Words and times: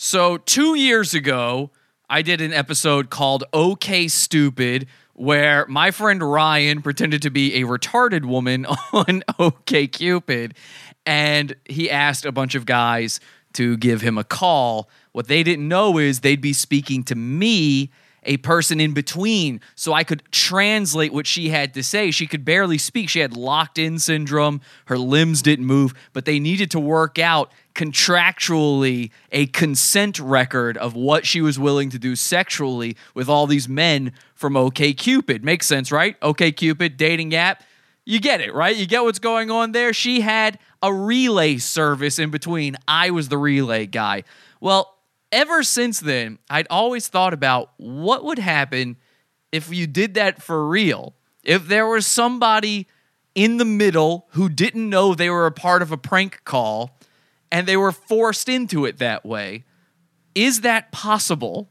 So, 0.00 0.36
two 0.36 0.76
years 0.76 1.12
ago, 1.12 1.72
I 2.08 2.22
did 2.22 2.40
an 2.40 2.52
episode 2.52 3.10
called 3.10 3.42
OK 3.52 4.06
Stupid, 4.06 4.86
where 5.14 5.66
my 5.66 5.90
friend 5.90 6.22
Ryan 6.22 6.82
pretended 6.82 7.22
to 7.22 7.30
be 7.30 7.60
a 7.60 7.66
retarded 7.66 8.24
woman 8.24 8.64
on 8.92 9.24
OK 9.40 9.88
Cupid, 9.88 10.54
and 11.04 11.56
he 11.64 11.90
asked 11.90 12.24
a 12.24 12.30
bunch 12.30 12.54
of 12.54 12.64
guys 12.64 13.18
to 13.54 13.76
give 13.76 14.00
him 14.00 14.18
a 14.18 14.22
call. 14.22 14.88
What 15.10 15.26
they 15.26 15.42
didn't 15.42 15.66
know 15.66 15.98
is 15.98 16.20
they'd 16.20 16.40
be 16.40 16.52
speaking 16.52 17.02
to 17.02 17.16
me 17.16 17.90
a 18.22 18.36
person 18.36 18.78
in 18.78 18.92
between 18.92 19.60
so 19.74 19.94
I 19.94 20.04
could 20.04 20.22
translate 20.30 21.12
what 21.12 21.26
she 21.26 21.48
had 21.48 21.74
to 21.74 21.82
say. 21.82 22.12
She 22.12 22.26
could 22.28 22.44
barely 22.44 22.78
speak. 22.78 23.08
She 23.08 23.20
had 23.20 23.36
locked 23.36 23.78
in 23.78 23.98
syndrome. 23.98 24.60
Her 24.84 24.98
limbs 24.98 25.42
didn't 25.42 25.66
move, 25.66 25.92
but 26.12 26.24
they 26.24 26.38
needed 26.38 26.70
to 26.72 26.80
work 26.80 27.18
out 27.18 27.52
contractually 27.78 29.12
a 29.30 29.46
consent 29.46 30.18
record 30.18 30.76
of 30.76 30.96
what 30.96 31.24
she 31.24 31.40
was 31.40 31.60
willing 31.60 31.90
to 31.90 31.98
do 31.98 32.16
sexually 32.16 32.96
with 33.14 33.28
all 33.28 33.46
these 33.46 33.68
men 33.68 34.12
from 34.34 34.56
OK 34.56 34.92
Cupid. 34.94 35.44
Makes 35.44 35.68
sense, 35.68 35.92
right? 35.92 36.16
OK 36.20 36.50
Cupid 36.50 36.96
dating 36.96 37.36
app. 37.36 37.62
You 38.04 38.18
get 38.18 38.40
it, 38.40 38.52
right? 38.52 38.74
You 38.74 38.84
get 38.84 39.04
what's 39.04 39.20
going 39.20 39.52
on 39.52 39.70
there. 39.70 39.92
She 39.92 40.22
had 40.22 40.58
a 40.82 40.92
relay 40.92 41.58
service 41.58 42.18
in 42.18 42.30
between. 42.30 42.74
I 42.88 43.10
was 43.10 43.28
the 43.28 43.38
relay 43.38 43.86
guy. 43.86 44.24
Well, 44.60 44.96
ever 45.30 45.62
since 45.62 46.00
then, 46.00 46.40
I'd 46.50 46.66
always 46.70 47.06
thought 47.06 47.32
about 47.32 47.70
what 47.76 48.24
would 48.24 48.40
happen 48.40 48.96
if 49.52 49.72
you 49.72 49.86
did 49.86 50.14
that 50.14 50.42
for 50.42 50.66
real. 50.66 51.14
If 51.44 51.68
there 51.68 51.86
was 51.86 52.08
somebody 52.08 52.88
in 53.36 53.58
the 53.58 53.64
middle 53.64 54.26
who 54.30 54.48
didn't 54.48 54.90
know 54.90 55.14
they 55.14 55.30
were 55.30 55.46
a 55.46 55.52
part 55.52 55.80
of 55.80 55.92
a 55.92 55.96
prank 55.96 56.42
call 56.42 56.97
and 57.50 57.66
they 57.66 57.76
were 57.76 57.92
forced 57.92 58.48
into 58.48 58.84
it 58.84 58.98
that 58.98 59.24
way. 59.24 59.64
Is 60.34 60.60
that 60.62 60.92
possible? 60.92 61.68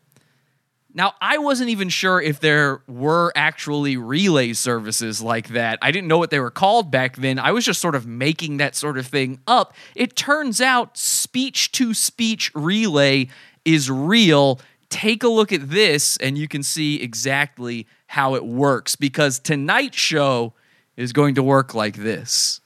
Now, 0.97 1.13
I 1.21 1.37
wasn't 1.37 1.69
even 1.69 1.89
sure 1.89 2.19
if 2.19 2.39
there 2.39 2.81
were 2.87 3.31
actually 3.35 3.97
relay 3.97 4.53
services 4.53 5.21
like 5.21 5.49
that. 5.49 5.77
I 5.81 5.91
didn't 5.91 6.07
know 6.07 6.17
what 6.17 6.31
they 6.31 6.39
were 6.39 6.49
called 6.49 6.89
back 6.89 7.17
then. 7.17 7.37
I 7.37 7.51
was 7.51 7.65
just 7.65 7.79
sort 7.79 7.93
of 7.93 8.07
making 8.07 8.57
that 8.57 8.75
sort 8.75 8.97
of 8.97 9.05
thing 9.05 9.39
up. 9.45 9.75
It 9.95 10.15
turns 10.15 10.59
out 10.59 10.97
speech 10.97 11.71
to 11.73 11.93
speech 11.93 12.51
relay 12.55 13.27
is 13.63 13.91
real. 13.91 14.59
Take 14.89 15.21
a 15.21 15.27
look 15.27 15.51
at 15.51 15.69
this 15.69 16.17
and 16.17 16.35
you 16.35 16.47
can 16.47 16.63
see 16.63 16.99
exactly 16.99 17.85
how 18.07 18.33
it 18.33 18.43
works 18.43 18.95
because 18.95 19.37
tonight's 19.37 19.97
show 19.97 20.53
is 20.95 21.13
going 21.13 21.35
to 21.35 21.43
work 21.43 21.75
like 21.75 21.97
this. 21.97 22.59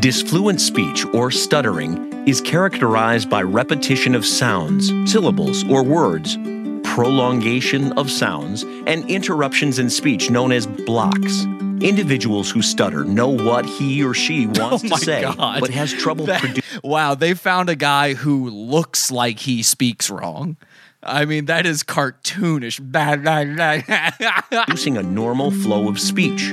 Disfluent 0.00 0.60
speech 0.60 1.04
or 1.14 1.30
stuttering 1.30 2.28
is 2.28 2.40
characterized 2.40 3.30
by 3.30 3.42
repetition 3.42 4.14
of 4.14 4.24
sounds, 4.24 4.92
syllables, 5.10 5.68
or 5.68 5.82
words, 5.82 6.36
prolongation 6.84 7.92
of 7.98 8.10
sounds, 8.10 8.62
and 8.86 9.08
interruptions 9.10 9.78
in 9.78 9.88
speech 9.88 10.30
known 10.30 10.52
as 10.52 10.66
blocks. 10.66 11.44
Individuals 11.80 12.50
who 12.50 12.60
stutter 12.60 13.02
know 13.04 13.28
what 13.28 13.64
he 13.64 14.04
or 14.04 14.12
she 14.12 14.46
wants 14.46 14.84
Oh 14.84 14.88
to 14.88 14.96
say, 14.98 15.22
God. 15.22 15.60
but 15.60 15.70
has 15.70 15.92
trouble 15.92 16.26
producing. 16.26 16.80
wow, 16.84 17.14
they 17.14 17.34
found 17.34 17.68
a 17.70 17.76
guy 17.76 18.14
who 18.14 18.50
looks 18.50 19.10
like 19.10 19.40
he 19.40 19.62
speaks 19.62 20.10
wrong. 20.10 20.56
I 21.02 21.24
mean, 21.24 21.46
that 21.46 21.64
is 21.64 21.82
cartoonish. 21.82 22.78
producing 24.66 24.96
a 24.98 25.02
normal 25.02 25.50
flow 25.50 25.88
of 25.88 25.98
speech. 25.98 26.52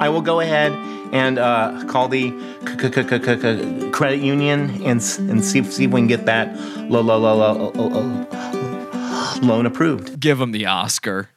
I 0.00 0.08
will 0.08 0.22
go 0.22 0.40
ahead 0.40 0.72
and 1.12 1.38
uh, 1.38 1.84
call 1.88 2.08
the 2.08 2.30
c- 2.66 2.78
c- 2.78 2.92
c- 2.92 3.08
c- 3.08 3.40
c- 3.40 3.90
credit 3.90 4.20
union 4.20 4.70
and 4.84 5.00
and 5.30 5.44
see 5.44 5.62
see 5.64 5.84
if 5.84 5.90
we 5.92 6.00
can 6.00 6.06
get 6.06 6.24
that 6.26 6.54
lo- 6.90 7.00
lo- 7.00 7.18
lo- 7.18 7.36
lo- 7.36 7.72
lo- 7.74 7.88
lo- 7.88 8.26
loan 9.42 9.66
approved. 9.66 10.18
Give 10.20 10.40
him 10.40 10.52
the 10.52 10.66
Oscar. 10.66 11.28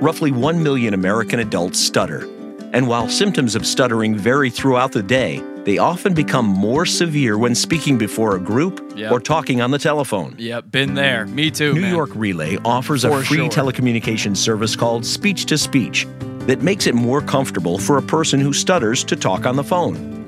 Roughly 0.00 0.30
1 0.30 0.62
million 0.62 0.94
American 0.94 1.40
adults 1.40 1.78
stutter. 1.78 2.28
And 2.72 2.86
while 2.86 3.08
symptoms 3.08 3.54
of 3.56 3.66
stuttering 3.66 4.16
vary 4.16 4.48
throughout 4.50 4.92
the 4.92 5.02
day, 5.02 5.42
they 5.64 5.78
often 5.78 6.14
become 6.14 6.46
more 6.46 6.86
severe 6.86 7.36
when 7.36 7.54
speaking 7.54 7.98
before 7.98 8.36
a 8.36 8.40
group 8.40 8.92
Yep. 8.96 9.10
or 9.12 9.20
talking 9.20 9.60
on 9.60 9.70
the 9.72 9.78
telephone. 9.78 10.34
Yep, 10.38 10.70
been 10.70 10.94
there. 10.94 11.26
Me 11.26 11.50
too. 11.50 11.72
New 11.74 11.80
man. 11.82 11.94
York 11.94 12.10
Relay 12.14 12.58
offers 12.64 13.04
a 13.04 13.10
free 13.24 13.38
sure. 13.38 13.48
telecommunications 13.48 14.36
service 14.36 14.76
called 14.76 15.04
Speech 15.04 15.46
to 15.46 15.58
Speech 15.58 16.06
that 16.50 16.62
makes 16.62 16.88
it 16.88 16.96
more 16.96 17.22
comfortable 17.22 17.78
for 17.78 17.96
a 17.96 18.02
person 18.02 18.40
who 18.40 18.52
stutters 18.52 19.04
to 19.04 19.14
talk 19.14 19.46
on 19.46 19.54
the 19.54 19.62
phone. 19.62 20.18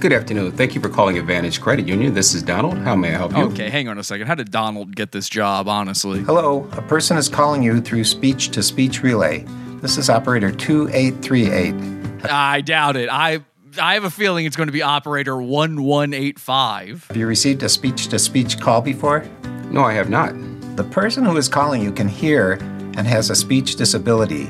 Good 0.00 0.12
afternoon. 0.12 0.50
Thank 0.52 0.74
you 0.74 0.80
for 0.80 0.88
calling 0.88 1.16
Advantage 1.16 1.60
Credit 1.60 1.86
Union. 1.86 2.12
This 2.12 2.34
is 2.34 2.42
Donald. 2.42 2.78
How 2.78 2.96
may 2.96 3.14
I 3.14 3.18
help 3.18 3.36
you? 3.36 3.44
Okay, 3.44 3.70
hang 3.70 3.86
on 3.86 3.96
a 3.96 4.02
second. 4.02 4.26
How 4.26 4.34
did 4.34 4.50
Donald 4.50 4.96
get 4.96 5.12
this 5.12 5.28
job, 5.28 5.68
honestly? 5.68 6.22
Hello, 6.22 6.68
a 6.72 6.82
person 6.82 7.16
is 7.16 7.28
calling 7.28 7.62
you 7.62 7.80
through 7.80 8.02
speech 8.02 8.48
to 8.48 8.64
speech 8.64 9.02
relay. 9.04 9.44
This 9.80 9.96
is 9.96 10.10
operator 10.10 10.50
2838. 10.50 12.28
I 12.28 12.62
doubt 12.62 12.96
it. 12.96 13.08
I 13.08 13.44
I 13.80 13.94
have 13.94 14.02
a 14.02 14.10
feeling 14.10 14.46
it's 14.46 14.56
going 14.56 14.66
to 14.66 14.72
be 14.72 14.82
operator 14.82 15.36
1185. 15.36 17.06
Have 17.08 17.16
you 17.16 17.28
received 17.28 17.62
a 17.62 17.68
speech 17.68 18.08
to 18.08 18.18
speech 18.18 18.58
call 18.58 18.80
before? 18.80 19.24
No, 19.70 19.84
I 19.84 19.92
have 19.92 20.10
not. 20.10 20.34
The 20.76 20.84
person 20.84 21.24
who 21.24 21.36
is 21.36 21.48
calling 21.48 21.80
you 21.80 21.92
can 21.92 22.08
hear 22.08 22.54
and 22.96 23.06
has 23.06 23.30
a 23.30 23.36
speech 23.36 23.76
disability. 23.76 24.48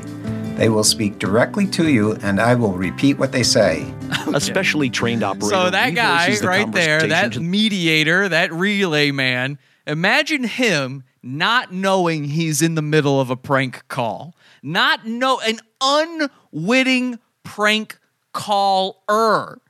They 0.61 0.69
will 0.69 0.85
speak 0.85 1.19
directly 1.19 1.67
to 1.69 1.89
you, 1.89 2.13
and 2.17 2.39
I 2.39 2.55
will 2.55 2.75
repeat 2.75 3.15
what 3.15 3.33
they 3.33 3.43
say. 3.43 3.95
A 4.35 4.39
specially 4.39 4.91
trained 4.91 5.23
operator. 5.23 5.55
So 5.55 5.71
that 5.71 5.95
guy 5.95 6.37
the 6.37 6.47
right 6.47 6.71
there, 6.71 7.01
that 7.01 7.33
to- 7.33 7.41
mediator, 7.41 8.29
that 8.29 8.53
relay 8.53 9.11
man, 9.11 9.59
imagine 9.87 10.45
him 10.45 11.05
not 11.23 11.73
knowing 11.73 12.25
he's 12.25 12.61
in 12.61 12.75
the 12.75 12.83
middle 12.83 13.23
of 13.23 13.31
a 13.31 13.37
prank 13.37 13.89
call. 13.89 14.35
Not 14.63 15.07
know 15.07 15.41
an 15.41 15.61
unwitting 15.81 17.19
prank 17.43 17.99
caller. 18.35 19.63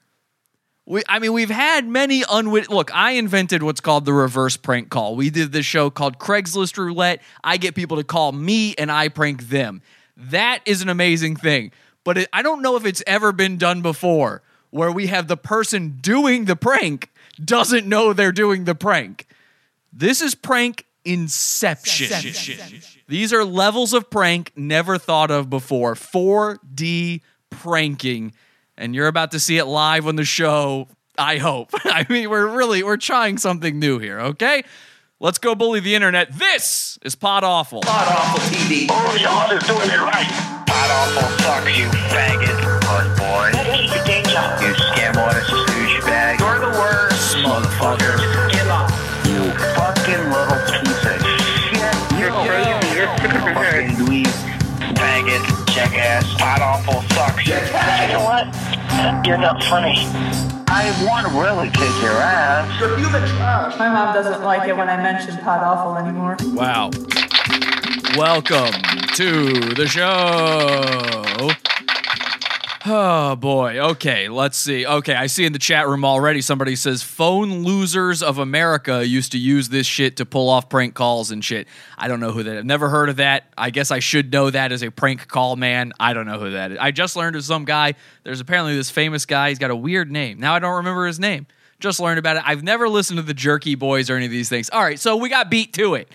We, 0.87 1.05
I 1.09 1.21
mean, 1.21 1.33
we've 1.33 1.51
had 1.51 1.87
many 1.87 2.25
unwit. 2.29 2.69
Look, 2.69 2.93
I 2.93 3.13
invented 3.13 3.63
what's 3.63 3.81
called 3.81 4.07
the 4.07 4.13
reverse 4.13 4.57
prank 4.57 4.91
call. 4.91 5.15
We 5.15 5.31
did 5.31 5.53
this 5.53 5.67
show 5.67 5.89
called 5.89 6.19
Craigslist 6.19 6.77
Roulette. 6.77 7.23
I 7.45 7.59
get 7.59 7.77
people 7.77 7.97
to 7.99 8.03
call 8.03 8.33
me 8.33 8.75
and 8.77 8.91
I 8.91 9.07
prank 9.07 9.51
them. 9.51 9.83
That 10.21 10.61
is 10.67 10.83
an 10.83 10.89
amazing 10.89 11.37
thing. 11.37 11.73
But 12.05 12.19
it, 12.19 12.29
I 12.33 12.43
don't 12.43 12.63
know 12.63 12.77
if 12.77 12.85
it's 12.85 13.03
ever 13.07 13.33
been 13.33 13.57
done 13.57 13.83
before 13.83 14.43
where 14.71 14.93
we 14.93 15.09
have 15.09 15.29
the 15.29 15.37
person 15.37 15.99
doing 16.01 16.45
the 16.45 16.57
prank 16.57 17.11
doesn't 17.43 17.87
know 17.87 18.13
they're 18.13 18.33
doing 18.33 18.65
the 18.65 18.75
prank. 18.75 19.27
This 19.93 20.21
is 20.21 20.35
prank 20.35 20.87
inception. 21.05 22.09
These 23.09 23.33
are 23.33 23.45
levels 23.45 23.93
of 23.93 24.11
prank 24.11 24.53
never 24.55 24.99
thought 24.99 25.31
of 25.31 25.51
before. 25.51 25.95
4D 25.95 27.23
pranking. 27.51 28.33
And 28.77 28.95
you're 28.95 29.09
about 29.09 29.33
to 29.33 29.41
see 29.41 29.59
it 29.59 29.65
live 29.65 30.07
on 30.07 30.17
the 30.17 30.25
show. 30.25 30.89
I 31.19 31.39
hope. 31.39 31.71
I 31.85 32.07
mean, 32.09 32.31
we're 32.31 32.57
really 32.57 32.83
we're 32.83 32.97
trying 32.97 33.39
something 33.39 33.79
new 33.79 33.99
here, 33.99 34.21
okay? 34.21 34.63
Let's 35.23 35.37
go 35.37 35.55
bully 35.55 35.81
the 35.81 35.95
internet. 35.95 36.33
This 36.33 36.99
is 37.05 37.15
Pod 37.15 37.45
Awful. 37.45 37.83
Pod 37.83 38.09
Awful 38.09 38.41
TV. 38.49 38.87
Oh, 38.89 39.17
y'all 39.21 39.53
is 39.53 39.63
doing 39.69 39.93
it 39.93 40.01
right. 40.01 40.25
Pod 40.65 40.89
Awful 40.89 41.29
sucks, 41.45 41.77
you 41.77 41.85
faggot. 42.09 42.57
Puss 42.81 43.21
boy. 43.21 43.53
Keep 43.77 43.93
your 43.93 44.05
day 44.09 44.23
job. 44.33 44.57
You 44.65 44.73
scam 44.73 45.21
artist, 45.21 45.51
douchebag. 45.53 46.41
You're 46.41 46.61
the 46.65 46.73
worst, 46.73 47.37
motherfucker. 47.37 48.17
Get 48.49 48.65
off. 48.73 48.89
You 49.29 49.45
fucking 49.77 50.25
little 50.33 50.57
piece 50.73 51.05
of 51.05 51.21
shit. 51.69 51.93
You're 52.17 52.33
crazy. 52.41 52.73
You're 52.97 53.13
fucking 53.21 54.01
dweeb. 54.01 54.33
Faggot. 54.97 55.45
Jackass. 55.69 56.33
Pod 56.41 56.63
Awful 56.63 57.03
sucks. 57.13 57.45
You 57.47 57.61
know 58.17 58.25
what? 58.25 58.49
You're 59.25 59.39
not 59.39 59.63
funny. 59.65 59.95
I 60.69 60.93
want 61.09 61.27
to 61.27 61.33
really 61.33 61.69
kick 61.71 62.03
your 62.03 62.13
ass. 62.13 62.81
You're 62.81 62.99
human 62.99 63.27
trash. 63.29 63.79
My 63.79 63.89
mom 63.89 64.15
doesn't 64.15 64.43
like 64.43 64.69
it 64.69 64.77
when 64.77 64.91
I 64.91 64.97
mention 64.97 65.39
Pod 65.39 65.63
Awful 65.63 65.97
anymore. 65.97 66.37
Wow. 66.55 66.91
Welcome 68.15 68.73
to 69.15 69.75
the 69.75 69.87
show. 69.89 71.51
Oh 72.87 73.37
boy. 73.37 73.79
Okay, 73.79 74.31
let's 74.31 74.57
see. 74.57 74.87
Okay, 74.87 75.15
I 75.15 75.27
see 75.27 75.45
in 75.45 75.53
the 75.53 75.59
chat 75.59 75.87
room 75.87 76.03
already 76.03 76.41
somebody 76.41 76.77
says 76.77 77.03
phone 77.03 77.63
losers 77.63 78.23
of 78.23 78.39
America 78.39 79.07
used 79.07 79.33
to 79.33 79.39
use 79.39 79.69
this 79.69 79.87
shit 79.87 80.17
to 80.17 80.25
pull 80.25 80.49
off 80.49 80.71
prank 80.71 80.95
calls 80.95 81.31
and 81.31 81.45
shit. 81.45 81.69
I 81.99 82.09
don't 82.09 82.21
know 82.21 82.33
who 82.33 82.43
that. 82.43 82.57
I've 82.57 82.65
never 82.65 82.89
heard 82.89 83.11
of 83.11 83.17
that. 83.17 83.53
I 83.59 83.69
guess 83.69 83.91
I 83.91 83.99
should 83.99 84.33
know 84.33 84.49
that 84.49 84.73
as 84.73 84.83
a 84.83 84.91
prank 84.91 85.29
call 85.29 85.57
man. 85.57 85.93
I 86.01 86.15
don't 86.15 86.25
know 86.27 86.39
who 86.39 86.53
that 86.53 86.73
is. 86.73 86.79
I 86.81 86.91
just 86.91 87.17
learned 87.17 87.37
of 87.37 87.45
some 87.45 87.67
guy. 87.67 87.95
There's 88.25 88.41
apparently 88.41 88.75
this 88.75 88.91
famous 88.91 89.27
guy. 89.27 89.51
He's 89.51 89.59
got 89.59 89.71
a 89.71 89.77
weird 89.77 90.11
name. 90.11 90.41
Now 90.41 90.55
I 90.55 90.59
don't 90.59 90.77
remember 90.77 91.07
his 91.07 91.21
name. 91.21 91.47
Just 91.81 92.01
learned 92.01 92.19
about 92.19 92.39
it. 92.39 92.43
I've 92.47 92.63
never 92.63 92.89
listened 92.89 93.19
to 93.19 93.23
the 93.23 93.35
Jerky 93.35 93.75
Boys 93.75 94.09
or 94.09 94.17
any 94.17 94.25
of 94.25 94.33
these 94.33 94.49
things. 94.49 94.71
All 94.71 94.83
right, 94.83 94.99
so 94.99 95.17
we 95.17 95.29
got 95.29 95.51
beat 95.51 95.75
to 95.75 95.97
it. 95.97 96.09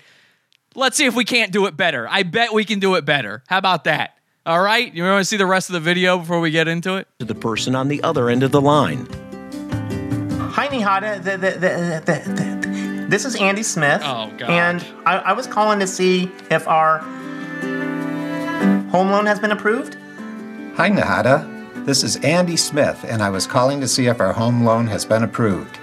Let's 0.74 0.96
see 0.96 1.06
if 1.06 1.14
we 1.14 1.24
can't 1.24 1.52
do 1.52 1.66
it 1.66 1.76
better. 1.76 2.08
I 2.08 2.24
bet 2.24 2.52
we 2.52 2.64
can 2.64 2.80
do 2.80 2.96
it 2.96 3.04
better. 3.04 3.44
How 3.46 3.58
about 3.58 3.84
that? 3.84 4.16
All 4.46 4.62
right? 4.62 4.94
You 4.94 5.02
want 5.02 5.20
to 5.20 5.24
see 5.24 5.36
the 5.36 5.44
rest 5.44 5.70
of 5.70 5.72
the 5.72 5.80
video 5.80 6.18
before 6.18 6.38
we 6.38 6.52
get 6.52 6.68
into 6.68 6.94
it? 6.94 7.08
to 7.18 7.24
the 7.24 7.34
person 7.34 7.74
on 7.74 7.88
the 7.88 8.00
other 8.04 8.30
end 8.30 8.44
of 8.44 8.52
the 8.52 8.60
line. 8.60 9.06
Hi, 10.52 10.68
Nihada. 10.68 11.20
The, 11.20 11.32
the, 11.32 11.50
the, 11.50 12.02
the, 12.06 12.32
the, 12.32 13.06
this 13.08 13.24
is 13.24 13.34
Andy 13.34 13.64
Smith. 13.64 14.02
Oh, 14.04 14.32
God. 14.38 14.48
And 14.48 14.86
I, 15.04 15.16
I 15.16 15.32
was 15.32 15.48
calling 15.48 15.80
to 15.80 15.86
see 15.88 16.30
if 16.48 16.68
our 16.68 16.98
home 18.90 19.10
loan 19.10 19.26
has 19.26 19.40
been 19.40 19.50
approved. 19.50 19.96
Hi, 20.76 20.90
Nahada. 20.90 21.84
This 21.84 22.04
is 22.04 22.16
Andy 22.16 22.56
Smith, 22.56 23.04
and 23.08 23.22
I 23.22 23.30
was 23.30 23.48
calling 23.48 23.80
to 23.80 23.88
see 23.88 24.06
if 24.06 24.20
our 24.20 24.32
home 24.32 24.64
loan 24.64 24.86
has 24.86 25.04
been 25.04 25.24
approved. 25.24 25.78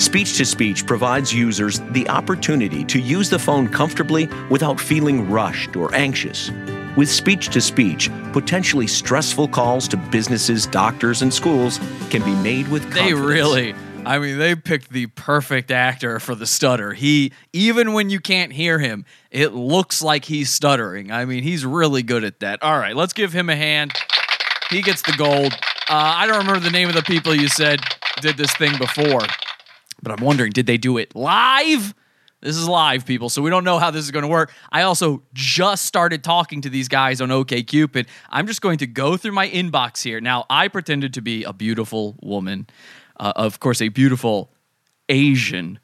Speech 0.00 0.38
to 0.38 0.44
Speech 0.44 0.86
provides 0.86 1.32
users 1.32 1.78
the 1.90 2.08
opportunity 2.08 2.84
to 2.86 2.98
use 2.98 3.30
the 3.30 3.38
phone 3.38 3.68
comfortably 3.68 4.28
without 4.50 4.80
feeling 4.80 5.30
rushed 5.30 5.76
or 5.76 5.94
anxious. 5.94 6.50
With 6.96 7.10
Speech 7.10 7.48
to 7.48 7.60
Speech, 7.60 8.08
potentially 8.32 8.86
stressful 8.86 9.48
calls 9.48 9.88
to 9.88 9.96
businesses, 9.96 10.64
doctors, 10.66 11.22
and 11.22 11.34
schools 11.34 11.78
can 12.08 12.22
be 12.22 12.34
made 12.36 12.68
with 12.68 12.82
confidence. 12.84 13.08
They 13.08 13.14
really, 13.14 13.74
I 14.04 14.20
mean, 14.20 14.38
they 14.38 14.54
picked 14.54 14.90
the 14.90 15.06
perfect 15.06 15.72
actor 15.72 16.20
for 16.20 16.36
the 16.36 16.46
stutter. 16.46 16.92
He, 16.92 17.32
even 17.52 17.94
when 17.94 18.10
you 18.10 18.20
can't 18.20 18.52
hear 18.52 18.78
him, 18.78 19.04
it 19.32 19.54
looks 19.54 20.02
like 20.02 20.24
he's 20.24 20.50
stuttering. 20.50 21.10
I 21.10 21.24
mean, 21.24 21.42
he's 21.42 21.66
really 21.66 22.04
good 22.04 22.22
at 22.22 22.38
that. 22.40 22.62
All 22.62 22.78
right, 22.78 22.94
let's 22.94 23.12
give 23.12 23.32
him 23.32 23.50
a 23.50 23.56
hand. 23.56 23.92
He 24.70 24.80
gets 24.80 25.02
the 25.02 25.14
gold. 25.16 25.52
Uh, 25.52 26.14
I 26.16 26.28
don't 26.28 26.38
remember 26.38 26.60
the 26.60 26.70
name 26.70 26.88
of 26.88 26.94
the 26.94 27.02
people 27.02 27.34
you 27.34 27.48
said 27.48 27.80
did 28.20 28.36
this 28.36 28.54
thing 28.54 28.78
before, 28.78 29.26
but 30.00 30.12
I'm 30.12 30.24
wondering, 30.24 30.52
did 30.52 30.66
they 30.66 30.78
do 30.78 30.98
it 30.98 31.16
live? 31.16 31.92
This 32.44 32.56
is 32.58 32.68
live, 32.68 33.06
people, 33.06 33.30
so 33.30 33.40
we 33.40 33.48
don't 33.48 33.64
know 33.64 33.78
how 33.78 33.90
this 33.90 34.04
is 34.04 34.10
going 34.10 34.22
to 34.22 34.28
work. 34.28 34.52
I 34.70 34.82
also 34.82 35.22
just 35.32 35.86
started 35.86 36.22
talking 36.22 36.60
to 36.60 36.68
these 36.68 36.88
guys 36.88 37.22
on 37.22 37.30
OKCupid. 37.30 38.06
I'm 38.28 38.46
just 38.46 38.60
going 38.60 38.76
to 38.78 38.86
go 38.86 39.16
through 39.16 39.32
my 39.32 39.48
inbox 39.48 40.02
here. 40.02 40.20
Now, 40.20 40.44
I 40.50 40.68
pretended 40.68 41.14
to 41.14 41.22
be 41.22 41.44
a 41.44 41.54
beautiful 41.54 42.16
woman, 42.20 42.66
uh, 43.18 43.32
of 43.34 43.60
course, 43.60 43.80
a 43.80 43.88
beautiful 43.88 44.50
Asian 45.08 45.78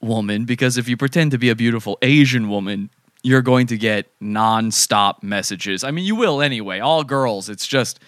woman, 0.00 0.44
because 0.44 0.78
if 0.78 0.88
you 0.88 0.96
pretend 0.96 1.32
to 1.32 1.38
be 1.38 1.50
a 1.50 1.56
beautiful 1.56 1.98
Asian 2.00 2.48
woman, 2.48 2.90
you're 3.24 3.42
going 3.42 3.66
to 3.66 3.76
get 3.76 4.08
nonstop 4.20 5.20
messages. 5.20 5.82
I 5.82 5.90
mean, 5.90 6.04
you 6.04 6.14
will 6.14 6.40
anyway. 6.40 6.78
All 6.78 7.02
girls, 7.02 7.48
it's 7.48 7.66
just. 7.66 7.98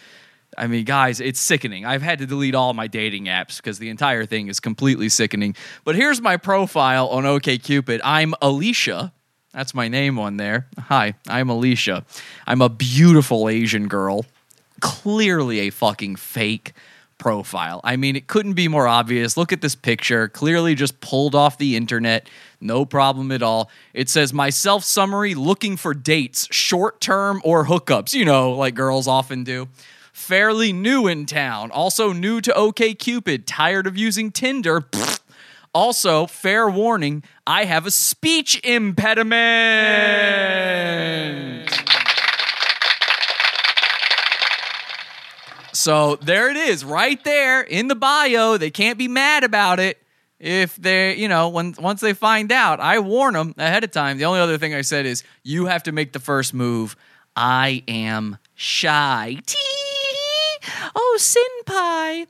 I 0.57 0.67
mean, 0.67 0.85
guys, 0.85 1.21
it's 1.21 1.41
sickening. 1.41 1.85
I've 1.85 2.03
had 2.03 2.19
to 2.21 2.27
delete 2.27 2.55
all 2.55 2.73
my 2.75 2.87
dating 2.87 3.27
apps 3.27 3.57
because 3.57 3.79
the 3.79 3.89
entire 3.89 4.25
thing 4.25 4.49
is 4.49 4.61
completely 4.61 5.09
sickening. 5.09 5.55
But 5.85 5.97
here's 5.97 6.21
my 6.21 6.37
profile 6.37 7.09
on 7.09 7.25
OKCupid. 7.25 8.01
I'm 8.03 8.35
Alicia. 8.41 9.13
That's 9.53 9.75
my 9.75 9.89
name 9.89 10.19
on 10.19 10.37
there. 10.37 10.69
Hi, 10.79 11.15
I'm 11.29 11.51
Alicia. 11.51 12.05
I'm 12.47 12.61
a 12.61 12.69
beautiful 12.69 13.49
Asian 13.49 13.89
girl. 13.89 14.27
Clearly 14.81 15.61
a 15.61 15.71
fucking 15.71 16.17
fake 16.17 16.73
profile. 17.19 17.81
I 17.83 17.97
mean, 17.97 18.17
it 18.17 18.27
couldn't 18.27 18.53
be 18.53 18.69
more 18.69 18.87
obvious. 18.87 19.37
Look 19.37 19.53
at 19.53 19.63
this 19.63 19.75
picture. 19.75 20.29
Clearly 20.29 20.75
just 20.75 21.01
pulled 21.01 21.35
off 21.35 21.57
the 21.57 21.77
internet. 21.77 22.29
No 22.61 22.85
problem 22.85 23.33
at 23.33 23.43
all. 23.43 23.71
It 23.95 24.11
says 24.11 24.33
my 24.33 24.51
self 24.51 24.85
summary 24.85 25.35
looking 25.35 25.77
for 25.77 25.95
dates, 25.95 26.47
short 26.51 27.01
term 27.01 27.41
or 27.45 27.67
hookups, 27.67 28.13
you 28.13 28.25
know, 28.25 28.53
like 28.53 28.75
girls 28.75 29.09
often 29.09 29.45
do 29.45 29.69
fairly 30.17 30.73
new 30.73 31.07
in 31.07 31.27
town, 31.27 31.71
also 31.71 32.13
new 32.13 32.41
to 32.41 32.51
OKCupid, 32.51 33.45
tired 33.47 33.87
of 33.87 33.99
using 33.99 34.33
Tinder. 34.33 34.89
Also, 35.75 36.27
fair 36.27 36.69
warning, 36.71 37.23
I 37.47 37.67
have 37.67 37.85
a 37.87 37.91
speech 37.91 38.59
impediment. 38.65 39.39
So 45.73 46.17
there 46.17 46.51
it 46.51 46.57
is, 46.57 46.83
right 46.83 47.23
there 47.23 47.61
in 47.61 47.89
the 47.89 47.95
bio. 47.95 48.57
They 48.57 48.71
can't 48.71 48.99
be 48.99 49.09
mad 49.09 49.45
about 49.45 49.79
it 49.79 50.03
if 50.41 50.75
they, 50.77 51.15
you 51.17 51.29
know, 51.29 51.51
when 51.51 51.75
once 51.79 52.01
they 52.01 52.15
find 52.15 52.51
out. 52.51 52.81
I 52.81 52.99
warn 53.01 53.35
them 53.35 53.55
ahead 53.59 53.85
of 53.85 53.91
time. 53.91 54.17
The 54.17 54.25
only 54.25 54.41
other 54.41 54.57
thing 54.57 54.75
I 54.75 54.81
said 54.81 55.05
is 55.05 55.23
you 55.45 55.67
have 55.67 55.83
to 55.85 55.93
make 55.93 56.15
the 56.15 56.21
first 56.21 56.55
move. 56.55 56.97
I 57.37 57.85
am 57.87 58.39
shy. 58.55 59.41
Tee 59.45 59.86
oh, 60.97 61.19
Senpai. 61.21 62.27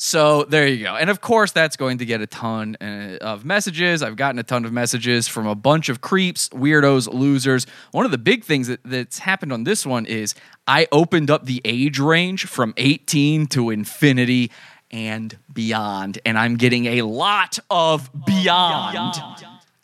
So 0.00 0.44
there 0.44 0.68
you 0.68 0.84
go. 0.84 0.94
And 0.94 1.10
of 1.10 1.20
course, 1.20 1.50
that's 1.50 1.76
going 1.76 1.98
to 1.98 2.04
get 2.04 2.20
a 2.20 2.26
ton 2.26 2.76
uh, 2.80 3.18
of 3.20 3.44
messages. 3.44 4.00
I've 4.00 4.14
gotten 4.14 4.38
a 4.38 4.44
ton 4.44 4.64
of 4.64 4.72
messages 4.72 5.26
from 5.26 5.48
a 5.48 5.56
bunch 5.56 5.88
of 5.88 6.00
creeps, 6.00 6.48
weirdos, 6.50 7.12
losers. 7.12 7.66
One 7.90 8.04
of 8.04 8.12
the 8.12 8.18
big 8.18 8.44
things 8.44 8.68
that, 8.68 8.78
that's 8.84 9.18
happened 9.18 9.52
on 9.52 9.64
this 9.64 9.84
one 9.84 10.06
is 10.06 10.36
I 10.68 10.86
opened 10.92 11.32
up 11.32 11.46
the 11.46 11.60
age 11.64 11.98
range 11.98 12.46
from 12.46 12.74
18 12.76 13.48
to 13.48 13.70
infinity 13.70 14.52
and 14.92 15.36
beyond. 15.52 16.20
And 16.24 16.38
I'm 16.38 16.56
getting 16.58 16.86
a 16.86 17.02
lot 17.02 17.58
of 17.68 18.08
beyond. 18.24 19.16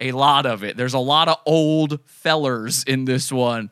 A 0.01 0.13
lot 0.13 0.47
of 0.47 0.63
it. 0.63 0.77
There's 0.77 0.95
a 0.95 0.99
lot 1.01 1.27
of 1.27 1.39
old 1.45 1.99
fellers 2.05 2.85
in 2.85 3.05
this 3.05 3.33
one. 3.33 3.69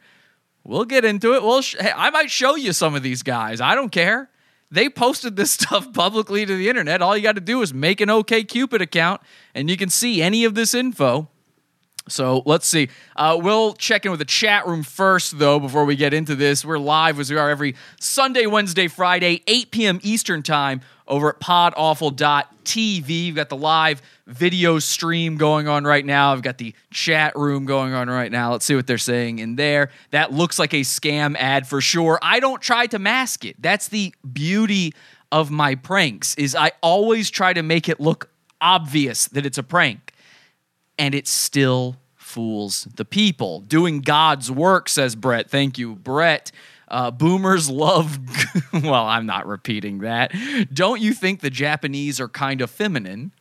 We'll 0.65 0.87
get 0.87 1.05
into 1.05 1.35
it. 1.35 1.43
We'll 1.43 1.63
sh- 1.63 1.77
hey, 1.79 1.93
I 1.95 2.11
might 2.11 2.33
show 2.33 2.57
you 2.57 2.73
some 2.73 2.97
of 2.97 3.05
these 3.05 3.23
guys. 3.23 3.61
I 3.61 3.77
don't 3.77 3.91
care. 3.91 4.29
They 4.73 4.89
posted 4.89 5.37
this 5.37 5.53
stuff 5.61 5.93
publicly 5.93 6.47
to 6.47 6.57
the 6.57 6.69
internet. 6.69 7.03
All 7.03 7.17
you 7.17 7.23
got 7.23 7.35
to 7.37 7.41
do 7.41 7.61
is 7.63 7.73
make 7.73 8.01
an 8.01 8.09
OKCupid 8.09 8.81
account 8.81 9.21
and 9.55 9.71
you 9.71 9.77
can 9.77 9.91
see 9.91 10.23
any 10.23 10.45
of 10.45 10.55
this 10.55 10.75
info. 10.75 11.29
So 12.09 12.43
let's 12.47 12.67
see. 12.67 12.89
Uh, 13.15 13.39
we'll 13.41 13.75
check 13.75 14.05
in 14.05 14.11
with 14.11 14.19
the 14.19 14.27
chat 14.27 14.67
room 14.67 14.83
first, 14.83 15.39
though, 15.39 15.61
before 15.61 15.85
we 15.85 15.97
get 15.97 16.13
into 16.13 16.35
this. 16.35 16.65
We're 16.65 16.79
live 16.79 17.21
as 17.21 17.31
we 17.31 17.37
are 17.37 17.49
every 17.49 17.77
Sunday, 18.01 18.47
Wednesday, 18.47 18.89
Friday, 18.89 19.43
8 19.47 19.71
p.m. 19.71 20.01
Eastern 20.03 20.43
Time 20.43 20.81
over 21.07 21.29
at 21.29 21.41
podawful.tv. 21.41 23.07
We've 23.07 23.35
got 23.35 23.49
the 23.49 23.57
live 23.57 24.03
video 24.27 24.79
stream 24.79 25.37
going 25.37 25.69
on 25.69 25.85
right 25.85 26.05
now. 26.05 26.33
I've 26.33 26.43
got 26.43 26.59
the 26.59 26.75
chat 26.91 27.37
room 27.37 27.67
going 27.67 27.93
on 27.93 28.09
right 28.09 28.33
now. 28.33 28.53
Let's 28.53 28.65
see 28.65 28.75
what 28.75 28.87
they're 28.87 28.99
saying 28.99 29.39
in 29.39 29.57
there. 29.57 29.91
That 30.11 30.33
looks 30.33 30.59
like 30.59 30.73
a 30.75 30.81
scam 30.81 31.37
ad 31.37 31.69
for 31.69 31.81
sure. 31.81 32.19
I 32.23 32.41
don't 32.41 32.61
try 32.61 32.87
to 32.89 32.99
mask 32.99 33.45
it. 33.45 33.61
That's 33.61 33.89
the 33.89 34.15
beauty 34.33 34.95
of 35.31 35.51
my 35.51 35.75
pranks 35.75 36.35
is 36.35 36.55
I 36.55 36.73
always 36.83 37.31
try 37.31 37.53
to 37.53 37.63
make 37.63 37.89
it 37.89 38.01
look 38.01 38.29
obvious 38.61 39.27
that 39.29 39.47
it's 39.47 39.59
a 39.59 39.63
prank 39.63 40.12
and 40.99 41.15
it 41.15 41.27
still 41.29 41.97
fools 42.17 42.89
the 42.95 43.05
people. 43.05 43.61
Doing 43.61 44.01
God's 44.01 44.51
work, 44.51 44.89
says 44.89 45.15
Brett. 45.15 45.51
Thank 45.51 45.79
you, 45.79 45.95
Brett. 45.95 46.51
Uh, 46.89 47.11
boomers 47.11 47.71
love. 47.71 48.19
well, 48.73 49.07
I'm 49.07 49.27
not 49.27 49.47
repeating 49.47 50.01
that. 50.01 50.33
Don't 50.73 51.01
you 51.01 51.15
think 51.15 51.41
the 51.41 51.51
Japanese 51.51 52.21
are 52.21 52.29
kind 52.29 52.61
of 52.61 52.71
feminine? 52.71 53.33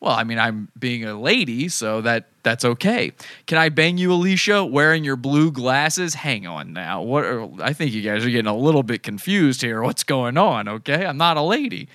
Well, 0.00 0.12
I 0.12 0.22
mean, 0.24 0.38
I'm 0.38 0.68
being 0.78 1.04
a 1.04 1.20
lady, 1.20 1.68
so 1.68 2.00
that 2.02 2.28
that's 2.44 2.64
okay. 2.64 3.12
Can 3.46 3.58
I 3.58 3.68
bang 3.68 3.98
you, 3.98 4.12
Alicia, 4.12 4.64
wearing 4.64 5.02
your 5.02 5.16
blue 5.16 5.50
glasses? 5.50 6.14
Hang 6.14 6.46
on 6.46 6.72
now. 6.72 7.02
What? 7.02 7.24
Are, 7.24 7.48
I 7.60 7.72
think 7.72 7.92
you 7.92 8.02
guys 8.02 8.24
are 8.24 8.30
getting 8.30 8.46
a 8.46 8.56
little 8.56 8.84
bit 8.84 9.02
confused 9.02 9.60
here. 9.60 9.82
What's 9.82 10.04
going 10.04 10.38
on? 10.38 10.68
Okay, 10.68 11.04
I'm 11.04 11.16
not 11.16 11.36
a 11.36 11.42
lady. 11.42 11.88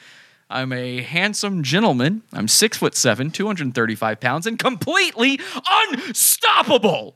I'm 0.50 0.72
a 0.72 1.02
handsome 1.02 1.64
gentleman. 1.64 2.24
I'm 2.32 2.48
six 2.48 2.78
foot 2.78 2.96
seven, 2.96 3.32
235 3.32 4.20
pounds, 4.20 4.46
and 4.46 4.60
completely 4.60 5.40
unstoppable. 5.68 7.16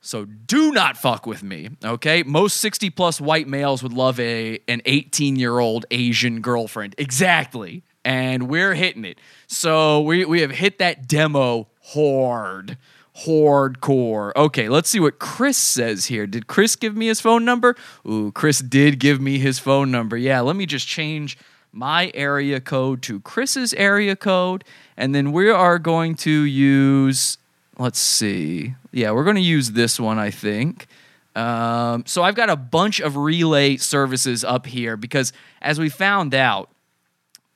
So 0.00 0.24
do 0.24 0.72
not 0.72 0.96
fuck 0.96 1.26
with 1.26 1.42
me, 1.42 1.70
okay? 1.84 2.22
Most 2.22 2.56
60 2.56 2.88
plus 2.90 3.20
white 3.20 3.46
males 3.46 3.82
would 3.82 3.92
love 3.92 4.18
a 4.18 4.58
an 4.66 4.80
18 4.86 5.36
year 5.36 5.58
old 5.58 5.84
Asian 5.90 6.40
girlfriend. 6.40 6.94
Exactly. 6.96 7.84
And 8.02 8.48
we're 8.48 8.72
hitting 8.72 9.04
it. 9.04 9.18
So 9.46 10.00
we, 10.00 10.24
we 10.24 10.40
have 10.40 10.52
hit 10.52 10.78
that 10.78 11.06
demo 11.06 11.68
hard. 11.92 12.78
Hardcore. 13.18 14.32
Okay, 14.36 14.68
let's 14.68 14.88
see 14.88 15.00
what 15.00 15.18
Chris 15.18 15.56
says 15.56 16.06
here. 16.06 16.26
Did 16.26 16.46
Chris 16.46 16.76
give 16.76 16.96
me 16.96 17.06
his 17.08 17.20
phone 17.20 17.44
number? 17.44 17.76
Ooh, 18.06 18.32
Chris 18.32 18.60
did 18.60 18.98
give 18.98 19.20
me 19.20 19.38
his 19.38 19.58
phone 19.58 19.90
number. 19.90 20.16
Yeah, 20.16 20.40
let 20.40 20.56
me 20.56 20.66
just 20.66 20.86
change 20.86 21.36
my 21.72 22.10
area 22.14 22.60
code 22.60 23.02
to 23.02 23.20
Chris's 23.20 23.74
area 23.74 24.16
code. 24.16 24.64
And 24.96 25.14
then 25.14 25.32
we 25.32 25.50
are 25.50 25.78
going 25.78 26.14
to 26.16 26.30
use, 26.30 27.38
let's 27.78 27.98
see. 27.98 28.74
Yeah, 28.92 29.12
we're 29.12 29.24
going 29.24 29.36
to 29.36 29.42
use 29.42 29.72
this 29.72 30.00
one, 30.00 30.18
I 30.18 30.30
think. 30.30 30.86
Um, 31.36 32.04
so 32.06 32.22
I've 32.22 32.34
got 32.34 32.50
a 32.50 32.56
bunch 32.56 33.00
of 33.00 33.16
relay 33.16 33.76
services 33.76 34.44
up 34.44 34.66
here 34.66 34.96
because 34.96 35.32
as 35.62 35.78
we 35.78 35.88
found 35.88 36.34
out, 36.34 36.70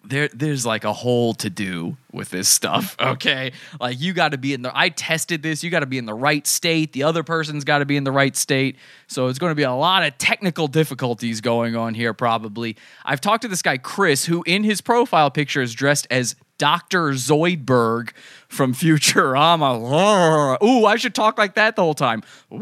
there 0.07 0.29
there's 0.33 0.65
like 0.67 0.85
a 0.85 0.93
whole 0.93 1.35
to 1.35 1.51
do 1.51 1.97
with 2.13 2.31
this 2.31 2.49
stuff 2.49 2.97
okay? 3.01 3.53
Like 3.81 4.01
you 4.01 4.13
got 4.13 4.31
to 4.31 4.39
be 4.39 4.55
in 4.55 4.63
the 4.63 4.77
i 4.77 4.89
tested 4.89 5.43
this 5.43 5.65
you 5.65 5.71
got 5.71 5.81
to 5.81 5.87
be 5.87 5.99
in 5.99 6.07
the 6.07 6.15
right 6.15 6.47
state 6.47 6.93
the 6.93 7.03
other 7.03 7.23
person's 7.23 7.65
got 7.65 7.79
to 7.79 7.87
be 7.87 7.97
in 7.97 8.05
the 8.05 8.13
right 8.13 8.37
state. 8.37 8.77
So 9.07 9.29
it's 9.29 9.39
going 9.39 9.51
to 9.51 9.57
be 9.57 9.63
a 9.63 9.73
lot 9.73 10.05
of 10.05 10.17
technical 10.19 10.69
difficulties 10.69 11.41
going 11.41 11.77
on 11.77 11.95
here 11.95 12.15
probably. 12.15 12.77
I've 13.05 13.21
talked 13.21 13.43
to 13.43 13.49
this 13.49 13.63
guy 13.63 13.79
chris 13.79 14.25
who 14.25 14.43
in 14.47 14.65
his 14.65 14.81
profile 14.81 15.31
picture 15.31 15.63
is 15.63 15.75
dressed 15.75 16.07
as 16.11 16.37
dr 16.57 17.11
zoidberg 17.13 18.11
from 18.49 18.75
futurama. 18.75 20.63
Ooh 20.63 20.87
i 20.87 20.97
should 20.97 21.15
talk 21.15 21.37
like 21.37 21.55
that 21.55 21.77
the 21.77 21.83
whole 21.83 21.95
time 21.95 22.23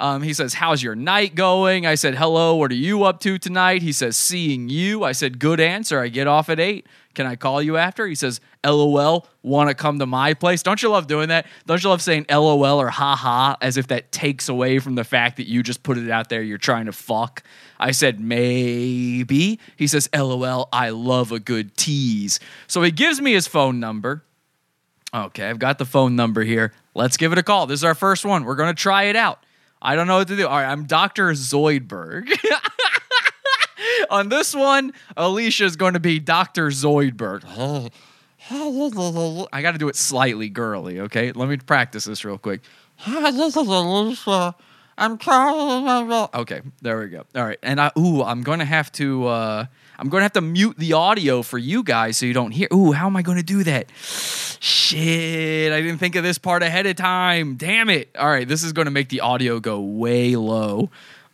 Um, 0.00 0.22
he 0.22 0.32
says, 0.32 0.54
How's 0.54 0.82
your 0.82 0.96
night 0.96 1.34
going? 1.34 1.86
I 1.86 1.94
said, 1.94 2.14
Hello, 2.14 2.56
what 2.56 2.72
are 2.72 2.74
you 2.74 3.04
up 3.04 3.20
to 3.20 3.38
tonight? 3.38 3.82
He 3.82 3.92
says, 3.92 4.16
Seeing 4.16 4.70
you. 4.70 5.04
I 5.04 5.12
said, 5.12 5.38
Good 5.38 5.60
answer. 5.60 6.00
I 6.00 6.08
get 6.08 6.26
off 6.26 6.48
at 6.48 6.58
8. 6.58 6.86
Can 7.14 7.26
I 7.26 7.36
call 7.36 7.60
you 7.60 7.76
after? 7.76 8.06
He 8.06 8.14
says, 8.14 8.40
LOL, 8.64 9.26
want 9.42 9.68
to 9.68 9.74
come 9.74 9.98
to 9.98 10.06
my 10.06 10.32
place? 10.32 10.62
Don't 10.62 10.82
you 10.82 10.88
love 10.88 11.06
doing 11.06 11.28
that? 11.28 11.46
Don't 11.66 11.82
you 11.82 11.90
love 11.90 12.00
saying 12.00 12.26
LOL 12.30 12.80
or 12.80 12.88
haha 12.88 13.56
as 13.60 13.76
if 13.76 13.88
that 13.88 14.10
takes 14.10 14.48
away 14.48 14.78
from 14.78 14.94
the 14.94 15.04
fact 15.04 15.36
that 15.36 15.48
you 15.48 15.62
just 15.62 15.82
put 15.82 15.98
it 15.98 16.08
out 16.10 16.28
there 16.28 16.40
you're 16.40 16.56
trying 16.56 16.86
to 16.86 16.92
fuck? 16.92 17.42
I 17.78 17.90
said, 17.90 18.20
maybe. 18.20 19.58
He 19.76 19.86
says, 19.86 20.08
LOL, 20.14 20.68
I 20.72 20.90
love 20.90 21.32
a 21.32 21.40
good 21.40 21.76
tease. 21.76 22.40
So 22.68 22.80
he 22.82 22.90
gives 22.90 23.20
me 23.20 23.32
his 23.32 23.46
phone 23.46 23.80
number. 23.80 24.24
Okay, 25.12 25.48
I've 25.48 25.58
got 25.58 25.78
the 25.78 25.84
phone 25.84 26.14
number 26.14 26.42
here. 26.42 26.72
Let's 26.94 27.16
give 27.16 27.32
it 27.32 27.38
a 27.38 27.42
call. 27.42 27.66
This 27.66 27.80
is 27.80 27.84
our 27.84 27.96
first 27.96 28.24
one. 28.24 28.44
We're 28.44 28.54
going 28.54 28.74
to 28.74 28.80
try 28.80 29.04
it 29.04 29.16
out. 29.16 29.44
I 29.82 29.96
don't 29.96 30.06
know 30.06 30.18
what 30.18 30.28
to 30.28 30.36
do. 30.36 30.46
All 30.46 30.56
right, 30.56 30.70
I'm 30.70 30.84
Dr. 30.84 31.30
Zoidberg. 31.30 32.30
On 34.10 34.28
this 34.28 34.54
one, 34.54 34.92
Alicia 35.16 35.64
is 35.64 35.76
going 35.76 35.94
to 35.94 36.00
be 36.00 36.18
Dr. 36.18 36.68
Zoidberg. 36.68 37.44
I 39.52 39.62
got 39.62 39.72
to 39.72 39.78
do 39.78 39.88
it 39.88 39.96
slightly 39.96 40.48
girly, 40.48 41.00
okay? 41.00 41.32
Let 41.32 41.48
me 41.48 41.56
practice 41.56 42.04
this 42.04 42.24
real 42.24 42.38
quick. 42.38 42.62
Alicia, 43.06 44.54
I'm 44.98 45.18
calling. 45.18 46.28
Okay, 46.34 46.60
there 46.82 47.00
we 47.00 47.08
go. 47.08 47.24
All 47.34 47.44
right, 47.44 47.58
and 47.62 47.80
I 47.80 47.90
ooh, 47.98 48.22
I'm 48.22 48.42
going 48.42 48.58
to 48.58 48.64
have 48.64 48.90
to 48.92 49.26
uh, 49.26 49.66
I'm 50.00 50.08
going 50.08 50.20
to 50.20 50.24
have 50.24 50.32
to 50.32 50.40
mute 50.40 50.78
the 50.78 50.94
audio 50.94 51.42
for 51.42 51.58
you 51.58 51.82
guys 51.82 52.16
so 52.16 52.24
you 52.24 52.32
don't 52.32 52.52
hear. 52.52 52.68
Ooh, 52.72 52.92
how 52.92 53.04
am 53.04 53.16
I 53.16 53.22
going 53.22 53.36
to 53.36 53.44
do 53.44 53.62
that? 53.64 53.90
Shit, 53.94 55.72
I 55.72 55.82
didn't 55.82 55.98
think 55.98 56.16
of 56.16 56.24
this 56.24 56.38
part 56.38 56.62
ahead 56.62 56.86
of 56.86 56.96
time. 56.96 57.56
Damn 57.56 57.90
it! 57.90 58.08
All 58.18 58.28
right, 58.28 58.48
this 58.48 58.64
is 58.64 58.72
going 58.72 58.86
to 58.86 58.90
make 58.90 59.10
the 59.10 59.20
audio 59.20 59.60
go 59.60 59.78
way 59.78 60.36
low 60.36 60.88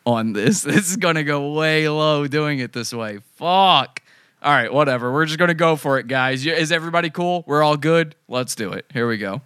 on 0.04 0.32
this. 0.32 0.62
This 0.64 0.90
is 0.90 0.96
going 0.96 1.14
to 1.14 1.22
go 1.22 1.52
way 1.52 1.88
low 1.88 2.26
doing 2.26 2.58
it 2.58 2.72
this 2.72 2.92
way. 2.92 3.20
Fuck. 3.36 4.02
All 4.42 4.52
right, 4.52 4.72
whatever. 4.72 5.12
We're 5.12 5.26
just 5.26 5.38
going 5.38 5.48
to 5.48 5.54
go 5.54 5.76
for 5.76 6.00
it, 6.00 6.08
guys. 6.08 6.44
Is 6.44 6.72
everybody 6.72 7.08
cool? 7.08 7.44
We're 7.46 7.62
all 7.62 7.76
good? 7.76 8.16
Let's 8.26 8.56
do 8.56 8.72
it. 8.72 8.86
Here 8.92 9.08
we 9.08 9.16
go. 9.16 9.42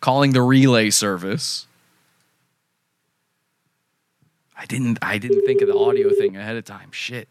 Calling 0.00 0.32
the 0.32 0.42
relay 0.42 0.90
service. 0.90 1.66
I 4.56 4.64
didn't 4.66 4.98
I 5.02 5.18
didn't 5.18 5.44
think 5.44 5.60
of 5.60 5.68
the 5.68 5.76
audio 5.76 6.10
thing 6.10 6.36
ahead 6.36 6.56
of 6.56 6.64
time. 6.64 6.90
Shit. 6.92 7.28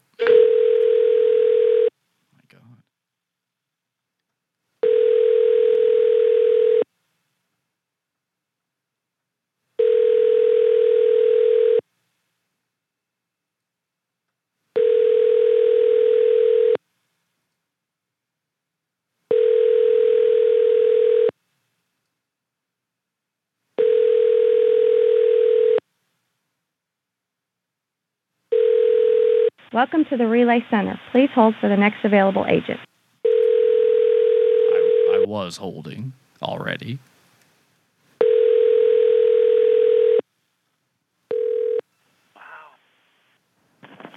Welcome 29.76 30.06
to 30.06 30.16
the 30.16 30.26
Relay 30.26 30.64
Center. 30.70 30.98
Please 31.12 31.28
hold 31.34 31.54
for 31.56 31.68
the 31.68 31.76
next 31.76 32.02
available 32.02 32.46
agent. 32.48 32.80
I, 33.26 35.20
I 35.20 35.24
was 35.26 35.58
holding 35.58 36.14
already. 36.40 36.98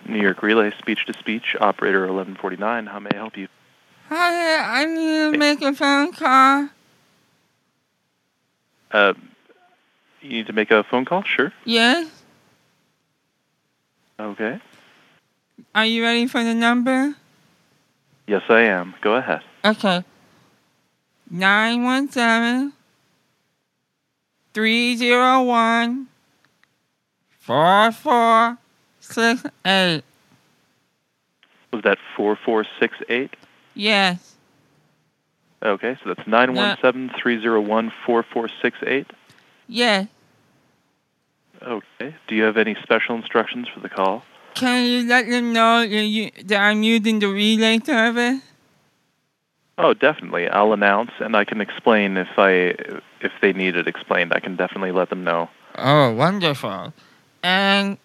New 0.07 0.21
York 0.21 0.41
Relay, 0.41 0.71
speech 0.79 1.05
to 1.07 1.13
speech, 1.13 1.57
operator 1.59 2.03
1149. 2.03 2.85
How 2.85 2.99
may 2.99 3.09
I 3.11 3.15
help 3.15 3.35
you? 3.35 3.49
Hi, 4.07 4.81
I 4.81 4.85
need 4.85 5.33
to 5.33 5.37
make 5.37 5.61
a 5.61 5.73
phone 5.73 6.13
call. 6.13 6.69
Uh, 8.93 9.13
you 10.21 10.29
need 10.29 10.47
to 10.47 10.53
make 10.53 10.71
a 10.71 10.85
phone 10.85 11.03
call? 11.03 11.23
Sure. 11.23 11.51
Yes? 11.65 12.09
Okay. 14.17 14.61
Are 15.73 15.85
you 15.85 16.03
ready 16.03 16.27
for 16.27 16.43
the 16.43 16.53
number? 16.53 17.15
Yes, 18.27 18.43
I 18.49 18.61
am. 18.61 18.93
Go 19.01 19.15
ahead. 19.15 19.41
Okay. 19.65 20.03
917 21.31 22.73
301 24.53 26.07
4468. 27.39 30.03
Was 31.71 31.83
that 31.83 31.97
4468? 32.15 33.35
Yes. 33.75 34.35
Okay, 35.61 35.97
so 36.03 36.13
that's 36.13 36.27
917 36.27 37.11
301 37.19 37.91
4468. 38.05 39.07
Yes. 39.67 40.07
Okay. 41.61 42.15
Do 42.27 42.35
you 42.35 42.43
have 42.43 42.57
any 42.57 42.75
special 42.81 43.15
instructions 43.15 43.67
for 43.67 43.81
the 43.81 43.89
call? 43.89 44.23
Can 44.59 44.85
you 44.85 45.07
let 45.07 45.29
them 45.29 45.53
know 45.53 45.87
that, 45.87 46.59
I'm 46.59 46.83
using 46.83 47.19
the 47.19 47.27
relay 47.27 47.79
service? 47.79 48.41
Oh, 49.77 49.93
definitely. 49.93 50.49
I'll 50.49 50.73
announce 50.73 51.11
and 51.19 51.37
I 51.37 51.45
can 51.45 51.61
explain 51.61 52.17
if 52.17 52.27
I 52.37 52.75
if 53.21 53.31
they 53.41 53.53
need 53.53 53.77
it 53.77 53.87
explained. 53.87 54.33
I 54.33 54.41
can 54.41 54.57
definitely 54.57 54.91
let 54.91 55.09
them 55.09 55.23
know. 55.23 55.49
Oh, 55.75 56.11
wonderful. 56.11 56.93
And 57.41 57.97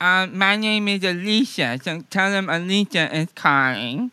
uh, 0.00 0.28
my 0.32 0.56
name 0.56 0.88
is 0.88 1.04
Alicia, 1.04 1.78
so 1.82 2.00
tell 2.08 2.30
them 2.30 2.48
Alicia 2.48 3.14
is 3.14 3.28
calling. 3.34 4.10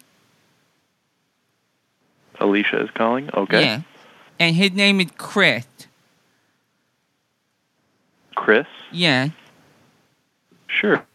Alicia 2.41 2.83
is 2.83 2.91
calling. 2.91 3.29
Okay. 3.33 3.61
Yeah. 3.61 3.81
And 4.37 4.53
his 4.53 4.73
name 4.73 4.99
is 4.99 5.11
Chris. 5.17 5.65
Chris? 8.35 8.67
Yeah. 8.91 9.29
Sure. 10.67 11.05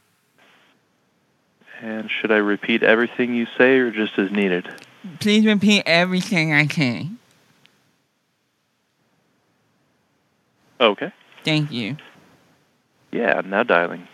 And 1.82 2.10
should 2.10 2.30
I 2.30 2.37
repeat 2.37 2.82
everything 2.82 3.34
you 3.34 3.46
say 3.56 3.78
or 3.78 3.90
just 3.90 4.18
as 4.18 4.30
needed? 4.30 4.68
Please 5.18 5.46
repeat 5.46 5.82
everything 5.87 6.52
I 6.52 6.66
can. 6.66 7.18
Okay. 10.78 11.12
Thank 11.42 11.72
you. 11.72 11.96
Yeah, 13.12 13.38
I'm 13.38 13.49
now 13.49 13.62
dialing. 13.62 14.06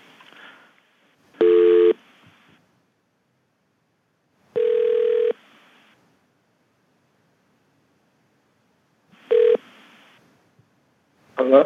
Hello? 11.36 11.64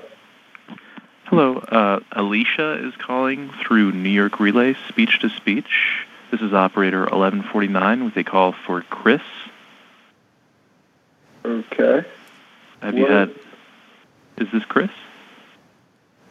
Hello, 1.31 1.59
uh, 1.59 2.01
Alicia 2.11 2.85
is 2.89 2.93
calling 2.97 3.51
through 3.63 3.93
New 3.93 4.09
York 4.09 4.41
Relay, 4.41 4.75
speech 4.89 5.21
to 5.21 5.29
speech. 5.29 6.05
This 6.33 6.41
is 6.41 6.53
operator 6.53 7.03
1149 7.03 8.05
with 8.05 8.17
a 8.17 8.25
call 8.25 8.51
for 8.67 8.83
Chris. 8.83 9.23
Okay. 11.45 12.05
Have 12.83 12.99
you 12.99 13.07
had. 13.07 13.31
Is 14.39 14.49
this 14.53 14.65
Chris? 14.65 14.91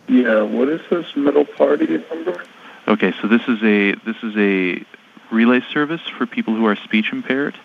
Yeah, 0.09 0.41
what 0.41 0.67
is 0.67 0.81
this 0.89 1.15
middle 1.15 1.45
party 1.45 2.03
number? 2.11 2.43
Okay, 2.85 3.13
so 3.21 3.29
this 3.29 3.43
is 3.47 3.63
a 3.63 3.93
this 4.05 4.17
is 4.21 4.35
a 4.35 4.83
relay 5.33 5.61
service 5.71 6.01
for 6.17 6.25
people 6.25 6.55
who 6.55 6.65
are 6.65 6.75
speech 6.75 7.13
impaired. 7.13 7.55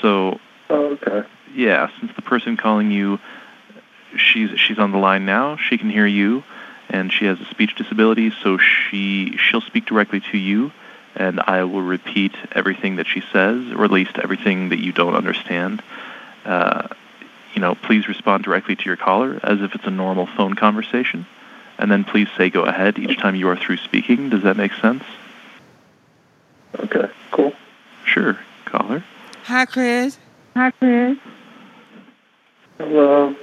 So 0.00 0.40
Oh, 0.70 0.96
okay. 1.02 1.28
yeah, 1.54 1.90
since 2.00 2.12
the 2.16 2.22
person 2.22 2.56
calling 2.56 2.90
you, 2.90 3.18
she's 4.16 4.58
she's 4.58 4.78
on 4.78 4.92
the 4.92 4.98
line 4.98 5.24
now. 5.24 5.56
She 5.56 5.78
can 5.78 5.90
hear 5.90 6.06
you, 6.06 6.42
and 6.88 7.12
she 7.12 7.24
has 7.26 7.40
a 7.40 7.44
speech 7.46 7.74
disability, 7.76 8.32
so 8.42 8.58
she 8.58 9.36
she'll 9.36 9.60
speak 9.60 9.86
directly 9.86 10.20
to 10.32 10.38
you, 10.38 10.72
and 11.14 11.40
I 11.40 11.64
will 11.64 11.82
repeat 11.82 12.34
everything 12.52 12.96
that 12.96 13.06
she 13.06 13.22
says, 13.32 13.72
or 13.72 13.84
at 13.84 13.90
least 13.90 14.18
everything 14.18 14.70
that 14.70 14.80
you 14.80 14.92
don't 14.92 15.14
understand. 15.14 15.82
Uh, 16.44 16.88
you 17.54 17.60
know, 17.60 17.74
please 17.74 18.08
respond 18.08 18.44
directly 18.44 18.76
to 18.76 18.84
your 18.84 18.96
caller 18.96 19.40
as 19.42 19.60
if 19.60 19.74
it's 19.74 19.86
a 19.86 19.90
normal 19.90 20.26
phone 20.26 20.54
conversation, 20.54 21.26
and 21.78 21.90
then 21.90 22.04
please 22.04 22.28
say 22.36 22.50
go 22.50 22.64
ahead 22.64 22.98
each 22.98 23.18
time 23.18 23.34
you 23.34 23.48
are 23.48 23.56
through 23.56 23.78
speaking. 23.78 24.30
Does 24.30 24.42
that 24.42 24.56
make 24.56 24.72
sense? 24.74 25.04
Okay, 26.78 27.10
cool. 27.32 27.52
Sure, 28.04 28.38
caller. 28.64 29.04
Hi, 29.44 29.66
Chris. 29.66 30.18
Hi, 30.54 30.70
Chris. 30.70 31.18
Hello. 32.78 33.34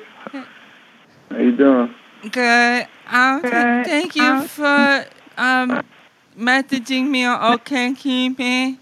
How 1.30 1.38
you 1.38 1.56
doing? 1.56 1.94
Good. 2.32 2.88
Um, 3.08 3.42
Good. 3.42 3.86
thank 3.86 4.16
you 4.16 4.24
Um, 4.24 4.48
for 4.48 5.06
um 5.38 5.84
messaging 6.38 7.10
me 7.10 7.26
on 7.26 7.58
OkCupid. 7.60 8.78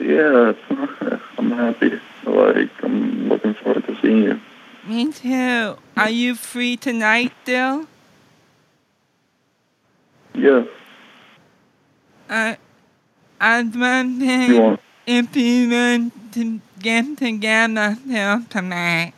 Yeah, 0.00 0.52
I'm 1.38 1.50
happy. 1.50 2.00
Like, 2.24 2.70
I'm 2.82 3.28
looking 3.28 3.54
forward 3.54 3.86
to 3.86 4.00
seeing 4.00 4.22
you. 4.24 4.40
Me 4.86 5.12
too. 5.12 5.76
Are 5.96 6.10
you 6.10 6.34
free 6.34 6.76
tonight, 6.76 7.32
Dill? 7.44 7.86
Yeah. 10.34 10.64
I, 12.28 12.56
I 13.40 13.62
was 13.62 13.76
wondering 13.76 14.78
if 15.06 15.36
you 15.36 15.70
want 15.70 16.32
to 16.32 16.60
get 16.80 17.16
together 17.18 17.96
till 18.08 18.42
tonight. 18.44 19.12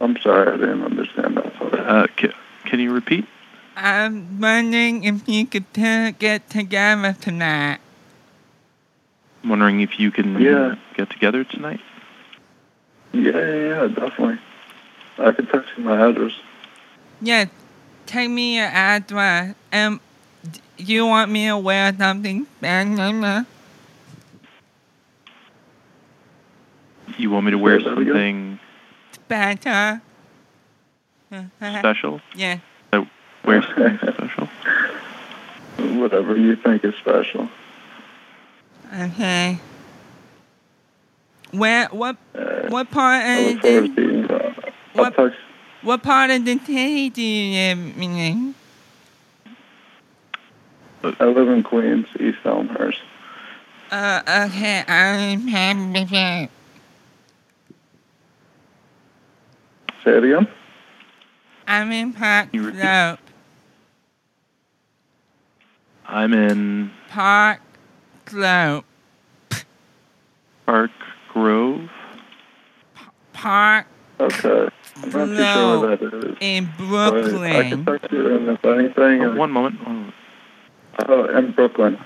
I'm 0.00 0.16
sorry, 0.20 0.52
I 0.52 0.56
didn't 0.56 0.84
understand 0.84 1.36
that. 1.36 1.62
Uh, 1.62 2.06
can, 2.16 2.32
can 2.64 2.80
you 2.80 2.92
repeat? 2.92 3.26
I'm 3.76 4.40
wondering 4.40 5.04
if 5.04 5.28
you 5.28 5.46
could 5.46 5.72
t- 5.74 6.12
get 6.12 6.48
together 6.50 7.14
tonight. 7.20 7.78
I'm 9.42 9.50
wondering 9.50 9.80
if 9.80 9.98
you 9.98 10.10
can 10.10 10.40
Yeah. 10.40 10.76
get 10.96 11.10
together 11.10 11.44
tonight. 11.44 11.80
Yeah, 13.12 13.30
yeah, 13.32 13.54
yeah, 13.54 13.86
definitely. 13.88 14.38
I 15.18 15.32
can 15.32 15.46
text 15.46 15.70
you 15.76 15.84
my 15.84 16.08
address. 16.08 16.32
Yeah, 17.20 17.46
take 18.06 18.30
me 18.30 18.56
your 18.56 18.66
address. 18.66 19.54
Um, 19.72 20.00
d- 20.44 20.60
you 20.76 21.06
want 21.06 21.30
me 21.30 21.46
to 21.46 21.56
wear 21.56 21.92
something 21.96 22.46
special? 22.58 23.44
You 27.16 27.30
want 27.30 27.46
me 27.46 27.50
to 27.52 27.58
wear 27.58 27.80
Say 27.80 27.86
again? 27.86 27.96
something 28.04 28.57
Better. 29.28 30.00
special? 31.78 32.20
Yeah. 32.34 32.58
Wear 33.44 33.62
something 33.62 33.98
special? 33.98 34.46
Whatever 36.00 36.36
you 36.36 36.56
think 36.56 36.84
is 36.84 36.94
special. 36.96 37.48
Okay. 38.92 39.58
Where? 41.52 41.86
What? 41.88 42.16
Uh, 42.34 42.68
What 42.68 42.90
part 42.90 43.24
of 43.24 43.46
look 43.54 43.60
forward 43.62 43.82
the? 43.82 43.88
to 43.88 43.94
seeing 43.94 44.18
you. 44.18 44.26
Uh, 44.28 44.70
What? 44.94 45.14
text. 45.16 45.38
What 45.82 46.02
part 46.02 46.30
of 46.30 46.44
the 46.44 46.58
city 46.58 47.08
do 47.10 47.22
you 47.22 47.74
live 47.74 47.78
in? 47.98 48.54
I 51.04 51.24
live 51.24 51.48
in 51.48 51.62
Queens, 51.62 52.06
East 52.18 52.38
Elmhurst. 52.44 52.98
Uh, 53.90 54.46
okay. 54.50 54.84
I'm 54.88 55.46
happy. 55.46 56.50
Say 60.08 60.16
it 60.16 60.24
again. 60.24 60.48
I'm 61.66 61.92
in 61.92 62.14
Park 62.14 62.48
You 62.52 62.62
repeat? 62.62 62.80
Slope. 62.80 63.18
I'm 66.06 66.32
in 66.32 66.90
Park 67.10 67.60
Slope. 68.26 68.86
Park 70.64 70.90
Grove. 71.34 71.90
Park 73.34 73.86
Okay. 74.18 74.68
I'm 75.02 75.10
not 75.10 75.26
too 75.26 75.36
sure 75.36 75.78
where 75.80 75.96
that 75.98 76.02
is. 76.30 76.36
in 76.40 76.64
but 76.78 77.24
I 77.44 77.68
can 77.68 77.84
Brooklyn. 77.84 77.84
text 77.84 78.10
you, 78.10 78.34
and 78.34 78.48
if 78.48 78.64
anything, 78.64 79.22
Oh, 79.24 79.36
one 79.36 79.50
moment. 79.50 79.86
One 79.86 79.94
moment. 79.96 80.14
oh, 81.06 81.24
in 81.36 81.52
Brooklyn. 81.52 81.98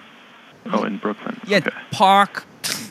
Oh, 0.73 0.83
in 0.83 0.99
Brooklyn. 0.99 1.41
Yeah, 1.47 1.59
Okay. 1.59 1.71
Park 1.93 2.43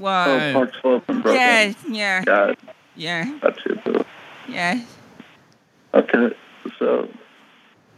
Oh, 0.01 0.51
Park 0.53 0.71
Slope 0.81 1.09
in 1.09 1.15
Brooklyn. 1.21 1.35
Yes, 1.35 1.75
yeah, 1.89 2.23
Got 2.23 2.49
it. 2.51 2.59
yeah, 2.95 3.37
That's 3.41 3.59
it, 3.65 4.05
yes. 4.47 4.85
Okay, 5.93 6.29
so 6.79 7.09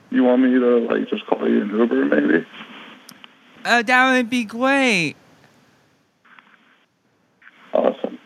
you 0.09 0.23
want 0.23 0.41
me 0.41 0.51
to 0.51 0.77
like 0.79 1.07
just 1.09 1.25
call 1.27 1.47
you 1.47 1.61
an 1.61 1.69
Uber, 1.69 2.05
maybe? 2.05 2.45
Oh, 3.65 3.81
that 3.83 4.11
would 4.11 4.29
be 4.29 4.43
great. 4.45 5.15
Awesome. 7.73 8.17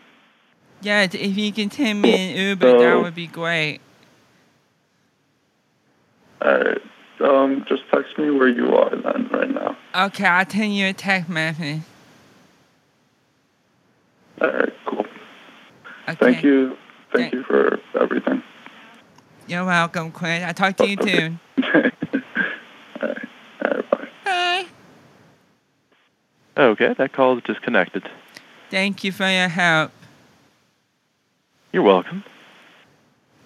Yeah, 0.80 1.02
if 1.02 1.36
you 1.36 1.52
can 1.52 1.70
send 1.70 2.00
me 2.02 2.30
an 2.32 2.36
Uber, 2.36 2.78
that 2.78 3.02
would 3.02 3.14
be 3.14 3.26
great. 3.26 3.80
Alright. 6.42 6.80
Um, 7.20 7.64
just 7.68 7.82
text 7.92 8.16
me 8.16 8.30
where 8.30 8.48
you 8.48 8.74
are 8.74 8.90
then, 8.90 9.28
right 9.32 9.50
now. 9.50 9.76
Okay, 10.06 10.24
I'll 10.24 10.48
send 10.48 10.74
you 10.74 10.86
a 10.86 10.92
text 10.92 11.28
message. 11.28 11.82
Alright, 14.40 14.72
cool. 14.86 15.00
Okay. 16.08 16.16
Thank 16.20 16.42
you. 16.44 16.76
Thank 17.12 17.32
Thank- 17.32 17.34
you 17.34 17.42
for 17.44 17.78
everything. 18.00 18.42
You're 19.48 19.64
welcome, 19.64 20.12
Quinn. 20.12 20.42
I'll 20.44 20.52
talk 20.52 20.76
to 20.76 20.86
you 20.86 20.96
soon. 21.02 21.40
Alright. 21.74 21.94
Alright, 23.64 23.90
bye. 23.90 24.08
Bye. 24.24 24.66
Okay, 26.56 26.94
that 26.98 27.12
call 27.12 27.38
is 27.38 27.44
disconnected. 27.44 28.08
Thank 28.70 29.04
you 29.04 29.12
for 29.12 29.28
your 29.28 29.48
help. 29.48 29.90
You're 31.72 31.82
welcome. 31.82 32.24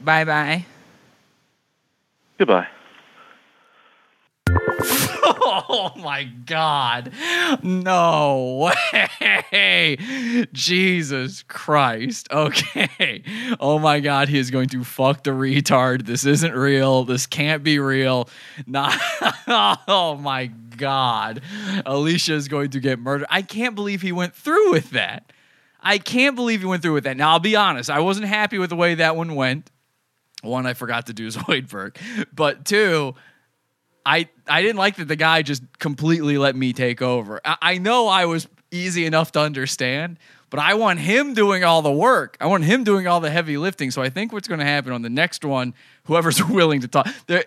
Bye 0.01 0.25
bye. 0.25 0.67
Goodbye. 2.39 2.67
Oh 5.53 5.93
my 5.97 6.25
god. 6.25 7.13
No 7.63 8.71
way. 9.53 9.99
Jesus 10.53 11.43
Christ. 11.43 12.29
Okay. 12.31 13.23
Oh 13.61 13.79
my 13.79 14.01
god, 14.01 14.29
he 14.29 14.39
is 14.39 14.51
going 14.51 14.69
to 14.71 14.85
fuck 14.85 15.25
the 15.25 15.31
retard. 15.31 16.07
This 16.07 16.25
isn't 16.25 16.55
real. 16.55 17.05
This 17.05 17.27
can't 17.27 17.63
be 17.63 17.79
real. 17.79 18.29
Not 18.67 18.99
Oh 19.89 20.19
my 20.21 20.47
god. 20.77 21.43
Alicia 21.85 22.35
is 22.35 22.49
going 22.49 22.71
to 22.71 22.81
get 22.81 22.99
murdered. 22.99 23.27
I 23.31 23.43
can't 23.43 23.75
believe 23.75 24.03
he 24.03 24.13
went 24.13 24.35
through 24.35 24.73
with 24.73 24.91
that. 24.91 25.33
I 25.81 25.99
can't 25.99 26.37
believe 26.37 26.61
he 26.61 26.67
went 26.67 26.83
through 26.83 26.95
with 26.95 27.05
that. 27.05 27.17
Now 27.17 27.33
I'll 27.33 27.41
be 27.41 27.57
honest, 27.57 27.91
I 27.91 28.01
wasn't 28.01 28.27
happy 28.27 28.59
with 28.59 28.71
the 28.71 28.77
way 28.77 28.95
that 28.95 29.17
one 29.17 29.35
went. 29.35 29.71
One, 30.43 30.67
I 30.67 30.75
forgot 30.75 31.07
to 31.07 31.13
do 31.13 31.29
Zoidberg. 31.29 31.97
But 32.35 32.65
two, 32.65 33.15
I 34.05 34.29
I 34.47 34.63
didn't 34.63 34.79
like 34.79 34.97
that 34.97 35.09
the 35.09 35.17
guy 35.17 35.43
just 35.43 35.63
completely 35.79 36.39
let 36.39 36.57
me 36.57 36.73
take 36.73 37.03
over. 37.03 37.41
I, 37.45 37.57
I 37.63 37.79
know 37.79 38.09
I 38.09 38.27
was 38.27 38.49
easy 38.71 39.07
enough 39.07 39.33
to 39.33 39.41
understand, 39.41 40.19
but 40.51 40.61
I 40.61 40.75
want 40.75 40.99
him 40.99 41.35
doing 41.35 41.65
all 41.65 41.83
the 41.83 41.93
work. 41.93 42.37
I 42.41 42.47
want 42.47 42.65
him 42.65 42.85
doing 42.85 43.07
all 43.07 43.21
the 43.21 43.31
heavy 43.31 43.57
lifting. 43.57 43.91
So 43.91 44.03
I 44.03 44.11
think 44.11 44.33
what's 44.33 44.49
going 44.49 44.61
to 44.61 44.67
happen 44.67 44.93
on 44.93 45.03
the 45.03 45.11
next 45.11 45.45
one, 45.45 45.75
whoever's 46.05 46.45
willing 46.49 46.81
to 46.81 46.89
talk, 46.89 47.09
there, 47.27 47.45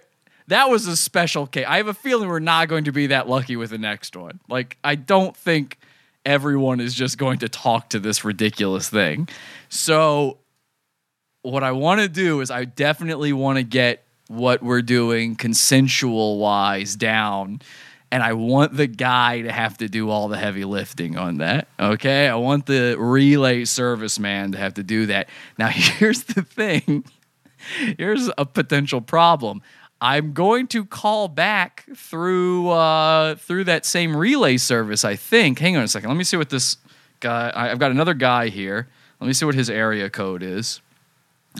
that 0.47 0.69
was 0.69 0.87
a 0.87 0.95
special 0.95 1.47
case. 1.47 1.65
I 1.67 1.77
have 1.77 1.87
a 1.87 1.93
feeling 1.93 2.29
we're 2.29 2.39
not 2.39 2.67
going 2.67 2.85
to 2.85 2.91
be 2.91 3.07
that 3.07 3.27
lucky 3.27 3.55
with 3.55 3.71
the 3.71 3.77
next 3.77 4.15
one. 4.15 4.39
Like 4.47 4.77
I 4.83 4.95
don't 4.95 5.35
think 5.35 5.79
everyone 6.25 6.79
is 6.79 6.93
just 6.93 7.17
going 7.17 7.39
to 7.39 7.49
talk 7.49 7.89
to 7.89 7.99
this 7.99 8.23
ridiculous 8.23 8.89
thing. 8.89 9.27
So 9.69 10.39
what 11.41 11.63
I 11.63 11.71
want 11.71 12.01
to 12.01 12.09
do 12.09 12.41
is 12.41 12.49
I 12.49 12.65
definitely 12.65 13.33
want 13.33 13.57
to 13.57 13.63
get 13.63 14.04
what 14.27 14.63
we're 14.63 14.81
doing 14.81 15.35
consensual 15.35 16.39
wise 16.39 16.95
down. 16.95 17.61
And 18.11 18.23
I 18.23 18.33
want 18.33 18.77
the 18.77 18.87
guy 18.87 19.41
to 19.41 19.51
have 19.51 19.77
to 19.79 19.89
do 19.89 20.09
all 20.09 20.27
the 20.27 20.37
heavy 20.37 20.63
lifting 20.63 21.17
on 21.17 21.37
that. 21.37 21.67
Okay. 21.79 22.27
I 22.27 22.35
want 22.35 22.65
the 22.65 22.95
relay 22.97 23.63
serviceman 23.63 24.53
to 24.53 24.57
have 24.57 24.75
to 24.75 24.83
do 24.83 25.07
that. 25.07 25.27
Now, 25.57 25.67
here's 25.71 26.23
the 26.23 26.41
thing 26.41 27.03
here's 27.97 28.29
a 28.37 28.45
potential 28.45 29.01
problem. 29.01 29.61
I'm 30.01 30.33
going 30.33 30.67
to 30.67 30.85
call 30.85 31.27
back 31.27 31.85
through 31.95 32.69
uh, 32.69 33.35
through 33.35 33.63
that 33.65 33.85
same 33.85 34.15
relay 34.15 34.57
service. 34.57 35.05
I 35.05 35.15
think. 35.15 35.59
Hang 35.59 35.77
on 35.77 35.83
a 35.83 35.87
second. 35.87 36.09
Let 36.09 36.17
me 36.17 36.23
see 36.23 36.37
what 36.37 36.49
this 36.49 36.77
guy. 37.21 37.51
I've 37.55 37.79
got 37.79 37.91
another 37.91 38.13
guy 38.13 38.49
here. 38.49 38.87
Let 39.19 39.27
me 39.27 39.33
see 39.33 39.45
what 39.45 39.55
his 39.55 39.69
area 39.69 40.09
code 40.09 40.43
is. 40.43 40.81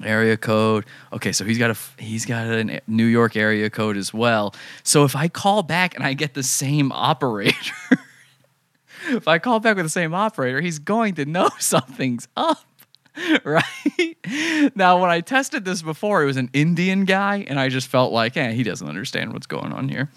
Area 0.04 0.38
code. 0.38 0.86
Okay, 1.14 1.32
so 1.32 1.46
he's 1.46 1.58
got 1.58 1.72
a 1.72 2.02
he's 2.02 2.26
got 2.26 2.46
a 2.48 2.82
New 2.88 3.06
York 3.06 3.36
area 3.36 3.70
code 3.70 3.98
as 3.98 4.14
well. 4.14 4.54
So 4.84 5.04
if 5.04 5.16
I 5.16 5.28
call 5.28 5.64
back 5.64 5.96
and 5.96 6.04
I 6.04 6.14
get 6.14 6.34
the 6.34 6.44
same 6.44 6.92
operator, 6.92 7.56
if 9.10 9.28
I 9.28 9.40
call 9.40 9.60
back 9.60 9.76
with 9.78 9.86
the 9.86 9.90
same 9.90 10.14
operator, 10.14 10.62
he's 10.62 10.80
going 10.80 11.16
to 11.16 11.26
know 11.26 11.50
something's 11.60 12.28
up 12.36 12.66
right? 13.44 14.74
Now, 14.76 15.02
when 15.02 15.10
I 15.10 15.22
tested 15.22 15.66
this 15.66 15.82
before, 15.82 16.24
it 16.24 16.26
was 16.26 16.38
an 16.38 16.50
Indian 16.54 17.06
guy, 17.06 17.46
and 17.48 17.60
I 17.60 17.70
just 17.70 17.88
felt 17.88 18.12
like, 18.12 18.38
eh, 18.38 18.52
he 18.52 18.64
doesn't 18.64 18.88
understand 18.88 19.34
what's 19.34 19.48
going 19.48 19.72
on 19.74 19.90
here. 19.90 20.10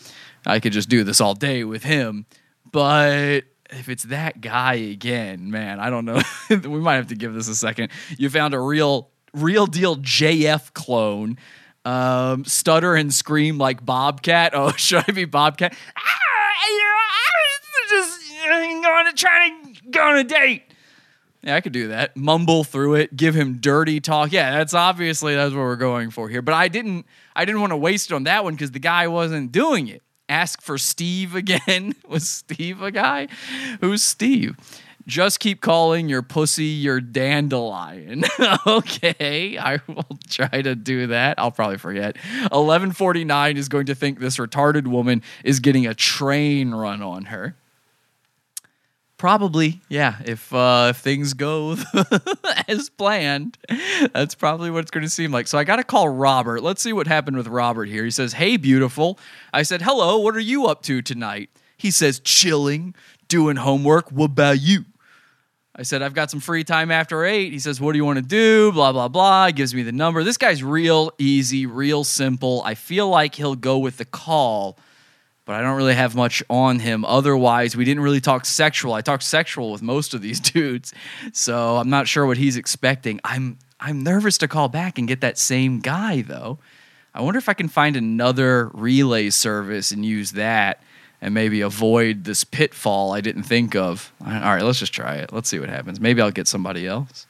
I 0.47 0.61
could 0.61 0.73
just 0.73 0.89
do 0.89 1.05
this 1.05 1.21
all 1.21 1.35
day 1.35 1.65
with 1.65 1.85
him. 1.85 2.27
But 2.71 3.43
if 3.71 3.89
it's 3.89 4.05
that 4.05 4.41
guy 4.41 4.75
again, 4.75 5.51
man, 5.51 5.81
I 5.81 5.91
don't 5.91 6.05
know. 6.05 6.21
we 6.51 6.81
might 6.81 6.97
have 6.97 7.09
to 7.09 7.15
give 7.15 7.35
this 7.35 7.49
a 7.49 7.55
second. 7.55 7.91
You 8.17 8.31
found 8.31 8.55
a 8.55 8.61
real, 8.61 9.11
real 9.35 9.67
deal 9.67 9.97
JF 9.97 10.73
clone. 10.75 11.39
Um, 11.85 12.45
stutter 12.45 12.95
and 12.95 13.13
scream 13.15 13.57
like 13.59 13.85
Bobcat. 13.85 14.53
Oh, 14.55 14.73
should 14.73 15.05
I 15.09 15.13
be 15.13 15.25
Bobcat? 15.25 15.75
Ah, 15.97 16.69
you 16.69 16.79
know, 16.79 16.97
I 17.11 17.31
was 17.83 17.91
just 17.91 18.43
going 18.45 19.07
to 19.07 19.13
try 19.15 19.49
to 19.49 19.91
go 19.91 20.03
on 20.03 20.19
a 20.19 20.25
date. 20.25 20.65
Yeah, 21.43 21.55
I 21.55 21.61
could 21.61 21.73
do 21.73 21.89
that. 21.89 22.17
Mumble 22.17 22.65
through 22.65 22.97
it, 22.97 23.17
give 23.17 23.35
him 23.35 23.59
dirty 23.59 24.01
talk. 24.01 24.33
Yeah, 24.33 24.59
that's 24.59 24.75
obviously 24.75 25.35
that's 25.35 25.55
what 25.55 25.61
we're 25.61 25.77
going 25.77 26.11
for 26.11 26.29
here. 26.29 26.43
But 26.43 26.55
I 26.55 26.69
didn't 26.69 27.07
I 27.37 27.45
didn't 27.45 27.61
want 27.61 27.71
to 27.71 27.77
waste 27.77 28.11
it 28.11 28.15
on 28.15 28.25
that 28.25 28.45
one 28.45 28.55
because 28.55 28.73
the 28.73 28.81
guy 28.81 29.07
wasn't 29.07 29.53
doing 29.53 29.89
it. 29.89 30.03
Ask 30.29 30.61
for 30.61 30.77
Steve 30.77 31.35
again. 31.35 31.95
Was 32.09 32.29
Steve 32.29 32.83
a 32.83 32.91
guy? 32.91 33.29
Who's 33.81 34.03
Steve? 34.05 34.57
Just 35.09 35.41
keep 35.41 35.63
calling 35.63 36.11
your 36.11 36.21
pussy 36.21 36.67
your 36.67 37.01
dandelion. 37.01 38.25
okay, 38.67 39.57
I 39.57 39.81
will 39.89 40.19
try 40.29 40.61
to 40.61 40.75
do 40.75 41.07
that. 41.07 41.39
I'll 41.39 41.51
probably 41.51 41.79
forget. 41.79 42.19
1149 42.51 43.57
is 43.57 43.71
going 43.71 43.87
to 43.87 43.95
think 43.95 44.21
this 44.21 44.37
retarded 44.37 44.87
woman 44.87 45.23
is 45.45 45.61
getting 45.61 45.87
a 45.87 45.95
train 45.95 46.73
run 46.73 47.01
on 47.03 47.25
her. 47.25 47.57
Probably, 49.17 49.81
yeah. 49.89 50.17
If 50.27 50.55
uh, 50.55 50.89
if 50.91 50.99
things 50.99 51.33
go 51.33 51.77
as 52.69 52.89
planned, 52.91 53.59
that's 54.13 54.35
probably 54.35 54.71
what 54.71 54.81
it's 54.81 54.91
going 54.93 55.05
to 55.05 55.11
seem 55.11 55.33
like. 55.33 55.49
So 55.49 55.59
I 55.59 55.65
got 55.65 55.77
to 55.77 55.85
call 55.85 56.09
Robert. 56.09 56.63
Let's 56.63 56.83
see 56.83 56.93
what 56.93 57.09
happened 57.09 57.37
with 57.39 57.49
Robert 57.49 57.87
here. 57.87 58.05
He 58.05 58.13
says, 58.13 58.35
"Hey, 58.35 58.57
beautiful." 58.59 59.19
I 59.53 59.63
said, 59.63 59.83
"Hello. 59.83 60.19
What 60.19 60.37
are 60.37 60.41
you 60.41 60.67
up 60.67 60.83
to 60.83 61.03
tonight?" 61.03 61.51
He 61.77 61.91
says, 61.91 62.21
"Chilling, 62.21 62.95
doing 63.27 63.57
homework. 63.57 64.13
What 64.13 64.27
about 64.27 64.61
you?" 64.61 64.85
I 65.79 65.83
said, 65.83 66.03
"I've 66.03 66.15
got 66.15 66.31
some 66.31 66.41
free 66.41 66.65
time 66.65 66.91
after 66.91 67.25
eight. 67.25 67.53
He 67.53 67.61
says, 67.61 67.81
"What 67.81 67.93
do 67.93 67.99
you 67.99 68.05
want 68.05 68.19
to 68.19 68.23
do?" 68.23 68.73
Blah 68.73 68.93
blah 68.93 69.09
blah. 69.09 69.47
He 69.47 69.53
gives 69.53 69.75
me 69.75 69.83
the 69.85 69.93
number. 69.93 70.25
This 70.25 70.37
guy's 70.37 70.63
real 70.63 71.13
easy, 71.19 71.67
real 71.67 72.03
simple. 72.05 72.63
I 72.65 72.75
feel 72.75 73.09
like 73.09 73.37
he'll 73.37 73.55
go 73.55 73.79
with 73.79 73.97
the 73.97 74.05
call 74.05 74.79
but 75.49 75.55
I 75.55 75.63
don't 75.63 75.79
really 75.79 75.95
have 75.95 76.15
much 76.15 76.43
on 76.51 76.79
him. 76.79 77.07
Otherwise, 77.07 77.75
we 77.75 77.87
didn't 77.87 78.03
really 78.03 78.21
talk 78.21 78.45
sexual. 78.45 78.93
I 78.93 79.01
talked 79.01 79.23
sexual 79.23 79.73
with 79.73 79.81
most 79.81 80.13
of 80.13 80.21
these 80.21 80.41
dudes, 80.53 80.93
so 81.33 81.79
I'm 81.79 81.89
not 81.89 82.07
sure 82.07 82.27
what 82.27 82.37
he's 82.37 82.59
expecting. 82.59 83.19
I'm 83.25 83.59
I'm 83.81 84.03
nervous 84.03 84.37
to 84.39 84.49
call 84.49 84.69
back 84.69 84.99
and 84.99 85.09
get 85.09 85.23
that 85.23 85.39
same 85.39 85.81
guy 85.81 86.21
though. 86.21 86.59
I 87.15 87.23
wonder 87.23 87.39
if 87.39 87.49
I 87.49 87.55
can 87.55 87.69
find 87.69 87.97
another 87.97 88.71
relay 88.75 89.31
service 89.31 89.91
and 89.91 90.05
use 90.05 90.33
that 90.33 90.83
and 91.21 91.35
maybe 91.35 91.61
avoid 91.61 92.25
this 92.25 92.45
pitfall 92.45 93.13
I 93.13 93.21
didn't 93.21 93.43
think 93.45 93.75
of. 93.75 94.13
All 94.25 94.31
right, 94.31 94.63
let's 94.63 94.79
just 94.79 94.93
try 94.93 95.17
it. 95.17 95.33
Let's 95.33 95.49
see 95.49 95.59
what 95.59 95.69
happens. 95.69 96.01
Maybe 96.01 96.23
I'll 96.23 96.31
get 96.31 96.49
somebody 96.49 96.87
else. 96.87 97.27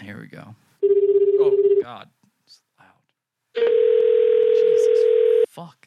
Here 0.00 0.18
we 0.18 0.26
go. 0.26 0.54
Oh 0.82 1.78
God. 1.82 2.08
Jesus 3.54 4.88
fuck. 5.48 5.86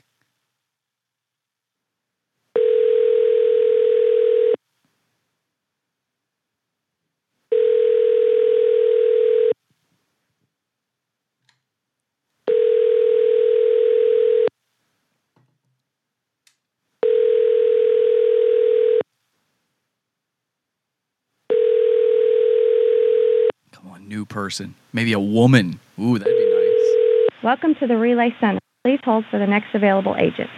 Come 23.72 23.92
on, 23.92 24.03
new 24.14 24.26
person. 24.26 24.76
Maybe 24.94 25.12
a 25.14 25.20
woman. 25.20 25.80
Ooh, 26.00 26.20
that'd 26.20 26.38
be 26.38 26.46
nice. 26.46 27.44
Welcome 27.44 27.74
to 27.80 27.88
the 27.88 27.98
Relay 27.98 28.30
Center. 28.40 28.60
Please 28.84 29.00
hold 29.04 29.26
for 29.32 29.40
the 29.40 29.48
next 29.48 29.74
available 29.74 30.16
agent. 30.18 30.50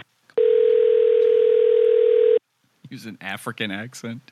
Use 2.90 3.06
an 3.06 3.16
African 3.20 3.70
accent. 3.70 4.30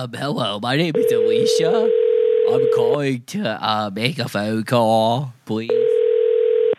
Um, 0.00 0.14
hello, 0.14 0.58
my 0.60 0.76
name 0.76 0.96
is 0.96 1.12
Alicia. 1.12 1.90
I'm 2.50 2.66
calling 2.74 3.22
to 3.26 3.42
uh, 3.44 3.90
make 3.92 4.18
a 4.18 4.30
phone 4.30 4.64
call, 4.64 5.34
please. 5.44 5.70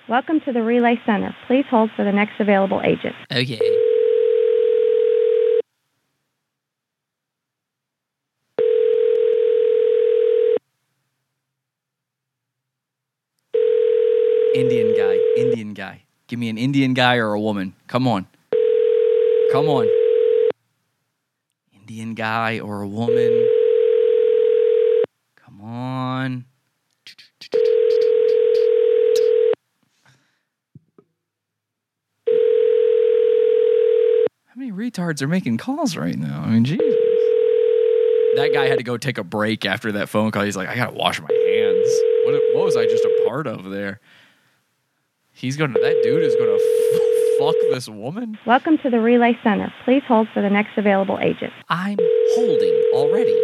Welcome 0.10 0.42
to 0.42 0.52
the 0.52 0.64
Relay 0.64 1.00
Center. 1.06 1.36
Please 1.46 1.66
hold 1.70 1.92
for 1.96 2.04
the 2.04 2.12
next 2.12 2.40
available 2.40 2.82
agent. 2.84 3.14
Okay. 3.32 3.60
Indian 14.56 14.96
guy. 14.98 15.20
Indian 15.38 15.74
guy. 15.76 16.02
Give 16.26 16.40
me 16.40 16.50
an 16.50 16.58
Indian 16.58 16.96
guy 16.96 17.18
or 17.18 17.34
a 17.34 17.40
woman. 17.40 17.76
Come 17.86 18.08
on. 18.08 18.26
Come 19.52 19.68
on. 19.68 20.01
Indian 21.92 22.14
guy 22.14 22.58
or 22.60 22.82
a 22.84 22.88
woman. 22.88 23.50
Come 25.36 25.60
on. 25.60 26.46
How 34.48 34.56
many 34.56 34.72
retards 34.72 35.22
are 35.22 35.28
making 35.28 35.58
calls 35.58 35.98
right 35.98 36.18
now? 36.18 36.44
I 36.44 36.52
mean, 36.52 36.64
Jesus. 36.64 36.86
That 38.36 38.52
guy 38.54 38.68
had 38.68 38.78
to 38.78 38.86
go 38.86 38.96
take 38.96 39.18
a 39.18 39.24
break 39.26 39.66
after 39.66 39.92
that 39.92 40.08
phone 40.08 40.32
call. 40.32 40.44
He's 40.44 40.56
like, 40.56 40.70
I 40.70 40.76
gotta 40.76 40.94
wash 40.94 41.20
my 41.20 41.28
hands. 41.28 41.90
What, 42.24 42.42
what 42.54 42.64
was 42.64 42.78
I 42.78 42.86
just 42.86 43.04
a 43.04 43.24
part 43.28 43.48
of 43.48 43.70
there? 43.70 44.00
He's 45.34 45.58
gonna. 45.58 45.74
That 45.74 46.00
dude 46.04 46.24
is 46.24 46.36
gonna 46.36 46.54
f- 46.56 47.11
fuck 47.42 47.56
this 47.72 47.90
woman. 47.90 48.38
Welcome 48.46 48.78
to 48.84 48.92
the 48.92 49.00
Relay 49.00 49.36
Center. 49.44 49.74
Please 49.84 50.04
hold 50.08 50.28
for 50.32 50.44
the 50.44 50.50
next 50.50 50.78
available 50.78 51.18
agent. 51.20 51.52
I'm 51.70 51.98
holding 52.36 52.92
already. 52.94 53.36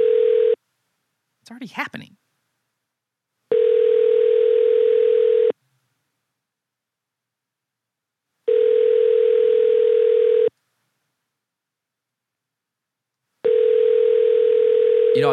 It's 1.41 1.49
already 1.49 1.65
happening. 1.65 2.15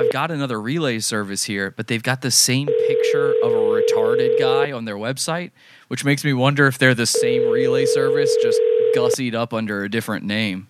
I've 0.05 0.13
got 0.13 0.31
another 0.31 0.61
relay 0.61 0.99
service 0.99 1.45
here, 1.45 1.71
but 1.71 1.87
they've 1.87 2.03
got 2.03 2.21
the 2.21 2.31
same 2.31 2.67
picture 2.67 3.33
of 3.43 3.53
a 3.53 3.57
retarded 3.57 4.39
guy 4.39 4.71
on 4.71 4.85
their 4.85 4.97
website, 4.97 5.51
which 5.89 6.05
makes 6.05 6.25
me 6.25 6.35
wonder 6.35 6.67
if 6.67 6.77
they're 6.77 6.95
the 6.95 7.07
same 7.07 7.49
relay 7.51 7.87
service, 7.87 8.37
just 8.43 8.61
gussied 8.95 9.35
up 9.35 9.55
under 9.55 9.83
a 9.83 9.91
different 9.91 10.27
name. 10.27 10.69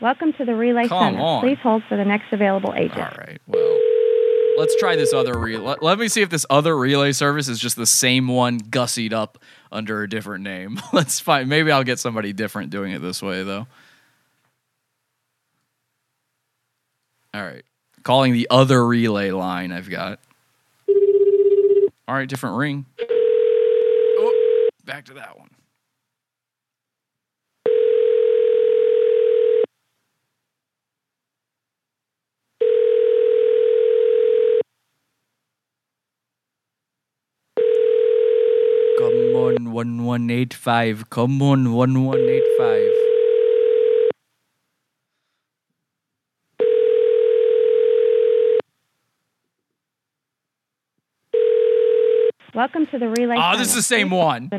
Welcome 0.00 0.32
to 0.34 0.44
the 0.44 0.56
Relay 0.56 0.88
Come 0.88 1.14
Center. 1.14 1.24
on. 1.24 1.40
Please 1.40 1.58
hold 1.62 1.84
for 1.88 1.96
the 1.96 2.04
next 2.04 2.32
available 2.32 2.74
agent. 2.74 2.98
All 2.98 3.18
right. 3.18 3.40
Well, 3.46 3.78
let's 4.58 4.74
try 4.76 4.96
this 4.96 5.12
other 5.12 5.38
relay. 5.38 5.64
Let, 5.64 5.82
let 5.82 5.98
me 6.00 6.08
see 6.08 6.22
if 6.22 6.30
this 6.30 6.46
other 6.50 6.76
relay 6.76 7.12
service 7.12 7.48
is 7.48 7.60
just 7.60 7.76
the 7.76 7.86
same 7.86 8.26
one 8.26 8.58
gussied 8.60 9.12
up 9.12 9.38
under 9.70 10.02
a 10.02 10.08
different 10.08 10.42
name. 10.42 10.80
Let's 10.92 11.20
find. 11.20 11.48
Maybe 11.48 11.70
I'll 11.70 11.84
get 11.84 11.98
somebody 11.98 12.32
different 12.32 12.70
doing 12.70 12.92
it 12.92 13.02
this 13.02 13.22
way, 13.22 13.42
though. 13.42 13.66
All 17.34 17.42
right. 17.42 17.64
Calling 18.04 18.32
the 18.32 18.46
other 18.50 18.86
relay 18.86 19.30
line 19.30 19.72
I've 19.72 19.90
got. 19.90 20.20
All 22.06 22.14
right, 22.14 22.28
different 22.28 22.56
ring. 22.56 22.86
Oh, 23.00 24.70
back 24.84 25.04
to 25.06 25.14
that 25.14 25.38
one. 25.38 25.50
Come 38.98 39.36
on, 39.36 39.72
1185. 39.72 41.10
Come 41.10 41.42
on, 41.42 41.72
1185. 41.72 42.87
Welcome 52.58 52.86
to 52.86 52.98
the 52.98 53.08
Relay 53.08 53.36
Oh, 53.38 53.56
this 53.56 53.68
is 53.68 53.76
the 53.76 53.82
same 53.82 54.10
one. 54.10 54.50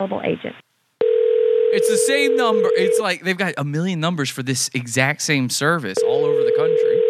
Available 0.00 0.22
agent. 0.24 0.54
It's 1.02 1.86
the 1.86 1.98
same 1.98 2.34
number. 2.34 2.70
It's 2.72 2.98
like 2.98 3.24
they've 3.24 3.36
got 3.36 3.52
a 3.58 3.62
million 3.62 4.00
numbers 4.00 4.30
for 4.30 4.42
this 4.42 4.70
exact 4.72 5.20
same 5.20 5.50
service 5.50 5.98
all 5.98 6.24
over 6.24 6.38
the 6.38 6.54
country. 6.56 7.02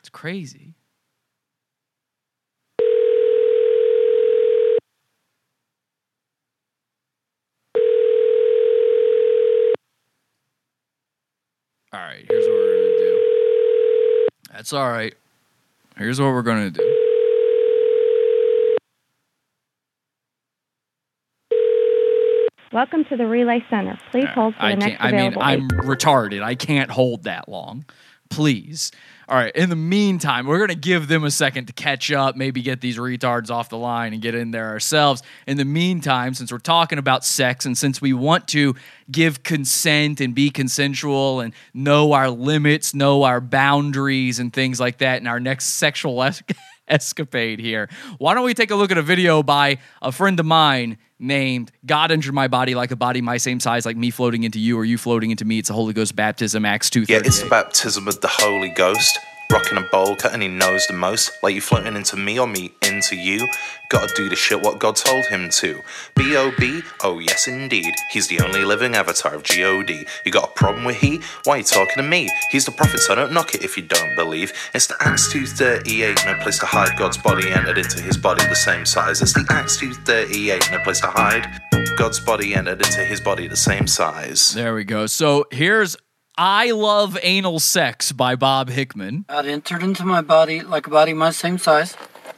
It's 0.00 0.08
crazy. 0.08 0.74
All 11.92 12.00
right, 12.00 12.26
here's 12.28 12.44
what 12.44 12.54
we're 12.54 12.74
going 12.74 12.90
to 12.90 12.98
do. 12.98 14.28
That's 14.52 14.72
all 14.72 14.90
right. 14.90 15.14
Here's 15.96 16.20
what 16.20 16.26
we're 16.32 16.42
going 16.42 16.72
to 16.72 16.76
do. 16.76 16.97
Welcome 22.70 23.06
to 23.06 23.16
the 23.16 23.26
Relay 23.26 23.64
Center. 23.70 23.98
Please 24.10 24.26
uh, 24.26 24.32
hold 24.34 24.54
for 24.54 24.62
I 24.62 24.74
the 24.74 24.76
next. 24.76 25.02
I 25.02 25.06
mean, 25.06 25.14
available 25.14 25.42
I'm 25.42 25.64
agent. 25.64 25.72
retarded. 25.84 26.42
I 26.42 26.54
can't 26.54 26.90
hold 26.90 27.24
that 27.24 27.48
long. 27.48 27.86
Please. 28.28 28.92
All 29.26 29.36
right. 29.36 29.54
In 29.56 29.70
the 29.70 29.76
meantime, 29.76 30.46
we're 30.46 30.58
going 30.58 30.68
to 30.68 30.74
give 30.74 31.08
them 31.08 31.24
a 31.24 31.30
second 31.30 31.66
to 31.66 31.72
catch 31.72 32.12
up, 32.12 32.36
maybe 32.36 32.60
get 32.60 32.82
these 32.82 32.98
retards 32.98 33.50
off 33.50 33.70
the 33.70 33.78
line 33.78 34.12
and 34.12 34.20
get 34.20 34.34
in 34.34 34.50
there 34.50 34.68
ourselves. 34.68 35.22
In 35.46 35.56
the 35.56 35.64
meantime, 35.64 36.34
since 36.34 36.52
we're 36.52 36.58
talking 36.58 36.98
about 36.98 37.24
sex 37.24 37.64
and 37.64 37.76
since 37.76 38.02
we 38.02 38.12
want 38.12 38.48
to 38.48 38.74
give 39.10 39.42
consent 39.42 40.20
and 40.20 40.34
be 40.34 40.50
consensual 40.50 41.40
and 41.40 41.54
know 41.72 42.12
our 42.12 42.28
limits, 42.28 42.92
know 42.92 43.22
our 43.22 43.40
boundaries 43.40 44.38
and 44.38 44.52
things 44.52 44.78
like 44.78 44.98
that 44.98 45.22
in 45.22 45.26
our 45.26 45.40
next 45.40 45.64
sexual 45.64 46.14
escapade 46.88 47.60
here, 47.60 47.88
why 48.18 48.34
don't 48.34 48.44
we 48.44 48.54
take 48.54 48.70
a 48.70 48.76
look 48.76 48.90
at 48.90 48.98
a 48.98 49.02
video 49.02 49.42
by 49.42 49.78
a 50.02 50.12
friend 50.12 50.38
of 50.40 50.46
mine 50.46 50.98
named 51.18 51.72
God 51.84 52.12
entered 52.12 52.32
my 52.32 52.48
body 52.48 52.74
like 52.74 52.90
a 52.90 52.96
body 52.96 53.20
my 53.20 53.36
same 53.38 53.60
size, 53.60 53.84
like 53.84 53.96
me 53.96 54.10
floating 54.10 54.44
into 54.44 54.58
you 54.58 54.78
or 54.78 54.84
you 54.84 54.98
floating 54.98 55.30
into 55.30 55.44
me. 55.44 55.58
It's 55.58 55.70
a 55.70 55.74
Holy 55.74 55.92
Ghost 55.92 56.14
baptism, 56.14 56.64
Acts 56.64 56.90
2 56.90 57.06
Yeah, 57.08 57.18
it's 57.24 57.42
the 57.42 57.48
baptism 57.48 58.06
of 58.08 58.20
the 58.20 58.28
Holy 58.28 58.70
Ghost. 58.70 59.18
Rocking 59.50 59.78
a 59.78 59.82
bowl 59.90 60.14
cut 60.14 60.34
and 60.34 60.42
he 60.42 60.48
knows 60.48 60.86
the 60.86 60.92
most. 60.92 61.30
Like 61.42 61.54
you 61.54 61.62
floating 61.62 61.96
into 61.96 62.16
me 62.16 62.38
or 62.38 62.46
me 62.46 62.72
into 62.82 63.16
you. 63.16 63.48
Gotta 63.88 64.12
do 64.14 64.28
the 64.28 64.36
shit 64.36 64.60
what 64.60 64.78
God 64.78 64.96
told 64.96 65.24
him 65.26 65.48
to. 65.48 65.80
B.O.B. 66.14 66.82
Oh, 67.02 67.18
yes, 67.18 67.48
indeed. 67.48 67.94
He's 68.10 68.28
the 68.28 68.40
only 68.40 68.62
living 68.62 68.94
avatar 68.94 69.34
of 69.34 69.44
G.O.D. 69.44 70.04
You 70.26 70.32
got 70.32 70.44
a 70.44 70.52
problem 70.52 70.84
with 70.84 70.96
he? 70.96 71.22
Why 71.44 71.56
you 71.58 71.62
talking 71.62 71.96
to 71.96 72.02
me? 72.02 72.28
He's 72.50 72.66
the 72.66 72.72
prophet, 72.72 73.00
so 73.00 73.14
don't 73.14 73.32
knock 73.32 73.54
it 73.54 73.64
if 73.64 73.78
you 73.78 73.82
don't 73.84 74.14
believe. 74.16 74.52
It's 74.74 74.86
the 74.86 74.96
Acts 75.00 75.32
238, 75.32 76.26
no 76.26 76.34
place 76.42 76.58
to 76.58 76.66
hide. 76.66 76.98
God's 76.98 77.16
body 77.16 77.50
entered 77.50 77.78
into 77.78 78.02
his 78.02 78.18
body 78.18 78.44
the 78.46 78.54
same 78.54 78.84
size. 78.84 79.22
It's 79.22 79.32
the 79.32 79.46
Acts 79.48 79.78
238, 79.78 80.70
no 80.72 80.78
place 80.80 81.00
to 81.00 81.06
hide. 81.06 81.60
God's 81.96 82.20
body 82.20 82.54
entered 82.54 82.82
into 82.82 83.00
his 83.00 83.22
body 83.22 83.48
the 83.48 83.56
same 83.56 83.86
size. 83.86 84.52
There 84.52 84.74
we 84.74 84.84
go. 84.84 85.06
So 85.06 85.46
here's 85.50 85.96
I 86.40 86.70
Love 86.70 87.18
Anal 87.24 87.58
Sex 87.58 88.12
by 88.12 88.36
Bob 88.36 88.68
Hickman. 88.68 89.24
God 89.28 89.46
entered 89.46 89.82
into 89.82 90.04
my 90.04 90.20
body 90.20 90.60
like 90.60 90.86
a 90.86 90.90
body 90.90 91.12
my 91.12 91.30
same 91.30 91.58
size, 91.58 91.96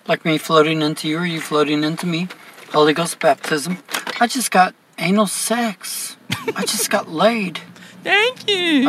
like 0.09 0.25
me 0.25 0.39
floating 0.39 0.81
into 0.81 1.07
you 1.07 1.19
or 1.19 1.27
you 1.27 1.39
floating 1.39 1.85
into 1.85 2.07
me. 2.07 2.27
Holy 2.73 2.95
Ghost 2.95 3.21
baptism. 3.21 3.77
I 4.19 4.27
just 4.27 4.51
got 4.51 4.75
anal 4.97 5.27
sex. 5.27 6.17
I 6.57 6.63
just 6.63 6.89
got 6.89 7.09
laid. 7.13 7.61
Thank 8.03 8.49
you. 8.49 8.89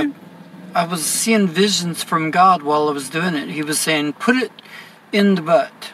I, 0.74 0.84
I 0.84 0.86
was 0.86 1.06
seeing 1.06 1.46
visions 1.46 2.06
from 2.06 2.32
God 2.32 2.62
while 2.64 2.88
I 2.88 2.94
was 2.94 3.10
doing 3.10 3.36
it. 3.36 3.50
He 3.50 3.64
was 3.64 3.82
saying, 3.82 4.14
put 4.14 4.38
it 4.38 4.54
in 5.12 5.36
the 5.36 5.42
butt. 5.42 5.92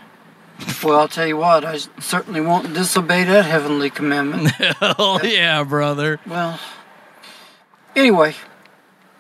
Well, 0.84 0.99
I'll 0.99 1.08
tell 1.08 1.25
you 1.25 1.38
what, 1.38 1.65
I 1.65 1.77
certainly 1.99 2.41
won't 2.41 2.71
disobey 2.75 3.23
that 3.23 3.45
heavenly 3.45 3.89
commandment. 3.89 4.49
Hell 4.51 4.75
oh, 4.99 5.19
yeah, 5.23 5.63
brother. 5.63 6.19
Well, 6.27 6.60
anyway, 7.95 8.36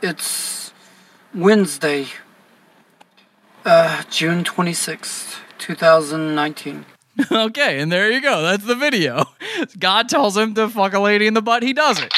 it's 0.01 0.71
Wednesday, 1.33 2.07
uh, 3.65 4.03
June 4.09 4.43
26th, 4.43 5.39
2019. 5.57 6.85
okay, 7.31 7.79
and 7.79 7.91
there 7.91 8.11
you 8.11 8.21
go. 8.21 8.41
That's 8.41 8.65
the 8.65 8.75
video. 8.75 9.25
God 9.79 10.07
tells 10.09 10.37
him 10.37 10.53
to 10.55 10.69
fuck 10.69 10.93
a 10.93 10.99
lady 10.99 11.27
in 11.27 11.33
the 11.33 11.41
butt. 11.41 11.63
He 11.63 11.73
does 11.73 11.99
it. 11.99 12.13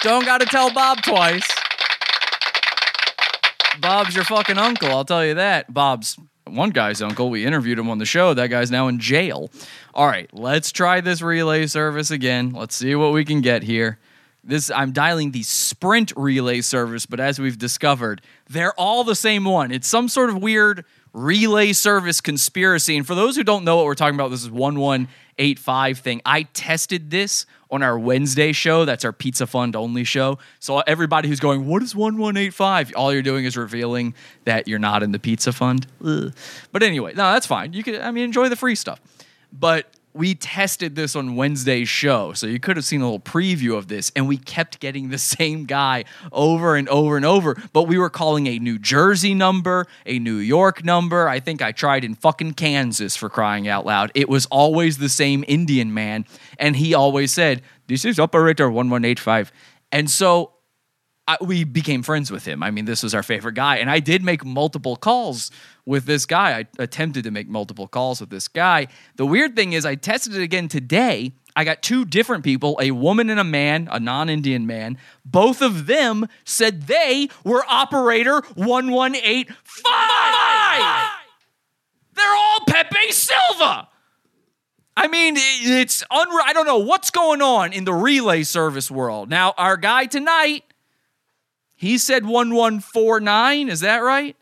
Don't 0.00 0.24
got 0.24 0.40
to 0.40 0.46
tell 0.46 0.72
Bob 0.72 1.02
twice. 1.02 1.48
Bob's 3.80 4.14
your 4.14 4.24
fucking 4.24 4.58
uncle, 4.58 4.90
I'll 4.90 5.04
tell 5.04 5.24
you 5.24 5.34
that. 5.34 5.72
Bob's 5.72 6.16
one 6.46 6.70
guy's 6.70 7.00
uncle. 7.00 7.30
We 7.30 7.44
interviewed 7.44 7.78
him 7.78 7.88
on 7.88 7.98
the 7.98 8.04
show. 8.04 8.34
That 8.34 8.48
guy's 8.48 8.70
now 8.70 8.88
in 8.88 8.98
jail. 8.98 9.50
All 9.94 10.06
right, 10.06 10.28
let's 10.32 10.72
try 10.72 11.00
this 11.00 11.22
relay 11.22 11.66
service 11.66 12.10
again. 12.10 12.50
Let's 12.50 12.76
see 12.76 12.94
what 12.94 13.12
we 13.12 13.24
can 13.24 13.40
get 13.40 13.62
here. 13.62 13.98
This 14.44 14.70
I'm 14.70 14.92
dialing 14.92 15.30
the 15.30 15.42
Sprint 15.44 16.12
relay 16.16 16.62
service, 16.62 17.06
but 17.06 17.20
as 17.20 17.38
we've 17.38 17.58
discovered, 17.58 18.22
they're 18.48 18.74
all 18.74 19.04
the 19.04 19.14
same 19.14 19.44
one. 19.44 19.70
It's 19.70 19.86
some 19.86 20.08
sort 20.08 20.30
of 20.30 20.42
weird 20.42 20.84
relay 21.12 21.72
service 21.72 22.20
conspiracy. 22.20 22.96
And 22.96 23.06
for 23.06 23.14
those 23.14 23.36
who 23.36 23.44
don't 23.44 23.64
know 23.64 23.76
what 23.76 23.84
we're 23.84 23.94
talking 23.94 24.14
about, 24.14 24.30
this 24.30 24.42
is 24.42 24.50
1185 24.50 25.98
thing. 25.98 26.22
I 26.24 26.44
tested 26.54 27.10
this 27.10 27.46
on 27.70 27.82
our 27.82 27.98
Wednesday 27.98 28.52
show. 28.52 28.84
That's 28.84 29.04
our 29.04 29.12
Pizza 29.12 29.46
Fund 29.46 29.76
only 29.76 30.04
show. 30.04 30.38
So 30.58 30.80
everybody 30.80 31.28
who's 31.28 31.40
going, 31.40 31.66
what 31.66 31.82
is 31.82 31.94
1185? 31.94 32.94
All 32.96 33.12
you're 33.12 33.22
doing 33.22 33.44
is 33.44 33.56
revealing 33.56 34.14
that 34.44 34.66
you're 34.66 34.78
not 34.78 35.02
in 35.02 35.12
the 35.12 35.18
Pizza 35.18 35.52
Fund. 35.52 35.86
Ugh. 36.04 36.34
But 36.72 36.82
anyway, 36.82 37.12
no, 37.12 37.32
that's 37.32 37.46
fine. 37.46 37.72
You 37.72 37.82
can 37.82 38.00
I 38.02 38.10
mean 38.10 38.24
enjoy 38.24 38.48
the 38.48 38.56
free 38.56 38.74
stuff. 38.74 39.00
But 39.52 39.86
we 40.14 40.34
tested 40.34 40.94
this 40.94 41.16
on 41.16 41.36
Wednesday's 41.36 41.88
show, 41.88 42.32
so 42.34 42.46
you 42.46 42.60
could 42.60 42.76
have 42.76 42.84
seen 42.84 43.00
a 43.00 43.04
little 43.04 43.20
preview 43.20 43.76
of 43.76 43.88
this, 43.88 44.12
and 44.14 44.28
we 44.28 44.36
kept 44.36 44.78
getting 44.80 45.08
the 45.08 45.18
same 45.32 45.64
guy 45.64 46.04
over 46.30 46.76
and 46.76 46.88
over 46.88 47.16
and 47.16 47.24
over. 47.24 47.56
But 47.72 47.84
we 47.84 47.98
were 47.98 48.10
calling 48.10 48.46
a 48.46 48.58
New 48.58 48.78
Jersey 48.78 49.34
number, 49.34 49.86
a 50.04 50.18
New 50.18 50.36
York 50.36 50.84
number. 50.84 51.28
I 51.28 51.40
think 51.40 51.62
I 51.62 51.72
tried 51.72 52.04
in 52.04 52.14
fucking 52.14 52.54
Kansas 52.54 53.16
for 53.16 53.28
crying 53.28 53.68
out 53.68 53.86
loud. 53.86 54.12
It 54.14 54.28
was 54.28 54.46
always 54.46 54.98
the 54.98 55.08
same 55.08 55.44
Indian 55.48 55.94
man, 55.94 56.26
and 56.58 56.76
he 56.76 56.94
always 56.94 57.32
said, 57.32 57.62
This 57.86 58.04
is 58.04 58.18
operator 58.18 58.66
1185. 58.70 59.52
And 59.90 60.10
so 60.10 60.51
I, 61.32 61.44
we 61.44 61.64
became 61.64 62.02
friends 62.02 62.30
with 62.30 62.44
him. 62.44 62.62
I 62.62 62.70
mean, 62.70 62.84
this 62.84 63.02
was 63.02 63.14
our 63.14 63.22
favorite 63.22 63.54
guy. 63.54 63.76
And 63.76 63.90
I 63.90 64.00
did 64.00 64.22
make 64.22 64.44
multiple 64.44 64.96
calls 64.96 65.50
with 65.86 66.04
this 66.04 66.26
guy. 66.26 66.58
I 66.58 66.66
attempted 66.78 67.24
to 67.24 67.30
make 67.30 67.48
multiple 67.48 67.88
calls 67.88 68.20
with 68.20 68.30
this 68.30 68.48
guy. 68.48 68.88
The 69.16 69.26
weird 69.26 69.56
thing 69.56 69.72
is, 69.72 69.86
I 69.86 69.94
tested 69.94 70.36
it 70.36 70.42
again 70.42 70.68
today. 70.68 71.32
I 71.54 71.64
got 71.64 71.82
two 71.82 72.04
different 72.04 72.44
people, 72.44 72.78
a 72.80 72.92
woman 72.92 73.30
and 73.30 73.38
a 73.38 73.44
man, 73.44 73.88
a 73.90 74.00
non 74.00 74.30
Indian 74.30 74.66
man. 74.66 74.98
Both 75.24 75.62
of 75.62 75.86
them 75.86 76.26
said 76.44 76.82
they 76.82 77.28
were 77.44 77.64
operator 77.68 78.42
1185. 78.54 79.54
They're 82.14 82.34
all 82.34 82.60
Pepe 82.66 83.12
Silvia. 83.12 83.88
I 84.96 85.08
mean, 85.08 85.34
it's 85.36 86.04
unreal. 86.10 86.42
I 86.44 86.52
don't 86.52 86.66
know 86.66 86.78
what's 86.78 87.10
going 87.10 87.40
on 87.40 87.72
in 87.72 87.84
the 87.84 87.94
relay 87.94 88.42
service 88.42 88.90
world. 88.90 89.30
Now, 89.30 89.54
our 89.56 89.78
guy 89.78 90.04
tonight, 90.04 90.64
he 91.82 91.98
said 91.98 92.24
1149. 92.24 93.68
Is 93.68 93.80
that 93.80 93.98
right? 93.98 94.36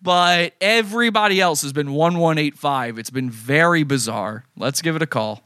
But 0.00 0.54
everybody 0.60 1.40
else 1.40 1.62
has 1.62 1.72
been 1.72 1.92
1185. 1.92 3.00
It's 3.00 3.10
been 3.10 3.30
very 3.30 3.82
bizarre. 3.82 4.44
Let's 4.56 4.80
give 4.80 4.94
it 4.94 5.02
a 5.02 5.06
call. 5.06 5.42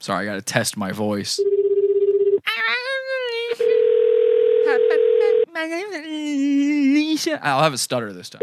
Sorry, 0.00 0.24
I 0.24 0.24
got 0.24 0.34
to 0.34 0.42
test 0.42 0.76
my 0.76 0.90
voice. 0.90 1.38
My 5.54 5.64
name 5.64 5.86
is 5.92 5.94
Alicia. 5.94 7.38
I'll 7.46 7.62
have 7.62 7.72
a 7.72 7.78
stutter 7.78 8.12
this 8.12 8.30
time. 8.30 8.42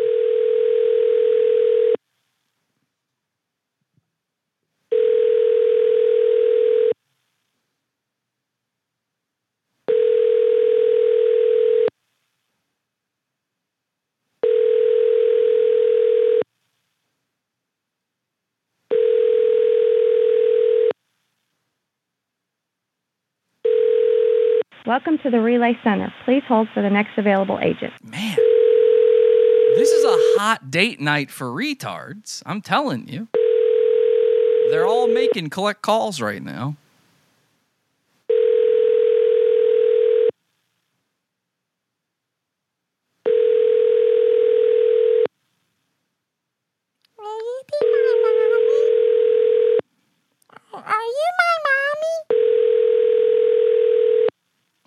Welcome 24.96 25.18
to 25.24 25.30
the 25.30 25.42
Relay 25.42 25.78
Center. 25.84 26.14
Please 26.24 26.44
hold 26.48 26.70
for 26.74 26.82
the 26.82 26.90
next 26.90 27.18
available 27.18 27.60
agent. 27.62 27.92
Man, 28.02 28.38
this 29.76 29.92
is 29.92 30.06
a 30.06 30.16
hot 30.40 30.72
date 30.72 31.02
night 31.02 31.30
for 31.30 31.48
retards. 31.48 32.42
I'm 32.46 32.62
telling 32.62 33.10
you. 33.10 33.28
They're 34.70 34.88
all 34.88 35.10
making 35.10 35.50
collect 35.50 35.82
calls 35.82 36.22
right 36.22 36.42
now. 36.42 36.78
Are 50.74 50.80
you 50.80 51.32
my 51.38 51.58
mommy? 51.66 52.16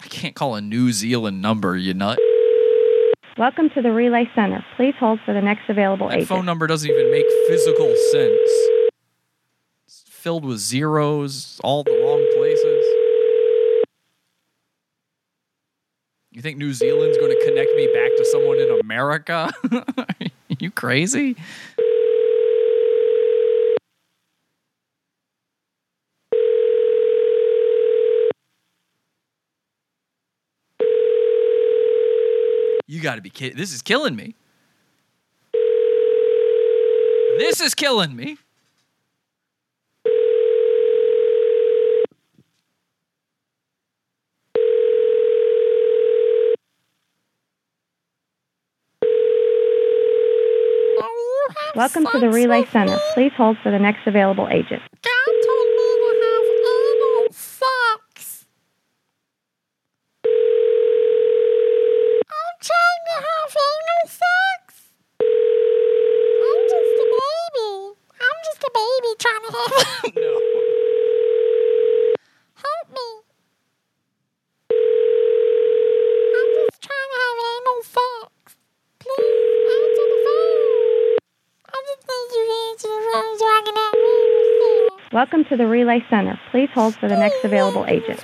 I 0.01 0.07
can't 0.09 0.28
call 0.39 0.55
a 0.55 0.61
New 0.61 0.93
Zealand 0.93 1.43
number, 1.43 1.77
you 1.77 1.93
nut. 1.93 2.17
Welcome 3.37 3.71
to 3.75 3.83
the 3.83 3.91
Relay 3.91 4.31
Center. 4.37 4.65
Please 4.77 4.95
hold 4.97 5.19
for 5.27 5.35
the 5.35 5.41
next 5.41 5.69
available 5.69 6.09
That 6.09 6.19
agent. 6.19 6.29
phone 6.29 6.47
number 6.47 6.69
doesn't 6.69 6.89
even 6.89 7.11
make 7.11 7.27
physical 7.49 7.93
sense. 8.13 8.51
It's 9.89 10.05
filled 10.07 10.45
with 10.45 10.59
zeros, 10.59 11.61
all 11.65 11.83
the 11.83 11.91
wrong 11.91 12.25
places. 12.37 12.85
You 16.31 16.41
think 16.41 16.57
New 16.57 16.73
Zealand's 16.73 17.19
going 17.19 17.33
to 17.37 17.45
connect 17.45 17.75
me 17.75 17.87
back 17.93 18.17
to 18.17 18.25
someone 18.31 18.59
in 18.59 18.79
America? 18.81 19.51
Are 19.99 20.07
you 20.61 20.71
crazy? 20.71 21.35
You 32.99 33.05
got 33.05 33.15
to 33.15 33.21
be 33.21 33.31
kidding. 33.31 33.57
This 33.57 33.73
is 33.73 33.81
killing 33.81 34.17
me. 34.17 34.35
This 37.39 37.61
is 37.61 37.73
killing 37.73 38.17
me. 38.17 38.39
Welcome 51.77 52.05
to 52.07 52.19
the 52.19 52.29
Relay 52.31 52.65
Center. 52.73 52.99
Please 53.15 53.31
hold 53.37 53.59
for 53.59 53.71
the 53.71 53.79
next 53.79 54.09
available 54.09 54.49
agent. 54.51 54.83
Sex. 57.31 58.47
I'm 62.31 62.57
trying 62.61 63.05
to 63.07 63.15
have 63.27 63.55
anal 63.69 64.05
sex. 64.09 64.91
I'm 65.21 66.63
just 66.73 66.97
a 66.99 67.07
baby. 67.19 67.71
I'm 68.19 68.39
just 68.49 68.63
a 68.65 68.71
baby 68.75 69.11
trying 69.19 69.45
to 69.47 69.51
have. 69.55 70.15
no. 70.17 70.33
Help 72.65 72.87
me. 72.97 73.09
I'm 76.35 76.51
just 76.59 76.79
trying 76.83 77.11
to 77.13 77.19
have 77.23 77.39
anal 77.53 77.81
sex. 77.83 78.57
Please 78.99 79.71
answer 79.77 80.07
the 80.13 80.19
phone. 80.27 80.67
I 81.69 81.79
just 81.87 82.03
need 82.09 82.29
you 82.35 82.43
to 82.49 82.57
answer 82.71 82.91
the 82.91 83.03
phone 83.13 83.35
so 83.39 83.45
I 83.47 83.63
can 83.67 83.77
have 83.77 83.95
anal 83.95 84.47
sex. 84.59 85.13
Welcome 85.13 85.38
to 85.49 85.57
the 85.57 85.67
Relay 85.67 86.05
Center. 86.11 86.39
Please 86.51 86.69
hold 86.75 86.95
for 86.97 87.09
the 87.09 87.17
next 87.17 87.43
available 87.45 87.87
agent. 87.87 88.21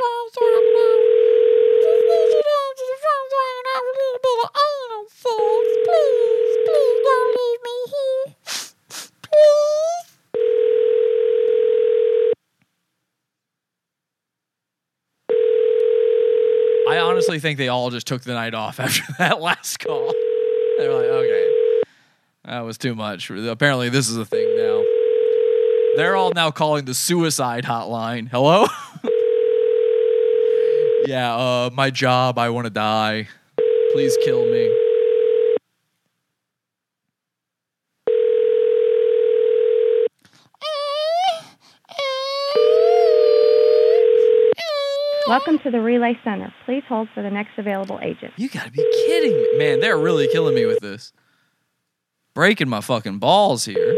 I 16.87 16.99
honestly 16.99 17.41
think 17.41 17.57
they 17.59 17.69
all 17.69 17.91
just 17.91 18.07
took 18.07 18.23
the 18.23 18.35
night 18.35 18.55
off 18.55 18.79
after 18.81 19.03
that 19.19 19.41
last 19.41 19.79
call. 19.79 20.13
They're 20.77 20.93
like, 20.93 21.07
okay, 21.07 21.53
that 22.45 22.61
was 22.61 22.77
too 22.77 22.95
much. 22.95 23.31
Apparently, 23.31 23.89
this 23.89 24.09
is 24.11 24.17
a 24.17 24.27
thing 24.27 24.55
now. 24.57 24.84
They're 25.97 26.17
all 26.17 26.33
now 26.33 26.51
calling 26.51 26.87
the 26.87 26.95
suicide 26.95 27.65
hotline. 27.65 28.29
Hello? 28.29 28.67
yeah, 31.07 31.37
uh, 31.37 31.71
my 31.73 31.91
job, 31.91 32.37
I 32.37 32.51
want 32.51 32.65
to 32.65 32.71
die. 32.71 33.29
Please 33.93 34.17
kill 34.25 34.45
me. 34.45 34.77
Welcome 45.29 45.61
to 45.61 45.71
the 45.71 45.81
Relay 45.81 46.19
Center. 46.25 46.53
Please 46.67 46.83
hold 46.89 47.09
for 47.15 47.23
the 47.23 47.31
next 47.31 47.53
available 47.57 48.01
agent. 48.03 48.33
You 48.37 48.49
gotta 48.49 48.71
be 48.73 48.83
kidding 49.07 49.37
me. 49.37 49.59
Man, 49.59 49.79
they're 49.81 49.97
really 49.97 50.27
killing 50.29 50.55
me 50.57 50.67
with 50.67 50.81
this. 50.81 51.13
Breaking 52.35 52.69
my 52.69 52.81
fucking 52.81 53.21
balls 53.21 53.65
here. 53.65 53.97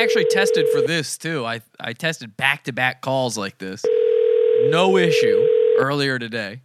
Actually 0.00 0.24
tested 0.30 0.66
for 0.70 0.80
this 0.80 1.18
too. 1.18 1.44
I, 1.44 1.60
I 1.78 1.92
tested 1.92 2.36
back 2.36 2.64
to 2.64 2.72
back 2.72 3.02
calls 3.02 3.36
like 3.36 3.58
this. 3.58 3.84
No 4.68 4.96
issue 4.96 5.46
earlier 5.78 6.18
today. 6.18 6.62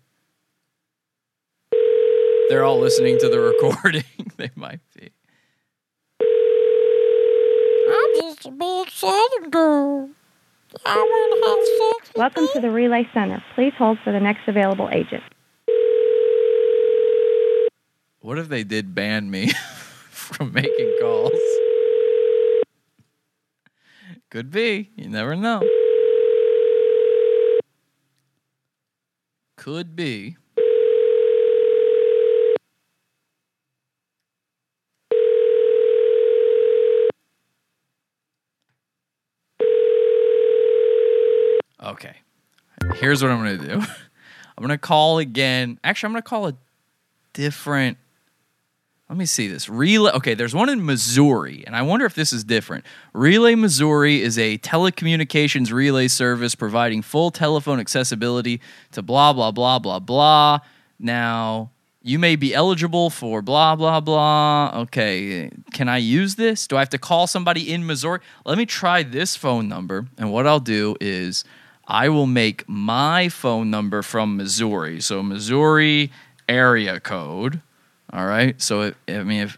They're 2.49 2.63
all 2.63 2.79
listening 2.79 3.17
to 3.19 3.29
the 3.29 3.39
recording. 3.61 4.03
they 4.37 4.51
might 4.55 4.79
be. 4.95 5.11
I'm 7.89 8.21
just 8.21 8.45
a 8.45 8.51
big 8.51 8.89
sad 8.89 9.51
girl. 9.51 10.09
I 10.85 10.95
want 10.95 11.33
to 11.33 11.49
have 11.49 12.03
sex. 12.03 12.17
Welcome 12.17 12.47
to 12.53 12.59
the 12.61 12.71
Relay 12.71 13.07
Center. 13.13 13.43
Please 13.53 13.73
hold 13.77 13.97
for 14.03 14.11
the 14.11 14.19
next 14.19 14.47
available 14.47 14.89
agent. 14.91 15.23
What 18.21 18.39
if 18.39 18.49
they 18.49 18.63
did 18.63 18.95
ban 18.95 19.29
me 19.29 19.49
from 20.09 20.51
making 20.53 20.97
calls? 20.99 21.31
Could 24.35 24.51
be. 24.51 24.89
You 24.97 25.07
never 25.07 25.33
know. 25.33 25.63
Could 29.55 29.95
be. 29.95 30.35
Okay. 41.81 42.17
Here's 42.95 43.23
what 43.23 43.31
I'm 43.31 43.41
going 43.41 43.57
to 43.57 43.65
do. 43.65 43.73
I'm 43.79 43.85
going 44.57 44.67
to 44.67 44.77
call 44.77 45.19
again. 45.19 45.79
Actually, 45.81 46.07
I'm 46.07 46.11
going 46.11 46.23
to 46.23 46.29
call 46.29 46.47
a 46.49 46.57
different. 47.31 47.97
Let 49.07 49.19
me 49.19 49.27
see 49.27 49.47
this. 49.47 49.69
Relay. 49.69 50.11
Okay, 50.13 50.33
there's 50.33 50.55
one 50.55 50.67
in 50.67 50.83
Missouri, 50.83 51.63
and 51.67 51.75
I 51.75 51.83
wonder 51.83 52.07
if 52.07 52.15
this 52.15 52.33
is 52.33 52.43
different. 52.43 52.85
Relay 53.13 53.53
Missouri 53.53 54.23
is 54.23 54.39
a 54.39 54.57
telecommunications 54.57 55.71
relay 55.71 56.07
service 56.07 56.55
providing 56.55 57.03
full 57.03 57.29
telephone 57.29 57.79
accessibility 57.79 58.59
to 58.93 59.03
blah, 59.03 59.31
blah, 59.31 59.51
blah, 59.51 59.77
blah, 59.77 59.99
blah. 59.99 60.59
Now, 60.97 61.69
you 62.01 62.17
may 62.17 62.35
be 62.35 62.55
eligible 62.55 63.11
for 63.11 63.43
blah, 63.43 63.75
blah, 63.75 63.99
blah. 63.99 64.71
Okay, 64.81 65.51
can 65.71 65.87
I 65.87 65.97
use 65.97 66.33
this? 66.33 66.65
Do 66.65 66.75
I 66.75 66.79
have 66.79 66.89
to 66.89 66.97
call 66.97 67.27
somebody 67.27 67.71
in 67.71 67.85
Missouri? 67.85 68.21
Let 68.43 68.57
me 68.57 68.65
try 68.65 69.03
this 69.03 69.35
phone 69.35 69.67
number, 69.67 70.07
and 70.17 70.31
what 70.31 70.47
I'll 70.47 70.59
do 70.59 70.95
is 70.99 71.43
I 71.87 72.09
will 72.09 72.25
make 72.25 72.67
my 72.67 73.29
phone 73.29 73.69
number 73.69 74.01
from 74.01 74.35
Missouri. 74.35 74.99
So, 74.99 75.21
Missouri 75.21 76.11
area 76.49 76.99
code. 76.99 77.61
All 78.11 78.25
right. 78.25 78.61
So 78.61 78.81
it, 78.81 78.95
I 79.07 79.23
mean, 79.23 79.41
if 79.41 79.57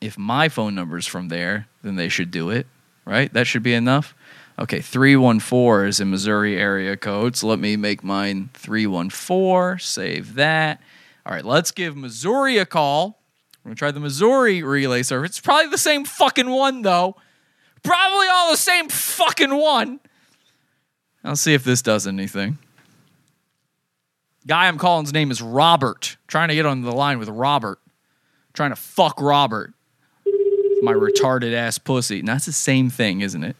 if 0.00 0.18
my 0.18 0.48
phone 0.48 0.74
number's 0.74 1.06
from 1.06 1.28
there, 1.28 1.68
then 1.82 1.96
they 1.96 2.08
should 2.08 2.30
do 2.30 2.50
it, 2.50 2.66
right? 3.04 3.32
That 3.32 3.46
should 3.46 3.62
be 3.62 3.74
enough. 3.74 4.14
Okay, 4.58 4.80
three 4.80 5.16
one 5.16 5.40
four 5.40 5.86
is 5.86 6.00
a 6.00 6.04
Missouri 6.04 6.56
area 6.56 6.96
code, 6.96 7.36
so 7.36 7.46
let 7.46 7.58
me 7.58 7.76
make 7.76 8.02
mine 8.02 8.50
three 8.54 8.86
one 8.86 9.10
four. 9.10 9.78
Save 9.78 10.34
that. 10.34 10.80
All 11.24 11.34
right, 11.34 11.44
let's 11.44 11.72
give 11.72 11.96
Missouri 11.96 12.58
a 12.58 12.66
call. 12.66 13.18
We're 13.62 13.70
gonna 13.70 13.76
try 13.76 13.90
the 13.90 14.00
Missouri 14.00 14.62
relay 14.62 15.02
service. 15.02 15.30
It's 15.30 15.40
probably 15.40 15.70
the 15.70 15.78
same 15.78 16.04
fucking 16.04 16.48
one 16.48 16.82
though. 16.82 17.16
Probably 17.82 18.28
all 18.28 18.50
the 18.50 18.56
same 18.56 18.88
fucking 18.88 19.54
one. 19.54 20.00
I'll 21.22 21.36
see 21.36 21.54
if 21.54 21.64
this 21.64 21.82
does 21.82 22.06
anything. 22.06 22.58
Guy 24.46 24.68
I'm 24.68 24.78
calling's 24.78 25.12
name 25.12 25.30
is 25.30 25.42
Robert. 25.42 26.16
Trying 26.28 26.48
to 26.48 26.54
get 26.54 26.64
on 26.64 26.82
the 26.82 26.92
line 26.92 27.18
with 27.18 27.28
Robert. 27.28 27.80
Trying 28.56 28.70
to 28.70 28.76
fuck 28.76 29.20
Robert. 29.20 29.74
My 30.82 30.94
retarded 30.94 31.52
ass 31.52 31.76
pussy. 31.76 32.20
And 32.20 32.28
that's 32.28 32.46
the 32.46 32.52
same 32.52 32.88
thing, 32.88 33.20
isn't 33.20 33.44
it? 33.44 33.54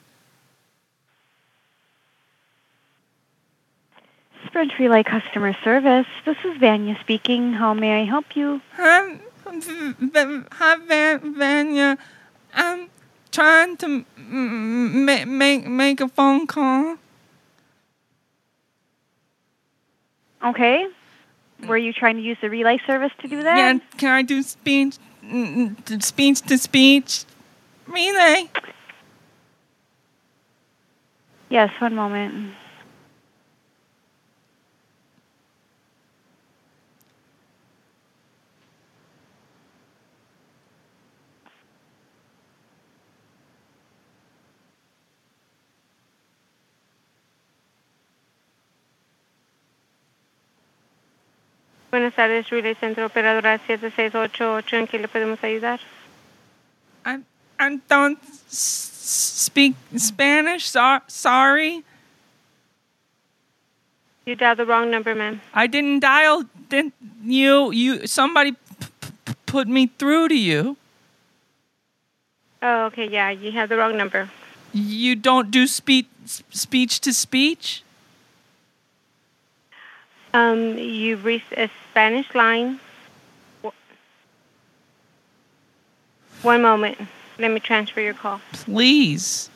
Sprint 4.47 4.73
Relay 4.79 5.03
Customer 5.03 5.55
Service. 5.63 6.07
This 6.25 6.39
is 6.45 6.57
Vanya 6.57 6.99
speaking. 7.01 7.53
How 7.53 7.75
may 7.75 8.01
I 8.01 8.05
help 8.07 8.35
you? 8.35 8.63
Um, 8.79 9.21
hi, 9.45 10.43
hi, 10.53 11.17
Vanya. 11.19 11.99
I'm 12.55 12.89
trying 13.31 13.77
to 13.77 14.07
make 14.17 15.27
make 15.27 15.67
make 15.67 16.01
a 16.01 16.09
phone 16.09 16.47
call. 16.47 16.97
Okay. 20.43 20.87
Were 21.65 21.79
you 21.79 21.93
trying 21.93 22.17
to 22.17 22.23
use 22.23 22.37
the 22.41 22.51
relay 22.51 22.79
service 22.87 23.13
to 23.21 23.29
do 23.29 23.43
that? 23.43 23.57
Yeah, 23.57 23.79
can 23.97 24.11
I 24.11 24.23
do 24.23 24.43
speech, 24.43 24.99
speech 26.01 26.43
to 26.43 26.59
speech 26.59 27.25
relay? 27.87 28.51
Yes, 31.49 31.71
one 31.81 31.95
moment. 31.95 32.55
Buenas 51.97 52.15
tardes, 52.15 52.51
Relay 52.51 52.75
Centro 52.75 53.07
Operadora 53.07 53.57
7688. 53.57 54.77
¿En 54.77 54.87
qué 54.87 54.99
le 54.99 55.09
podemos 55.09 55.43
ayudar? 55.43 55.81
I 57.07 57.23
I 57.59 57.81
don't 57.89 58.19
speak 58.51 59.75
Spanish. 59.97 60.69
So- 60.69 61.01
sorry. 61.07 61.83
You 64.27 64.35
dialed 64.37 64.59
the 64.59 64.67
wrong 64.67 64.91
number, 64.91 65.15
ma'am. 65.15 65.41
I 65.55 65.67
didn't 65.67 66.01
dial 66.01 66.45
didn't 66.69 66.93
you 67.25 67.73
you 67.73 68.07
somebody 68.07 68.57
put 69.47 69.67
me 69.67 69.87
through 69.87 70.29
to 70.29 70.37
you. 70.37 70.77
Oh, 72.61 72.85
okay, 72.89 73.09
yeah, 73.09 73.31
you 73.31 73.53
have 73.53 73.71
the 73.71 73.79
wrong 73.79 73.97
number. 73.97 74.29
You 74.75 75.17
don't 75.17 75.51
do 75.51 75.67
speech 75.67 76.09
speech 76.51 77.01
to 77.01 77.15
speech? 77.15 77.83
Um, 80.35 80.77
you've 80.77 81.25
reached 81.25 81.53
a 81.57 81.71
Spanish 81.97 82.35
line. 82.35 82.79
One 86.43 86.61
moment. 86.61 86.99
Let 87.39 87.51
me 87.51 87.59
transfer 87.59 88.03
your 88.03 88.13
call. 88.13 88.39
Please. 88.53 89.49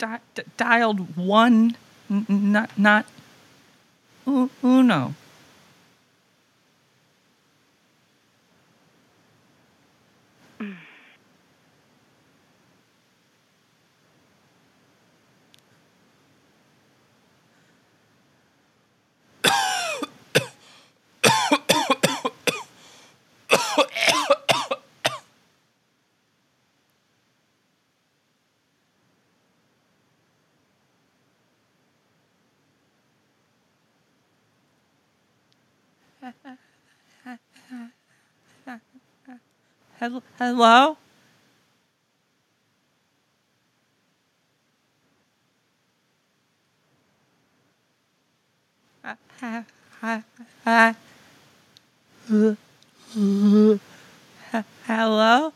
Di- 0.00 0.24
di- 0.34 0.48
dialed 0.56 1.00
one, 1.16 1.76
n- 2.08 2.24
not 2.28 2.70
not 2.78 3.04
uno. 4.26 5.14
Hello? 39.98 40.96
Hello? 54.86 55.52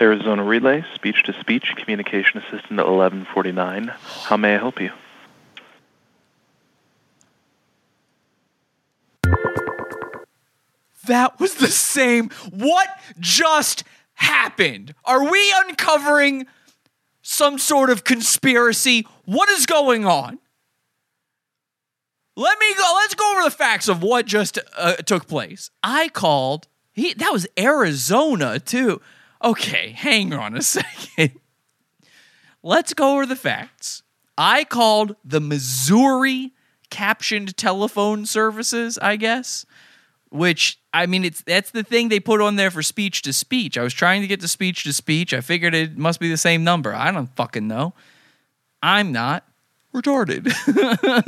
Arizona 0.00 0.42
Relay, 0.44 0.84
speech 0.94 1.24
to 1.24 1.32
speech, 1.40 1.74
communication 1.76 2.38
assistant 2.38 2.78
at 2.80 2.86
1149. 2.86 3.88
How 4.24 4.36
may 4.36 4.54
I 4.54 4.58
help 4.58 4.80
you? 4.80 4.92
That 11.08 11.40
was 11.40 11.56
the 11.56 11.68
same. 11.68 12.30
What 12.50 12.88
just 13.18 13.84
happened? 14.14 14.94
Are 15.04 15.28
we 15.28 15.52
uncovering 15.66 16.46
some 17.22 17.58
sort 17.58 17.90
of 17.90 18.04
conspiracy? 18.04 19.06
What 19.24 19.48
is 19.48 19.66
going 19.66 20.06
on? 20.06 20.38
Let 22.36 22.58
me 22.60 22.74
go. 22.74 22.92
Let's 22.96 23.14
go 23.14 23.32
over 23.32 23.42
the 23.42 23.50
facts 23.50 23.88
of 23.88 24.02
what 24.02 24.26
just 24.26 24.58
uh, 24.76 24.94
took 24.96 25.26
place. 25.26 25.70
I 25.82 26.08
called. 26.08 26.68
He 26.92 27.14
that 27.14 27.32
was 27.32 27.48
Arizona 27.58 28.60
too. 28.60 29.00
Okay, 29.42 29.90
hang 29.90 30.32
on 30.32 30.56
a 30.56 30.62
second. 30.62 31.32
Let's 32.62 32.94
go 32.94 33.14
over 33.14 33.26
the 33.26 33.36
facts. 33.36 34.02
I 34.36 34.62
called 34.64 35.16
the 35.24 35.40
Missouri 35.40 36.52
captioned 36.90 37.56
telephone 37.56 38.24
services, 38.24 38.98
I 38.98 39.16
guess, 39.16 39.66
which 40.30 40.78
I 40.92 41.06
mean 41.06 41.24
it's 41.24 41.42
that's 41.42 41.70
the 41.70 41.82
thing 41.82 42.08
they 42.08 42.20
put 42.20 42.40
on 42.40 42.56
there 42.56 42.70
for 42.70 42.82
speech 42.82 43.22
to 43.22 43.32
speech. 43.32 43.78
I 43.78 43.82
was 43.82 43.94
trying 43.94 44.20
to 44.22 44.26
get 44.26 44.40
to 44.40 44.48
speech 44.48 44.84
to 44.84 44.92
speech. 44.92 45.32
I 45.32 45.40
figured 45.40 45.74
it 45.74 45.96
must 45.96 46.20
be 46.20 46.28
the 46.30 46.36
same 46.36 46.64
number. 46.64 46.94
I 46.94 47.10
don't 47.10 47.34
fucking 47.36 47.66
know. 47.66 47.94
I'm 48.82 49.12
not 49.12 49.44
retarded. 49.94 50.50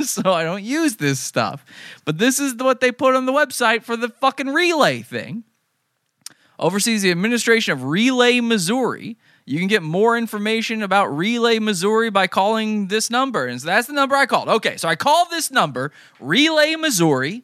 so 0.05 0.33
I 0.33 0.43
don't 0.43 0.63
use 0.63 0.97
this 0.97 1.19
stuff. 1.19 1.65
But 2.05 2.17
this 2.17 2.39
is 2.39 2.55
what 2.55 2.79
they 2.79 2.91
put 2.91 3.15
on 3.15 3.25
the 3.25 3.31
website 3.31 3.83
for 3.83 3.97
the 3.97 4.09
fucking 4.09 4.47
relay 4.47 5.01
thing. 5.01 5.43
Oversees 6.59 7.01
the 7.01 7.11
administration 7.11 7.73
of 7.73 7.83
Relay 7.83 8.39
Missouri. 8.39 9.17
You 9.45 9.57
can 9.57 9.67
get 9.67 9.81
more 9.81 10.15
information 10.15 10.83
about 10.83 11.07
Relay 11.07 11.57
Missouri 11.57 12.11
by 12.11 12.27
calling 12.27 12.87
this 12.87 13.09
number. 13.09 13.47
And 13.47 13.59
so 13.59 13.65
that's 13.65 13.87
the 13.87 13.93
number 13.93 14.15
I 14.15 14.27
called. 14.27 14.47
Okay, 14.47 14.77
so 14.77 14.87
I 14.87 14.95
called 14.95 15.29
this 15.31 15.49
number, 15.49 15.91
Relay 16.19 16.75
Missouri, 16.75 17.43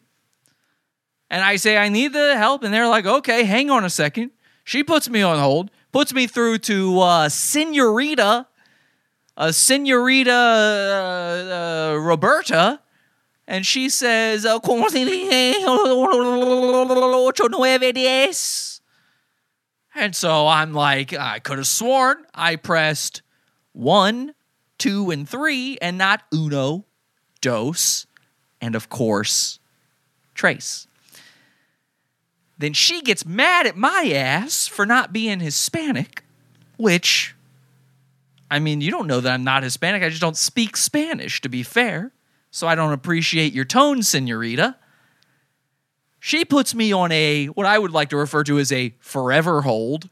and 1.29 1.43
I 1.43 1.57
say, 1.57 1.77
I 1.77 1.89
need 1.89 2.13
the 2.13 2.37
help. 2.37 2.63
And 2.63 2.73
they're 2.73 2.87
like, 2.87 3.05
okay, 3.05 3.43
hang 3.43 3.69
on 3.69 3.83
a 3.83 3.89
second. 3.89 4.31
She 4.63 4.83
puts 4.83 5.09
me 5.09 5.21
on 5.21 5.39
hold, 5.39 5.71
puts 5.91 6.13
me 6.13 6.27
through 6.27 6.59
to 6.59 6.99
uh, 6.99 7.29
Senorita, 7.29 8.47
uh, 9.37 9.51
Senorita 9.51 10.31
uh, 10.31 11.93
uh, 11.93 11.97
Roberta. 11.97 12.81
And 13.49 13.65
she 13.65 13.87
says, 13.87 14.45
"Oh, 14.45 14.59
¿Cómo 14.59 14.89
se 14.89 15.05
dice? 15.05 15.63
Ocho, 15.65 17.47
nueve, 17.47 17.93
diez." 17.93 18.81
And 19.95 20.13
so 20.13 20.47
I'm 20.47 20.73
like, 20.73 21.13
I 21.13 21.39
could 21.39 21.57
have 21.57 21.67
sworn 21.67 22.25
I 22.35 22.57
pressed 22.57 23.21
one, 23.71 24.33
two, 24.77 25.11
and 25.11 25.27
three, 25.27 25.77
and 25.81 25.97
not 25.97 26.23
uno, 26.33 26.85
dos, 27.39 28.05
and 28.59 28.75
of 28.75 28.89
course, 28.89 29.59
trace. 30.35 30.87
Then 32.57 32.73
she 32.73 33.01
gets 33.01 33.25
mad 33.25 33.67
at 33.67 33.77
my 33.77 34.11
ass 34.13 34.67
for 34.67 34.85
not 34.85 35.13
being 35.13 35.39
Hispanic, 35.39 36.23
which, 36.77 37.35
I 38.49 38.59
mean, 38.59 38.81
you 38.81 38.89
don't 38.89 39.07
know 39.07 39.21
that 39.21 39.31
I'm 39.31 39.43
not 39.43 39.63
Hispanic. 39.63 40.03
I 40.03 40.09
just 40.09 40.21
don't 40.21 40.37
speak 40.37 40.75
Spanish, 40.75 41.41
to 41.41 41.49
be 41.49 41.63
fair. 41.63 42.11
So 42.49 42.67
I 42.67 42.75
don't 42.75 42.93
appreciate 42.93 43.53
your 43.53 43.65
tone, 43.65 44.01
senorita. 44.01 44.77
She 46.19 46.45
puts 46.45 46.73
me 46.73 46.91
on 46.91 47.11
a, 47.11 47.45
what 47.47 47.67
I 47.67 47.77
would 47.77 47.91
like 47.91 48.09
to 48.09 48.17
refer 48.17 48.43
to 48.45 48.57
as 48.57 48.71
a 48.71 48.95
forever 48.99 49.61
hold. 49.61 50.09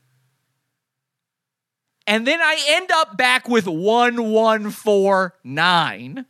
And 2.06 2.28
then 2.28 2.40
I 2.40 2.64
end 2.68 2.92
up 2.92 3.18
back 3.18 3.50
with 3.50 3.66
1149. 3.66 6.26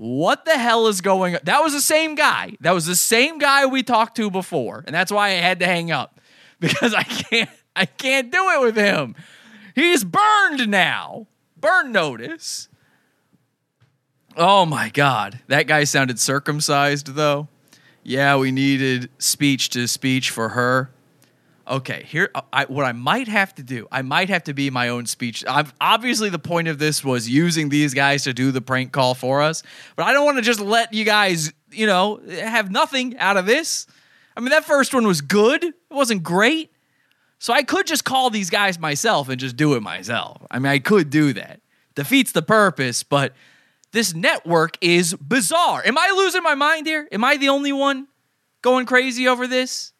What 0.00 0.46
the 0.46 0.56
hell 0.56 0.86
is 0.86 1.02
going 1.02 1.34
on? 1.34 1.42
That 1.44 1.62
was 1.62 1.74
the 1.74 1.80
same 1.82 2.14
guy. 2.14 2.56
That 2.60 2.72
was 2.72 2.86
the 2.86 2.96
same 2.96 3.38
guy 3.38 3.66
we 3.66 3.82
talked 3.82 4.16
to 4.16 4.30
before. 4.30 4.82
And 4.86 4.94
that's 4.94 5.12
why 5.12 5.26
I 5.26 5.32
had 5.32 5.60
to 5.60 5.66
hang 5.66 5.90
up 5.90 6.18
because 6.58 6.94
I 6.94 7.02
can't 7.02 7.50
I 7.76 7.84
can't 7.84 8.32
do 8.32 8.48
it 8.48 8.62
with 8.62 8.76
him. 8.76 9.14
He's 9.74 10.02
burned 10.02 10.68
now. 10.68 11.26
Burn 11.54 11.92
notice. 11.92 12.70
Oh 14.38 14.64
my 14.64 14.88
god. 14.88 15.40
That 15.48 15.66
guy 15.66 15.84
sounded 15.84 16.18
circumcised 16.18 17.08
though. 17.08 17.48
Yeah, 18.02 18.38
we 18.38 18.52
needed 18.52 19.10
speech 19.18 19.68
to 19.70 19.86
speech 19.86 20.30
for 20.30 20.48
her. 20.48 20.90
Okay, 21.70 22.02
here 22.08 22.30
uh, 22.34 22.42
I, 22.52 22.64
what 22.64 22.84
I 22.84 22.90
might 22.90 23.28
have 23.28 23.54
to 23.54 23.62
do. 23.62 23.86
I 23.92 24.02
might 24.02 24.28
have 24.28 24.42
to 24.44 24.54
be 24.54 24.70
my 24.70 24.88
own 24.88 25.06
speech. 25.06 25.44
I've, 25.46 25.72
obviously, 25.80 26.28
the 26.28 26.38
point 26.40 26.66
of 26.66 26.80
this 26.80 27.04
was 27.04 27.28
using 27.28 27.68
these 27.68 27.94
guys 27.94 28.24
to 28.24 28.34
do 28.34 28.50
the 28.50 28.60
prank 28.60 28.90
call 28.90 29.14
for 29.14 29.40
us, 29.40 29.62
but 29.94 30.04
I 30.04 30.12
don't 30.12 30.24
want 30.24 30.38
to 30.38 30.42
just 30.42 30.58
let 30.58 30.92
you 30.92 31.04
guys, 31.04 31.52
you 31.70 31.86
know, 31.86 32.20
have 32.28 32.72
nothing 32.72 33.16
out 33.18 33.36
of 33.36 33.46
this. 33.46 33.86
I 34.36 34.40
mean, 34.40 34.50
that 34.50 34.64
first 34.64 34.92
one 34.92 35.06
was 35.06 35.20
good. 35.20 35.62
It 35.62 35.74
wasn't 35.88 36.24
great, 36.24 36.72
so 37.38 37.52
I 37.52 37.62
could 37.62 37.86
just 37.86 38.04
call 38.04 38.30
these 38.30 38.50
guys 38.50 38.76
myself 38.80 39.28
and 39.28 39.38
just 39.38 39.56
do 39.56 39.74
it 39.74 39.80
myself. 39.80 40.44
I 40.50 40.58
mean, 40.58 40.72
I 40.72 40.80
could 40.80 41.08
do 41.08 41.32
that. 41.34 41.60
Defeats 41.94 42.32
the 42.32 42.42
purpose, 42.42 43.04
but 43.04 43.32
this 43.92 44.12
network 44.12 44.76
is 44.80 45.14
bizarre. 45.14 45.82
Am 45.86 45.96
I 45.96 46.12
losing 46.16 46.42
my 46.42 46.56
mind 46.56 46.86
here? 46.86 47.06
Am 47.12 47.22
I 47.22 47.36
the 47.36 47.48
only 47.48 47.72
one 47.72 48.08
going 48.60 48.86
crazy 48.86 49.28
over 49.28 49.46
this? 49.46 49.92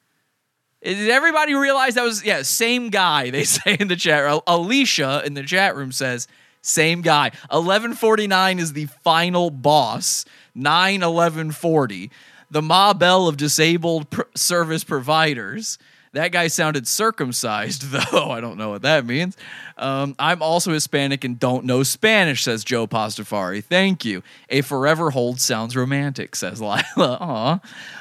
Did 0.82 1.10
everybody 1.10 1.54
realize 1.54 1.94
that 1.94 2.04
was 2.04 2.24
yeah 2.24 2.42
same 2.42 2.88
guy? 2.90 3.30
They 3.30 3.44
say 3.58 3.76
in 3.78 3.88
the 3.88 3.96
chat. 3.96 4.24
Al- 4.24 4.42
Alicia 4.46 5.22
in 5.24 5.34
the 5.34 5.42
chat 5.42 5.76
room 5.76 5.92
says 5.92 6.26
same 6.62 7.02
guy. 7.02 7.32
Eleven 7.52 7.94
forty 7.94 8.26
nine 8.26 8.58
is 8.58 8.72
the 8.72 8.86
final 8.86 9.50
boss. 9.50 10.24
Nine 10.54 11.02
eleven 11.02 11.52
forty, 11.52 12.10
the 12.50 12.62
Ma 12.62 12.92
Bell 12.92 13.28
of 13.28 13.36
disabled 13.36 14.10
pr- 14.10 14.22
service 14.34 14.84
providers. 14.84 15.78
That 16.12 16.32
guy 16.32 16.48
sounded 16.48 16.88
circumcised, 16.88 17.82
though. 17.92 18.30
I 18.30 18.40
don't 18.40 18.58
know 18.58 18.70
what 18.70 18.82
that 18.82 19.06
means. 19.06 19.36
Um, 19.76 20.16
I'm 20.18 20.42
also 20.42 20.72
Hispanic 20.72 21.22
and 21.22 21.38
don't 21.38 21.64
know 21.64 21.84
Spanish, 21.84 22.42
says 22.42 22.64
Joe 22.64 22.88
Pastafari. 22.88 23.62
Thank 23.62 24.04
you. 24.04 24.24
A 24.48 24.62
forever 24.62 25.10
hold 25.10 25.40
sounds 25.40 25.76
romantic, 25.76 26.34
says 26.34 26.60
Lila. 26.60 26.82
Aw. 26.96 27.60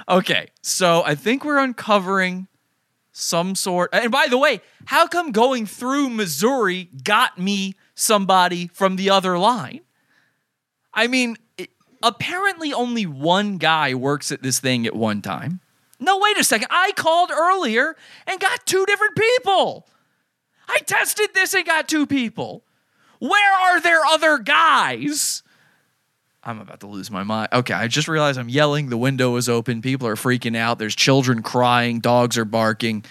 Okay, 0.09 0.47
so 0.63 1.03
I 1.05 1.13
think 1.13 1.45
we're 1.45 1.59
uncovering 1.59 2.47
some 3.19 3.55
sort. 3.55 3.89
And 3.93 4.11
by 4.11 4.27
the 4.27 4.37
way, 4.37 4.61
how 4.85 5.07
come 5.07 5.31
going 5.31 5.65
through 5.65 6.09
Missouri 6.09 6.89
got 7.03 7.37
me 7.37 7.75
somebody 7.95 8.67
from 8.73 8.95
the 8.95 9.09
other 9.09 9.37
line? 9.37 9.81
I 10.93 11.07
mean, 11.07 11.37
it- 11.57 11.69
apparently 12.01 12.73
only 12.73 13.05
one 13.05 13.57
guy 13.57 13.93
works 13.93 14.31
at 14.31 14.41
this 14.41 14.59
thing 14.59 14.85
at 14.87 14.95
one 14.95 15.21
time. 15.21 15.59
No, 15.99 16.17
wait 16.17 16.37
a 16.37 16.43
second. 16.43 16.67
I 16.71 16.93
called 16.95 17.29
earlier 17.29 17.95
and 18.25 18.39
got 18.39 18.65
two 18.65 18.85
different 18.85 19.15
people. 19.17 19.85
I 20.67 20.79
tested 20.79 21.29
this 21.33 21.53
and 21.53 21.65
got 21.65 21.89
two 21.89 22.05
people. 22.07 22.63
Where 23.19 23.53
are 23.53 23.81
there 23.81 24.05
other 24.05 24.37
guys? 24.37 25.43
I'm 26.49 26.59
about 26.59 26.79
to 26.79 26.87
lose 26.87 27.11
my 27.11 27.21
mind. 27.21 27.49
Okay, 27.53 27.75
I 27.75 27.87
just 27.87 28.07
realized 28.07 28.39
I'm 28.39 28.49
yelling. 28.49 28.89
The 28.89 28.97
window 28.97 29.35
is 29.35 29.47
open. 29.47 29.83
People 29.83 30.07
are 30.07 30.15
freaking 30.15 30.57
out. 30.57 30.79
There's 30.79 30.95
children 30.95 31.43
crying. 31.43 31.99
Dogs 31.99 32.39
are 32.39 32.45
barking. 32.45 33.05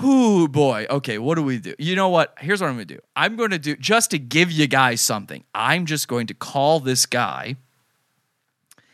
Whoo, 0.00 0.46
boy. 0.46 0.86
Okay, 0.88 1.18
what 1.18 1.34
do 1.34 1.42
we 1.42 1.58
do? 1.58 1.74
You 1.80 1.96
know 1.96 2.08
what? 2.08 2.34
Here's 2.38 2.60
what 2.60 2.68
I'm 2.68 2.76
going 2.76 2.86
to 2.86 2.94
do. 2.94 3.00
I'm 3.16 3.34
going 3.34 3.50
to 3.50 3.58
do, 3.58 3.74
just 3.74 4.12
to 4.12 4.18
give 4.18 4.52
you 4.52 4.68
guys 4.68 5.00
something, 5.00 5.42
I'm 5.52 5.86
just 5.86 6.06
going 6.06 6.28
to 6.28 6.34
call 6.34 6.78
this 6.78 7.04
guy. 7.04 7.56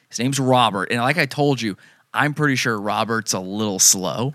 His 0.09 0.19
name's 0.19 0.41
Robert. 0.41 0.91
And 0.91 1.03
like 1.03 1.19
I 1.19 1.27
told 1.27 1.61
you, 1.61 1.77
I'm 2.15 2.33
pretty 2.33 2.57
sure 2.57 2.81
Robert's 2.81 3.35
a 3.35 3.41
little 3.41 3.79
slow. 3.79 4.33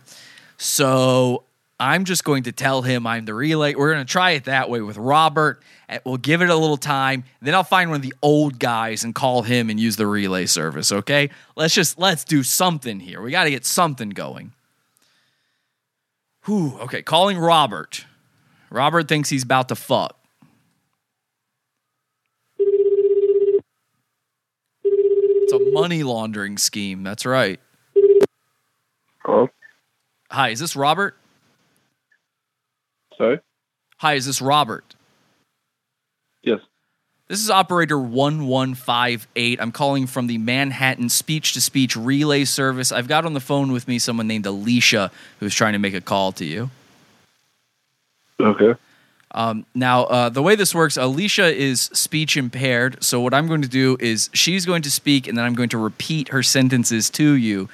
So 0.57 1.43
I'm 1.79 2.03
just 2.03 2.25
going 2.25 2.43
to 2.43 2.51
tell 2.51 2.81
him 2.81 3.07
I'm 3.07 3.23
the 3.23 3.33
relay. 3.33 3.73
We're 3.73 3.93
going 3.93 4.05
to 4.05 4.11
try 4.11 4.31
it 4.31 4.45
that 4.45 4.69
way 4.69 4.81
with 4.81 4.97
Robert. 4.97 5.63
Eh, 5.87 5.99
we'll 6.05 6.17
give 6.17 6.41
it 6.41 6.49
a 6.49 6.55
little 6.55 6.75
time. 6.75 7.23
Then 7.41 7.55
I'll 7.55 7.63
find 7.63 7.89
one 7.89 7.97
of 7.97 8.01
the 8.01 8.13
old 8.21 8.59
guys 8.59 9.05
and 9.05 9.15
call 9.15 9.43
him 9.43 9.69
and 9.69 9.79
use 9.79 9.95
the 9.95 10.05
relay 10.05 10.45
service. 10.45 10.91
Okay. 10.91 11.29
Let's 11.55 11.73
just, 11.73 11.97
let's 11.97 12.25
do 12.25 12.43
something 12.43 12.99
here. 12.99 13.21
We 13.21 13.31
got 13.31 13.45
to 13.45 13.49
get 13.49 13.65
something 13.65 14.09
going. 14.09 14.51
Whew. 16.45 16.77
Okay. 16.81 17.01
Calling 17.01 17.37
Robert. 17.37 18.05
Robert 18.69 19.07
thinks 19.07 19.29
he's 19.29 19.43
about 19.43 19.69
to 19.69 19.75
fuck. 19.75 20.17
It's 25.51 25.53
a 25.53 25.71
money 25.71 26.03
laundering 26.03 26.57
scheme. 26.57 27.03
That's 27.03 27.25
right. 27.25 27.59
Hello? 29.23 29.49
Hi, 30.29 30.49
is 30.49 30.59
this 30.59 30.75
Robert? 30.75 31.18
Sorry? 33.19 33.39
Hi, 33.97 34.13
is 34.13 34.25
this 34.25 34.41
Robert? 34.41 34.95
Yes. 36.41 36.61
This 37.27 37.41
is 37.41 37.49
operator 37.49 37.99
1158. 37.99 39.61
I'm 39.61 39.73
calling 39.73 40.07
from 40.07 40.27
the 40.27 40.37
Manhattan 40.37 41.09
speech 41.09 41.53
to 41.53 41.61
speech 41.61 41.97
relay 41.97 42.45
service. 42.45 42.93
I've 42.93 43.09
got 43.09 43.25
on 43.25 43.33
the 43.33 43.41
phone 43.41 43.73
with 43.73 43.87
me 43.89 43.99
someone 43.99 44.25
named 44.25 44.45
Alicia 44.45 45.11
who's 45.39 45.53
trying 45.53 45.73
to 45.73 45.79
make 45.79 45.93
a 45.93 46.01
call 46.01 46.31
to 46.31 46.45
you. 46.45 46.71
Okay. 48.39 48.73
Um, 49.31 49.65
now, 49.75 50.05
uh, 50.05 50.29
the 50.29 50.41
way 50.41 50.55
this 50.55 50.73
works, 50.73 50.95
Alicia 50.95 51.53
is 51.53 51.81
speech 51.93 52.37
impaired. 52.37 53.03
So, 53.03 53.19
what 53.19 53.33
I'm 53.33 53.47
going 53.47 53.61
to 53.61 53.67
do 53.67 53.97
is 53.99 54.29
she's 54.33 54.65
going 54.65 54.81
to 54.83 54.89
speak, 54.89 55.27
and 55.27 55.37
then 55.37 55.45
I'm 55.45 55.53
going 55.53 55.69
to 55.69 55.77
repeat 55.77 56.29
her 56.29 56.41
sentences 56.41 57.09
to 57.11 57.33
you 57.33 57.69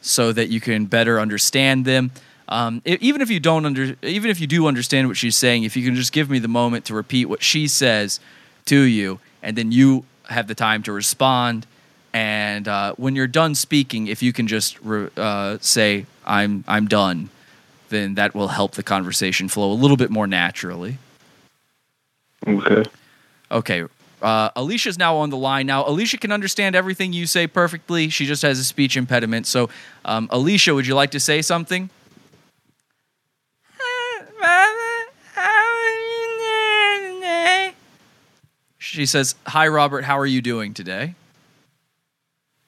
so 0.00 0.32
that 0.32 0.48
you 0.48 0.60
can 0.60 0.86
better 0.86 1.20
understand 1.20 1.84
them. 1.84 2.10
Um, 2.48 2.82
e- 2.84 2.98
even 3.00 3.20
if 3.20 3.30
you 3.30 3.40
don't 3.40 3.66
under, 3.66 3.96
even 4.02 4.30
if 4.30 4.40
you 4.40 4.46
do 4.46 4.66
understand 4.66 5.08
what 5.08 5.16
she's 5.16 5.36
saying, 5.36 5.64
if 5.64 5.76
you 5.76 5.84
can 5.84 5.94
just 5.94 6.12
give 6.12 6.30
me 6.30 6.38
the 6.38 6.48
moment 6.48 6.84
to 6.86 6.94
repeat 6.94 7.26
what 7.26 7.42
she 7.42 7.66
says 7.68 8.20
to 8.66 8.80
you, 8.80 9.20
and 9.42 9.56
then 9.56 9.72
you 9.72 10.04
have 10.28 10.46
the 10.46 10.54
time 10.54 10.82
to 10.84 10.92
respond. 10.92 11.66
And 12.12 12.66
uh, 12.66 12.94
when 12.96 13.14
you're 13.14 13.26
done 13.26 13.54
speaking, 13.54 14.06
if 14.06 14.22
you 14.22 14.32
can 14.32 14.46
just 14.46 14.80
re- 14.80 15.10
uh, 15.16 15.58
say 15.60 16.06
"I'm 16.24 16.64
I'm 16.66 16.86
done," 16.86 17.30
then 17.90 18.14
that 18.14 18.34
will 18.34 18.48
help 18.48 18.72
the 18.72 18.82
conversation 18.82 19.48
flow 19.48 19.70
a 19.70 19.74
little 19.74 19.96
bit 19.96 20.10
more 20.10 20.26
naturally. 20.26 20.98
Okay. 22.46 22.84
Okay. 23.50 23.84
Uh, 24.22 24.50
Alicia's 24.56 24.98
now 24.98 25.16
on 25.16 25.30
the 25.30 25.36
line. 25.36 25.66
Now, 25.66 25.86
Alicia 25.86 26.16
can 26.16 26.32
understand 26.32 26.74
everything 26.74 27.12
you 27.12 27.26
say 27.26 27.46
perfectly. 27.46 28.08
She 28.08 28.24
just 28.24 28.42
has 28.42 28.58
a 28.58 28.64
speech 28.64 28.96
impediment. 28.96 29.46
So, 29.46 29.68
um, 30.04 30.28
Alicia, 30.32 30.74
would 30.74 30.86
you 30.86 30.94
like 30.94 31.10
to 31.10 31.20
say 31.20 31.42
something? 31.42 31.90
She 38.86 39.04
says, 39.04 39.34
Hi, 39.48 39.66
Robert. 39.66 40.04
How 40.04 40.16
are 40.16 40.26
you 40.26 40.40
doing 40.40 40.72
today? 40.72 41.16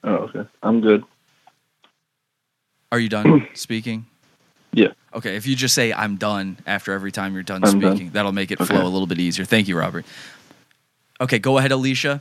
Oh, 0.03 0.15
okay. 0.27 0.43
I'm 0.61 0.81
good. 0.81 1.05
Are 2.91 2.99
you 2.99 3.07
done 3.07 3.47
speaking? 3.53 4.05
Yeah. 4.73 4.89
Okay. 5.13 5.37
If 5.37 5.47
you 5.47 5.55
just 5.55 5.73
say, 5.73 5.93
I'm 5.93 6.17
done 6.17 6.57
after 6.67 6.91
every 6.91 7.13
time 7.13 7.33
you're 7.35 7.43
done 7.43 7.63
I'm 7.63 7.79
done. 7.79 7.93
speaking, 7.93 8.09
that'll 8.11 8.33
make 8.33 8.51
it 8.51 8.59
Okay. 8.59 8.65
flow 8.65 8.83
a 8.85 8.89
little 8.89 9.07
bit 9.07 9.17
easier. 9.19 9.45
Thank 9.45 9.69
you, 9.69 9.77
Robert. 9.77 10.05
Okay. 11.21 11.39
Go 11.39 11.57
ahead, 11.57 11.71
Alicia. 11.71 12.19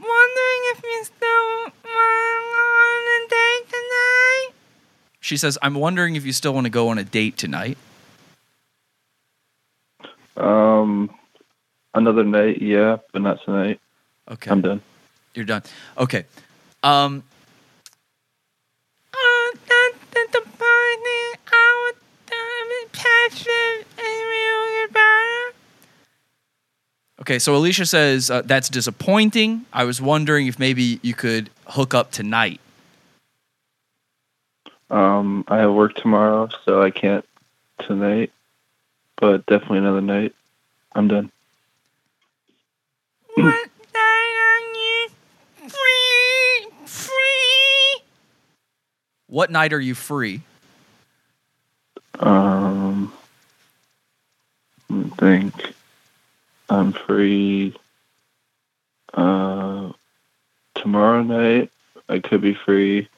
Wondering 0.00 0.62
if 0.74 0.82
you 0.82 1.04
still 1.04 1.46
want 1.54 1.72
to 1.74 1.88
go 1.88 2.66
on 2.82 3.06
a 3.14 3.28
date 3.30 3.68
tonight? 3.70 4.48
She 5.20 5.36
says, 5.36 5.58
I'm 5.62 5.74
wondering 5.74 6.16
if 6.16 6.26
you 6.26 6.32
still 6.32 6.52
want 6.54 6.64
to 6.64 6.70
go 6.70 6.88
on 6.88 6.98
a 6.98 7.04
date 7.04 7.36
tonight. 7.36 7.78
Um, 10.36 11.10
another 11.94 12.24
night, 12.24 12.60
yeah, 12.62 12.98
but 13.12 13.22
not 13.22 13.42
tonight. 13.44 13.80
Okay. 14.30 14.50
I'm 14.50 14.60
done. 14.60 14.80
You're 15.34 15.44
done. 15.44 15.62
Okay. 15.98 16.24
Um, 16.82 17.22
that's 20.12 20.32
the 20.32 20.40
party. 20.40 21.38
I 21.52 21.92
would 21.92 22.92
passive 22.92 23.86
and 23.98 24.22
real 24.28 24.86
goodbye. 24.86 25.50
okay. 27.20 27.38
So 27.38 27.54
Alicia 27.56 27.86
says, 27.86 28.30
uh, 28.30 28.42
that's 28.42 28.68
disappointing. 28.68 29.66
I 29.72 29.84
was 29.84 30.00
wondering 30.00 30.46
if 30.46 30.58
maybe 30.58 31.00
you 31.02 31.14
could 31.14 31.50
hook 31.66 31.94
up 31.94 32.10
tonight. 32.10 32.60
Um, 34.90 35.44
I 35.48 35.58
have 35.58 35.72
work 35.72 35.94
tomorrow, 35.94 36.48
so 36.64 36.82
I 36.82 36.90
can't 36.90 37.24
tonight, 37.78 38.32
but 39.16 39.46
definitely 39.46 39.78
another 39.78 40.00
night. 40.00 40.34
I'm 40.92 41.06
done. 41.06 41.30
What 43.36 43.70
night 43.94 44.34
are 44.38 44.60
you 44.74 45.08
free? 45.68 46.68
Free? 46.86 48.02
What 49.26 49.50
night 49.50 49.72
are 49.72 49.80
you 49.80 49.94
free? 49.94 50.42
Um, 52.18 53.12
I 54.90 55.02
think 55.18 55.72
I'm 56.68 56.92
free. 56.92 57.74
Uh, 59.14 59.92
tomorrow 60.74 61.22
night 61.22 61.70
I 62.08 62.18
could 62.18 62.40
be 62.40 62.54
free. 62.54 63.08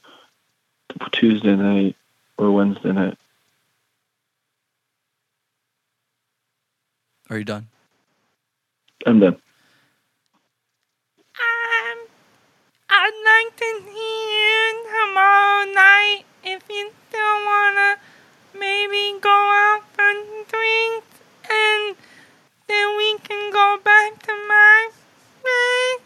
Tuesday 1.12 1.56
night 1.56 1.96
or 2.36 2.50
Wednesday 2.52 2.92
night. 2.92 3.16
Are 7.30 7.38
you 7.38 7.44
done? 7.44 7.68
I'm 9.06 9.20
done. 9.20 9.34
Um, 9.34 9.40
I'd 12.90 13.22
like 13.24 13.56
to 13.56 13.80
see 13.86 14.36
you 14.36 14.84
tomorrow 14.84 15.64
night 15.72 16.24
if 16.44 16.62
you 16.68 16.90
still 17.08 17.44
wanna 17.46 17.96
maybe 18.58 19.18
go 19.20 19.30
out 19.30 19.80
for 19.94 20.12
drinks 20.50 21.20
and 21.48 21.96
then 22.68 22.96
we 22.98 23.16
can 23.18 23.50
go 23.50 23.78
back 23.82 24.22
to 24.22 24.32
my 24.46 24.90
place. 25.40 26.02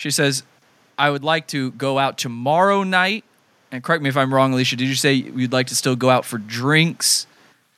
She 0.00 0.10
says, 0.10 0.44
I 0.96 1.10
would 1.10 1.24
like 1.24 1.46
to 1.48 1.72
go 1.72 1.98
out 1.98 2.16
tomorrow 2.16 2.84
night. 2.84 3.22
And 3.70 3.84
correct 3.84 4.02
me 4.02 4.08
if 4.08 4.16
I'm 4.16 4.32
wrong, 4.32 4.54
Alicia. 4.54 4.76
Did 4.76 4.88
you 4.88 4.94
say 4.94 5.12
you'd 5.12 5.52
like 5.52 5.66
to 5.66 5.76
still 5.76 5.94
go 5.94 6.08
out 6.08 6.24
for 6.24 6.38
drinks? 6.38 7.26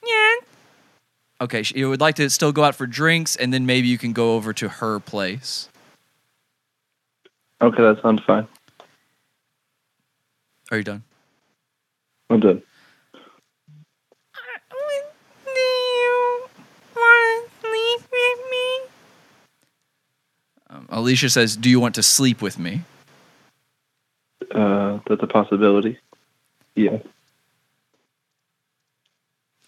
Yeah, 0.07 0.35
Okay, 1.41 1.65
she- 1.65 1.79
you 1.79 1.89
would 1.89 2.01
like 2.01 2.15
to 2.17 2.31
still 2.31 2.53
go 2.53 2.63
out 2.63 2.77
for 2.77 2.87
drinks, 2.87 3.35
and 3.35 3.53
then 3.53 3.67
maybe 3.67 3.89
you 3.89 3.99
can 3.99 4.13
go 4.13 4.37
over 4.37 4.53
to 4.53 4.69
her 4.69 5.01
place. 5.01 5.69
Okay, 7.61 7.83
that 7.83 8.01
sounds 8.01 8.23
fine. 8.25 8.47
Are 10.71 10.77
you 10.79 10.85
done? 10.85 11.03
I'm 12.31 12.39
done. 12.39 12.63
do 15.45 15.51
you 15.51 16.47
wanna 16.95 17.49
sleep 17.61 18.01
with 18.13 18.41
me? 18.53 18.81
Um, 20.71 20.82
Alicia 20.93 21.31
says, 21.31 21.57
Do 21.57 21.69
you 21.71 21.81
want 21.81 21.95
to 21.97 22.03
sleep 22.03 22.43
with 22.43 22.59
me? 22.59 22.83
Uh, 24.55 24.99
that's 25.09 25.23
a 25.23 25.27
possibility. 25.27 25.99
Yeah. 26.77 26.99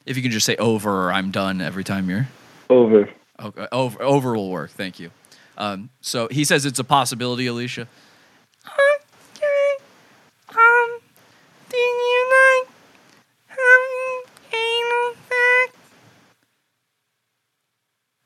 If 0.04 0.16
you 0.16 0.22
can 0.22 0.30
just 0.30 0.44
say 0.44 0.56
over 0.56 1.06
or 1.06 1.12
I'm 1.12 1.30
done 1.30 1.62
every 1.62 1.82
time 1.82 2.10
you're 2.10 2.28
Over. 2.68 3.08
okay. 3.40 3.66
Over 3.72 4.02
over 4.02 4.34
will 4.36 4.50
work. 4.50 4.70
Thank 4.70 5.00
you. 5.00 5.10
Um, 5.56 5.88
so 6.02 6.28
he 6.30 6.44
says 6.44 6.66
it's 6.66 6.78
a 6.78 6.84
possibility, 6.84 7.46
Alicia. 7.46 7.88
Okay. 8.66 9.84
Um, 10.50 10.98
do 11.70 11.76
you 11.78 12.26
like 12.60 12.68
having 13.46 14.22
anal 14.52 15.14
sex? 15.28 15.78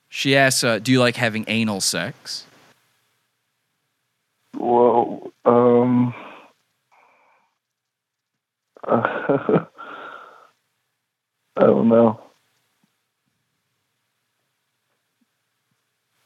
She 0.09 0.35
asks, 0.37 0.65
uh, 0.65 0.79
"Do 0.81 0.91
you 0.91 0.99
like 0.99 1.15
having 1.17 1.45
anal 1.47 1.81
sex?" 1.81 2.45
Whoa. 4.59 5.33
Um. 5.45 6.15
I 8.87 9.67
don't 11.61 11.89
know. 11.89 12.21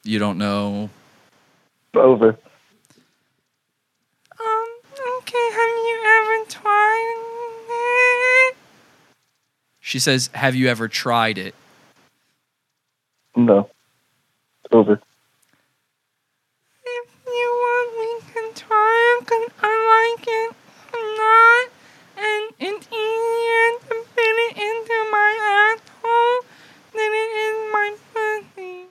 You 0.04 0.18
don't 0.18 0.38
know. 0.38 0.90
Over. 1.94 2.28
Um, 4.40 4.68
okay, 5.18 5.50
have 5.52 5.76
you 5.86 6.02
ever 6.06 6.50
tried 6.50 7.16
it? 7.70 8.56
She 9.80 9.98
says, 9.98 10.30
"Have 10.34 10.54
you 10.54 10.68
ever 10.68 10.88
tried 10.88 11.38
it?" 11.38 11.54
No. 13.36 13.68
Over. 14.72 15.00
If 16.84 17.10
you 17.26 17.48
want, 17.62 17.90
we 17.98 18.32
can 18.32 18.54
try 18.54 19.18
it, 19.20 19.26
'cause 19.26 19.48
I 19.62 19.72
like 20.16 20.26
it 20.28 20.54
a 20.94 21.02
lot, 21.22 21.66
and 22.16 22.44
it's 22.58 22.86
easier 22.88 23.78
to 23.88 23.94
fit 24.14 24.36
it 24.46 24.56
into 24.58 24.96
my 25.10 25.32
asshole 25.76 26.40
than 26.92 27.12
it 27.22 27.30
is 27.46 27.72
my 27.72 27.96
pussy. 28.14 28.88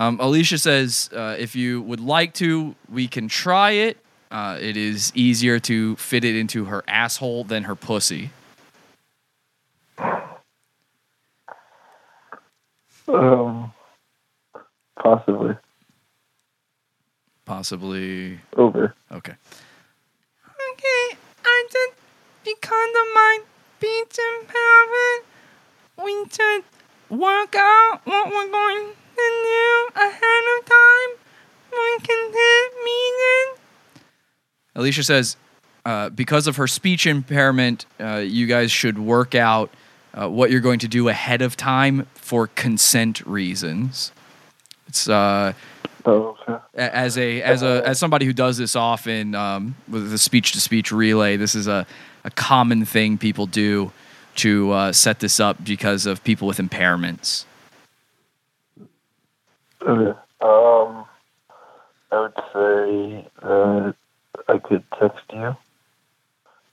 Um, 0.00 0.18
Alicia 0.18 0.56
says, 0.56 1.10
uh, 1.14 1.36
"If 1.38 1.54
you 1.54 1.82
would 1.82 2.00
like 2.00 2.32
to, 2.34 2.74
we 2.88 3.06
can 3.06 3.28
try 3.28 3.72
it. 3.72 3.98
Uh, 4.30 4.56
it 4.58 4.74
is 4.78 5.12
easier 5.14 5.60
to 5.60 5.94
fit 5.96 6.24
it 6.24 6.34
into 6.34 6.64
her 6.64 6.82
asshole 6.88 7.44
than 7.44 7.64
her 7.64 7.76
pussy." 7.76 8.30
Um. 13.06 13.74
Possibly. 14.96 15.56
Possibly. 17.44 18.40
Over. 18.56 18.94
Okay. 19.12 19.34
Okay, 20.72 21.18
I 21.44 21.66
just, 21.70 21.92
because 22.44 22.90
of 22.90 23.06
my 23.14 23.40
speech 23.76 24.18
impairment, 24.40 25.26
we 26.02 26.24
should 26.30 26.64
work 27.10 27.54
out 27.56 28.00
what 28.04 28.30
we're 28.30 28.50
going 28.50 28.94
to 29.16 29.90
do 29.94 30.00
ahead 30.00 30.44
of 30.58 30.64
time. 30.64 31.10
We 31.72 31.98
can 32.02 32.32
hit 32.32 32.72
meeting. 32.84 33.62
Alicia 34.74 35.02
says, 35.04 35.36
uh, 35.84 36.10
because 36.10 36.46
of 36.46 36.56
her 36.56 36.66
speech 36.66 37.06
impairment, 37.06 37.86
uh, 38.00 38.16
you 38.16 38.46
guys 38.46 38.70
should 38.70 38.98
work 38.98 39.34
out 39.34 39.70
uh, 40.14 40.28
what 40.28 40.50
you're 40.50 40.60
going 40.60 40.80
to 40.80 40.88
do 40.88 41.08
ahead 41.08 41.42
of 41.42 41.56
time 41.56 42.06
for 42.14 42.46
consent 42.48 43.24
reasons. 43.26 44.12
It's 44.88 45.08
uh, 45.08 45.52
Oh, 46.06 46.36
okay. 46.48 46.62
as 46.74 47.18
a 47.18 47.42
as 47.42 47.62
a 47.62 47.86
as 47.86 47.98
somebody 47.98 48.24
who 48.24 48.32
does 48.32 48.56
this 48.56 48.74
often 48.74 49.34
um, 49.34 49.76
with 49.86 50.10
the 50.10 50.16
speech 50.18 50.52
to 50.52 50.60
speech 50.60 50.90
relay. 50.92 51.36
This 51.36 51.54
is 51.54 51.68
a, 51.68 51.86
a 52.24 52.30
common 52.30 52.86
thing 52.86 53.18
people 53.18 53.44
do 53.44 53.92
to 54.36 54.70
uh, 54.72 54.92
set 54.92 55.20
this 55.20 55.38
up 55.38 55.62
because 55.62 56.06
of 56.06 56.24
people 56.24 56.48
with 56.48 56.56
impairments. 56.56 57.44
Okay. 59.82 60.18
Um. 60.40 61.06
I 62.12 62.20
would 62.22 62.34
say 62.52 63.28
that 63.40 63.94
I 64.48 64.58
could 64.58 64.82
text 64.98 65.22
you, 65.32 65.56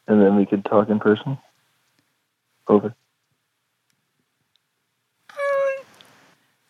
and 0.07 0.19
then 0.19 0.35
we 0.35 0.47
could 0.47 0.65
talk 0.65 0.89
in 0.89 0.99
person. 0.99 1.37
Over. 2.67 2.95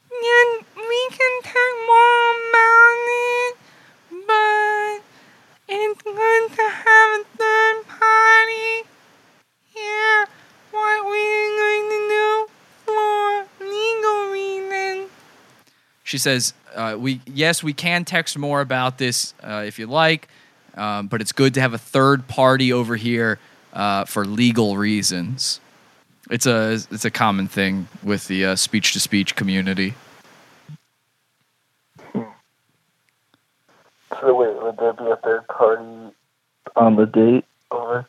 And 0.09 0.65
we 0.75 1.07
can 1.11 1.41
talk 1.43 1.75
more 1.87 2.31
about 2.43 2.97
it, 3.07 3.55
but 4.27 5.01
it's 5.69 6.01
good 6.01 6.51
to 6.57 6.69
have 6.69 7.21
a 7.21 7.23
third 7.37 7.87
party 7.87 8.83
here. 9.73 10.27
What 10.71 11.05
we're 11.05 11.57
going 11.57 11.89
to 11.89 12.01
do 12.09 12.47
for 12.85 13.47
legal 13.65 14.31
reasons. 14.33 15.11
She 16.17 16.21
says, 16.21 16.55
uh, 16.73 16.95
"We 16.97 17.21
yes, 17.27 17.61
we 17.61 17.73
can 17.73 18.03
text 18.03 18.39
more 18.39 18.59
about 18.59 18.97
this 18.97 19.35
uh, 19.43 19.63
if 19.67 19.77
you 19.77 19.85
like, 19.85 20.27
um, 20.73 21.05
but 21.05 21.21
it's 21.21 21.31
good 21.31 21.53
to 21.53 21.61
have 21.61 21.75
a 21.75 21.77
third 21.77 22.27
party 22.27 22.73
over 22.73 22.95
here 22.95 23.37
uh, 23.71 24.05
for 24.05 24.25
legal 24.25 24.77
reasons. 24.77 25.59
It's 26.31 26.47
a 26.47 26.79
it's 26.89 27.05
a 27.05 27.11
common 27.11 27.47
thing 27.47 27.87
with 28.01 28.27
the 28.27 28.55
speech 28.55 28.93
to 28.93 28.99
speech 28.99 29.35
community." 29.35 29.93
So 32.15 34.33
wait, 34.33 34.59
would 34.59 34.77
there 34.77 34.93
be 34.93 35.05
a 35.05 35.17
third 35.17 35.47
party 35.49 36.15
on 36.75 36.95
the 36.95 37.05
date? 37.05 37.45
Over. 37.69 38.07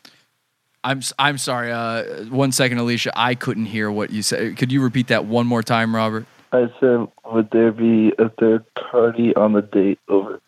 I'm 0.83 1.01
I'm 1.19 1.37
sorry. 1.37 1.71
Uh, 1.71 2.25
one 2.25 2.53
second, 2.53 2.79
Alicia. 2.79 3.11
I 3.15 3.35
couldn't 3.35 3.67
hear 3.67 3.91
what 3.91 4.09
you 4.09 4.23
said. 4.23 4.57
Could 4.57 4.71
you 4.71 4.81
repeat 4.81 5.09
that 5.09 5.25
one 5.25 5.45
more 5.45 5.61
time, 5.61 5.95
Robert? 5.95 6.25
I 6.51 6.67
said, 6.79 7.07
would 7.25 7.51
there 7.51 7.71
be 7.71 8.11
a 8.17 8.29
third 8.29 8.65
party 8.73 9.35
on 9.35 9.53
the 9.53 9.61
date? 9.61 9.99
Over. 10.07 10.41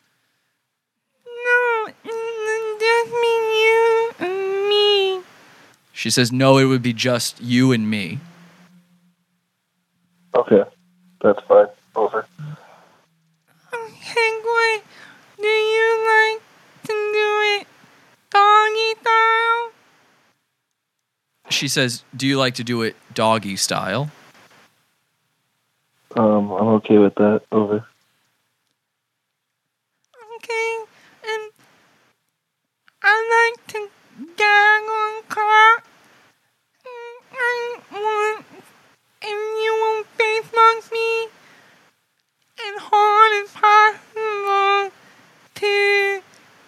No, 1.26 1.88
mm, 2.04 2.80
just 2.80 3.12
me, 3.12 3.34
you, 3.62 4.12
and 4.20 4.70
me. 4.70 5.22
She 5.94 6.10
says, 6.10 6.32
"No, 6.32 6.58
it 6.58 6.66
would 6.66 6.82
be 6.82 6.94
just 6.94 7.40
you 7.40 7.72
and 7.72 7.88
me." 7.88 8.20
Okay, 10.36 10.64
that's 11.22 11.40
fine. 11.48 11.68
Over. 11.96 12.26
Okay, 13.74 14.32
great. 14.42 14.84
Do 15.38 15.48
you 15.48 15.90
like 16.10 16.42
to 16.88 16.94
do 17.14 17.60
it 17.60 17.68
doggy 18.32 18.96
style? 19.02 19.72
She 21.50 21.68
says, 21.68 22.04
"Do 22.16 22.26
you 22.26 22.40
like 22.40 22.56
to 22.56 22.64
do 22.64 22.82
it 22.82 22.96
doggy 23.14 23.56
style?" 23.56 24.10
Um, 26.42 26.52
I'm 26.54 26.68
okay 26.80 26.98
with 26.98 27.14
that. 27.16 27.42
Over. 27.52 27.86
Okay, 30.38 30.84
and 31.24 31.52
I 33.04 33.54
like 33.56 33.68
to 33.68 33.90
gag 34.36 34.84
on 34.84 35.24
cock. 35.30 35.86
Mm, 36.84 37.18
I 37.32 37.78
want, 37.92 38.46
if 39.22 39.40
you 39.64 39.74
will 39.82 40.04
Facebook 40.18 40.92
me 40.92 41.28
as 42.58 42.82
hard 42.82 43.44
as 43.44 43.52
possible 43.52 44.92
to, 45.56 46.22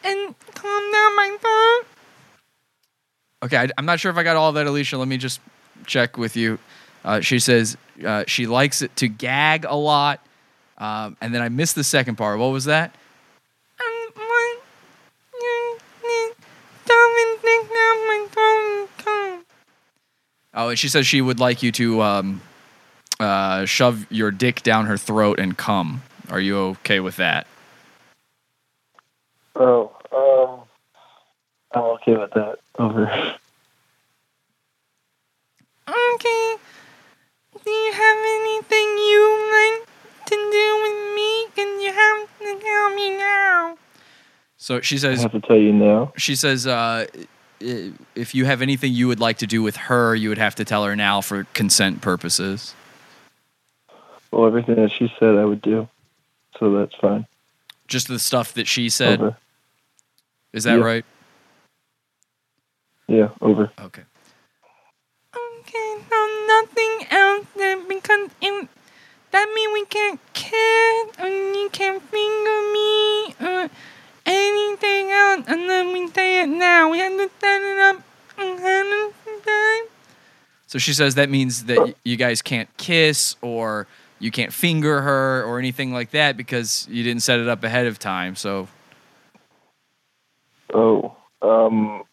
and 0.03 0.36
calm 0.53 0.91
down 0.91 1.15
my 1.15 1.38
throat. 1.41 1.86
Okay, 3.43 3.57
I, 3.57 3.69
am 3.80 3.86
not 3.86 3.99
sure 3.99 4.11
if 4.11 4.17
I 4.17 4.24
got 4.24 4.36
all 4.36 4.49
of 4.49 4.55
that, 4.55 4.67
Alicia. 4.67 4.99
Let 4.99 5.07
me 5.07 5.17
just 5.17 5.41
check 5.88 6.17
with 6.17 6.36
you. 6.36 6.59
Uh, 7.03 7.21
she 7.21 7.39
says 7.39 7.76
uh, 8.06 8.24
she 8.28 8.48
likes 8.48 8.82
it 8.82 8.96
to 8.98 9.08
gag 9.08 9.66
a 9.66 9.76
lot, 9.76 10.26
um, 10.78 11.18
and 11.22 11.34
then 11.34 11.41
I 11.41 11.50
missed 11.50 11.76
the 11.76 11.84
second 11.84 12.16
part. 12.16 12.39
What 12.39 12.52
was 12.52 12.66
that? 12.66 12.96
Oh, 20.56 20.70
and 20.70 20.78
she 20.78 20.88
says 20.88 21.08
she 21.08 21.20
would 21.20 21.39
like 21.39 21.64
you 21.64 21.72
to 21.74 22.02
um, 22.04 22.41
uh, 23.20 23.66
shove 23.66 24.06
your 24.12 24.30
dick 24.30 24.62
down 24.62 24.86
her 24.86 24.98
throat 24.98 25.39
and 25.39 25.58
come. 25.58 26.04
Are 26.30 26.39
you 26.39 26.58
okay 26.58 27.00
with 27.00 27.18
that? 27.18 27.48
Oh, 29.56 29.91
um, 30.12 30.62
I'm 31.74 31.89
okay 31.96 32.18
with 32.18 32.32
that. 32.32 32.60
Over. 32.78 33.04
Okay. 35.88 36.56
Do 37.64 37.72
you 37.72 37.94
have 37.94 38.18
anything 38.18 38.88
you 38.98 39.24
like 39.52 39.88
to 40.28 40.36
do 40.36 40.80
with 40.84 41.16
me? 41.16 41.48
Can 41.56 41.82
you 41.82 41.91
have 41.91 42.28
to 42.39 42.60
tell 42.64 42.89
me 42.96 43.18
now? 43.18 43.78
So 44.74 44.82
she 44.82 44.97
says, 44.97 45.19
I 45.19 45.21
have 45.21 45.32
to 45.34 45.39
tell 45.39 45.57
you 45.57 45.71
now. 45.71 46.13
She 46.17 46.36
says, 46.36 46.65
uh, 46.65 47.05
if 47.59 48.34
you 48.34 48.45
have 48.45 48.63
anything 48.63 48.91
you 48.91 49.07
would 49.07 49.19
like 49.19 49.38
to 49.38 49.45
do 49.45 49.61
with 49.61 49.76
her, 49.76 50.15
you 50.15 50.30
would 50.30 50.39
have 50.39 50.55
to 50.55 50.65
tell 50.65 50.84
her 50.86 50.95
now 50.95 51.21
for 51.21 51.43
consent 51.53 52.01
purposes. 52.01 52.74
Well, 54.32 54.47
everything 54.47 54.76
that 54.78 54.91
she 54.91 55.13
said, 55.19 55.36
I 55.36 55.45
would 55.45 55.61
do, 55.61 55.88
so 56.59 56.74
that's 56.74 56.95
fine. 56.95 57.28
Just 57.88 58.07
the 58.07 58.17
stuff 58.17 58.55
that 58.55 58.67
she 58.67 58.89
said. 58.89 59.21
Over. 59.21 59.38
Is 60.53 60.63
that 60.63 60.80
Yeah. 60.80 60.84
right? 60.84 61.05
Yeah, 63.07 63.30
over. 63.41 63.69
Okay. 63.80 64.01
Okay, 65.36 65.95
so 66.09 66.45
nothing 66.47 67.07
else 67.11 67.45
then 67.55 67.88
because 67.88 68.30
it, 68.41 68.67
that 69.30 69.51
means 69.53 69.71
we 69.71 69.86
can't 69.86 70.19
kiss 70.34 71.19
or 71.19 71.28
you 71.28 71.69
can't 71.71 72.01
finger 72.01 72.71
me 72.74 73.36
or 73.39 73.69
anything 74.84 75.12
else 75.12 75.46
and 75.48 75.70
then 75.70 75.94
we 75.94 76.08
say 76.10 76.42
it 76.42 76.48
now. 76.48 76.90
We 76.90 77.00
to 77.00 77.30
set 77.40 77.62
it 77.62 77.80
up 77.80 78.04
time. 79.44 79.86
So 80.68 80.80
she 80.80 80.94
says 80.94 81.16
that 81.16 81.30
means 81.30 81.66
that 81.66 81.96
you 82.04 82.18
guys 82.18 82.42
can't 82.42 82.70
kiss 82.78 83.36
or 83.42 83.88
you 84.20 84.32
can't 84.32 84.52
finger 84.52 85.02
her 85.02 85.44
or 85.44 85.60
anything 85.60 85.94
like 85.94 86.12
that 86.12 86.38
because 86.38 86.88
you 86.90 87.04
didn't 87.04 87.22
set 87.22 87.40
it 87.40 87.48
up 87.48 87.64
ahead 87.64 87.86
of 87.88 88.00
time. 88.00 88.36
So 88.36 88.68
Oh, 90.74 91.16
um, 91.44 92.04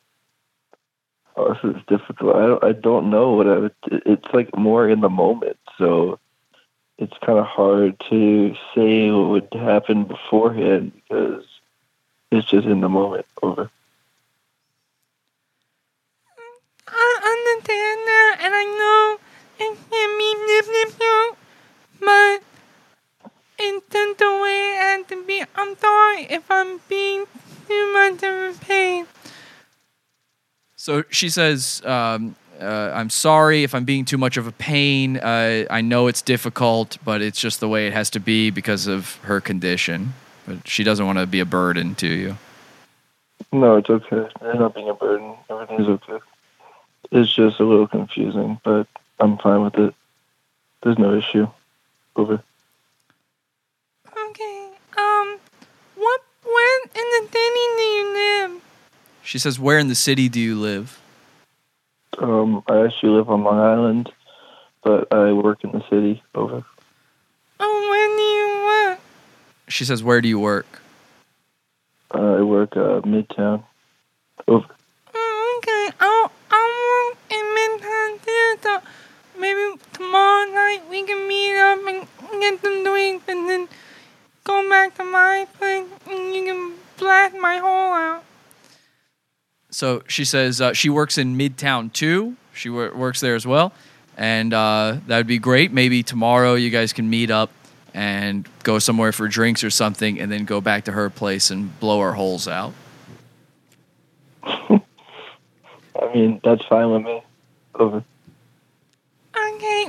oh, 1.37 1.55
this 1.55 1.77
is 1.77 1.83
difficult. 1.89 2.37
I 2.37 2.47
don't, 2.47 2.64
I 2.64 2.73
don't 2.73 3.11
know 3.11 3.33
what 3.33 3.47
I 3.47 3.59
would. 3.59 3.75
It's 3.87 4.27
like 4.35 4.55
more 4.57 4.89
in 4.89 5.01
the 5.01 5.09
moment, 5.09 5.57
so 5.79 6.18
it's 6.99 7.16
kind 7.25 7.39
of 7.39 7.47
hard 7.47 7.99
to 8.11 8.55
say 8.75 9.11
what 9.11 9.29
would 9.31 9.49
happen 9.55 10.05
beforehand 10.05 10.93
because 10.95 11.45
it's 12.31 12.49
just 12.49 12.66
in 12.66 12.81
the 12.81 12.89
moment. 12.89 13.26
Over. 13.43 13.70
I 16.89 17.11
understand 17.35 18.01
that 18.07 18.37
and 18.43 18.55
I 18.55 18.64
know 18.64 19.18
it 19.59 19.78
can 19.91 20.18
be 20.18 20.31
difficult, 20.64 21.37
but 22.01 22.43
it's 23.59 23.85
just 23.93 24.18
the 24.18 24.41
way 24.43 24.74
it 24.74 24.81
has 24.81 25.07
to 25.07 25.24
be. 25.26 25.45
I'm 25.55 25.76
sorry 25.76 26.26
if 26.31 26.51
I'm 26.51 26.81
being 26.89 27.26
too 27.68 27.93
much 27.93 28.22
of 28.22 28.57
a 28.57 28.59
pain. 28.64 29.07
So 30.76 31.05
she 31.11 31.28
says, 31.28 31.83
um, 31.85 32.37
uh, 32.61 32.93
I'm 32.95 33.11
sorry 33.11 33.64
if 33.64 33.74
I'm 33.74 33.85
being 33.85 34.05
too 34.05 34.18
much 34.18 34.37
of 34.37 34.47
a 34.47 34.53
pain. 34.53 35.18
Uh, 35.18 35.66
I 35.70 35.81
know 35.81 36.07
it's 36.07 36.22
difficult, 36.22 36.99
but 37.05 37.22
it's 37.22 37.41
just 37.41 37.61
the 37.61 37.68
way 37.68 37.87
it 37.87 37.93
has 37.93 38.11
to 38.11 38.20
be 38.20 38.51
because 38.51 38.87
of 38.87 39.16
her 39.22 39.41
condition. 39.41 40.14
But 40.47 40.66
she 40.66 40.84
doesn't 40.84 41.05
want 41.05 41.18
to 41.18 41.26
be 41.26 41.41
a 41.41 41.45
burden 41.45 41.95
to 41.97 42.09
you. 42.09 42.36
No, 43.53 43.76
it's 43.76 43.91
okay. 43.91 44.28
It's 44.43 44.59
not 44.59 44.74
being 44.74 44.88
a 44.88 44.95
burden. 44.95 45.34
Everything's 45.49 45.88
okay. 45.88 46.18
It's 47.11 47.32
just 47.32 47.59
a 47.59 47.64
little 47.64 47.88
confusing, 47.88 48.61
but 48.64 48.86
I'm 49.18 49.38
fine 49.38 49.62
with 49.62 49.74
it. 49.76 49.95
There's 50.82 50.99
no 50.99 51.14
issue. 51.14 51.49
Over. 52.16 52.43
Okay, 54.30 54.68
um, 54.99 55.38
what, 55.97 56.20
where 56.43 56.80
in 56.84 56.91
the 56.95 57.28
city 57.30 57.66
do 57.76 57.82
you 57.82 58.12
live? 58.12 58.62
She 59.22 59.38
says, 59.38 59.59
Where 59.59 59.78
in 59.78 59.88
the 59.88 59.95
city 59.95 60.28
do 60.28 60.41
you 60.41 60.57
live? 60.57 61.01
Um, 62.18 62.62
I 62.68 62.84
actually 62.84 63.12
live 63.12 63.30
on 63.30 63.45
Long 63.45 63.59
Island, 63.59 64.12
but 64.82 65.12
I 65.12 65.32
work 65.32 65.64
in 65.64 65.72
the 65.72 65.82
city. 65.88 66.22
Over. 66.34 66.64
Oh, 67.61 67.88
where 67.91 68.09
do 68.16 68.22
you 68.22 68.64
work? 68.66 69.01
She 69.71 69.85
says, 69.85 70.03
Where 70.03 70.21
do 70.21 70.29
you 70.29 70.39
work? 70.39 70.66
Uh, 72.12 72.18
I 72.18 72.43
work 72.43 72.77
uh, 72.77 73.01
Midtown. 73.03 73.62
Over. 74.49 74.66
Oh, 75.14 75.61
okay, 75.62 75.97
I'll, 76.01 76.33
I'll 76.51 77.09
work 77.09 77.18
in 77.31 77.45
Midtown 77.57 78.25
too, 78.25 78.57
so 78.62 78.81
maybe 79.39 79.81
tomorrow 79.93 80.51
night 80.51 80.83
we 80.91 81.05
can 81.05 81.29
meet 81.29 81.57
up 81.59 81.79
and 81.87 82.07
get 82.41 82.61
some 82.61 82.83
drinks 82.85 83.25
and 83.29 83.49
then 83.49 83.68
go 84.45 84.68
back 84.68 84.97
to 84.97 85.05
my 85.05 85.47
place 85.59 85.87
and 86.09 86.35
you 86.35 86.45
can 86.45 86.75
blast 86.99 87.37
my 87.37 87.59
hole 87.59 87.93
out. 87.93 88.25
So 89.71 90.03
she 90.09 90.25
says 90.25 90.61
uh, 90.61 90.73
she 90.73 90.91
works 90.91 91.16
in 91.16 91.37
Midtown 91.37 91.93
too. 91.93 92.35
She 92.53 92.68
wor- 92.71 92.95
works 92.95 93.21
there 93.21 93.37
as 93.37 93.47
well. 93.47 93.73
And 94.16 94.53
uh, 94.53 94.97
that 95.07 95.16
would 95.16 95.27
be 95.29 95.39
great. 95.39 95.73
Maybe 95.73 96.03
tomorrow 96.03 96.55
you 96.55 96.71
guys 96.71 96.93
can 96.93 97.09
meet 97.09 97.31
up 97.31 97.51
and 97.95 98.49
go 98.62 98.78
somewhere 98.78 99.12
for 99.12 99.28
drinks 99.28 99.64
or 99.64 99.70
something 99.70 100.20
and 100.20 100.30
then 100.30 100.45
go 100.45 100.61
back 100.61 100.84
to 100.84 100.93
her 100.93 101.11
place 101.11 101.51
and 101.51 101.78
blow 101.80 102.01
our 102.01 102.12
holes 102.12 102.47
out. 102.49 102.72
I 104.43 104.80
mean, 106.14 106.41
that's 106.43 106.64
fine 106.66 106.91
with 106.91 107.03
me. 107.03 107.22
Over. 107.74 108.05
Okay, 109.36 109.86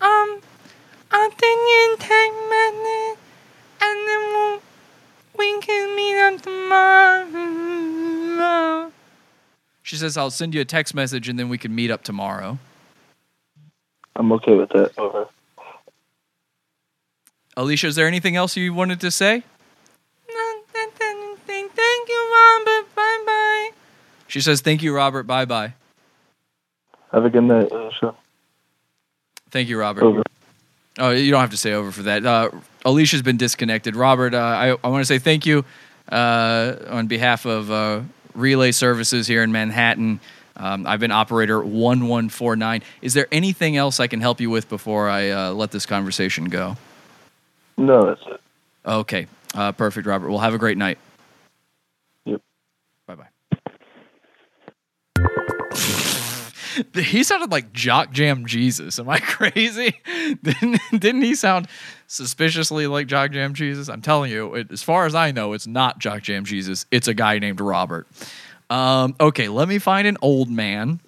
um, 0.00 0.40
I'll 1.10 1.30
send 1.30 1.42
you 1.42 1.94
a 1.94 1.96
text 1.98 2.40
message 2.50 3.18
and 3.80 4.08
then 4.08 4.20
we'll, 4.32 4.60
we 5.38 5.60
can 5.60 5.96
meet 5.96 6.18
up 6.18 6.40
tomorrow. 6.42 7.32
She 9.82 9.96
says, 9.96 10.16
I'll 10.16 10.30
send 10.30 10.54
you 10.54 10.60
a 10.60 10.64
text 10.64 10.94
message 10.94 11.28
and 11.28 11.38
then 11.38 11.48
we 11.48 11.58
can 11.58 11.74
meet 11.74 11.90
up 11.90 12.02
tomorrow. 12.02 12.58
I'm 14.16 14.32
okay 14.32 14.54
with 14.54 14.70
that. 14.70 14.98
Over. 14.98 15.28
Alicia, 17.56 17.88
is 17.88 17.96
there 17.96 18.06
anything 18.06 18.36
else 18.36 18.56
you 18.56 18.72
wanted 18.72 19.00
to 19.00 19.10
say? 19.10 19.42
No, 20.28 20.62
that's 20.72 21.00
anything. 21.00 21.68
Thank 21.68 22.08
you, 22.08 22.32
Robert. 22.34 22.94
Bye 22.94 23.22
bye. 23.26 23.70
She 24.26 24.40
says, 24.40 24.60
Thank 24.60 24.82
you, 24.82 24.94
Robert. 24.94 25.24
Bye 25.24 25.44
bye. 25.44 25.74
Have 27.12 27.26
a 27.26 27.30
good 27.30 27.44
night, 27.44 27.70
Alicia. 27.70 28.14
Thank 29.50 29.68
you, 29.68 29.78
Robert. 29.78 30.02
Over. 30.02 30.22
Oh, 30.98 31.10
you 31.10 31.30
don't 31.30 31.40
have 31.40 31.50
to 31.50 31.56
say 31.58 31.74
over 31.74 31.92
for 31.92 32.02
that. 32.04 32.24
Uh, 32.24 32.50
Alicia's 32.84 33.22
been 33.22 33.36
disconnected. 33.36 33.96
Robert, 33.96 34.34
uh, 34.34 34.38
I, 34.38 34.76
I 34.82 34.88
want 34.88 35.02
to 35.02 35.06
say 35.06 35.18
thank 35.18 35.44
you 35.44 35.64
uh, 36.10 36.76
on 36.88 37.06
behalf 37.06 37.44
of 37.44 37.70
uh, 37.70 38.00
Relay 38.34 38.72
Services 38.72 39.26
here 39.26 39.42
in 39.42 39.52
Manhattan. 39.52 40.20
Um, 40.56 40.86
I've 40.86 41.00
been 41.00 41.10
operator 41.10 41.58
1149. 41.58 42.82
Is 43.00 43.14
there 43.14 43.26
anything 43.32 43.76
else 43.76 44.00
I 44.00 44.06
can 44.06 44.20
help 44.20 44.40
you 44.40 44.50
with 44.50 44.68
before 44.68 45.08
I 45.08 45.30
uh, 45.30 45.52
let 45.52 45.70
this 45.70 45.86
conversation 45.86 46.46
go? 46.46 46.76
No, 47.82 48.06
that's 48.06 48.22
it. 48.28 48.40
Okay. 48.86 49.26
Uh, 49.54 49.72
perfect, 49.72 50.06
Robert. 50.06 50.30
Well, 50.30 50.38
have 50.38 50.54
a 50.54 50.58
great 50.58 50.78
night. 50.78 50.98
Yep. 52.24 52.40
Bye 53.06 53.16
bye. 53.16 53.26
he 57.00 57.24
sounded 57.24 57.50
like 57.50 57.72
Jock 57.72 58.12
Jam 58.12 58.46
Jesus. 58.46 59.00
Am 59.00 59.08
I 59.08 59.18
crazy? 59.20 59.94
didn't, 60.42 60.80
didn't 60.92 61.22
he 61.22 61.34
sound 61.34 61.66
suspiciously 62.06 62.86
like 62.86 63.08
Jock 63.08 63.32
Jam 63.32 63.52
Jesus? 63.52 63.88
I'm 63.88 64.00
telling 64.00 64.30
you, 64.30 64.54
it, 64.54 64.70
as 64.70 64.84
far 64.84 65.04
as 65.04 65.16
I 65.16 65.32
know, 65.32 65.52
it's 65.52 65.66
not 65.66 65.98
Jock 65.98 66.22
Jam 66.22 66.44
Jesus. 66.44 66.86
It's 66.92 67.08
a 67.08 67.14
guy 67.14 67.40
named 67.40 67.60
Robert. 67.60 68.06
Um, 68.70 69.16
okay, 69.20 69.48
let 69.48 69.68
me 69.68 69.80
find 69.80 70.06
an 70.06 70.18
old 70.22 70.48
man. 70.48 71.00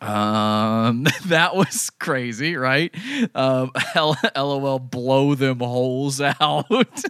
Um, 0.00 1.06
that 1.26 1.54
was 1.54 1.90
crazy, 1.90 2.56
right? 2.56 2.94
Um, 3.34 3.72
LOL, 4.36 4.78
blow 4.78 5.34
them 5.34 5.60
holes 5.60 6.20
out. 6.20 7.04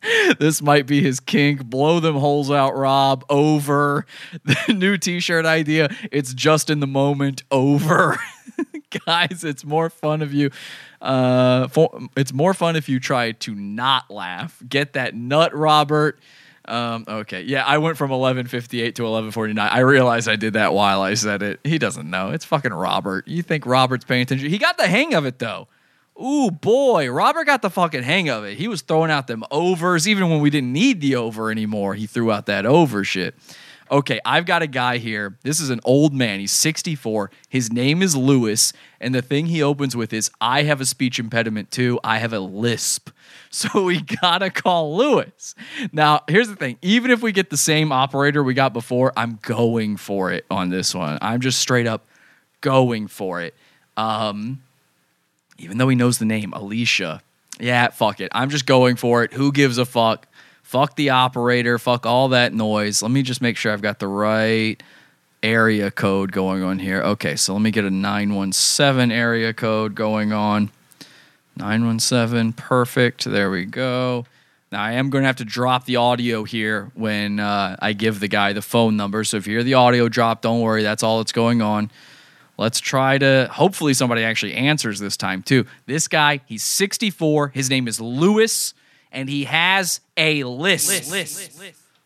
this 0.38 0.62
might 0.62 0.86
be 0.86 1.02
his 1.02 1.20
kink. 1.20 1.64
Blow 1.64 2.00
them 2.00 2.16
holes 2.16 2.50
out, 2.50 2.76
Rob. 2.76 3.24
Over. 3.28 4.06
The 4.44 4.74
new 4.74 4.96
t 4.96 5.20
shirt 5.20 5.46
idea. 5.46 5.94
It's 6.12 6.32
just 6.34 6.70
in 6.70 6.80
the 6.80 6.86
moment. 6.86 7.42
Over. 7.50 8.18
Guys, 9.06 9.44
it's 9.44 9.64
more 9.64 9.90
fun 9.90 10.22
if 10.22 10.32
you. 10.32 10.50
Uh, 11.00 11.68
for, 11.68 11.98
it's 12.16 12.32
more 12.32 12.52
fun 12.52 12.76
if 12.76 12.88
you 12.88 13.00
try 13.00 13.32
to 13.32 13.54
not 13.54 14.10
laugh. 14.10 14.62
Get 14.68 14.92
that 14.94 15.14
nut, 15.14 15.54
Robert. 15.54 16.18
Um, 16.70 17.04
okay, 17.08 17.42
yeah, 17.42 17.64
I 17.66 17.78
went 17.78 17.96
from 17.96 18.10
11:58 18.10 18.94
to 18.94 19.02
11:49. 19.02 19.58
I 19.58 19.80
realized 19.80 20.28
I 20.28 20.36
did 20.36 20.52
that 20.52 20.72
while 20.72 21.02
I 21.02 21.14
said 21.14 21.42
it. 21.42 21.60
He 21.64 21.78
doesn't 21.78 22.08
know. 22.08 22.30
It's 22.30 22.44
fucking 22.44 22.72
Robert. 22.72 23.26
You 23.26 23.42
think 23.42 23.66
Robert's 23.66 24.04
paying 24.04 24.22
attention? 24.22 24.48
He 24.48 24.58
got 24.58 24.78
the 24.78 24.86
hang 24.86 25.14
of 25.14 25.26
it 25.26 25.40
though. 25.40 25.66
Ooh 26.22 26.50
boy, 26.50 27.10
Robert 27.10 27.44
got 27.44 27.62
the 27.62 27.70
fucking 27.70 28.02
hang 28.02 28.28
of 28.28 28.44
it. 28.44 28.56
He 28.58 28.68
was 28.68 28.82
throwing 28.82 29.10
out 29.10 29.26
them 29.26 29.42
overs 29.50 30.06
even 30.06 30.28
when 30.30 30.40
we 30.40 30.50
didn't 30.50 30.72
need 30.72 31.00
the 31.00 31.16
over 31.16 31.50
anymore. 31.50 31.94
He 31.94 32.06
threw 32.06 32.30
out 32.30 32.46
that 32.46 32.66
over 32.66 33.04
shit. 33.04 33.34
Okay, 33.90 34.20
I've 34.24 34.46
got 34.46 34.62
a 34.62 34.68
guy 34.68 34.98
here. 34.98 35.36
This 35.42 35.58
is 35.58 35.68
an 35.68 35.80
old 35.84 36.14
man. 36.14 36.38
He's 36.38 36.52
64. 36.52 37.30
His 37.48 37.72
name 37.72 38.02
is 38.02 38.14
Lewis, 38.14 38.72
and 39.00 39.12
the 39.12 39.22
thing 39.22 39.46
he 39.46 39.62
opens 39.62 39.96
with 39.96 40.12
is 40.12 40.30
I 40.40 40.62
have 40.62 40.80
a 40.80 40.86
speech 40.86 41.18
impediment 41.18 41.72
too. 41.72 41.98
I 42.04 42.18
have 42.18 42.32
a 42.32 42.40
lisp. 42.40 43.10
So 43.52 43.82
we 43.82 44.00
gotta 44.00 44.48
call 44.48 44.96
Lewis. 44.96 45.56
Now, 45.92 46.20
here's 46.28 46.46
the 46.46 46.54
thing. 46.54 46.78
Even 46.82 47.10
if 47.10 47.20
we 47.20 47.32
get 47.32 47.50
the 47.50 47.56
same 47.56 47.90
operator 47.90 48.44
we 48.44 48.54
got 48.54 48.72
before, 48.72 49.12
I'm 49.16 49.40
going 49.42 49.96
for 49.96 50.30
it 50.30 50.46
on 50.52 50.68
this 50.68 50.94
one. 50.94 51.18
I'm 51.20 51.40
just 51.40 51.58
straight 51.58 51.88
up 51.88 52.06
going 52.60 53.08
for 53.08 53.40
it. 53.40 53.54
Um, 53.96 54.62
even 55.58 55.78
though 55.78 55.88
he 55.88 55.96
knows 55.96 56.18
the 56.18 56.26
name, 56.26 56.52
Alicia. 56.52 57.22
Yeah, 57.58 57.88
fuck 57.88 58.20
it. 58.20 58.30
I'm 58.32 58.50
just 58.50 58.66
going 58.66 58.94
for 58.94 59.24
it. 59.24 59.32
Who 59.32 59.50
gives 59.50 59.78
a 59.78 59.84
fuck? 59.84 60.28
Fuck 60.70 60.94
the 60.94 61.10
operator. 61.10 61.80
Fuck 61.80 62.06
all 62.06 62.28
that 62.28 62.54
noise. 62.54 63.02
Let 63.02 63.10
me 63.10 63.22
just 63.22 63.42
make 63.42 63.56
sure 63.56 63.72
I've 63.72 63.82
got 63.82 63.98
the 63.98 64.06
right 64.06 64.80
area 65.42 65.90
code 65.90 66.30
going 66.30 66.62
on 66.62 66.78
here. 66.78 67.02
Okay, 67.02 67.34
so 67.34 67.54
let 67.54 67.60
me 67.60 67.72
get 67.72 67.84
a 67.84 67.90
917 67.90 69.10
area 69.10 69.52
code 69.52 69.96
going 69.96 70.32
on. 70.32 70.70
917, 71.56 72.52
perfect. 72.52 73.24
There 73.24 73.50
we 73.50 73.64
go. 73.64 74.26
Now, 74.70 74.84
I 74.84 74.92
am 74.92 75.10
going 75.10 75.22
to 75.22 75.26
have 75.26 75.34
to 75.38 75.44
drop 75.44 75.86
the 75.86 75.96
audio 75.96 76.44
here 76.44 76.92
when 76.94 77.40
uh, 77.40 77.74
I 77.82 77.92
give 77.92 78.20
the 78.20 78.28
guy 78.28 78.52
the 78.52 78.62
phone 78.62 78.96
number. 78.96 79.24
So 79.24 79.38
if 79.38 79.48
you 79.48 79.54
hear 79.54 79.64
the 79.64 79.74
audio 79.74 80.08
drop, 80.08 80.40
don't 80.40 80.60
worry. 80.60 80.84
That's 80.84 81.02
all 81.02 81.18
that's 81.18 81.32
going 81.32 81.62
on. 81.62 81.90
Let's 82.58 82.78
try 82.78 83.18
to. 83.18 83.48
Hopefully, 83.50 83.92
somebody 83.92 84.22
actually 84.22 84.54
answers 84.54 85.00
this 85.00 85.16
time 85.16 85.42
too. 85.42 85.66
This 85.86 86.06
guy, 86.06 86.42
he's 86.46 86.62
64. 86.62 87.48
His 87.48 87.68
name 87.68 87.88
is 87.88 88.00
Lewis, 88.00 88.72
and 89.12 89.28
he 89.28 89.44
has 89.44 90.00
a 90.16 90.44
list. 90.44 90.88
List. 91.10 91.10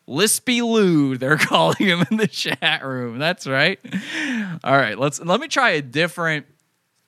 Lispy 0.07 0.61
Lou, 0.61 1.17
they're 1.17 1.37
calling 1.39 1.77
him 1.77 2.05
in 2.11 2.17
the 2.17 2.27
chat 2.27 2.85
room. 2.85 3.17
That's 3.17 3.47
right. 3.47 3.79
All 4.63 4.77
right, 4.77 4.97
let's 4.97 5.19
let 5.19 5.39
me 5.39 5.47
try 5.47 5.71
a 5.71 5.81
different. 5.81 6.45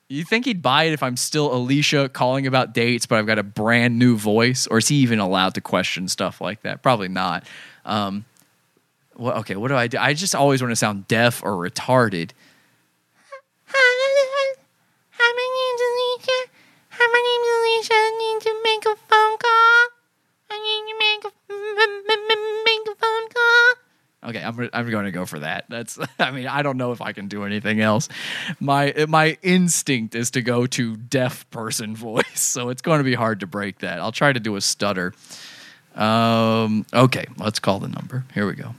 You 0.09 0.23
think 0.23 0.45
he'd 0.45 0.61
buy 0.61 0.85
it 0.85 0.93
if 0.93 1.03
I'm 1.03 1.17
still 1.17 1.53
Alicia 1.53 2.07
calling 2.07 2.47
about 2.47 2.73
dates, 2.73 3.05
but 3.05 3.17
I've 3.17 3.27
got 3.27 3.39
a 3.39 3.43
brand 3.43 3.99
new 3.99 4.15
voice, 4.15 4.65
or 4.65 4.77
is 4.77 4.87
he 4.87 4.95
even 4.97 5.19
allowed 5.19 5.53
to 5.55 5.61
question 5.61 6.07
stuff 6.07 6.39
like 6.39 6.61
that? 6.61 6.81
Probably 6.81 7.09
not. 7.09 7.45
Um, 7.83 8.23
what, 9.15 9.35
okay, 9.37 9.57
what 9.57 9.67
do 9.67 9.75
I 9.75 9.87
do? 9.87 9.97
I 9.97 10.13
just 10.13 10.33
always 10.33 10.61
want 10.61 10.71
to 10.71 10.77
sound 10.77 11.09
deaf 11.09 11.43
or 11.43 11.51
retarded. 11.51 12.31
Okay, 24.27 24.43
I'm 24.43 24.69
I'm 24.73 24.89
going 24.89 25.05
to 25.05 25.11
go 25.11 25.25
for 25.25 25.39
that. 25.39 25.65
That's 25.69 25.97
I 26.19 26.31
mean 26.31 26.47
I 26.47 26.61
don't 26.61 26.77
know 26.77 26.91
if 26.91 27.01
I 27.01 27.13
can 27.13 27.27
do 27.27 27.45
anything 27.45 27.79
else. 27.79 28.09
My 28.59 28.93
my 29.07 29.37
instinct 29.41 30.15
is 30.15 30.31
to 30.31 30.41
go 30.41 30.67
to 30.67 30.97
deaf 30.97 31.49
person 31.49 31.95
voice, 31.95 32.25
so 32.41 32.69
it's 32.69 32.81
going 32.81 32.97
to 32.99 33.05
be 33.05 33.15
hard 33.15 33.39
to 33.39 33.47
break 33.47 33.79
that. 33.79 33.99
I'll 33.99 34.11
try 34.11 34.33
to 34.33 34.39
do 34.39 34.55
a 34.57 34.61
stutter. 34.61 35.13
Um, 35.95 36.85
okay, 36.93 37.25
let's 37.37 37.59
call 37.59 37.79
the 37.79 37.87
number. 37.87 38.25
Here 38.33 38.45
we 38.45 38.53
go. 38.53 38.75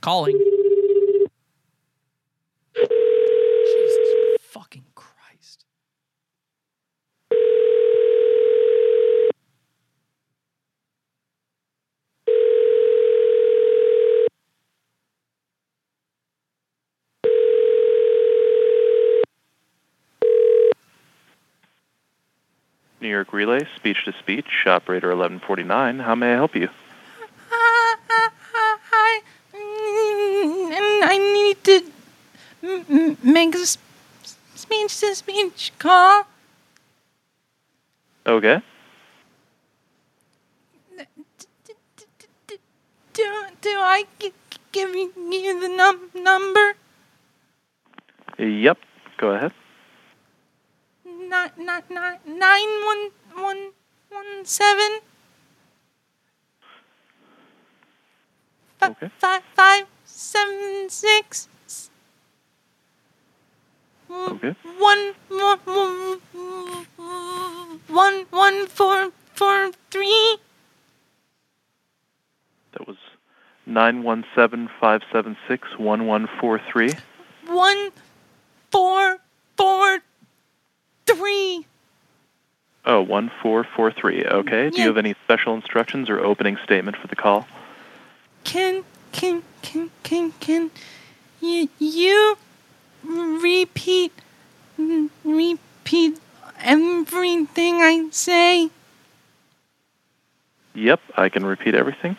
Calling. 0.00 0.38
Jesus 2.76 4.38
fucking 4.40 4.84
Christ. 4.94 5.64
New 23.00 23.08
York 23.08 23.32
Relay, 23.32 23.66
speech 23.76 24.04
to 24.04 24.12
speech, 24.18 24.46
operator 24.66 25.08
1149. 25.08 25.98
How 26.00 26.14
may 26.14 26.32
I 26.32 26.36
help 26.36 26.54
you? 26.56 26.68
Hi. 27.50 29.20
Mm, 29.54 30.70
I 31.04 31.18
need 31.18 31.64
to 31.64 33.16
make 33.22 33.54
a 33.54 33.66
speech 33.66 35.00
to 35.00 35.14
speech 35.14 35.72
call. 35.78 36.24
Okay. 38.26 38.60
Do, 43.12 43.24
do 43.62 43.70
I 43.70 44.04
g- 44.18 44.32
give 44.72 44.94
you 44.94 45.12
you 45.16 45.60
the 45.60 45.68
num- 45.68 46.10
number? 46.14 46.74
Yep. 48.38 48.78
Go 49.16 49.30
ahead. 49.30 49.52
Nine, 51.28 51.50
nine, 51.58 51.82
nine, 51.90 52.18
nine, 52.26 52.68
one, 52.84 53.10
one, 53.34 53.72
one, 54.10 54.44
seven. 54.44 55.00
Okay. 58.82 59.10
Five, 59.18 59.42
five, 59.54 59.86
seven, 60.04 60.88
six. 60.88 61.48
Okay. 64.08 64.54
One, 64.78 65.14
one, 65.28 65.58
one, 65.64 66.20
one, 67.88 68.26
one, 68.30 68.66
four, 68.68 69.10
four, 69.34 69.72
three. 69.90 70.38
That 72.72 72.86
was 72.86 72.96
917 73.66 74.68
576 74.80 75.78
1143. 75.78 76.92
One, 77.48 77.90
four, 78.70 79.18
four, 79.56 79.98
three. 81.16 81.66
Oh, 82.84 83.02
1443. 83.02 84.26
Okay. 84.26 84.70
Do 84.70 84.80
you 84.80 84.86
have 84.86 84.96
any 84.96 85.14
special 85.24 85.54
instructions 85.54 86.08
or 86.08 86.20
opening 86.20 86.56
statement 86.62 86.96
for 86.96 87.08
the 87.08 87.16
call? 87.16 87.48
Can, 88.44 88.84
can, 89.10 89.42
can, 89.62 89.90
can, 90.04 90.32
can 90.38 90.70
you, 91.40 91.68
you 91.80 92.38
repeat, 93.02 94.12
repeat 94.78 96.20
everything 96.60 97.74
I 97.82 98.08
say? 98.12 98.70
Yep, 100.74 101.00
I 101.16 101.28
can 101.28 101.44
repeat 101.44 101.74
everything. 101.74 102.16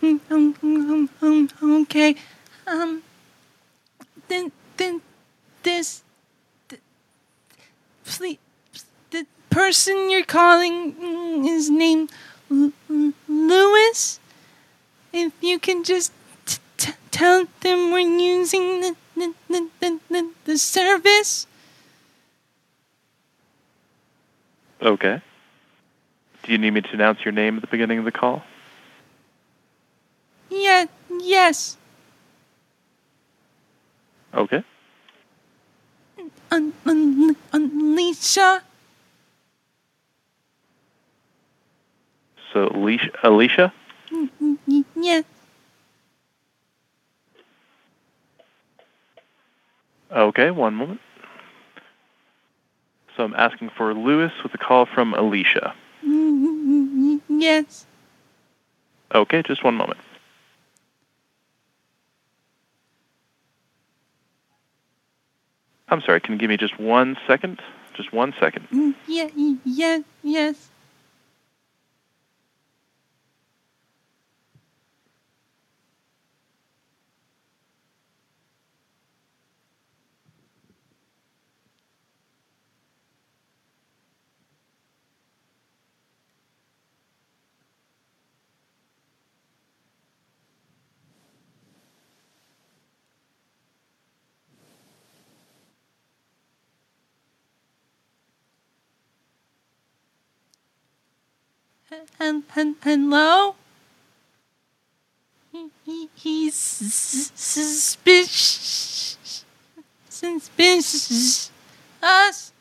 Um, 0.00 0.20
um, 0.30 1.10
um, 1.20 1.50
okay. 1.82 2.14
Um, 2.66 3.02
then, 4.28 4.52
then, 4.76 5.02
this, 5.64 6.02
th- 6.02 6.07
please, 8.08 8.38
the 9.10 9.26
person 9.50 10.10
you're 10.10 10.24
calling 10.24 10.94
mm, 10.94 11.46
is 11.48 11.68
named 11.70 12.10
L- 12.50 12.72
L- 12.90 13.12
Lewis. 13.28 14.18
If 15.12 15.32
you 15.40 15.58
can 15.58 15.84
just 15.84 16.12
t- 16.46 16.58
t- 16.76 16.92
tell 17.10 17.46
them 17.60 17.92
we're 17.92 18.00
using 18.00 18.80
the, 18.80 18.96
the, 19.16 19.34
the, 19.48 19.68
the, 19.80 20.00
the, 20.10 20.30
the 20.44 20.58
service. 20.58 21.46
Okay. 24.80 25.20
Do 26.42 26.52
you 26.52 26.58
need 26.58 26.70
me 26.70 26.80
to 26.80 26.92
announce 26.92 27.24
your 27.24 27.32
name 27.32 27.56
at 27.56 27.62
the 27.62 27.66
beginning 27.66 27.98
of 27.98 28.04
the 28.04 28.12
call? 28.12 28.42
Yeah, 30.50 30.86
yes. 31.20 31.76
Okay. 34.32 34.62
Un- 36.50 36.72
un- 36.86 37.36
Alicia. 37.52 38.62
So, 42.52 42.68
Alicia? 42.74 43.10
Alicia? 43.22 43.72
Y- 44.10 44.84
Yes. 44.96 45.24
Okay, 50.10 50.50
one 50.50 50.74
moment. 50.74 51.00
So 53.16 53.24
I'm 53.24 53.34
asking 53.34 53.70
for 53.76 53.92
Lewis 53.94 54.32
with 54.42 54.54
a 54.54 54.58
call 54.58 54.86
from 54.86 55.12
Alicia. 55.12 55.74
Yes. 57.28 57.86
Okay, 59.14 59.42
just 59.42 59.62
one 59.64 59.74
moment. 59.74 59.98
I'm 65.90 66.00
sorry, 66.02 66.20
can 66.20 66.32
you 66.34 66.38
give 66.38 66.50
me 66.50 66.56
just 66.56 66.78
one 66.78 67.16
second? 67.26 67.60
Just 67.94 68.12
one 68.12 68.34
second. 68.38 68.68
Mm, 68.70 68.94
Yeah, 69.06 69.28
yeah, 69.64 69.98
yes. 70.22 70.70
Hel- 101.90 102.06
hel- 102.18 102.74
Hello? 102.82 103.54
He- 105.52 105.70
he- 105.84 106.10
He's 106.14 106.54
suspicious. 107.34 108.44
Suspicious. 110.08 111.50
Us. 112.02 112.52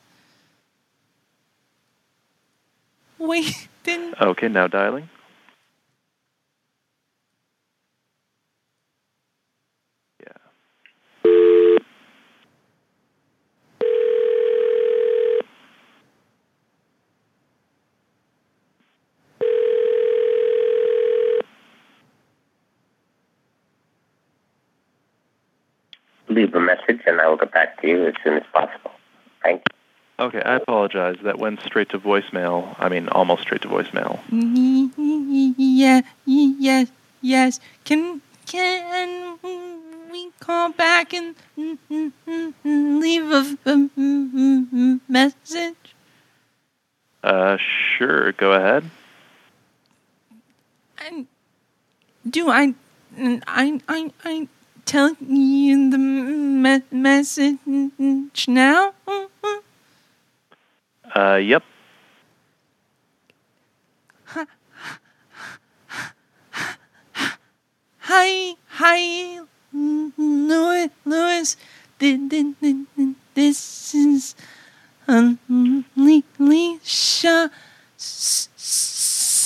Wait, 3.17 3.67
then. 3.83 4.13
Okay, 4.21 4.47
now 4.47 4.67
dialing. 4.67 5.09
Leave 26.47 26.55
a 26.55 26.59
message 26.59 27.01
and 27.05 27.19
I 27.19 27.27
will 27.27 27.37
get 27.37 27.51
back 27.51 27.81
to 27.81 27.87
you 27.87 28.07
as 28.07 28.13
soon 28.23 28.37
as 28.37 28.43
possible. 28.53 28.91
Thank 29.43 29.61
you. 29.61 30.25
Okay, 30.25 30.41
I 30.41 30.55
apologize. 30.55 31.17
That 31.23 31.37
went 31.37 31.61
straight 31.61 31.89
to 31.89 31.99
voicemail. 31.99 32.75
I 32.79 32.89
mean, 32.89 33.07
almost 33.09 33.43
straight 33.43 33.61
to 33.61 33.67
voicemail. 33.67 34.19
Yeah, 35.57 36.01
yes, 36.25 36.87
yes. 37.21 37.59
Can 37.85 38.21
can 38.47 39.37
we 40.11 40.31
call 40.39 40.71
back 40.71 41.13
and 41.13 41.35
leave 42.63 43.31
a, 43.31 43.57
a 43.67 44.99
message? 45.07 45.75
Uh, 47.23 47.57
sure. 47.97 48.31
Go 48.31 48.53
ahead. 48.53 48.89
And 51.05 51.27
do 52.27 52.49
I 52.49 52.73
I 53.19 53.79
I 53.87 54.11
I 54.25 54.47
tell 54.87 55.15
you 55.19 55.89
the 55.91 55.97
me- 55.97 56.81
message 56.91 57.59
now? 58.47 58.93
Uh, 61.15 61.35
yep. 61.35 61.63
Hi, 67.99 68.55
hi, 68.67 69.39
Louis, 69.73 70.89
Louis. 71.05 71.57
Th- 71.99 72.29
th- 72.29 72.55
th- 72.61 72.85
th- 72.95 73.15
This 73.33 73.93
is 73.93 74.35
um, 75.07 75.37
Leisha. 75.97 77.49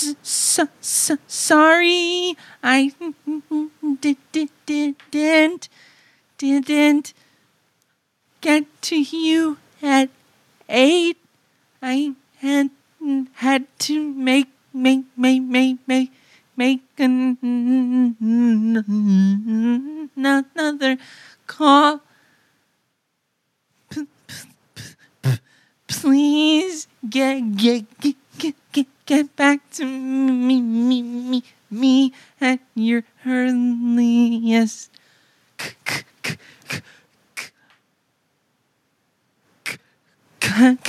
S- 0.01 0.15
s- 0.23 0.59
s- 0.59 1.11
s- 1.11 1.17
sorry, 1.27 2.35
I 2.63 2.91
did, 4.01 4.17
did, 4.31 4.49
didn't 5.11 5.69
didn't 6.37 7.13
get 8.41 8.65
to 8.81 8.97
you 8.99 9.57
at 9.81 10.09
eight. 10.69 11.17
I 11.81 12.15
had 12.39 12.69
had 13.45 13.67
to 13.87 13.97
make 14.29 14.49
make 14.73 15.05
make 15.17 15.43
make 15.43 15.77
make 15.87 16.11
make 16.57 16.81
an- 16.97 17.37
another 20.17 20.97
call. 21.47 22.01
P- 23.89 24.07
p- 24.27 24.89
p- 25.21 25.39
Please 25.87 26.87
get 27.09 27.55
get 27.57 27.85
get 27.99 28.15
get 29.11 29.35
back 29.35 29.59
to 29.71 29.83
me 29.83 30.61
me 30.61 31.01
me 31.01 31.43
me 31.69 32.13
at 32.39 32.61
your 32.75 33.03
earliest 33.25 34.89
con- 40.39 40.79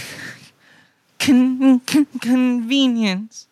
con- 1.19 1.81
convenience. 2.21 3.49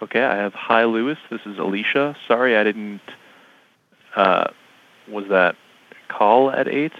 Okay, 0.00 0.22
I 0.22 0.36
have 0.36 0.54
Hi 0.54 0.84
Lewis. 0.84 1.18
This 1.28 1.40
is 1.44 1.58
Alicia. 1.58 2.14
Sorry, 2.28 2.56
I 2.56 2.62
didn't. 2.62 3.00
Uh, 4.14 4.44
was 5.08 5.24
that 5.30 5.56
call 6.08 6.52
at 6.52 6.68
eight? 6.68 6.92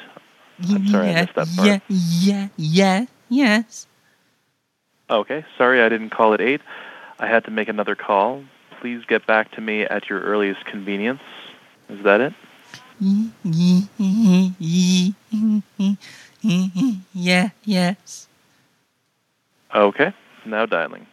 I'm 0.62 0.86
sorry, 0.86 1.08
I 1.08 1.22
missed 1.22 1.34
that 1.34 1.48
part. 1.56 1.66
yeah, 1.66 1.78
yeah, 1.88 2.48
yeah, 2.56 3.06
yes. 3.28 3.86
Okay, 5.10 5.44
sorry, 5.58 5.82
I 5.82 5.88
didn't 5.88 6.10
call 6.10 6.34
at 6.34 6.40
eight. 6.40 6.60
I 7.18 7.26
had 7.26 7.44
to 7.44 7.50
make 7.50 7.68
another 7.68 7.94
call. 7.94 8.44
Please 8.80 9.02
get 9.06 9.26
back 9.26 9.50
to 9.52 9.60
me 9.60 9.82
at 9.82 10.08
your 10.08 10.20
earliest 10.20 10.64
convenience. 10.64 11.20
Is 11.88 12.02
that 12.04 12.20
it? 12.20 12.32
Yeah, 17.14 17.50
yes. 17.64 18.28
Okay, 19.74 20.12
now 20.44 20.66
dialing. 20.66 21.06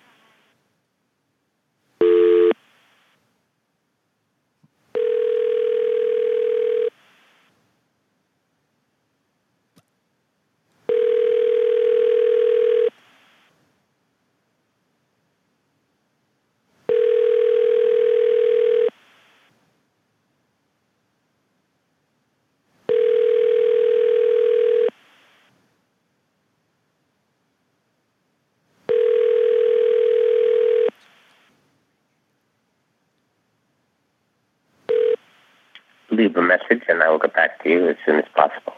Leave 36.11 36.35
a 36.35 36.41
message 36.41 36.83
and 36.89 37.01
I 37.01 37.09
will 37.09 37.19
get 37.19 37.33
back 37.33 37.63
to 37.63 37.69
you 37.69 37.87
as 37.87 37.95
soon 38.05 38.19
as 38.19 38.25
possible. 38.35 38.73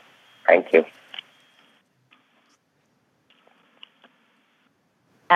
Thank 0.47 0.71
you. 0.71 0.85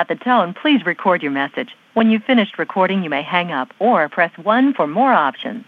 The 0.07 0.15
tone, 0.15 0.53
please 0.53 0.85
record 0.85 1.21
your 1.21 1.33
message. 1.33 1.75
When 1.93 2.09
you've 2.09 2.23
finished 2.23 2.57
recording, 2.57 3.03
you 3.03 3.09
may 3.09 3.23
hang 3.23 3.51
up 3.51 3.73
or 3.77 4.07
press 4.07 4.31
1 4.37 4.73
for 4.73 4.87
more 4.87 5.11
options. 5.11 5.65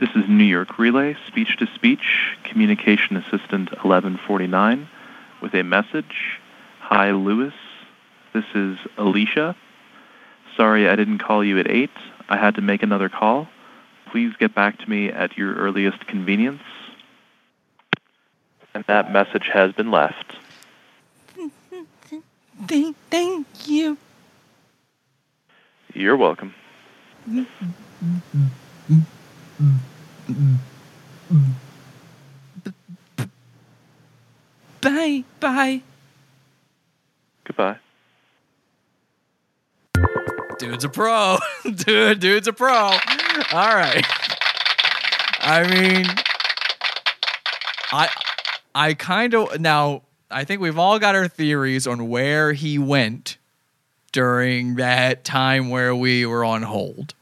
This 0.00 0.08
is 0.16 0.24
New 0.28 0.44
York 0.44 0.78
Relay, 0.78 1.14
speech 1.26 1.58
to 1.58 1.66
speech, 1.74 2.36
communication 2.44 3.16
assistant 3.16 3.70
1149, 3.70 4.88
with 5.42 5.52
a 5.54 5.62
message. 5.62 6.40
Hi, 6.80 7.10
Lewis. 7.10 7.52
This 8.32 8.46
is 8.54 8.78
Alicia. 8.96 9.54
Sorry 10.56 10.88
I 10.88 10.96
didn't 10.96 11.18
call 11.18 11.44
you 11.44 11.58
at 11.58 11.70
8. 11.70 11.90
I 12.30 12.38
had 12.38 12.54
to 12.54 12.62
make 12.62 12.82
another 12.82 13.10
call. 13.10 13.46
Please 14.10 14.32
get 14.38 14.54
back 14.54 14.78
to 14.78 14.88
me 14.88 15.10
at 15.10 15.36
your 15.36 15.54
earliest 15.54 16.06
convenience. 16.06 16.62
And 18.72 18.84
that 18.86 19.12
message 19.12 19.50
has 19.52 19.72
been 19.72 19.90
left. 19.90 20.34
Thank, 22.66 22.96
thank 23.10 23.46
you. 23.66 23.96
You're 25.94 26.16
welcome. 26.16 26.54
Bye, 34.80 35.24
bye. 35.40 35.82
Goodbye. 37.44 37.76
Dude's 40.58 40.84
a 40.84 40.88
pro. 40.88 41.38
Dude, 41.64 42.20
dude's 42.20 42.48
a 42.48 42.52
pro. 42.52 42.74
All 42.74 42.98
right. 43.52 44.04
I 45.40 45.66
mean, 45.70 46.06
I 47.92 48.08
I 48.74 48.94
kind 48.94 49.34
of 49.34 49.60
now 49.60 50.02
I 50.30 50.44
think 50.44 50.60
we've 50.60 50.78
all 50.78 50.98
got 50.98 51.14
our 51.14 51.28
theories 51.28 51.86
on 51.86 52.08
where 52.08 52.52
he 52.52 52.78
went 52.78 53.38
during 54.12 54.76
that 54.76 55.24
time 55.24 55.70
where 55.70 55.94
we 55.94 56.26
were 56.26 56.44
on 56.44 56.62
hold. 56.62 57.14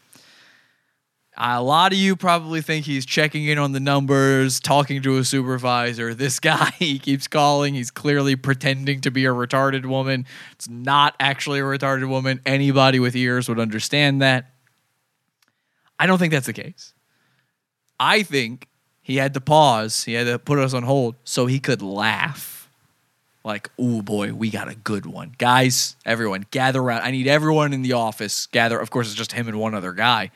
A 1.38 1.62
lot 1.62 1.92
of 1.92 1.98
you 1.98 2.16
probably 2.16 2.62
think 2.62 2.86
he's 2.86 3.04
checking 3.04 3.44
in 3.44 3.58
on 3.58 3.72
the 3.72 3.80
numbers, 3.80 4.58
talking 4.58 5.02
to 5.02 5.18
a 5.18 5.24
supervisor. 5.24 6.14
This 6.14 6.40
guy 6.40 6.70
he 6.78 6.98
keeps 6.98 7.28
calling, 7.28 7.74
he's 7.74 7.90
clearly 7.90 8.34
pretending 8.36 9.02
to 9.02 9.10
be 9.10 9.26
a 9.26 9.30
retarded 9.30 9.84
woman. 9.86 10.26
It's 10.52 10.68
not 10.68 11.14
actually 11.20 11.60
a 11.60 11.64
retarded 11.64 12.08
woman. 12.08 12.40
Anybody 12.46 12.98
with 12.98 13.14
ears 13.14 13.48
would 13.48 13.60
understand 13.60 14.22
that. 14.22 14.50
I 15.98 16.06
don't 16.06 16.18
think 16.18 16.32
that's 16.32 16.46
the 16.46 16.52
case. 16.52 16.94
I 18.00 18.22
think 18.22 18.68
he 19.02 19.16
had 19.16 19.34
to 19.34 19.40
pause, 19.40 20.04
he 20.04 20.14
had 20.14 20.26
to 20.26 20.38
put 20.38 20.58
us 20.58 20.74
on 20.74 20.82
hold 20.82 21.16
so 21.24 21.46
he 21.46 21.60
could 21.60 21.82
laugh. 21.82 22.55
Like, 23.46 23.70
oh 23.78 24.02
boy, 24.02 24.34
we 24.34 24.50
got 24.50 24.68
a 24.68 24.74
good 24.74 25.06
one. 25.06 25.32
Guys, 25.38 25.94
everyone, 26.04 26.46
gather 26.50 26.80
around. 26.80 27.02
I 27.02 27.12
need 27.12 27.28
everyone 27.28 27.72
in 27.72 27.82
the 27.82 27.92
office. 27.92 28.46
Gather. 28.46 28.76
Of 28.76 28.90
course, 28.90 29.06
it's 29.06 29.14
just 29.14 29.30
him 29.30 29.46
and 29.46 29.60
one 29.60 29.72
other 29.72 29.92
guy, 29.92 30.32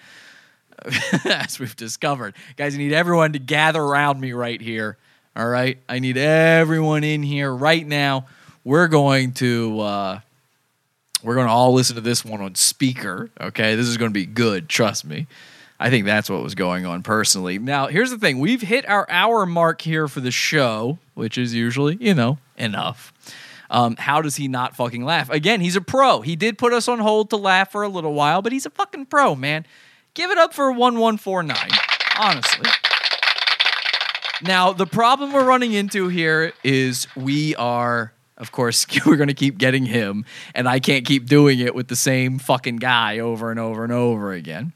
as 1.24 1.58
we've 1.58 1.74
discovered. 1.74 2.36
Guys, 2.56 2.76
I 2.76 2.78
need 2.78 2.92
everyone 2.92 3.32
to 3.32 3.40
gather 3.40 3.82
around 3.82 4.20
me 4.20 4.32
right 4.32 4.60
here. 4.60 4.96
All 5.34 5.48
right. 5.48 5.78
I 5.88 5.98
need 5.98 6.18
everyone 6.18 7.02
in 7.02 7.24
here 7.24 7.52
right 7.52 7.84
now. 7.84 8.26
We're 8.62 8.86
going 8.86 9.32
to 9.34 9.80
uh, 9.80 10.20
we're 11.24 11.34
going 11.34 11.48
to 11.48 11.52
all 11.52 11.72
listen 11.72 11.96
to 11.96 12.02
this 12.02 12.24
one 12.24 12.40
on 12.40 12.54
speaker. 12.54 13.28
Okay, 13.40 13.74
this 13.74 13.88
is 13.88 13.96
going 13.96 14.10
to 14.12 14.14
be 14.14 14.24
good. 14.24 14.68
Trust 14.68 15.04
me. 15.04 15.26
I 15.82 15.88
think 15.88 16.04
that's 16.04 16.28
what 16.28 16.42
was 16.42 16.54
going 16.54 16.84
on 16.84 17.02
personally. 17.02 17.58
Now, 17.58 17.86
here's 17.86 18.10
the 18.10 18.18
thing: 18.18 18.38
we've 18.38 18.60
hit 18.60 18.86
our 18.86 19.06
hour 19.08 19.46
mark 19.46 19.80
here 19.80 20.06
for 20.08 20.20
the 20.20 20.30
show, 20.30 20.98
which 21.14 21.38
is 21.38 21.54
usually, 21.54 21.96
you 21.98 22.12
know, 22.14 22.38
enough. 22.58 23.14
Um, 23.70 23.96
how 23.96 24.20
does 24.20 24.36
he 24.36 24.46
not 24.46 24.76
fucking 24.76 25.04
laugh? 25.04 25.30
Again, 25.30 25.60
he's 25.60 25.76
a 25.76 25.80
pro. 25.80 26.20
He 26.20 26.36
did 26.36 26.58
put 26.58 26.72
us 26.72 26.86
on 26.86 26.98
hold 26.98 27.30
to 27.30 27.36
laugh 27.36 27.72
for 27.72 27.82
a 27.82 27.88
little 27.88 28.12
while, 28.12 28.42
but 28.42 28.52
he's 28.52 28.66
a 28.66 28.70
fucking 28.70 29.06
pro, 29.06 29.34
man. 29.34 29.64
give 30.12 30.30
it 30.30 30.38
up 30.38 30.52
for 30.52 30.72
1149, 30.72 31.56
honestly. 32.18 32.70
Now, 34.42 34.72
the 34.72 34.86
problem 34.86 35.32
we're 35.32 35.44
running 35.44 35.72
into 35.72 36.08
here 36.08 36.52
is 36.64 37.06
we 37.14 37.54
are, 37.56 38.12
of 38.36 38.52
course, 38.52 38.86
we're 39.06 39.16
going 39.16 39.28
to 39.28 39.34
keep 39.34 39.56
getting 39.56 39.86
him, 39.86 40.24
and 40.54 40.68
I 40.68 40.80
can't 40.80 41.06
keep 41.06 41.26
doing 41.26 41.60
it 41.60 41.74
with 41.74 41.88
the 41.88 41.96
same 41.96 42.38
fucking 42.38 42.76
guy 42.76 43.20
over 43.20 43.50
and 43.50 43.60
over 43.60 43.84
and 43.84 43.92
over 43.92 44.32
again. 44.32 44.72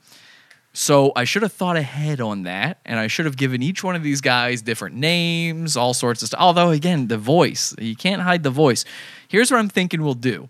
So 0.77 1.13
I 1.15 1.23
should 1.23 1.43
have 1.43 1.53
thought 1.53 1.77
ahead 1.77 2.21
on 2.21 2.43
that, 2.43 2.81
and 2.85 2.99
I 2.99 3.07
should 3.07 3.27
have 3.27 3.37
given 3.37 3.63
each 3.63 3.85
one 3.85 3.95
of 3.95 4.03
these 4.03 4.21
guys 4.21 4.61
different 4.61 4.97
names, 4.97 5.77
all 5.77 5.95
sorts 5.95 6.21
of 6.21 6.29
stuff. 6.29 6.41
Although, 6.41 6.71
again, 6.71 7.07
the 7.07 7.17
voice, 7.17 7.75
you 7.79 7.95
can't 7.95 8.23
hide 8.23 8.43
the 8.43 8.51
voice. 8.51 8.85
Here's 9.29 9.53
what 9.53 9.59
I'm 9.59 9.69
thinking 9.69 10.03
we'll 10.03 10.15
do 10.15 10.49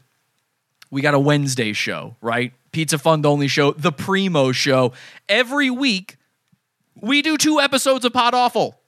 we 0.90 1.02
got 1.02 1.12
a 1.12 1.18
Wednesday 1.18 1.72
show, 1.72 2.16
right? 2.22 2.52
Pizza 2.72 2.98
Fund 2.98 3.26
only 3.26 3.48
show, 3.48 3.72
the 3.72 3.92
Primo 3.92 4.52
show. 4.52 4.92
Every 5.28 5.68
week, 5.68 6.16
we 6.98 7.20
do 7.20 7.36
two 7.36 7.60
episodes 7.60 8.04
of 8.04 8.12
Pod 8.12 8.32
Awful. 8.32 8.78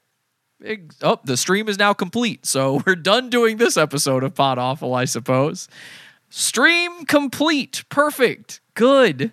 Oh, 1.02 1.20
the 1.22 1.36
stream 1.36 1.68
is 1.68 1.78
now 1.78 1.92
complete. 1.92 2.46
So 2.46 2.82
we're 2.86 2.94
done 2.94 3.28
doing 3.28 3.58
this 3.58 3.76
episode 3.76 4.24
of 4.24 4.34
Pod 4.34 4.56
Awful, 4.56 4.94
I 4.94 5.04
suppose. 5.04 5.68
Stream 6.30 7.04
complete. 7.04 7.84
Perfect. 7.90 8.60
Good. 8.74 9.32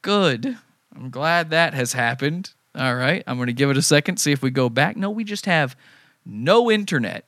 Good. 0.00 0.56
I'm 0.98 1.10
glad 1.10 1.50
that 1.50 1.74
has 1.74 1.92
happened. 1.92 2.52
All 2.74 2.94
right. 2.94 3.22
I'm 3.26 3.36
going 3.36 3.46
to 3.46 3.52
give 3.52 3.70
it 3.70 3.76
a 3.76 3.82
second, 3.82 4.16
see 4.18 4.32
if 4.32 4.42
we 4.42 4.50
go 4.50 4.68
back. 4.68 4.96
No, 4.96 5.10
we 5.10 5.22
just 5.22 5.46
have 5.46 5.76
no 6.26 6.70
internet. 6.70 7.24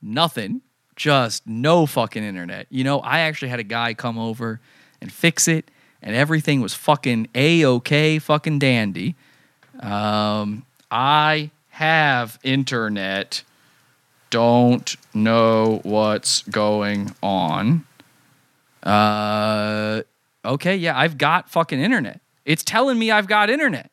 Nothing. 0.00 0.62
Just 0.96 1.46
no 1.46 1.86
fucking 1.86 2.22
internet. 2.22 2.66
You 2.70 2.84
know, 2.84 3.00
I 3.00 3.20
actually 3.20 3.48
had 3.48 3.60
a 3.60 3.64
guy 3.64 3.94
come 3.94 4.18
over 4.18 4.60
and 5.00 5.12
fix 5.12 5.48
it, 5.48 5.70
and 6.00 6.14
everything 6.14 6.60
was 6.60 6.72
fucking 6.72 7.28
A 7.34 7.64
OK, 7.64 8.18
fucking 8.18 8.60
dandy. 8.60 9.16
Um, 9.80 10.64
I 10.90 11.50
have 11.70 12.38
internet. 12.44 13.42
Don't 14.30 14.96
know 15.12 15.80
what's 15.82 16.42
going 16.42 17.14
on. 17.22 17.84
Uh, 18.82 20.02
okay, 20.44 20.76
yeah, 20.76 20.96
I've 20.98 21.18
got 21.18 21.50
fucking 21.50 21.80
internet. 21.80 22.20
It's 22.44 22.62
telling 22.62 22.98
me 22.98 23.10
I've 23.10 23.26
got 23.26 23.50
internet. 23.50 23.90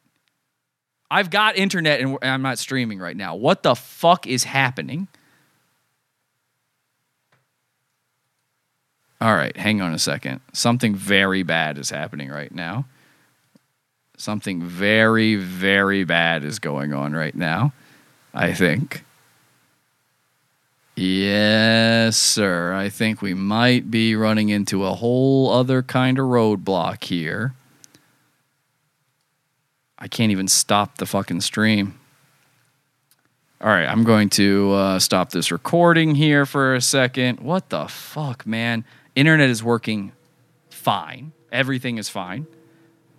I've 1.09 1.29
got 1.29 1.57
internet 1.57 1.99
and 1.99 2.17
I'm 2.21 2.41
not 2.41 2.57
streaming 2.57 2.99
right 2.99 3.15
now. 3.15 3.35
What 3.35 3.63
the 3.63 3.75
fuck 3.75 4.27
is 4.27 4.45
happening? 4.45 5.07
All 9.19 9.35
right, 9.35 9.55
hang 9.55 9.81
on 9.81 9.93
a 9.93 9.99
second. 9.99 10.39
Something 10.51 10.95
very 10.95 11.43
bad 11.43 11.77
is 11.77 11.89
happening 11.91 12.29
right 12.29 12.51
now. 12.51 12.85
Something 14.17 14.63
very, 14.63 15.35
very 15.35 16.03
bad 16.03 16.43
is 16.43 16.59
going 16.59 16.93
on 16.93 17.13
right 17.13 17.35
now, 17.35 17.73
I 18.33 18.53
think. 18.53 19.03
Yes, 20.95 22.17
sir. 22.17 22.73
I 22.73 22.89
think 22.89 23.21
we 23.21 23.33
might 23.33 23.91
be 23.91 24.15
running 24.15 24.49
into 24.49 24.85
a 24.85 24.93
whole 24.93 25.51
other 25.51 25.83
kind 25.83 26.17
of 26.19 26.25
roadblock 26.25 27.03
here. 27.03 27.53
I 30.01 30.07
can't 30.07 30.31
even 30.31 30.47
stop 30.47 30.97
the 30.97 31.05
fucking 31.05 31.41
stream. 31.41 31.99
All 33.61 33.69
right, 33.69 33.85
I'm 33.85 34.03
going 34.03 34.29
to 34.29 34.71
uh, 34.73 34.99
stop 34.99 35.29
this 35.29 35.51
recording 35.51 36.15
here 36.15 36.47
for 36.47 36.73
a 36.73 36.81
second. 36.81 37.39
What 37.39 37.69
the 37.69 37.87
fuck, 37.87 38.47
man? 38.47 38.83
Internet 39.15 39.51
is 39.51 39.63
working 39.63 40.11
fine. 40.71 41.33
Everything 41.51 41.99
is 41.99 42.09
fine. 42.09 42.47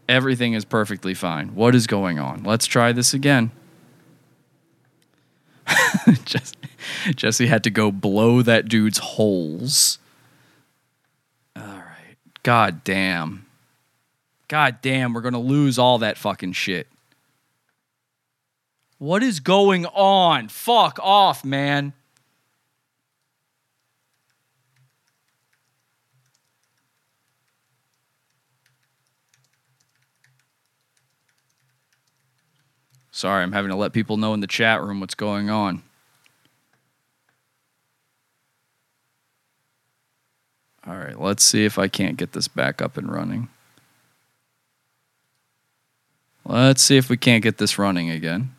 Everything 0.08 0.54
is 0.54 0.64
perfectly 0.64 1.14
fine. 1.14 1.54
What 1.54 1.76
is 1.76 1.86
going 1.86 2.18
on? 2.18 2.42
Let's 2.42 2.66
try 2.66 2.90
this 2.90 3.14
again. 3.14 3.52
Jesse, 6.24 6.56
Jesse 7.14 7.46
had 7.46 7.62
to 7.62 7.70
go 7.70 7.92
blow 7.92 8.42
that 8.42 8.66
dude's 8.66 8.98
holes. 8.98 10.00
All 11.54 11.62
right. 11.62 12.16
God 12.42 12.82
damn. 12.82 13.46
God 14.52 14.82
damn, 14.82 15.14
we're 15.14 15.22
going 15.22 15.32
to 15.32 15.38
lose 15.38 15.78
all 15.78 15.96
that 16.00 16.18
fucking 16.18 16.52
shit. 16.52 16.86
What 18.98 19.22
is 19.22 19.40
going 19.40 19.86
on? 19.86 20.48
Fuck 20.48 20.98
off, 21.02 21.42
man. 21.42 21.94
Sorry, 33.10 33.42
I'm 33.42 33.52
having 33.52 33.70
to 33.70 33.76
let 33.76 33.94
people 33.94 34.18
know 34.18 34.34
in 34.34 34.40
the 34.40 34.46
chat 34.46 34.82
room 34.82 35.00
what's 35.00 35.14
going 35.14 35.48
on. 35.48 35.82
All 40.86 40.98
right, 40.98 41.18
let's 41.18 41.42
see 41.42 41.64
if 41.64 41.78
I 41.78 41.88
can't 41.88 42.18
get 42.18 42.32
this 42.32 42.48
back 42.48 42.82
up 42.82 42.98
and 42.98 43.10
running. 43.10 43.48
Let's 46.44 46.82
see 46.82 46.96
if 46.96 47.08
we 47.08 47.16
can't 47.16 47.42
get 47.42 47.58
this 47.58 47.78
running 47.78 48.10
again. 48.10 48.54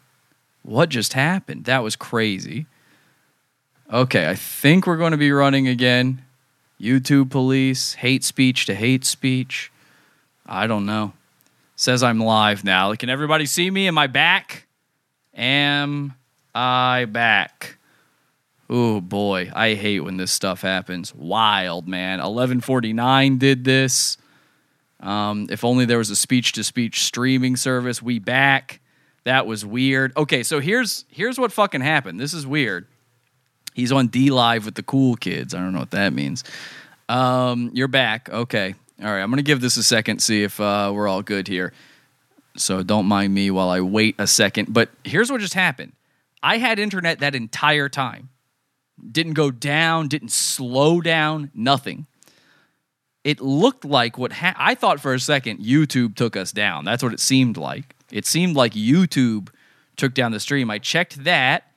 What 0.63 0.89
just 0.89 1.13
happened? 1.13 1.65
That 1.65 1.83
was 1.83 1.95
crazy. 1.95 2.65
Okay, 3.91 4.29
I 4.29 4.35
think 4.35 4.87
we're 4.87 4.97
going 4.97 5.11
to 5.11 5.17
be 5.17 5.31
running 5.31 5.67
again. 5.67 6.23
YouTube 6.79 7.29
police, 7.29 7.93
hate 7.93 8.23
speech 8.23 8.65
to 8.65 8.75
hate 8.75 9.05
speech. 9.05 9.71
I 10.45 10.67
don't 10.67 10.85
know. 10.85 11.13
Says 11.75 12.03
I'm 12.03 12.19
live 12.19 12.63
now. 12.63 12.93
Can 12.95 13.09
everybody 13.09 13.45
see 13.45 13.69
me? 13.69 13.87
Am 13.87 13.97
I 13.97 14.07
back? 14.07 14.67
Am 15.33 16.13
I 16.55 17.05
back? 17.05 17.77
Oh 18.69 19.01
boy, 19.01 19.51
I 19.53 19.73
hate 19.73 19.99
when 20.01 20.17
this 20.17 20.31
stuff 20.31 20.61
happens. 20.61 21.13
Wild, 21.13 21.87
man. 21.87 22.19
1149 22.19 23.37
did 23.37 23.63
this. 23.65 24.17
Um, 25.03 25.47
if 25.49 25.65
only 25.65 25.83
there 25.85 25.97
was 25.97 26.09
a 26.09 26.15
speech 26.15 26.53
to 26.53 26.63
speech 26.63 27.03
streaming 27.03 27.57
service. 27.57 28.01
We 28.01 28.19
back. 28.19 28.79
That 29.25 29.45
was 29.45 29.65
weird. 29.65 30.13
Okay, 30.15 30.43
so 30.43 30.59
here's 30.59 31.05
here's 31.09 31.37
what 31.37 31.51
fucking 31.51 31.81
happened. 31.81 32.19
This 32.19 32.33
is 32.33 32.47
weird. 32.47 32.87
He's 33.73 33.91
on 33.91 34.07
DLive 34.07 34.65
with 34.65 34.75
the 34.75 34.83
cool 34.83 35.15
kids. 35.15 35.53
I 35.53 35.59
don't 35.59 35.73
know 35.73 35.79
what 35.79 35.91
that 35.91 36.13
means. 36.13 36.43
Um, 37.09 37.71
you're 37.73 37.87
back. 37.89 38.29
Okay. 38.29 38.75
All 39.01 39.11
right. 39.11 39.21
I'm 39.21 39.29
gonna 39.29 39.41
give 39.41 39.59
this 39.59 39.75
a 39.75 39.83
second. 39.83 40.19
See 40.19 40.43
if 40.43 40.59
uh, 40.59 40.91
we're 40.93 41.07
all 41.07 41.21
good 41.21 41.47
here. 41.47 41.73
So 42.55 42.81
don't 42.81 43.05
mind 43.05 43.33
me 43.33 43.51
while 43.51 43.69
I 43.69 43.81
wait 43.81 44.15
a 44.19 44.27
second. 44.27 44.73
But 44.73 44.89
here's 45.03 45.29
what 45.29 45.41
just 45.41 45.53
happened. 45.53 45.93
I 46.41 46.59
had 46.59 46.79
internet 46.79 47.19
that 47.19 47.35
entire 47.35 47.89
time. 47.89 48.29
Didn't 49.11 49.33
go 49.33 49.51
down. 49.51 50.07
Didn't 50.07 50.31
slow 50.31 51.01
down. 51.01 51.51
Nothing 51.53 52.07
it 53.23 53.39
looked 53.39 53.85
like 53.85 54.17
what 54.17 54.33
ha- 54.33 54.55
I 54.57 54.75
thought 54.75 54.99
for 54.99 55.13
a 55.13 55.19
second 55.19 55.59
YouTube 55.59 56.15
took 56.15 56.35
us 56.35 56.51
down. 56.51 56.85
That's 56.85 57.01
what 57.01 57.13
it 57.13 57.19
seemed 57.19 57.57
like. 57.57 57.95
It 58.11 58.25
seemed 58.25 58.55
like 58.55 58.73
YouTube 58.73 59.49
took 59.95 60.13
down 60.13 60.31
the 60.31 60.39
stream. 60.39 60.69
I 60.69 60.79
checked 60.79 61.23
that. 61.23 61.67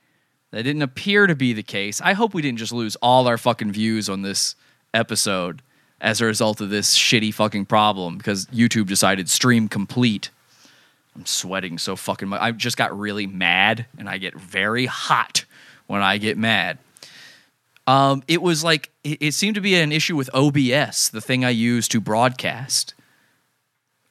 That 0.51 0.63
didn't 0.63 0.81
appear 0.81 1.27
to 1.27 1.35
be 1.35 1.53
the 1.53 1.63
case. 1.63 1.99
I 2.01 2.13
hope 2.13 2.33
we 2.33 2.41
didn't 2.41 2.59
just 2.59 2.71
lose 2.71 2.95
all 2.97 3.27
our 3.27 3.37
fucking 3.37 3.73
views 3.73 4.07
on 4.07 4.21
this 4.21 4.55
episode 4.93 5.61
as 5.99 6.21
a 6.21 6.25
result 6.25 6.61
of 6.61 6.69
this 6.69 6.97
shitty 6.97 7.33
fucking 7.33 7.65
problem 7.65 8.17
because 8.17 8.45
YouTube 8.47 8.87
decided 8.87 9.29
stream 9.29 9.67
complete. 9.67 10.29
I'm 11.15 11.25
sweating 11.25 11.77
so 11.77 11.95
fucking 11.95 12.29
much. 12.29 12.41
I 12.41 12.51
just 12.51 12.77
got 12.77 12.97
really 12.97 13.27
mad 13.27 13.87
and 13.97 14.07
I 14.07 14.19
get 14.19 14.35
very 14.35 14.85
hot 14.85 15.45
when 15.87 16.01
I 16.01 16.17
get 16.17 16.37
mad. 16.37 16.77
Um, 17.87 18.21
it 18.27 18.41
was 18.41 18.63
like 18.63 18.91
it, 19.03 19.17
it 19.21 19.33
seemed 19.33 19.55
to 19.55 19.61
be 19.61 19.75
an 19.75 19.91
issue 19.91 20.15
with 20.15 20.29
OBS, 20.33 21.09
the 21.09 21.21
thing 21.21 21.45
I 21.45 21.49
use 21.49 21.87
to 21.87 22.01
broadcast. 22.01 22.93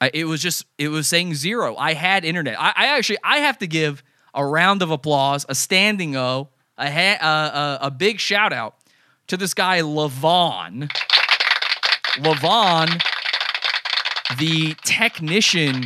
I, 0.01 0.09
it 0.13 0.25
was 0.25 0.41
just 0.41 0.65
it 0.77 0.89
was 0.89 1.07
saying 1.07 1.35
zero. 1.35 1.75
I 1.77 1.93
had 1.93 2.25
internet. 2.25 2.59
I, 2.59 2.73
I 2.75 2.97
actually 2.97 3.19
I 3.23 3.37
have 3.37 3.59
to 3.59 3.67
give 3.67 4.03
a 4.33 4.45
round 4.45 4.81
of 4.81 4.89
applause, 4.89 5.45
a 5.47 5.55
standing 5.55 6.15
O, 6.15 6.49
a 6.77 6.91
ha- 6.91 7.19
uh, 7.21 7.77
a, 7.81 7.87
a 7.87 7.91
big 7.91 8.19
shout 8.19 8.51
out 8.51 8.75
to 9.27 9.37
this 9.37 9.53
guy 9.53 9.81
Levon. 9.81 10.91
Levon, 12.17 13.01
the 14.39 14.73
technician 14.83 15.85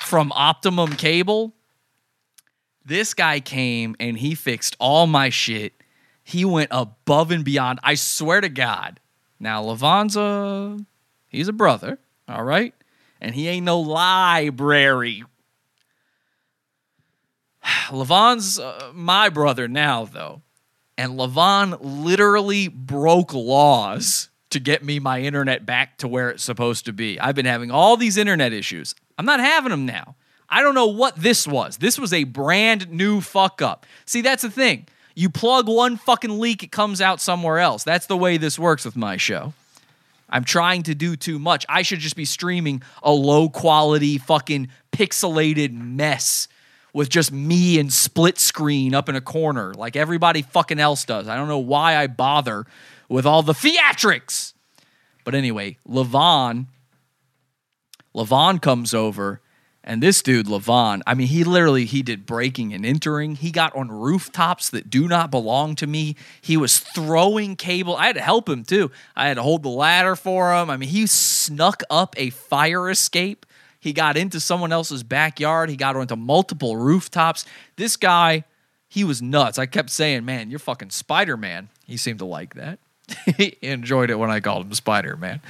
from 0.00 0.32
Optimum 0.32 0.94
Cable. 0.94 1.54
This 2.84 3.14
guy 3.14 3.38
came 3.38 3.94
and 4.00 4.18
he 4.18 4.34
fixed 4.34 4.74
all 4.80 5.06
my 5.06 5.28
shit 5.28 5.79
he 6.30 6.44
went 6.44 6.68
above 6.70 7.30
and 7.30 7.44
beyond. 7.44 7.80
I 7.82 7.94
swear 7.94 8.40
to 8.40 8.48
God. 8.48 9.00
Now, 9.38 9.62
Levon's 9.62 10.16
a 10.16 10.78
he's 11.28 11.48
a 11.48 11.52
brother, 11.52 11.98
all 12.28 12.44
right, 12.44 12.74
and 13.20 13.34
he 13.34 13.48
ain't 13.48 13.64
no 13.64 13.80
library. 13.80 15.24
Levon's 17.90 18.58
uh, 18.58 18.92
my 18.94 19.28
brother 19.28 19.66
now, 19.66 20.04
though, 20.04 20.42
and 20.96 21.12
Levon 21.12 21.78
literally 21.80 22.68
broke 22.68 23.32
laws 23.34 24.28
to 24.50 24.60
get 24.60 24.84
me 24.84 24.98
my 24.98 25.20
internet 25.20 25.64
back 25.64 25.96
to 25.98 26.08
where 26.08 26.30
it's 26.30 26.44
supposed 26.44 26.84
to 26.84 26.92
be. 26.92 27.18
I've 27.18 27.34
been 27.34 27.46
having 27.46 27.70
all 27.70 27.96
these 27.96 28.16
internet 28.16 28.52
issues. 28.52 28.94
I'm 29.16 29.26
not 29.26 29.40
having 29.40 29.70
them 29.70 29.86
now. 29.86 30.16
I 30.48 30.62
don't 30.62 30.74
know 30.74 30.88
what 30.88 31.16
this 31.16 31.46
was. 31.46 31.76
This 31.76 31.98
was 31.98 32.12
a 32.12 32.24
brand 32.24 32.90
new 32.90 33.20
fuck 33.20 33.62
up. 33.62 33.86
See, 34.04 34.20
that's 34.20 34.42
the 34.42 34.50
thing. 34.50 34.86
You 35.20 35.28
plug 35.28 35.68
one 35.68 35.98
fucking 35.98 36.38
leak, 36.38 36.62
it 36.62 36.72
comes 36.72 37.02
out 37.02 37.20
somewhere 37.20 37.58
else. 37.58 37.84
That's 37.84 38.06
the 38.06 38.16
way 38.16 38.38
this 38.38 38.58
works 38.58 38.86
with 38.86 38.96
my 38.96 39.18
show. 39.18 39.52
I'm 40.30 40.44
trying 40.44 40.84
to 40.84 40.94
do 40.94 41.14
too 41.14 41.38
much. 41.38 41.66
I 41.68 41.82
should 41.82 41.98
just 41.98 42.16
be 42.16 42.24
streaming 42.24 42.80
a 43.02 43.12
low 43.12 43.50
quality, 43.50 44.16
fucking 44.16 44.68
pixelated 44.92 45.74
mess 45.74 46.48
with 46.94 47.10
just 47.10 47.32
me 47.32 47.78
and 47.78 47.92
split 47.92 48.38
screen 48.38 48.94
up 48.94 49.10
in 49.10 49.14
a 49.14 49.20
corner 49.20 49.74
like 49.74 49.94
everybody 49.94 50.40
fucking 50.40 50.80
else 50.80 51.04
does. 51.04 51.28
I 51.28 51.36
don't 51.36 51.48
know 51.48 51.58
why 51.58 51.96
I 51.96 52.06
bother 52.06 52.64
with 53.10 53.26
all 53.26 53.42
the 53.42 53.52
theatrics. 53.52 54.54
But 55.24 55.34
anyway, 55.34 55.76
Levon, 55.86 56.64
Levon 58.14 58.62
comes 58.62 58.94
over 58.94 59.42
and 59.90 60.00
this 60.00 60.22
dude, 60.22 60.46
Levon, 60.46 61.02
I 61.04 61.14
mean, 61.14 61.26
he 61.26 61.42
literally 61.42 61.84
he 61.84 62.02
did 62.02 62.24
breaking 62.24 62.72
and 62.72 62.86
entering. 62.86 63.34
He 63.34 63.50
got 63.50 63.74
on 63.74 63.90
rooftops 63.90 64.70
that 64.70 64.88
do 64.88 65.08
not 65.08 65.32
belong 65.32 65.74
to 65.74 65.86
me. 65.88 66.14
He 66.40 66.56
was 66.56 66.78
throwing 66.78 67.56
cable. 67.56 67.96
I 67.96 68.06
had 68.06 68.14
to 68.14 68.22
help 68.22 68.48
him 68.48 68.62
too. 68.62 68.92
I 69.16 69.26
had 69.26 69.34
to 69.34 69.42
hold 69.42 69.64
the 69.64 69.68
ladder 69.68 70.14
for 70.14 70.54
him. 70.54 70.70
I 70.70 70.76
mean, 70.76 70.90
he 70.90 71.08
snuck 71.08 71.82
up 71.90 72.14
a 72.16 72.30
fire 72.30 72.88
escape. 72.88 73.44
He 73.80 73.92
got 73.92 74.16
into 74.16 74.38
someone 74.38 74.70
else's 74.70 75.02
backyard. 75.02 75.70
He 75.70 75.76
got 75.76 75.96
onto 75.96 76.14
multiple 76.14 76.76
rooftops. 76.76 77.44
This 77.74 77.96
guy, 77.96 78.44
he 78.88 79.02
was 79.02 79.20
nuts. 79.20 79.58
I 79.58 79.66
kept 79.66 79.90
saying, 79.90 80.24
"Man, 80.24 80.50
you're 80.50 80.60
fucking 80.60 80.90
Spider-Man." 80.90 81.68
He 81.84 81.96
seemed 81.96 82.20
to 82.20 82.26
like 82.26 82.54
that. 82.54 82.78
he 83.36 83.56
enjoyed 83.62 84.10
it 84.10 84.18
when 84.18 84.30
I 84.30 84.40
called 84.40 84.66
him 84.66 84.74
Spider 84.74 85.16
Man. 85.16 85.40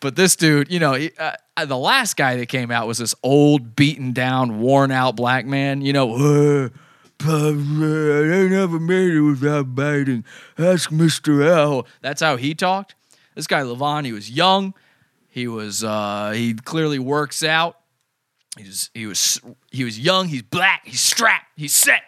But 0.00 0.16
this 0.16 0.36
dude, 0.36 0.70
you 0.70 0.78
know, 0.78 0.94
he, 0.94 1.10
uh, 1.18 1.36
the 1.64 1.76
last 1.76 2.16
guy 2.16 2.36
that 2.36 2.46
came 2.46 2.70
out 2.70 2.86
was 2.86 2.98
this 2.98 3.14
old, 3.22 3.76
beaten 3.76 4.12
down, 4.12 4.60
worn 4.60 4.90
out 4.90 5.16
black 5.16 5.46
man. 5.46 5.82
You 5.82 5.92
know, 5.92 6.14
uh, 6.14 6.68
I 7.22 7.52
never 7.52 8.80
made 8.80 9.14
it 9.14 9.20
without 9.20 9.74
Biden. 9.74 10.24
Ask 10.58 10.90
Mr. 10.90 11.46
L. 11.46 11.86
That's 12.00 12.22
how 12.22 12.36
he 12.36 12.54
talked. 12.54 12.94
This 13.34 13.46
guy 13.46 13.60
Levon, 13.60 14.04
he 14.04 14.12
was 14.12 14.30
young. 14.30 14.74
He 15.28 15.46
was 15.46 15.84
uh, 15.84 16.32
he 16.34 16.54
clearly 16.54 16.98
works 16.98 17.44
out. 17.44 17.76
He 18.58 18.64
was 18.64 18.90
he 18.94 19.06
was 19.06 19.40
he 19.70 19.84
was 19.84 19.98
young. 19.98 20.28
He's 20.28 20.42
black. 20.42 20.82
He's 20.84 21.00
strapped. 21.00 21.46
He's 21.56 21.72
set. 21.72 22.02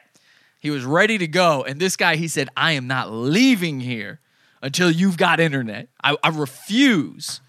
He 0.58 0.70
was 0.70 0.84
ready 0.84 1.18
to 1.18 1.26
go. 1.26 1.62
And 1.62 1.80
this 1.80 1.96
guy, 1.96 2.16
he 2.16 2.26
said, 2.26 2.48
"I 2.56 2.72
am 2.72 2.86
not 2.86 3.12
leaving 3.12 3.80
here 3.80 4.20
until 4.62 4.90
you've 4.90 5.16
got 5.16 5.40
internet. 5.40 5.88
I, 6.02 6.16
I 6.22 6.28
refuse." 6.28 7.40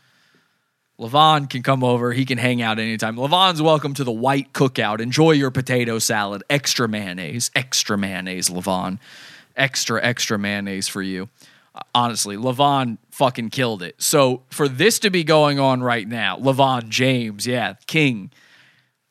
Levon 0.99 1.49
can 1.49 1.63
come 1.63 1.83
over. 1.83 2.13
He 2.13 2.23
can 2.23 2.37
hang 2.37 2.61
out 2.61 2.79
anytime. 2.79 3.15
Levon's 3.15 3.61
welcome 3.61 3.93
to 3.95 4.03
the 4.03 4.11
white 4.11 4.53
cookout. 4.53 5.01
Enjoy 5.01 5.31
your 5.31 5.49
potato 5.49 5.97
salad. 5.99 6.43
Extra 6.49 6.87
mayonnaise. 6.87 7.49
Extra 7.55 7.97
mayonnaise, 7.97 8.49
Levon. 8.49 8.99
Extra, 9.55 10.03
extra 10.03 10.37
mayonnaise 10.37 10.87
for 10.87 11.01
you. 11.01 11.29
Honestly, 11.95 12.37
Levon 12.37 12.99
fucking 13.09 13.49
killed 13.49 13.81
it. 13.81 13.95
So 14.01 14.43
for 14.51 14.67
this 14.67 14.99
to 14.99 15.09
be 15.09 15.23
going 15.23 15.59
on 15.59 15.81
right 15.81 16.07
now, 16.07 16.37
Levon 16.37 16.89
James, 16.89 17.47
yeah, 17.47 17.73
king. 17.87 18.31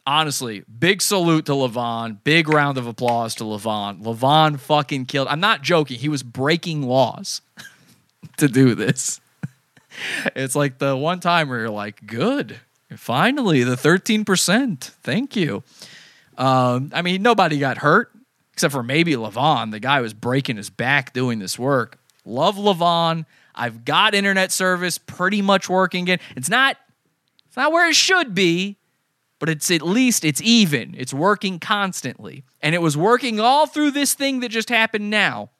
Honestly, 0.06 0.64
big 0.78 1.02
salute 1.02 1.46
to 1.46 1.52
Levon. 1.52 2.18
Big 2.22 2.48
round 2.48 2.78
of 2.78 2.86
applause 2.86 3.34
to 3.36 3.44
Levon. 3.44 4.02
Levon 4.02 4.58
fucking 4.58 5.06
killed. 5.06 5.28
I'm 5.28 5.40
not 5.40 5.62
joking. 5.62 5.98
He 5.98 6.08
was 6.08 6.22
breaking 6.22 6.82
laws 6.82 7.40
to 8.38 8.48
do 8.48 8.74
this. 8.74 9.20
It's 10.34 10.56
like 10.56 10.78
the 10.78 10.96
one 10.96 11.20
time 11.20 11.48
where 11.48 11.60
you're 11.60 11.70
like, 11.70 12.06
good, 12.06 12.60
finally, 12.96 13.62
the 13.62 13.76
13%. 13.76 14.82
Thank 14.82 15.36
you. 15.36 15.62
Um, 16.38 16.90
I 16.94 17.02
mean, 17.02 17.22
nobody 17.22 17.58
got 17.58 17.78
hurt 17.78 18.10
except 18.52 18.72
for 18.72 18.82
maybe 18.82 19.14
Levon. 19.14 19.70
The 19.70 19.80
guy 19.80 20.00
was 20.00 20.14
breaking 20.14 20.56
his 20.56 20.70
back 20.70 21.12
doing 21.12 21.38
this 21.38 21.58
work. 21.58 21.98
Love 22.24 22.56
Levon. 22.56 23.26
I've 23.54 23.84
got 23.84 24.14
internet 24.14 24.52
service 24.52 24.98
pretty 24.98 25.42
much 25.42 25.68
working 25.68 26.04
again. 26.04 26.20
It's 26.36 26.48
not 26.48 26.76
it's 27.46 27.56
not 27.56 27.72
where 27.72 27.88
it 27.88 27.94
should 27.94 28.34
be, 28.34 28.78
but 29.38 29.48
it's 29.48 29.70
at 29.70 29.82
least 29.82 30.24
it's 30.24 30.40
even. 30.40 30.94
It's 30.96 31.12
working 31.12 31.58
constantly. 31.58 32.44
And 32.62 32.74
it 32.74 32.80
was 32.80 32.96
working 32.96 33.40
all 33.40 33.66
through 33.66 33.90
this 33.90 34.14
thing 34.14 34.40
that 34.40 34.48
just 34.48 34.70
happened 34.70 35.10
now 35.10 35.50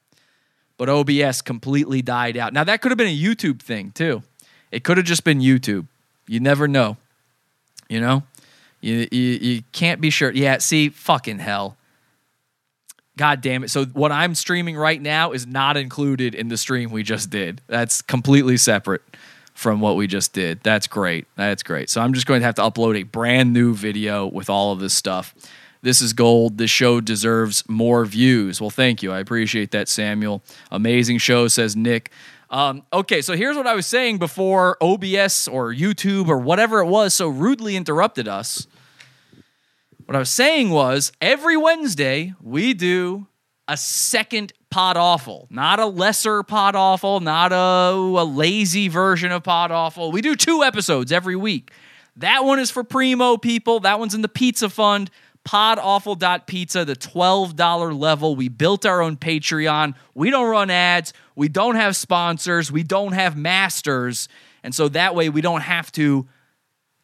but 0.82 0.88
OBS 0.88 1.42
completely 1.42 2.02
died 2.02 2.36
out. 2.36 2.52
Now, 2.52 2.64
that 2.64 2.82
could 2.82 2.90
have 2.90 2.98
been 2.98 3.06
a 3.06 3.16
YouTube 3.16 3.62
thing 3.62 3.92
too. 3.92 4.24
It 4.72 4.82
could 4.82 4.96
have 4.96 5.06
just 5.06 5.22
been 5.22 5.38
YouTube. 5.38 5.86
You 6.26 6.40
never 6.40 6.66
know. 6.66 6.96
You 7.88 8.00
know? 8.00 8.24
You, 8.80 9.06
you, 9.12 9.20
you 9.20 9.62
can't 9.70 10.00
be 10.00 10.10
sure. 10.10 10.32
Yeah, 10.32 10.58
see, 10.58 10.88
fucking 10.88 11.38
hell. 11.38 11.76
God 13.16 13.42
damn 13.42 13.62
it. 13.62 13.70
So, 13.70 13.84
what 13.84 14.10
I'm 14.10 14.34
streaming 14.34 14.76
right 14.76 15.00
now 15.00 15.30
is 15.30 15.46
not 15.46 15.76
included 15.76 16.34
in 16.34 16.48
the 16.48 16.56
stream 16.56 16.90
we 16.90 17.04
just 17.04 17.30
did. 17.30 17.60
That's 17.68 18.02
completely 18.02 18.56
separate 18.56 19.02
from 19.54 19.80
what 19.80 19.94
we 19.94 20.08
just 20.08 20.32
did. 20.32 20.64
That's 20.64 20.88
great. 20.88 21.28
That's 21.36 21.62
great. 21.62 21.90
So, 21.90 22.00
I'm 22.00 22.12
just 22.12 22.26
going 22.26 22.40
to 22.40 22.44
have 22.44 22.56
to 22.56 22.62
upload 22.62 22.98
a 22.98 23.04
brand 23.04 23.52
new 23.52 23.72
video 23.72 24.26
with 24.26 24.50
all 24.50 24.72
of 24.72 24.80
this 24.80 24.94
stuff. 24.94 25.32
This 25.82 26.00
is 26.00 26.12
gold. 26.12 26.58
This 26.58 26.70
show 26.70 27.00
deserves 27.00 27.68
more 27.68 28.04
views. 28.04 28.60
Well, 28.60 28.70
thank 28.70 29.02
you. 29.02 29.12
I 29.12 29.18
appreciate 29.18 29.72
that, 29.72 29.88
Samuel. 29.88 30.42
Amazing 30.70 31.18
show, 31.18 31.48
says 31.48 31.74
Nick. 31.74 32.10
Um, 32.50 32.84
okay, 32.92 33.20
so 33.20 33.34
here's 33.34 33.56
what 33.56 33.66
I 33.66 33.74
was 33.74 33.86
saying 33.86 34.18
before 34.18 34.76
OBS 34.80 35.48
or 35.48 35.72
YouTube 35.72 36.28
or 36.28 36.38
whatever 36.38 36.80
it 36.80 36.86
was 36.86 37.14
so 37.14 37.28
rudely 37.28 37.74
interrupted 37.74 38.28
us. 38.28 38.66
What 40.04 40.14
I 40.14 40.18
was 40.18 40.30
saying 40.30 40.70
was 40.70 41.10
every 41.20 41.56
Wednesday 41.56 42.34
we 42.40 42.74
do 42.74 43.26
a 43.66 43.76
second 43.76 44.52
Pod 44.70 44.96
Awful, 44.96 45.48
not 45.50 45.80
a 45.80 45.86
lesser 45.86 46.42
Pod 46.42 46.76
Awful, 46.76 47.20
not 47.20 47.52
a, 47.52 47.94
a 47.96 48.24
lazy 48.24 48.88
version 48.88 49.32
of 49.32 49.42
Pod 49.42 49.70
Awful. 49.70 50.12
We 50.12 50.20
do 50.20 50.36
two 50.36 50.62
episodes 50.62 51.10
every 51.10 51.36
week. 51.36 51.72
That 52.16 52.44
one 52.44 52.58
is 52.58 52.70
for 52.70 52.84
primo 52.84 53.36
people. 53.36 53.80
That 53.80 53.98
one's 53.98 54.14
in 54.14 54.22
the 54.22 54.28
pizza 54.28 54.68
fund 54.68 55.10
podawful.pizza, 55.44 56.84
the 56.84 56.96
$12 56.96 57.98
level. 57.98 58.36
We 58.36 58.48
built 58.48 58.86
our 58.86 59.02
own 59.02 59.16
Patreon. 59.16 59.94
We 60.14 60.30
don't 60.30 60.48
run 60.48 60.70
ads. 60.70 61.12
We 61.34 61.48
don't 61.48 61.76
have 61.76 61.96
sponsors. 61.96 62.70
We 62.70 62.82
don't 62.82 63.12
have 63.12 63.36
masters. 63.36 64.28
And 64.62 64.74
so 64.74 64.88
that 64.88 65.14
way 65.14 65.28
we 65.28 65.40
don't 65.40 65.62
have 65.62 65.90
to 65.92 66.28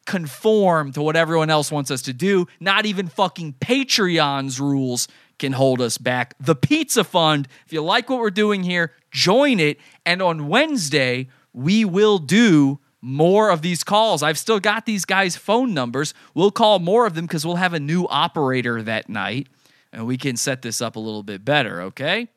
conform 0.05 0.91
to 0.93 1.01
what 1.01 1.15
everyone 1.15 1.49
else 1.49 1.71
wants 1.71 1.91
us 1.91 2.01
to 2.03 2.13
do. 2.13 2.47
Not 2.59 2.85
even 2.85 3.07
fucking 3.07 3.53
Patreon's 3.61 4.59
rules 4.59 5.07
can 5.37 5.53
hold 5.53 5.81
us 5.81 5.97
back. 5.97 6.35
The 6.39 6.55
Pizza 6.55 7.03
Fund, 7.03 7.47
if 7.65 7.73
you 7.73 7.81
like 7.81 8.09
what 8.09 8.19
we're 8.19 8.31
doing 8.31 8.63
here, 8.63 8.93
join 9.11 9.59
it. 9.59 9.79
And 10.05 10.21
on 10.21 10.47
Wednesday, 10.47 11.29
we 11.53 11.85
will 11.85 12.17
do 12.17 12.79
more 13.01 13.49
of 13.49 13.61
these 13.61 13.83
calls. 13.83 14.23
I've 14.23 14.37
still 14.37 14.59
got 14.59 14.85
these 14.85 15.05
guys' 15.05 15.35
phone 15.35 15.73
numbers. 15.73 16.13
We'll 16.33 16.51
call 16.51 16.79
more 16.79 17.05
of 17.05 17.15
them 17.15 17.25
because 17.25 17.45
we'll 17.45 17.55
have 17.55 17.73
a 17.73 17.79
new 17.79 18.05
operator 18.07 18.81
that 18.83 19.09
night 19.09 19.47
and 19.91 20.05
we 20.05 20.17
can 20.17 20.35
set 20.37 20.61
this 20.61 20.81
up 20.81 20.95
a 20.95 20.99
little 20.99 21.23
bit 21.23 21.43
better, 21.43 21.81
okay? 21.81 22.27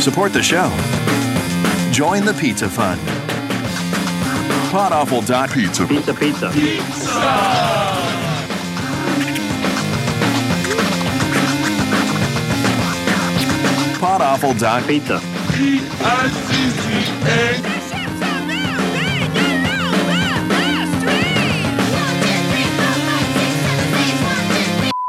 Support 0.00 0.32
the 0.32 0.42
show. 0.42 0.68
Join 1.92 2.24
the 2.24 2.34
Pizza 2.34 2.68
Fund. 2.68 3.00
Podawful.pizza. 4.72 5.86
Pizza, 5.86 6.14
pizza. 6.14 6.50
Pizza! 6.50 7.81
podawful.pizza. 14.12 15.14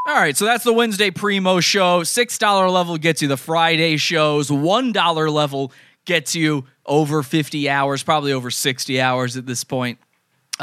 All 0.05 0.19
right, 0.19 0.37
so 0.37 0.45
that's 0.45 0.63
the 0.63 0.71
Wednesday 0.71 1.11
Primo 1.11 1.59
show. 1.59 2.01
$6 2.01 2.71
level 2.71 2.97
gets 2.97 3.21
you 3.21 3.27
the 3.27 3.35
Friday 3.35 3.97
shows. 3.97 4.49
$1 4.49 5.33
level 5.33 5.71
gets 6.05 6.35
you 6.35 6.65
over 6.85 7.23
50 7.23 7.69
hours, 7.69 8.03
probably 8.03 8.31
over 8.31 8.51
60 8.51 9.01
hours 9.01 9.35
at 9.35 9.45
this 9.45 9.63
point 9.63 9.99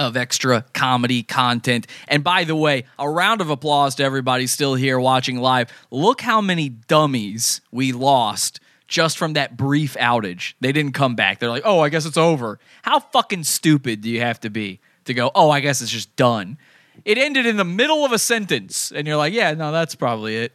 of 0.00 0.16
extra 0.16 0.64
comedy 0.72 1.22
content. 1.22 1.86
And 2.08 2.24
by 2.24 2.44
the 2.44 2.56
way, 2.56 2.84
a 2.98 3.08
round 3.08 3.42
of 3.42 3.50
applause 3.50 3.94
to 3.96 4.02
everybody 4.02 4.46
still 4.46 4.74
here 4.74 4.98
watching 4.98 5.36
live. 5.36 5.70
Look 5.90 6.22
how 6.22 6.40
many 6.40 6.70
dummies 6.70 7.60
we 7.70 7.92
lost 7.92 8.60
just 8.88 9.18
from 9.18 9.34
that 9.34 9.58
brief 9.58 9.94
outage. 9.98 10.54
They 10.58 10.72
didn't 10.72 10.94
come 10.94 11.16
back. 11.16 11.38
They're 11.38 11.50
like, 11.50 11.66
oh, 11.66 11.80
I 11.80 11.90
guess 11.90 12.06
it's 12.06 12.16
over. 12.16 12.58
How 12.80 13.00
fucking 13.00 13.44
stupid 13.44 14.00
do 14.00 14.08
you 14.08 14.20
have 14.20 14.40
to 14.40 14.48
be 14.48 14.80
to 15.04 15.12
go, 15.12 15.30
oh, 15.34 15.50
I 15.50 15.60
guess 15.60 15.82
it's 15.82 15.90
just 15.90 16.16
done? 16.16 16.56
It 17.04 17.18
ended 17.18 17.44
in 17.44 17.58
the 17.58 17.64
middle 17.64 18.04
of 18.04 18.12
a 18.12 18.18
sentence, 18.18 18.90
and 18.90 19.06
you're 19.06 19.16
like, 19.16 19.34
yeah, 19.34 19.52
no, 19.52 19.70
that's 19.70 19.94
probably 19.94 20.36
it. 20.36 20.52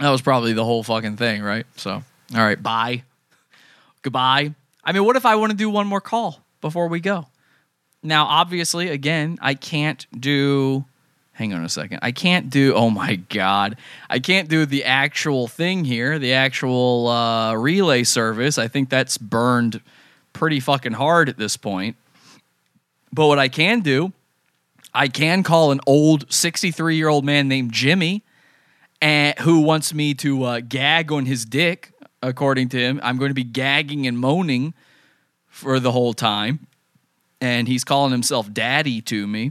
That 0.00 0.10
was 0.10 0.22
probably 0.22 0.54
the 0.54 0.64
whole 0.64 0.82
fucking 0.82 1.16
thing, 1.16 1.40
right? 1.40 1.66
So, 1.76 1.92
all 1.92 2.02
right, 2.32 2.60
bye. 2.60 3.04
Goodbye. 4.02 4.54
I 4.84 4.92
mean, 4.92 5.04
what 5.04 5.14
if 5.16 5.24
I 5.24 5.36
want 5.36 5.50
to 5.52 5.56
do 5.56 5.70
one 5.70 5.86
more 5.86 6.00
call 6.00 6.40
before 6.60 6.88
we 6.88 6.98
go? 6.98 7.26
Now, 8.02 8.26
obviously, 8.26 8.88
again, 8.88 9.38
I 9.40 9.54
can't 9.54 10.06
do. 10.18 10.84
Hang 11.34 11.54
on 11.54 11.64
a 11.64 11.68
second. 11.68 12.00
I 12.02 12.12
can't 12.12 12.50
do. 12.50 12.74
Oh 12.74 12.90
my 12.90 13.16
God. 13.16 13.76
I 14.10 14.18
can't 14.18 14.48
do 14.48 14.66
the 14.66 14.84
actual 14.84 15.48
thing 15.48 15.84
here, 15.84 16.18
the 16.18 16.34
actual 16.34 17.08
uh, 17.08 17.54
relay 17.54 18.04
service. 18.04 18.58
I 18.58 18.68
think 18.68 18.90
that's 18.90 19.16
burned 19.16 19.80
pretty 20.32 20.60
fucking 20.60 20.92
hard 20.92 21.28
at 21.28 21.38
this 21.38 21.56
point. 21.56 21.96
But 23.12 23.28
what 23.28 23.38
I 23.38 23.48
can 23.48 23.80
do, 23.80 24.12
I 24.92 25.08
can 25.08 25.42
call 25.42 25.72
an 25.72 25.80
old 25.86 26.30
63 26.32 26.96
year 26.96 27.08
old 27.08 27.24
man 27.24 27.48
named 27.48 27.72
Jimmy 27.72 28.22
and 29.00 29.38
who 29.40 29.60
wants 29.60 29.94
me 29.94 30.14
to 30.14 30.44
uh, 30.44 30.60
gag 30.60 31.10
on 31.10 31.26
his 31.26 31.44
dick, 31.44 31.92
according 32.22 32.68
to 32.70 32.78
him. 32.78 33.00
I'm 33.02 33.16
going 33.18 33.30
to 33.30 33.34
be 33.34 33.44
gagging 33.44 34.06
and 34.06 34.18
moaning 34.18 34.74
for 35.48 35.80
the 35.80 35.92
whole 35.92 36.14
time. 36.14 36.66
And 37.42 37.66
he's 37.66 37.82
calling 37.82 38.12
himself 38.12 38.52
daddy 38.52 39.00
to 39.02 39.26
me. 39.26 39.50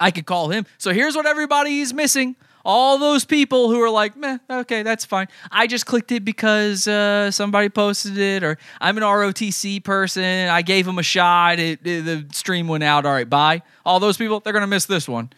I 0.00 0.10
could 0.10 0.26
call 0.26 0.48
him. 0.48 0.66
So 0.76 0.92
here's 0.92 1.14
what 1.14 1.24
everybody 1.24 1.78
is 1.78 1.94
missing. 1.94 2.34
All 2.64 2.98
those 2.98 3.24
people 3.24 3.70
who 3.70 3.80
are 3.80 3.88
like, 3.88 4.16
meh, 4.16 4.38
okay, 4.50 4.82
that's 4.82 5.04
fine. 5.04 5.28
I 5.52 5.68
just 5.68 5.86
clicked 5.86 6.10
it 6.10 6.24
because 6.24 6.88
uh, 6.88 7.30
somebody 7.30 7.68
posted 7.68 8.18
it, 8.18 8.42
or 8.42 8.58
I'm 8.80 8.96
an 8.96 9.04
ROTC 9.04 9.84
person. 9.84 10.48
I 10.48 10.62
gave 10.62 10.84
him 10.86 10.98
a 10.98 11.02
shot. 11.04 11.60
It, 11.60 11.86
it- 11.86 12.04
the 12.04 12.26
stream 12.32 12.66
went 12.66 12.82
out. 12.82 13.06
All 13.06 13.12
right, 13.12 13.30
bye. 13.30 13.62
All 13.84 14.00
those 14.00 14.16
people, 14.16 14.40
they're 14.40 14.52
going 14.52 14.62
to 14.62 14.66
miss 14.66 14.84
this 14.86 15.08
one. 15.08 15.30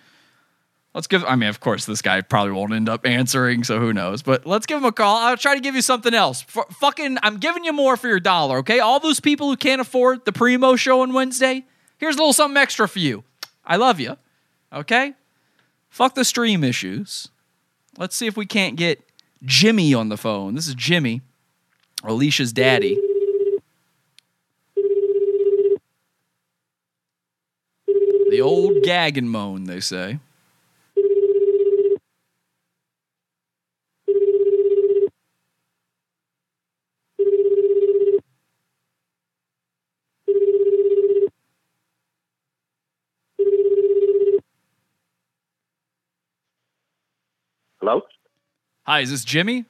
Let's 0.94 1.06
give, 1.06 1.23
I 1.24 1.36
mean, 1.36 1.48
of 1.48 1.60
course, 1.60 1.85
this 1.86 2.02
guy 2.02 2.20
probably 2.23 2.52
won't 2.52 2.73
end 2.73 2.89
up 2.89 3.06
answering, 3.06 3.62
so 3.62 3.78
who 3.78 3.93
knows. 3.93 4.23
But 4.23 4.47
let's 4.47 4.66
give 4.66 4.78
him 4.78 4.85
a 4.85 4.93
call. 4.93 5.16
I'll 5.16 5.36
try 5.36 5.55
to 5.55 5.60
give 5.60 5.74
you 5.74 5.82
something 5.82 6.15
else. 6.15 6.44
F- 6.48 6.77
fucking, 6.81 7.19
I'm 7.23 7.36
giving 7.36 7.65
you 7.65 7.73
more 7.73 7.97
for 7.97 8.09
your 8.09 8.19
dollar, 8.20 8.59
okay? 8.59 8.81
All 8.81 8.98
those 8.98 9.20
people 9.20 9.48
who 9.48 9.56
can't 9.56 9.81
afford 9.81 10.24
the 10.24 10.32
Primo 10.32 10.77
show 10.77 11.02
on 11.02 11.12
Wednesday, 11.12 11.65
here's 11.98 12.16
a 12.16 12.19
little 12.19 12.32
something 12.32 12.56
extra 12.56 12.89
for 12.89 12.98
you. 12.98 13.23
I 13.65 13.77
love 13.77 14.01
you, 14.01 14.16
okay? 14.73 15.12
Fuck 15.90 16.15
the 16.15 16.24
stream 16.24 16.65
issues. 16.65 17.28
Let's 17.98 18.16
see 18.16 18.27
if 18.27 18.36
we 18.36 18.47
can't 18.47 18.77
get 18.77 19.02
Jimmy 19.44 19.93
on 19.93 20.09
the 20.09 20.16
phone. 20.16 20.55
This 20.55 20.66
is 20.66 20.74
Jimmy, 20.74 21.20
Alicia's 22.02 22.52
daddy. 22.52 22.98
The 28.31 28.40
old 28.40 28.82
gag 28.82 29.16
and 29.16 29.31
moan, 29.31 29.65
they 29.65 29.81
say. 29.81 30.19
Hello? 47.89 48.02
Hi, 48.82 49.01
is 49.01 49.10
this 49.10 49.24
Jimmy? 49.24 49.65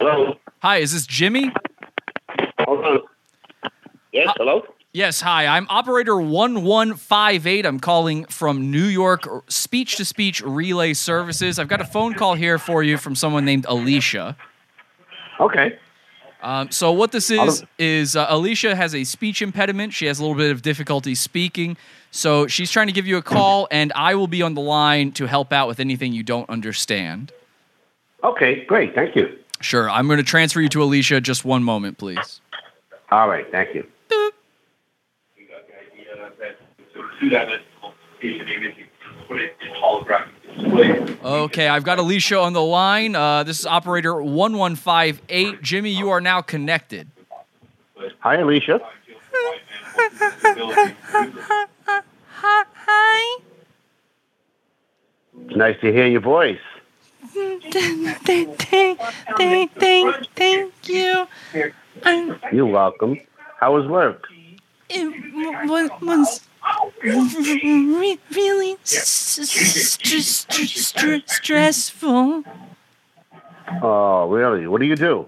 Hello? 0.00 0.34
Hi, 0.60 0.78
is 0.78 0.92
this 0.92 1.06
Jimmy? 1.06 1.52
Hold 2.58 2.84
on. 2.84 3.00
Yes, 4.12 4.28
hello? 4.36 4.62
Yes, 4.92 5.20
hi. 5.20 5.46
I'm 5.46 5.68
operator 5.70 6.16
1158. 6.16 7.64
I'm 7.64 7.78
calling 7.78 8.24
from 8.24 8.72
New 8.72 8.86
York 8.86 9.28
speech 9.48 9.94
to 9.98 10.04
speech 10.04 10.42
relay 10.42 10.94
services. 10.94 11.60
I've 11.60 11.68
got 11.68 11.80
a 11.80 11.84
phone 11.84 12.14
call 12.14 12.34
here 12.34 12.58
for 12.58 12.82
you 12.82 12.98
from 12.98 13.14
someone 13.14 13.44
named 13.44 13.64
Alicia. 13.68 14.36
Okay. 15.38 15.78
Um, 16.42 16.70
so 16.70 16.92
what 16.92 17.12
this 17.12 17.30
is 17.30 17.64
is 17.78 18.14
uh, 18.14 18.26
Alicia 18.28 18.76
has 18.76 18.94
a 18.94 19.04
speech 19.04 19.42
impediment. 19.42 19.92
She 19.92 20.06
has 20.06 20.18
a 20.18 20.22
little 20.22 20.36
bit 20.36 20.50
of 20.50 20.62
difficulty 20.62 21.14
speaking, 21.14 21.76
so 22.10 22.46
she's 22.46 22.70
trying 22.70 22.86
to 22.86 22.92
give 22.92 23.06
you 23.06 23.16
a 23.16 23.22
call, 23.22 23.66
and 23.70 23.92
I 23.94 24.14
will 24.14 24.28
be 24.28 24.42
on 24.42 24.54
the 24.54 24.60
line 24.60 25.12
to 25.12 25.26
help 25.26 25.52
out 25.52 25.66
with 25.66 25.80
anything 25.80 26.12
you 26.12 26.22
don't 26.22 26.48
understand. 26.48 27.32
Okay, 28.22 28.64
great. 28.64 28.94
Thank 28.94 29.16
you. 29.16 29.36
Sure, 29.60 29.90
I'm 29.90 30.06
going 30.06 30.18
to 30.18 30.24
transfer 30.24 30.60
you 30.60 30.68
to 30.70 30.82
Alicia. 30.82 31.20
Just 31.20 31.44
one 31.44 31.64
moment, 31.64 31.98
please. 31.98 32.40
All 33.10 33.28
right, 33.28 33.50
thank 33.50 33.74
you. 33.74 33.84
Okay, 40.58 41.68
I've 41.68 41.84
got 41.84 41.98
Alicia 41.98 42.38
on 42.38 42.52
the 42.52 42.62
line. 42.62 43.14
Uh, 43.14 43.44
this 43.44 43.60
is 43.60 43.66
operator 43.66 44.14
1158. 44.14 45.62
Jimmy, 45.62 45.90
you 45.90 46.10
are 46.10 46.20
now 46.20 46.40
connected. 46.40 47.08
Hi, 48.20 48.36
Alicia. 48.36 48.80
Hi. 52.30 53.38
It's 55.46 55.56
nice 55.56 55.80
to 55.80 55.92
hear 55.92 56.06
your 56.06 56.20
voice. 56.20 56.58
Thank, 57.32 57.62
thank, 58.24 58.58
thank, 58.58 59.72
thank, 59.74 60.26
thank 60.34 60.88
you. 60.88 61.28
I'm, 62.02 62.38
You're 62.52 62.66
welcome. 62.66 63.20
How 63.60 63.74
was 63.74 63.86
work? 63.86 64.28
it 64.90 65.68
was, 65.68 65.90
was 66.02 66.47
re- 67.02 68.18
really 68.34 68.72
s- 68.82 69.38
s- 69.38 69.50
st- 69.50 70.70
st- 70.70 71.28
stressful. 71.28 72.42
Oh, 73.82 74.28
really? 74.28 74.66
What 74.66 74.80
do 74.80 74.86
you 74.86 74.96
do? 74.96 75.26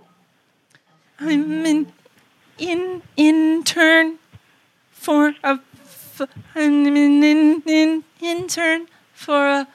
I'm 1.20 1.64
an 1.66 1.92
in 2.58 3.02
intern 3.16 4.18
for 4.90 5.34
a 5.44 5.58
f- 5.84 6.22
I'm 6.54 6.86
an 6.86 6.96
in, 7.24 7.62
in, 7.66 8.04
intern 8.20 8.86
for 9.12 9.46
a 9.46 9.66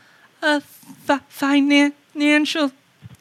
a 0.42 0.62
financial 1.30 2.72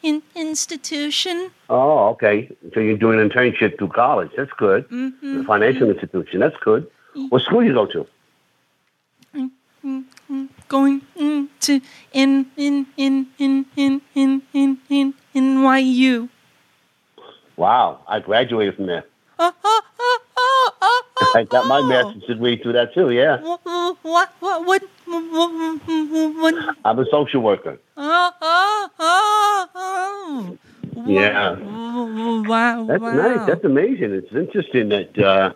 in, 0.03 0.21
institution. 0.35 1.49
Oh, 1.69 2.09
okay. 2.09 2.49
So 2.73 2.79
you're 2.79 2.97
doing 2.97 3.19
an 3.19 3.29
internship 3.29 3.77
through 3.77 3.89
college. 3.89 4.31
That's 4.37 4.51
good. 4.57 4.87
Mhm. 4.89 5.37
The 5.39 5.43
financial 5.43 5.89
institution. 5.89 6.39
That's 6.41 6.57
good. 6.63 6.87
What 7.29 7.41
school 7.43 7.63
you 7.63 7.73
go 7.73 7.85
to? 7.87 8.05
Going 10.67 11.01
mm, 11.19 11.47
to 11.61 11.81
in 12.13 12.47
in 12.57 12.87
in 12.97 13.27
in 13.37 13.65
in 13.75 14.01
in 14.15 14.41
in 14.53 14.81
in 14.89 15.13
NYU. 15.35 16.29
Wow, 17.57 18.01
I 18.07 18.19
graduated 18.19 18.75
from 18.75 18.87
there. 18.87 19.05
Oh, 19.39 19.53
oh, 19.63 19.81
oh, 19.99 20.19
oh, 20.37 20.71
oh, 20.81 21.03
oh, 21.21 21.31
I 21.35 21.43
got 21.43 21.67
my 21.67 21.81
master's 21.87 22.23
degree 22.23 22.61
through 22.61 22.73
that 22.73 22.93
too. 22.93 23.11
Yeah, 23.11 23.41
What 23.41 23.97
what 24.01 24.33
what 24.39 24.65
what 24.65 24.83
what 25.05 26.55
I'm 26.83 26.99
a 26.99 27.05
social 27.11 27.41
worker. 27.41 27.79
oh 27.97 28.31
oh 28.41 28.89
oh 28.99 29.69
oh 29.75 30.57
Yeah, 31.05 31.57
wow 32.47 32.85
that's 32.85 33.01
wow 33.01 33.11
nice. 33.13 33.47
That's 33.47 33.63
amazing. 33.63 34.11
It's 34.13 34.33
interesting 34.33 34.89
that 34.89 35.17
uh, 35.17 35.53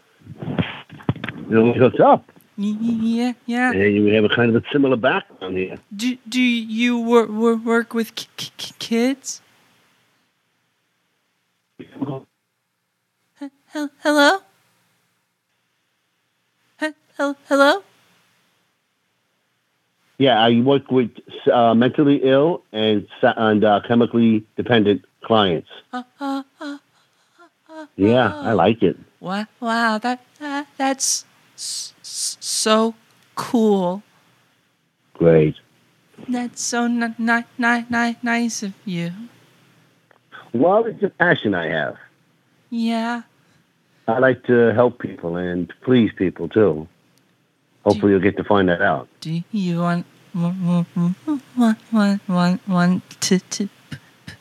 you 1.49 1.56
know, 1.56 1.72
we 1.72 2.03
up, 2.03 2.26
yeah 2.60 3.34
yeah 3.45 3.72
and 3.72 3.95
you 3.95 4.14
have 4.14 4.26
a 4.26 4.30
kind 4.30 4.53
of 4.53 4.61
a 4.61 4.65
similar 4.72 4.98
background 4.98 5.57
here. 5.57 5.77
do 5.95 6.18
do 6.27 6.41
you 6.41 6.99
work 6.99 7.30
work, 7.30 7.64
work 7.64 7.94
with 7.94 8.14
k- 8.15 8.27
k- 8.38 8.73
kids 8.80 9.41
He- 13.40 13.49
hello 14.03 14.40
He- 16.80 16.94
hello 17.48 17.84
Yeah, 20.18 20.38
I 20.44 20.60
work 20.60 20.91
with 20.91 21.11
uh, 21.48 21.73
mentally 21.73 22.18
ill 22.23 22.64
and 22.73 23.07
and 23.23 23.64
uh, 23.64 23.80
chemically 23.88 24.44
dependent 24.57 25.06
clients. 25.23 25.69
uh, 25.94 26.44
Yeah, 27.95 28.36
I 28.36 28.52
like 28.52 28.84
it. 28.84 28.98
wow 29.22 29.45
wow 29.61 29.98
that, 29.99 30.19
that 30.40 30.68
that's 30.77 31.23
so 32.40 32.94
cool 33.36 34.03
Great. 35.20 35.56
That's 36.30 36.61
so 36.61 36.88
ni- 36.88 37.14
ni- 37.18 37.44
ni- 37.57 37.86
ni- 37.90 38.16
nice 38.24 38.64
of 38.64 38.74
you. 38.86 39.11
Well, 40.53 40.86
it's 40.86 41.03
a 41.03 41.10
passion 41.10 41.53
I 41.53 41.68
have. 41.68 41.98
Yeah. 42.70 43.24
I 44.07 44.20
like 44.20 44.44
to 44.45 44.74
help 44.74 44.99
people 44.99 45.36
and 45.36 45.72
please 45.82 46.11
people 46.14 46.48
too. 46.48 46.88
Hopefully, 47.84 48.14
you'll 48.14 48.22
get 48.22 48.38
to 48.38 48.44
find 48.45 48.70
that 48.70 48.82
out. 48.82 49.07
Do 49.20 49.41
you 49.52 49.80
want 49.82 50.06
want 50.34 50.57
want 50.95 51.78
want 51.94 52.22
want, 52.28 52.68
want 52.68 53.22
to 53.22 53.40
to 53.40 53.70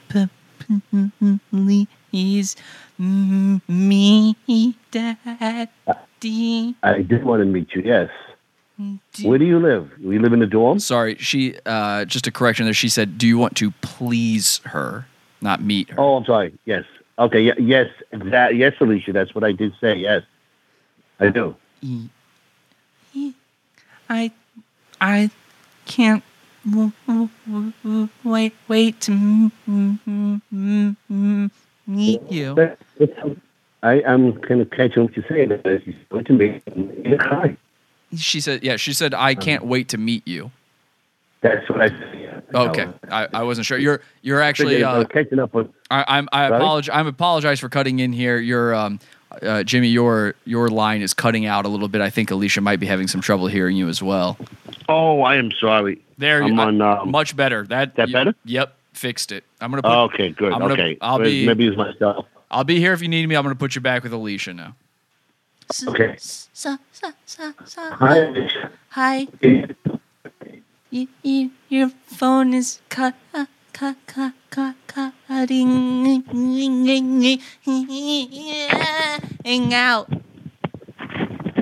p- 0.09 0.29
p- 0.89 1.41
please 1.51 2.57
me, 3.69 4.37
Daddy? 6.20 6.74
I 6.82 7.03
did 7.03 7.24
want 7.24 7.40
to 7.40 7.45
meet 7.47 7.74
you. 7.74 7.82
Yes. 7.85 8.11
Where 9.23 9.39
do 9.39 9.45
you 9.45 9.59
live? 9.59 9.90
We 10.01 10.19
live 10.20 10.32
in 10.32 10.39
the 10.39 10.47
dorm. 10.47 10.78
Sorry, 10.78 11.16
she 11.16 11.57
uh, 11.66 12.05
just 12.05 12.28
a 12.28 12.31
correction 12.31 12.65
there. 12.65 12.74
She 12.74 12.89
said, 12.89 13.19
"Do 13.19 13.27
you 13.27 13.36
want 13.36 13.57
to 13.57 13.73
please 13.81 14.61
her, 14.66 15.07
not 15.40 15.61
meet 15.62 15.90
her?" 15.90 16.01
Oh, 16.01 16.15
I'm 16.16 16.24
sorry. 16.24 16.55
Yes. 16.65 16.85
Okay. 17.19 17.49
y- 17.49 17.57
Yes. 17.59 17.89
That. 18.12 18.55
Yes, 18.55 18.74
Alicia. 18.81 19.12
That's 19.12 19.35
what 19.35 19.43
I 19.43 19.51
did 19.51 19.73
say. 19.81 19.97
Yes, 19.97 20.23
I 21.19 21.28
do. 21.31 21.57
I 24.09 24.31
I 25.01 25.31
can't 25.86 26.23
w- 26.69 26.93
w- 27.07 27.28
w- 27.47 27.73
w- 27.82 28.09
wait 28.24 28.55
wait 28.69 29.01
to 29.03 29.12
m- 29.12 29.53
m- 29.66 29.99
m- 30.07 30.43
m- 30.53 30.97
m- 31.11 31.51
meet 31.86 32.23
you. 32.31 32.55
That- 32.55 32.78
that's- 32.99 33.36
I, 33.83 34.03
I'm 34.03 34.41
kind 34.41 34.61
of 34.61 34.71
catching 34.71 35.05
what 35.05 35.17
you're 35.17 35.25
saying. 35.29 35.53
As 35.53 35.81
you 35.87 35.95
spoke 36.05 36.25
to 36.27 36.33
me, 36.33 36.61
and 36.67 37.21
hi. 37.21 37.57
She 38.17 38.41
said, 38.41 38.63
"Yeah." 38.65 38.77
She 38.77 38.93
said, 38.93 39.15
"I 39.15 39.35
can't 39.35 39.65
wait 39.65 39.89
to 39.91 39.99
meet 39.99 40.27
you." 40.27 40.51
That's 41.41 41.69
what 41.69 41.81
I 41.83 41.89
said. 41.89 42.19
Yeah. 42.21 42.41
Okay, 42.61 42.89
I, 43.11 43.29
I 43.33 43.43
wasn't 43.43 43.67
sure. 43.67 43.79
You're 43.79 44.01
you're 44.23 44.41
actually. 44.41 44.75
Figured 44.75 44.89
I 44.89 45.01
Uh, 45.01 45.05
catching 45.05 45.39
up 45.39 45.55
with. 45.55 45.69
I, 45.91 46.05
I'm 46.09 46.29
I 46.33 46.47
apologize. 46.47 46.95
I'm 46.95 47.07
apologize 47.07 47.61
for 47.61 47.69
cutting 47.69 48.01
in 48.01 48.13
here. 48.13 48.39
Your 48.39 48.75
um, 48.75 48.99
uh, 49.43 49.63
Jimmy, 49.63 49.89
your 49.89 50.35
your 50.45 50.69
line 50.69 51.03
is 51.03 51.15
cutting 51.15 51.47
out 51.47 51.65
a 51.67 51.69
little 51.69 51.89
bit. 51.89 52.01
I 52.01 52.11
think 52.11 52.31
Alicia 52.31 52.61
might 52.61 52.81
be 52.81 52.87
having 52.87 53.07
some 53.07 53.21
trouble 53.21 53.47
hearing 53.47 53.77
you 53.77 53.89
as 53.89 54.03
well. 54.03 54.39
Oh, 54.89 55.21
I 55.23 55.37
am 55.37 55.53
sorry. 55.53 56.01
There, 56.17 56.43
I'm 56.43 56.55
you 56.55 56.61
on. 56.61 56.81
Um, 56.81 57.11
much 57.11 57.37
better. 57.37 57.65
That 57.67 57.95
that 57.97 58.09
y- 58.09 58.13
better? 58.13 58.35
Yep, 58.47 58.75
fixed 58.95 59.31
it. 59.31 59.45
I'm 59.61 59.71
gonna. 59.71 59.83
Put, 59.83 59.93
oh, 59.93 60.05
okay, 60.05 60.31
good. 60.31 60.53
I'm 60.53 60.61
gonna- 60.61 60.73
okay. 60.73 60.99
I'll 61.01 61.19
be 61.19 61.47
Maybe 61.47 61.69
it's 61.69 61.77
myself. 61.77 62.27
I'll 62.51 62.65
be 62.65 62.79
here 62.79 62.93
if 62.93 63.03
you 63.03 63.09
need 63.09 63.29
me. 63.29 63.35
I'm 63.37 63.43
gonna 63.43 63.55
put 63.55 63.75
you 63.75 63.81
back 63.81 64.03
with 64.03 64.12
Alicia 64.12 64.55
now. 64.55 64.77
Okay. 65.87 66.16
So, 66.19 66.79
so, 66.93 67.12
so, 67.27 67.53
so, 67.65 67.91
Hi, 67.91 68.19
Alicia. 68.19 68.70
Hi. 68.91 69.27
You, 70.91 71.09
you, 71.23 71.51
your 71.69 71.91
phone 72.07 72.55
is 72.55 72.81
cut, 72.89 73.15
uh, 73.35 73.45
cut, 73.75 73.97
cut, 74.07 74.33
cut, 74.49 74.75
cutting 74.87 76.25
out. 79.75 80.11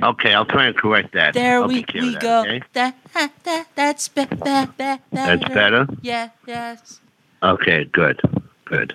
Okay, 0.03 0.33
I'll 0.33 0.45
try 0.45 0.67
and 0.67 0.77
correct 0.77 1.13
that. 1.13 1.33
There 1.33 1.61
I'll 1.61 1.67
we, 1.67 1.75
take 1.83 1.87
care 1.87 2.01
of 2.01 2.07
we 2.07 2.13
that, 2.13 2.21
go. 2.21 2.41
okay? 2.41 2.61
That, 2.73 2.95
that, 3.13 3.31
that, 3.43 3.67
that's 3.75 4.07
be, 4.07 4.25
be, 4.25 4.35
be, 4.35 4.97
That's 5.11 5.43
better? 5.53 5.87
Yeah, 6.01 6.29
yes. 6.45 7.01
Okay, 7.43 7.83
good, 7.85 8.21
good. 8.65 8.93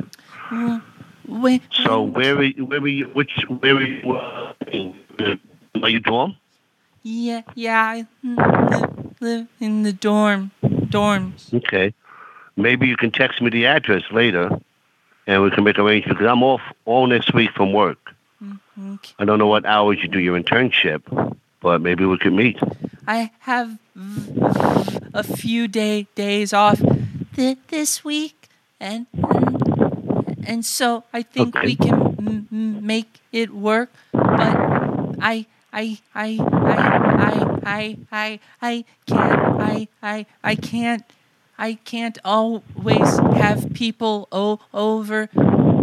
Uh, 0.51 0.81
When, 1.27 1.61
So 1.85 2.03
where 2.03 2.36
are 2.36 2.43
you, 2.43 2.65
where 2.65 2.81
are 2.81 2.89
you, 2.89 3.07
which, 3.07 3.32
where 3.49 3.77
are 3.77 3.82
you, 3.82 4.12
uh, 4.12 4.53
are 5.82 5.89
you 5.89 6.01
dorm? 6.01 6.36
yeah, 7.05 7.43
yeah, 7.55 7.82
I 7.82 8.07
live, 8.23 9.15
live 9.20 9.47
in 9.61 9.82
the 9.82 9.93
dorm, 9.93 10.51
dorms. 10.62 11.53
Okay. 11.53 11.94
Maybe 12.57 12.86
you 12.86 12.97
can 12.97 13.11
text 13.11 13.40
me 13.43 13.51
the 13.51 13.66
address 13.66 14.03
later, 14.12 14.51
and 15.27 15.43
we 15.43 15.51
can 15.51 15.65
make 15.65 15.78
arrangements, 15.78 16.19
because 16.19 16.31
I'm 16.31 16.43
off 16.43 16.61
all 16.85 17.07
next 17.07 17.32
week 17.35 17.51
from 17.57 17.73
work. 17.73 17.99
Okay. 18.43 19.15
I 19.19 19.24
don't 19.24 19.39
know 19.39 19.47
what 19.47 19.65
hours 19.66 19.99
you 20.03 20.09
do 20.09 20.19
your 20.19 20.39
internship, 20.39 21.03
but 21.61 21.81
maybe 21.81 22.05
we 22.05 22.19
could 22.19 22.32
meet. 22.32 22.59
I 23.07 23.31
have 23.40 23.78
a 25.15 25.23
few 25.23 25.69
day 25.69 26.07
days 26.15 26.53
off 26.53 26.81
th- 27.36 27.59
this 27.69 28.05
week, 28.05 28.49
and 28.81 29.07
and, 30.44 30.64
so 30.64 31.05
I 31.12 31.23
think 31.23 31.62
we 31.62 31.77
can 31.77 32.02
m- 32.19 32.48
m- 32.52 32.86
make 32.86 33.20
it 33.32 33.51
work. 33.55 33.90
But 34.35 34.59
I 35.20 35.47
I 35.73 35.98
I 36.14 36.44
I 36.66 37.48
I 37.62 37.98
I 38.06 38.40
I 38.60 38.85
can't 39.06 39.43
I 39.59 39.89
I 40.02 40.27
I 40.43 40.55
can't 40.56 41.05
I 41.59 41.74
can't 41.85 42.19
always 42.24 43.23
have 43.31 43.73
people 43.73 44.28
o- 44.32 44.60
over 44.73 45.28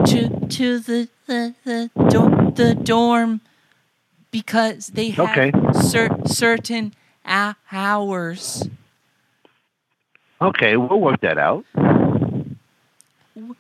to 0.06 0.30
to 0.49 0.80
the 0.80 1.10
the 1.27 1.56
the, 1.64 1.90
do- 2.07 2.34
the 2.56 2.76
dorm 2.76 3.41
because 4.31 4.88
they 4.88 5.11
have 5.11 5.30
Okay. 5.30 5.52
cer- 5.72 6.11
certain 6.26 6.94
a- 7.26 7.56
hours. 7.72 8.69
Okay, 10.41 10.76
we'll 10.77 10.99
work 10.99 11.22
that 11.22 11.38
out. 11.38 11.65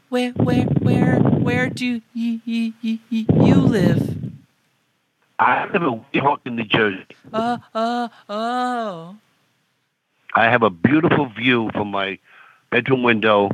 Where 0.09 0.31
where 0.31 0.65
where 0.89 1.19
where 1.19 1.69
do 1.69 2.01
you 2.13 2.41
you, 2.45 2.73
you, 2.81 2.99
you 3.09 3.55
live? 3.55 4.17
I 5.37 5.65
live 5.65 5.83
in 5.83 6.05
Weehawken, 6.13 6.53
New 6.53 6.63
Jersey. 6.65 7.05
Uh 7.31 7.57
uh 7.73 8.07
oh. 8.27 9.15
I 10.35 10.45
have 10.45 10.63
a 10.63 10.69
beautiful 10.69 11.27
view 11.27 11.69
from 11.73 11.91
my 11.91 12.19
bedroom 12.71 13.03
window 13.03 13.51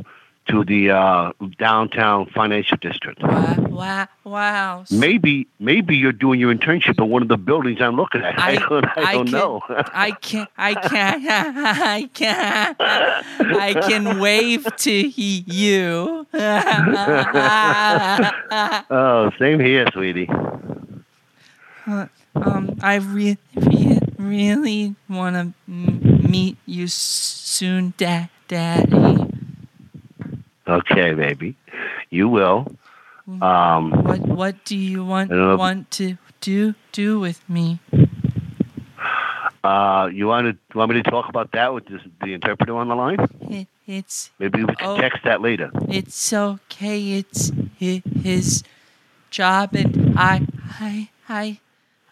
to 0.48 0.64
the 0.64 0.90
uh, 0.90 1.32
downtown 1.58 2.26
financial 2.26 2.76
district. 2.78 3.22
Wow 3.22 3.66
wow. 3.76 4.08
wow. 4.24 4.84
Maybe, 4.90 5.46
maybe 5.60 5.96
you're 5.96 6.12
doing 6.12 6.40
your 6.40 6.54
internship 6.54 7.02
in 7.02 7.10
one 7.10 7.22
of 7.22 7.28
the 7.28 7.36
buildings 7.36 7.80
I'm 7.80 7.96
looking 7.96 8.22
at. 8.22 8.38
I, 8.38 8.56
don't, 8.56 8.84
I 8.96 9.12
don't 9.12 9.26
can, 9.26 9.32
know. 9.32 9.60
I 9.68 10.10
can 10.12 10.46
I 10.56 10.74
can 10.74 11.26
I 11.28 12.10
can 12.12 12.76
I 12.80 13.74
can 13.88 14.18
wave 14.18 14.66
to 14.76 14.92
you. 14.92 16.26
oh, 18.90 19.30
same 19.38 19.60
here, 19.60 19.86
sweetie. 19.92 20.28
Uh, 21.86 22.06
um, 22.34 22.76
I 22.82 22.96
re- 22.96 23.38
re- 23.54 24.00
really 24.18 24.96
want 25.08 25.36
to 25.36 25.52
m- 25.68 26.30
meet 26.30 26.56
you 26.66 26.88
soon, 26.88 27.94
da- 27.96 28.28
Daddy. 28.48 29.25
Okay, 30.68 31.14
baby, 31.14 31.54
you 32.10 32.28
will. 32.28 32.66
Um, 33.40 33.90
What 34.04 34.20
What 34.20 34.64
do 34.64 34.76
you 34.76 35.04
want 35.04 35.30
I 35.32 35.34
don't 35.36 35.48
know. 35.48 35.56
want 35.56 35.90
to 35.92 36.16
do 36.40 36.74
do 36.92 37.18
with 37.20 37.40
me? 37.48 37.78
uh, 39.64 40.08
you 40.12 40.26
want 40.26 40.46
to 40.70 40.78
want 40.78 40.90
me 40.92 41.02
to 41.02 41.10
talk 41.10 41.28
about 41.28 41.50
that 41.52 41.74
with 41.74 41.86
this, 41.86 42.00
the 42.22 42.34
interpreter 42.34 42.76
on 42.76 42.88
the 42.88 42.94
line? 42.94 43.18
It, 43.50 43.66
it's 43.86 44.30
Maybe 44.38 44.62
we 44.64 44.74
can 44.74 44.88
Oh. 44.88 44.96
text 44.96 45.22
that 45.24 45.40
later. 45.40 45.70
it's 45.88 46.32
okay. 46.32 47.18
It's 47.18 47.52
his 47.78 48.62
job, 49.30 49.74
and 49.74 50.14
I 50.18 50.46
I 50.80 51.08
I 51.28 51.58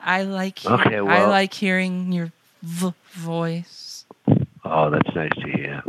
I 0.00 0.22
like 0.24 0.64
Okay, 0.64 0.98
I 0.98 1.26
like 1.26 1.54
hearing 1.54 2.12
your 2.12 2.32
v- 2.62 2.94
voice. 3.14 4.04
Oh, 4.64 4.90
that's 4.90 5.14
nice 5.14 5.30
to 5.42 5.48
hear. 5.50 5.82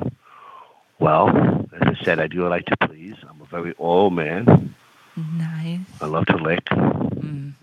Well, 1.06 1.30
as 1.72 1.82
I 1.84 1.94
said, 2.03 2.19
I 2.19 2.26
do 2.26 2.49
like 2.49 2.65
to 2.65 2.76
please. 2.88 3.14
I'm 3.30 3.40
a 3.40 3.45
very 3.45 3.76
old 3.77 4.14
man. 4.14 4.73
Nice. 5.15 5.82
I 6.02 6.07
love 6.07 6.26
to 6.26 6.38
lick. 6.38 6.65
Mm. 6.65 7.53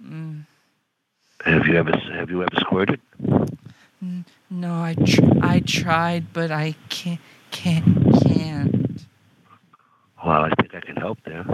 Mm. 0.00 0.42
Have 1.44 1.66
you 1.66 1.74
ever 1.74 1.90
have 2.14 2.30
you 2.30 2.44
ever 2.44 2.54
squirted? 2.60 3.00
No, 4.48 4.72
I 4.72 4.94
tr- 4.94 5.42
I 5.42 5.58
tried, 5.66 6.32
but 6.32 6.52
I 6.52 6.76
can't 6.88 7.18
can't 7.50 8.22
can't. 8.22 9.04
Well, 10.24 10.44
I 10.44 10.50
think 10.60 10.76
I 10.76 10.80
can 10.80 10.94
help 10.94 11.18
there. 11.24 11.44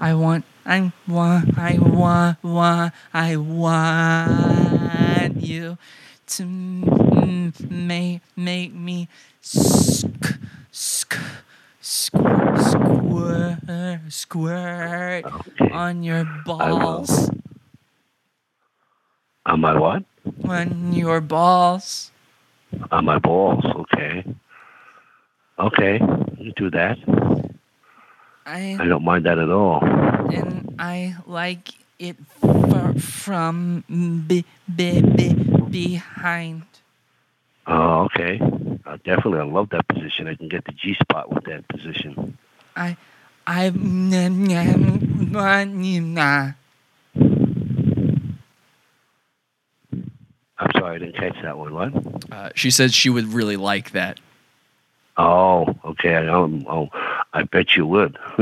I 0.00 0.14
want 0.14 0.44
I 0.64 0.90
want 1.06 1.56
I 1.56 1.78
want 1.78 2.42
want 2.42 2.92
I 3.14 3.36
want 3.36 3.80
you 5.40 5.78
to 6.26 6.44
make 7.70 8.20
make 8.36 8.72
me 8.74 9.08
sk 9.40 10.08
sk 10.72 11.14
squirt 11.80 12.58
squirt 12.60 14.00
squirt 14.08 15.24
on 15.72 16.02
your 16.02 16.24
balls 16.44 17.30
On 19.46 19.60
my 19.60 19.78
what? 19.78 20.02
on 20.48 20.92
your 20.92 21.20
balls. 21.20 22.10
On 22.90 23.04
my 23.04 23.18
balls. 23.18 23.64
Okay. 23.64 24.24
Okay, 25.58 26.00
you 26.36 26.52
do 26.56 26.68
that. 26.70 26.98
I 28.44 28.76
I 28.80 28.84
don't 28.90 29.04
mind 29.04 29.24
that 29.26 29.38
at 29.38 29.48
all. 29.50 29.78
and 30.34 30.74
I 30.78 31.14
like 31.26 31.70
it 31.98 32.16
f- 32.42 33.02
from 33.02 33.84
be, 34.26 34.44
be, 34.74 35.00
be, 35.00 35.34
behind. 35.70 36.64
Oh, 37.66 38.04
okay. 38.04 38.40
Uh, 38.86 38.96
definitely, 39.04 39.40
I 39.40 39.44
love 39.44 39.70
that 39.70 39.88
position. 39.88 40.28
I 40.28 40.34
can 40.34 40.48
get 40.48 40.64
the 40.64 40.72
G 40.72 40.94
spot 40.94 41.32
with 41.32 41.44
that 41.44 41.66
position. 41.68 42.38
I 42.76 42.96
I, 43.46 43.66
I'm 50.58 50.70
sorry, 50.72 50.96
I 50.96 50.98
didn't 50.98 51.16
catch 51.16 51.36
that 51.42 51.56
one. 51.56 51.74
What? 51.74 51.92
Uh, 52.32 52.50
she 52.54 52.70
said 52.70 52.92
she 52.92 53.10
would 53.10 53.32
really 53.32 53.56
like 53.56 53.92
that. 53.92 54.18
Oh, 55.16 55.66
okay. 55.84 56.14
I, 56.14 56.26
um, 56.28 56.66
oh, 56.68 56.88
I 57.32 57.44
bet 57.44 57.76
you 57.76 57.86
would. 57.86 58.18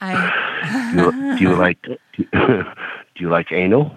I 0.00 0.92
do, 0.92 0.98
you, 1.02 1.36
do 1.38 1.44
you 1.44 1.54
like 1.56 1.78
do 2.16 2.26
you, 3.16 3.28
like 3.28 3.52
anal? 3.52 3.92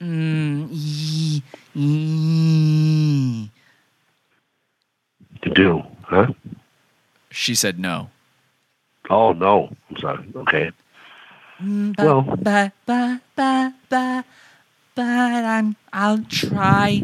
Mm, 0.00 0.68
ye- 0.70 1.42
ye- 1.74 3.50
To 5.42 5.50
do, 5.50 5.82
huh? 6.02 6.26
She 7.30 7.54
said 7.54 7.78
no. 7.78 8.10
Oh 9.10 9.32
no. 9.32 9.74
I'm 9.90 9.96
sorry. 9.98 10.24
Okay. 10.36 10.70
Mm, 11.62 11.96
but, 11.96 12.04
Well- 12.06 12.22
but, 12.42 12.72
but, 12.86 13.20
but, 13.34 13.72
but, 13.88 14.24
but 14.94 15.44
I'm, 15.44 15.76
I'll 15.92 16.24
try 16.28 17.02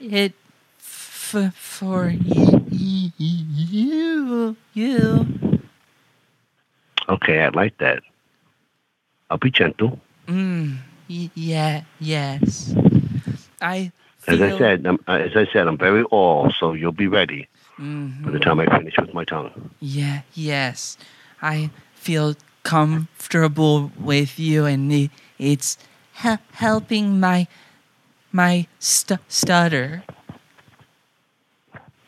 it 0.00 0.34
f- 0.78 1.52
for 1.54 2.08
you, 2.10 3.10
you, 3.18 4.56
you. 4.74 5.26
Okay, 7.08 7.40
I 7.40 7.48
like 7.50 7.78
that. 7.78 8.02
I'll 9.30 9.38
be 9.38 9.50
gentle. 9.50 10.00
Mm, 10.26 10.76
y- 11.08 11.30
yeah, 11.34 11.82
yes. 12.00 12.74
I 13.60 13.92
As 14.26 14.40
I 14.42 14.56
said, 14.58 14.86
I'm, 14.86 14.98
as 15.08 15.32
I 15.36 15.46
said, 15.52 15.66
I'm 15.66 15.78
very 15.78 16.02
all, 16.04 16.50
so 16.50 16.72
you'll 16.74 16.92
be 16.92 17.06
ready 17.08 17.48
Mhm. 17.78 18.24
by 18.24 18.30
the 18.32 18.38
time 18.38 18.60
I 18.60 18.66
finish 18.66 18.94
with 18.98 19.14
my 19.14 19.24
tongue. 19.24 19.70
Yeah, 19.80 20.22
yes. 20.34 20.98
I 21.40 21.70
feel 21.94 22.34
comfortable 22.62 23.90
with 23.98 24.38
you, 24.38 24.66
and 24.66 25.10
it's 25.38 25.78
he- 26.22 26.36
helping 26.52 27.20
my 27.20 27.46
my 28.32 28.66
stu- 28.78 29.18
stutter. 29.28 30.02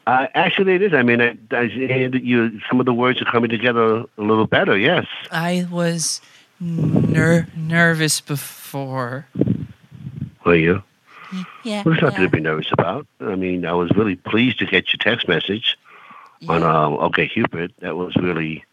Uh, 0.06 0.26
actually, 0.34 0.74
it 0.74 0.82
is. 0.82 0.94
I 0.94 1.02
mean, 1.02 1.20
I, 1.20 1.36
I 1.52 1.66
that 2.08 2.22
you 2.24 2.60
some 2.68 2.80
of 2.80 2.86
the 2.86 2.94
words 2.94 3.20
are 3.20 3.26
coming 3.26 3.50
together 3.50 4.04
a 4.16 4.22
little 4.22 4.46
better. 4.46 4.76
Yes. 4.76 5.06
I 5.30 5.66
was 5.70 6.20
ner- 6.58 7.46
nervous 7.56 8.20
before. 8.20 9.26
Were 10.44 10.56
you? 10.56 10.82
Yeah. 11.62 11.82
Well, 11.84 11.94
there's 11.94 12.02
nothing 12.02 12.22
yeah. 12.22 12.26
to 12.26 12.36
be 12.36 12.40
nervous 12.40 12.72
about. 12.72 13.06
I 13.20 13.36
mean, 13.36 13.64
I 13.64 13.72
was 13.72 13.90
really 13.94 14.16
pleased 14.16 14.58
to 14.60 14.66
get 14.66 14.92
your 14.92 14.98
text 14.98 15.28
message 15.28 15.78
yeah. 16.40 16.52
on 16.52 16.62
um, 16.62 16.96
OKCupid. 16.96 17.72
That 17.80 17.96
was 17.96 18.16
really 18.16 18.64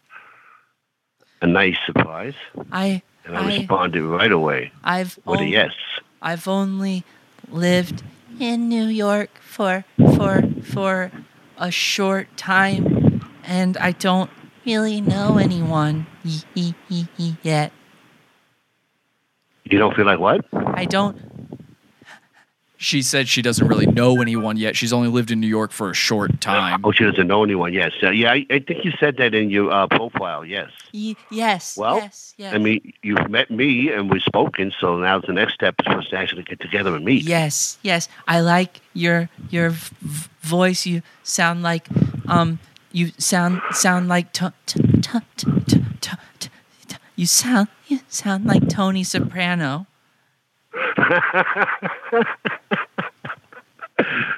a 1.40 1.46
nice 1.46 1.76
surprise, 1.86 2.34
I 2.72 3.02
and 3.24 3.36
I, 3.36 3.42
I 3.42 3.58
responded 3.58 4.02
right 4.02 4.32
away 4.32 4.72
I've 4.82 5.18
with 5.24 5.40
a 5.40 5.46
yes. 5.46 5.72
I've 6.20 6.48
only 6.48 7.04
lived 7.50 8.02
in 8.40 8.68
New 8.68 8.86
York 8.86 9.30
for 9.40 9.84
for 10.18 10.42
for 10.64 11.12
a 11.56 11.70
short 11.70 12.36
time, 12.36 13.22
and 13.44 13.76
I 13.76 13.92
don't 13.92 14.30
really 14.66 15.00
know 15.00 15.38
anyone 15.38 16.06
yet. 17.42 17.72
You 19.64 19.78
don't 19.78 19.94
feel 19.94 20.06
like 20.06 20.18
what? 20.18 20.44
I 20.52 20.84
don't. 20.84 21.27
She 22.80 23.02
said 23.02 23.26
she 23.28 23.42
doesn't 23.42 23.66
really 23.66 23.86
know 23.86 24.20
anyone 24.22 24.56
yet. 24.56 24.76
She's 24.76 24.92
only 24.92 25.08
lived 25.08 25.32
in 25.32 25.40
New 25.40 25.48
York 25.48 25.72
for 25.72 25.90
a 25.90 25.94
short 25.94 26.40
time. 26.40 26.80
Oh, 26.84 26.92
she 26.92 27.02
doesn't 27.02 27.26
know 27.26 27.42
anyone. 27.42 27.72
Yes. 27.72 27.92
Uh, 28.00 28.10
yeah, 28.10 28.30
I, 28.32 28.46
I 28.50 28.60
think 28.60 28.84
you 28.84 28.92
said 29.00 29.16
that 29.16 29.34
in 29.34 29.50
your 29.50 29.68
uh, 29.72 29.88
profile. 29.88 30.44
Yes. 30.44 30.70
Y- 30.94 31.16
yes. 31.32 31.76
Well, 31.76 31.96
yes. 31.96 32.34
Yes. 32.38 32.54
I 32.54 32.58
mean, 32.58 32.92
you've 33.02 33.28
met 33.28 33.50
me 33.50 33.90
and 33.90 34.08
we've 34.08 34.22
spoken, 34.22 34.72
so 34.78 34.96
now 34.96 35.18
the 35.18 35.32
next 35.32 35.54
step 35.54 35.74
is 35.80 35.86
for 35.86 35.98
us 35.98 36.08
to 36.10 36.16
actually 36.16 36.44
get 36.44 36.60
together 36.60 36.94
and 36.94 37.04
meet. 37.04 37.24
Yes, 37.24 37.78
yes. 37.82 38.08
I 38.28 38.38
like 38.40 38.80
your 38.94 39.28
your 39.50 39.70
v- 39.70 39.94
v- 40.02 40.28
voice. 40.42 40.86
You 40.86 41.02
sound 41.24 41.64
like 41.64 41.88
um 42.28 42.60
you 42.92 43.10
sound 43.18 43.60
sound 43.72 44.06
like 44.06 44.32
to, 44.34 44.52
to, 44.66 44.78
to, 45.02 45.22
to, 45.36 45.60
to, 45.66 45.80
to, 46.06 46.18
to, 46.38 46.48
to- 46.86 46.98
you 47.16 47.26
sound 47.26 47.66
you 47.88 47.98
sound 48.08 48.46
like 48.46 48.68
Tony 48.68 49.02
Soprano. 49.02 49.87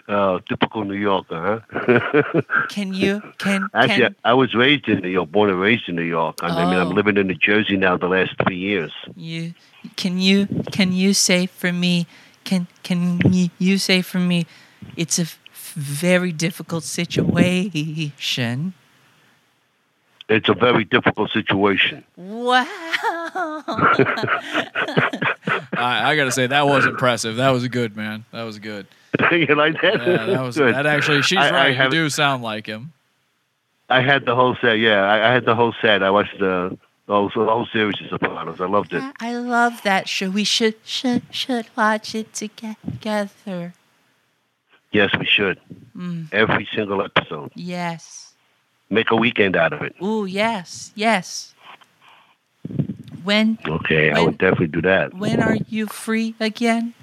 Oh, 0.08 0.40
typical 0.48 0.84
New 0.84 0.94
Yorker, 0.94 1.62
huh? 1.70 2.40
Can 2.70 2.92
you 2.94 3.22
can 3.38 3.68
Actually, 3.74 4.00
can 4.00 4.16
I 4.24 4.32
was 4.32 4.54
raised 4.54 4.88
in 4.88 5.00
New 5.00 5.10
York, 5.10 5.30
born 5.30 5.50
and 5.50 5.60
raised 5.60 5.86
in 5.88 5.94
New 5.96 6.02
York. 6.02 6.36
I 6.42 6.48
mean, 6.48 6.74
Oh. 6.74 6.80
I'm 6.80 6.90
living 6.96 7.16
in 7.18 7.26
New 7.28 7.34
Jersey 7.34 7.76
now 7.76 7.96
the 7.96 8.08
last 8.08 8.32
three 8.42 8.56
years. 8.56 8.90
you 9.14 9.54
can 9.96 10.18
you 10.18 10.46
can 10.72 10.92
you 10.92 11.12
say 11.14 11.46
for 11.46 11.72
me 11.72 12.06
can 12.44 12.66
can 12.82 13.20
you, 13.58 13.78
say 13.78 14.00
for 14.02 14.18
me 14.18 14.46
it's 14.96 15.18
a 15.18 15.26
very 15.76 16.32
difficult 16.32 16.82
situation. 16.84 18.72
It's 20.30 20.48
a 20.48 20.54
very 20.54 20.84
difficult 20.84 21.30
situation. 21.32 22.04
Wow. 22.16 22.64
I, 25.76 26.10
I 26.12 26.16
gotta 26.16 26.30
say 26.30 26.46
that 26.46 26.66
was 26.66 26.86
impressive. 26.86 27.36
That 27.36 27.50
was 27.50 27.66
good, 27.68 27.96
man. 27.96 28.24
That 28.32 28.44
was 28.44 28.58
good. 28.60 28.86
you 29.32 29.54
like 29.56 29.80
that? 29.82 30.06
Yeah, 30.06 30.26
that 30.26 30.40
was 30.42 30.56
Good. 30.56 30.72
that. 30.74 30.86
Actually, 30.86 31.22
she's 31.22 31.38
I- 31.38 31.48
I 31.48 31.50
right. 31.50 31.68
you 31.70 31.74
have- 31.74 31.90
do 31.90 32.08
sound 32.08 32.42
like 32.44 32.66
him. 32.66 32.92
I 33.88 34.02
had 34.02 34.24
the 34.24 34.36
whole 34.36 34.56
set. 34.60 34.78
Yeah, 34.78 35.02
I, 35.02 35.30
I 35.30 35.32
had 35.34 35.44
the 35.44 35.56
whole 35.56 35.74
set. 35.82 36.04
I 36.04 36.10
watched 36.10 36.38
the, 36.38 36.78
the, 37.06 37.12
whole, 37.12 37.28
the 37.28 37.44
whole 37.44 37.66
series 37.72 38.00
of 38.02 38.06
Sopranos. 38.10 38.60
I 38.60 38.66
loved 38.66 38.92
it. 38.92 39.02
I 39.18 39.34
love 39.34 39.82
that 39.82 40.08
show. 40.08 40.30
We 40.30 40.44
should 40.44 40.76
should 40.84 41.22
should 41.32 41.66
watch 41.76 42.14
it 42.14 42.32
together. 42.32 43.74
Yes, 44.92 45.10
we 45.18 45.26
should. 45.26 45.58
Mm. 45.96 46.28
Every 46.32 46.68
single 46.72 47.02
episode. 47.02 47.50
Yes. 47.56 48.29
Make 48.90 49.10
a 49.12 49.16
weekend 49.16 49.56
out 49.56 49.72
of 49.72 49.82
it. 49.82 49.94
Ooh, 50.02 50.24
yes, 50.24 50.90
yes. 50.96 51.54
When 53.22 53.58
Okay, 53.66 54.10
I 54.10 54.20
would 54.20 54.38
definitely 54.38 54.66
do 54.68 54.82
that. 54.82 55.14
when 55.14 55.40
are 55.42 55.56
you 55.68 55.86
free 55.86 56.34
again? 56.40 56.94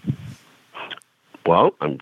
Well, 1.46 1.72
I'm 1.80 2.00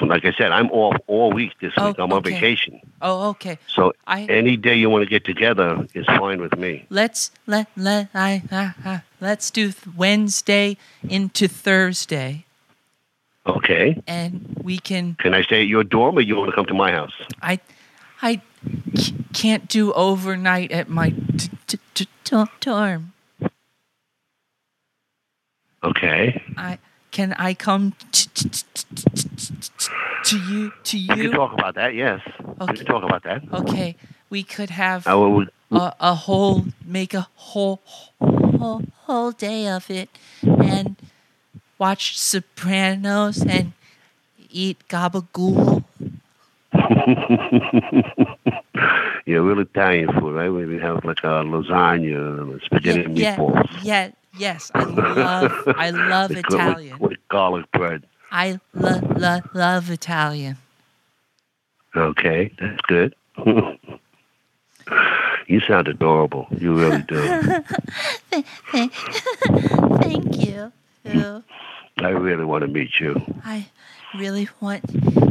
like 0.00 0.24
I 0.24 0.32
said, 0.38 0.52
I'm 0.52 0.70
off 0.70 0.96
all 1.08 1.32
week 1.32 1.54
this 1.60 1.72
Oh, 1.76 1.88
week. 1.88 1.96
I'm 1.98 2.12
on 2.12 2.22
vacation. 2.22 2.80
Oh, 3.02 3.30
okay. 3.30 3.58
So 3.66 3.92
I- 4.06 4.26
any 4.26 4.56
day 4.56 4.76
you 4.76 4.88
want 4.88 5.02
to 5.02 5.10
get 5.10 5.24
together 5.24 5.88
is 5.94 6.06
fine 6.06 6.40
with 6.40 6.56
me. 6.56 6.86
Let's 6.88 7.32
let 7.48 7.66
let 7.76 8.08
I 8.14 8.42
uh, 8.52 8.70
uh, 8.88 8.98
let's 9.20 9.50
do 9.50 9.72
Wednesday 9.96 10.76
into 11.08 11.48
Thursday, 11.48 12.44
Okay. 13.46 14.00
and 14.06 14.56
we 14.62 14.78
can. 14.78 15.16
Can 15.18 15.34
I 15.34 15.42
stay 15.42 15.62
at 15.62 15.66
your 15.66 15.82
dorm 15.82 16.16
or 16.16 16.20
you 16.20 16.36
want 16.36 16.50
to 16.50 16.54
come 16.54 16.66
to 16.66 16.74
my 16.74 16.92
house? 16.92 17.14
I 17.42 17.58
I 18.22 18.40
can't 19.32 19.68
do 19.68 19.92
overnight 19.92 20.72
at 20.72 20.88
my 20.88 21.10
t- 21.10 21.50
t- 21.66 21.78
t- 21.94 22.08
t- 22.24 22.44
dorm. 22.60 23.12
Okay. 25.82 26.42
I 26.56 26.78
can 27.10 27.32
I 27.34 27.54
come 27.54 27.94
to 30.24 30.38
you 30.38 30.72
to 30.84 30.98
We 30.98 31.06
can 31.06 31.30
talk 31.30 31.52
about 31.52 31.74
that, 31.76 31.94
yes. 31.94 32.20
We 32.60 32.76
can 32.76 32.86
talk 32.86 33.02
about 33.04 33.22
that. 33.24 33.42
Okay, 33.52 33.96
we 34.30 34.42
could 34.42 34.70
have 34.70 35.06
I 35.06 35.12
a, 35.70 35.94
a 36.00 36.14
whole 36.14 36.64
make 36.84 37.14
a 37.14 37.28
whole 37.34 37.80
whole 38.20 38.82
whole 39.04 39.32
day 39.32 39.68
of 39.68 39.90
it 39.90 40.10
and 40.42 40.96
watch 41.78 42.18
Sopranos 42.18 43.42
and 43.42 43.72
eat 44.50 44.78
gabagool. 44.88 45.84
yeah, 49.28 49.36
real 49.38 49.58
Italian 49.60 50.10
food, 50.18 50.34
right? 50.34 50.48
We 50.48 50.78
have 50.78 51.04
like 51.04 51.18
a 51.22 51.44
lasagna 51.44 52.40
and 52.40 52.60
spaghetti 52.62 53.04
and 53.04 53.18
yeah, 53.18 53.36
meatballs. 53.36 53.68
yeah, 53.82 54.10
yes. 54.38 54.70
I 54.74 54.84
love 54.84 55.52
I 55.76 55.90
love 56.14 56.30
With- 56.30 56.38
with- 56.38 56.54
Italian. 56.54 56.98
With, 56.98 57.18
garlic 57.28 57.70
bread. 57.72 58.04
I 58.32 58.58
lo- 58.72 59.00
lo- 59.16 59.40
love 59.52 59.90
Italian. 59.90 60.56
Okay, 61.94 62.50
that's 62.58 62.80
good. 62.82 63.14
you 65.46 65.60
sound 65.60 65.88
adorable. 65.88 66.46
You 66.58 66.72
really 66.74 67.02
do. 67.02 67.62
Thank 70.02 70.46
you. 70.46 70.72
I 71.04 72.08
really 72.10 72.44
want 72.44 72.62
to 72.62 72.68
meet 72.68 72.98
you. 73.00 73.20
I 73.44 73.66
really 74.16 74.48
want 74.60 74.84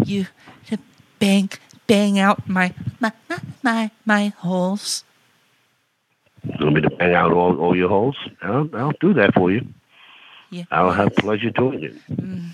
you 0.05 0.27
to 0.67 0.77
bang 1.19 1.49
bang 1.87 2.19
out 2.19 2.47
my 2.47 2.73
my 2.99 3.11
my 3.29 3.39
my, 3.63 3.91
my 4.05 4.27
holes. 4.37 5.03
You 6.43 6.65
want 6.65 6.75
me 6.75 6.81
to 6.81 6.89
bang 6.89 7.13
out 7.13 7.33
all, 7.33 7.59
all 7.59 7.75
your 7.75 7.89
holes? 7.89 8.15
I'll, 8.41 8.69
I'll 8.73 8.93
do 9.01 9.13
that 9.15 9.33
for 9.33 9.51
you. 9.51 9.65
Yeah. 10.49 10.63
I'll 10.71 10.91
have 10.91 11.13
pleasure 11.15 11.49
doing 11.49 11.83
it. 11.83 11.95
Mm. 12.09 12.49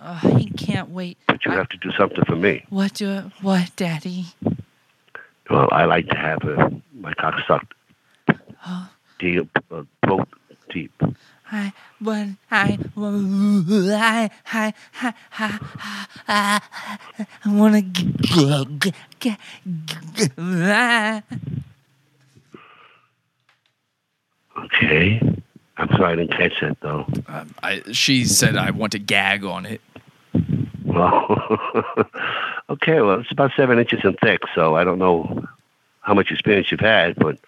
Oh, 0.00 0.20
I 0.22 0.46
can't 0.58 0.90
wait. 0.90 1.16
But 1.26 1.44
you 1.46 1.52
have 1.52 1.68
to 1.70 1.78
do 1.78 1.90
something 1.92 2.24
for 2.26 2.36
me. 2.36 2.64
What 2.68 2.94
do 2.94 3.30
what, 3.40 3.70
Daddy? 3.76 4.26
Well, 5.48 5.68
I 5.72 5.84
like 5.84 6.08
to 6.08 6.16
have 6.16 6.44
uh, 6.44 6.70
my 6.92 7.14
cock 7.14 7.34
sucked 7.46 7.74
Oh, 8.66 8.90
deep, 9.18 9.50
uh, 9.70 9.82
both 10.02 10.28
deep. 10.70 10.92
I 11.50 11.72
when 12.00 12.38
I 12.50 12.78
I 12.96 14.30
I 14.52 14.74
I 15.00 15.14
I, 15.32 15.58
I, 16.28 16.60
I 17.44 17.52
wanna 17.52 17.82
get 17.82 18.94
get 19.20 19.38
get. 20.00 20.30
Okay. 24.56 25.20
I'm 25.76 25.88
sorry, 25.96 26.12
I 26.12 26.16
didn't 26.16 26.30
catch 26.30 26.60
that 26.60 26.80
though. 26.80 27.04
Um, 27.26 27.54
I, 27.62 27.82
she 27.92 28.24
said 28.24 28.56
I 28.56 28.70
want 28.70 28.92
to 28.92 28.98
gag 28.98 29.44
on 29.44 29.66
it. 29.66 29.80
Well, 30.84 31.58
okay. 32.70 33.00
Well, 33.00 33.20
it's 33.20 33.32
about 33.32 33.50
seven 33.56 33.78
inches 33.78 34.00
in 34.04 34.14
thick, 34.22 34.42
so 34.54 34.76
I 34.76 34.84
don't 34.84 34.98
know 34.98 35.44
how 36.02 36.14
much 36.14 36.30
experience 36.30 36.70
you've 36.70 36.80
had, 36.80 37.16
but 37.16 37.38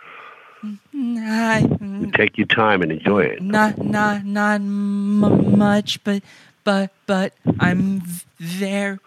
You 0.92 2.10
take 2.12 2.36
your 2.38 2.46
time 2.46 2.82
and 2.82 2.92
enjoy 2.92 3.20
it. 3.20 3.42
not 3.42 3.78
not 3.78 4.24
not 4.24 4.56
m- 4.60 5.58
much, 5.58 6.02
but 6.04 6.22
but 6.64 6.90
but 7.06 7.32
I'm 7.60 8.02
very 8.38 8.98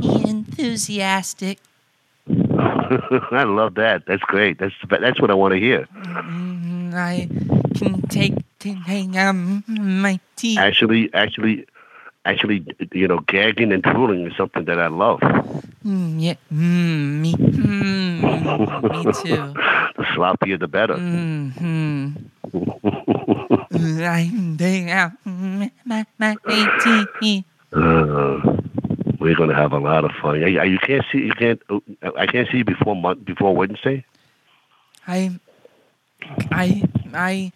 enthusiastic. 0.00 1.58
I 2.28 3.44
love 3.44 3.74
that. 3.74 4.04
That's 4.06 4.22
great. 4.22 4.58
That's 4.58 4.74
that's 4.88 5.20
what 5.20 5.30
I 5.30 5.34
want 5.34 5.52
to 5.52 5.60
hear. 5.60 5.86
Mm, 5.94 6.94
I 6.94 7.28
can 7.78 8.02
take 8.08 8.34
take 8.58 9.16
um 9.16 9.64
my 9.68 10.18
teeth. 10.36 10.58
Actually, 10.58 11.12
actually, 11.14 11.66
actually, 12.28 12.64
you 12.92 13.08
know, 13.08 13.20
gagging 13.20 13.72
and 13.72 13.82
drooling 13.82 14.26
is 14.26 14.36
something 14.36 14.64
that 14.66 14.78
I 14.78 14.88
love. 14.88 15.20
Mm, 15.84 16.20
yeah, 16.20 16.34
mm, 16.52 17.20
me, 17.20 17.32
mm, 17.32 18.20
me 18.92 19.12
too. 19.12 19.54
the 19.96 20.04
sloppier, 20.14 20.60
the 20.60 20.68
better. 20.68 20.94
Mm-hmm. 20.94 22.10
I'm 23.70 24.88
out 24.90 25.12
my 25.24 25.70
my, 25.84 26.06
my. 26.18 26.36
Uh, 27.72 28.56
we're 29.18 29.34
gonna 29.34 29.54
have 29.54 29.72
a 29.72 29.78
lot 29.78 30.04
of 30.04 30.10
fun. 30.22 30.40
You, 30.40 30.62
you 30.62 30.78
can't 30.78 31.04
see. 31.10 31.18
You 31.18 31.32
can't. 31.32 31.60
I 32.16 32.26
can't 32.26 32.48
see 32.50 32.58
you 32.58 32.64
before 32.64 32.96
month 32.96 33.24
before 33.24 33.54
Wednesday. 33.54 34.04
I 35.06 35.38
I 36.50 36.82
I 37.14 37.52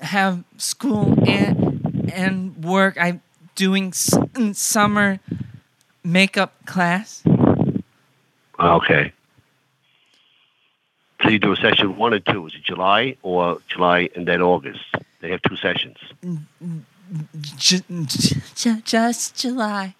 have 0.00 0.44
school 0.56 1.16
and 1.28 2.10
and 2.12 2.64
work. 2.64 2.96
I'm 3.00 3.20
doing 3.60 3.88
s- 3.88 4.16
summer 4.54 5.20
makeup 6.02 6.52
class. 6.64 7.22
Uh, 8.58 8.76
okay. 8.76 9.12
So 11.22 11.28
you 11.28 11.38
do 11.38 11.52
a 11.52 11.56
session 11.56 11.96
one 11.98 12.14
and 12.14 12.24
two. 12.24 12.46
Is 12.46 12.54
it 12.54 12.62
July 12.64 13.16
or 13.22 13.60
July 13.68 14.08
and 14.16 14.26
then 14.26 14.40
August? 14.40 14.80
They 15.20 15.30
have 15.30 15.42
two 15.42 15.56
sessions. 15.56 15.98
J- 17.58 17.82
j- 18.56 18.80
just 18.82 19.36
July. 19.36 19.94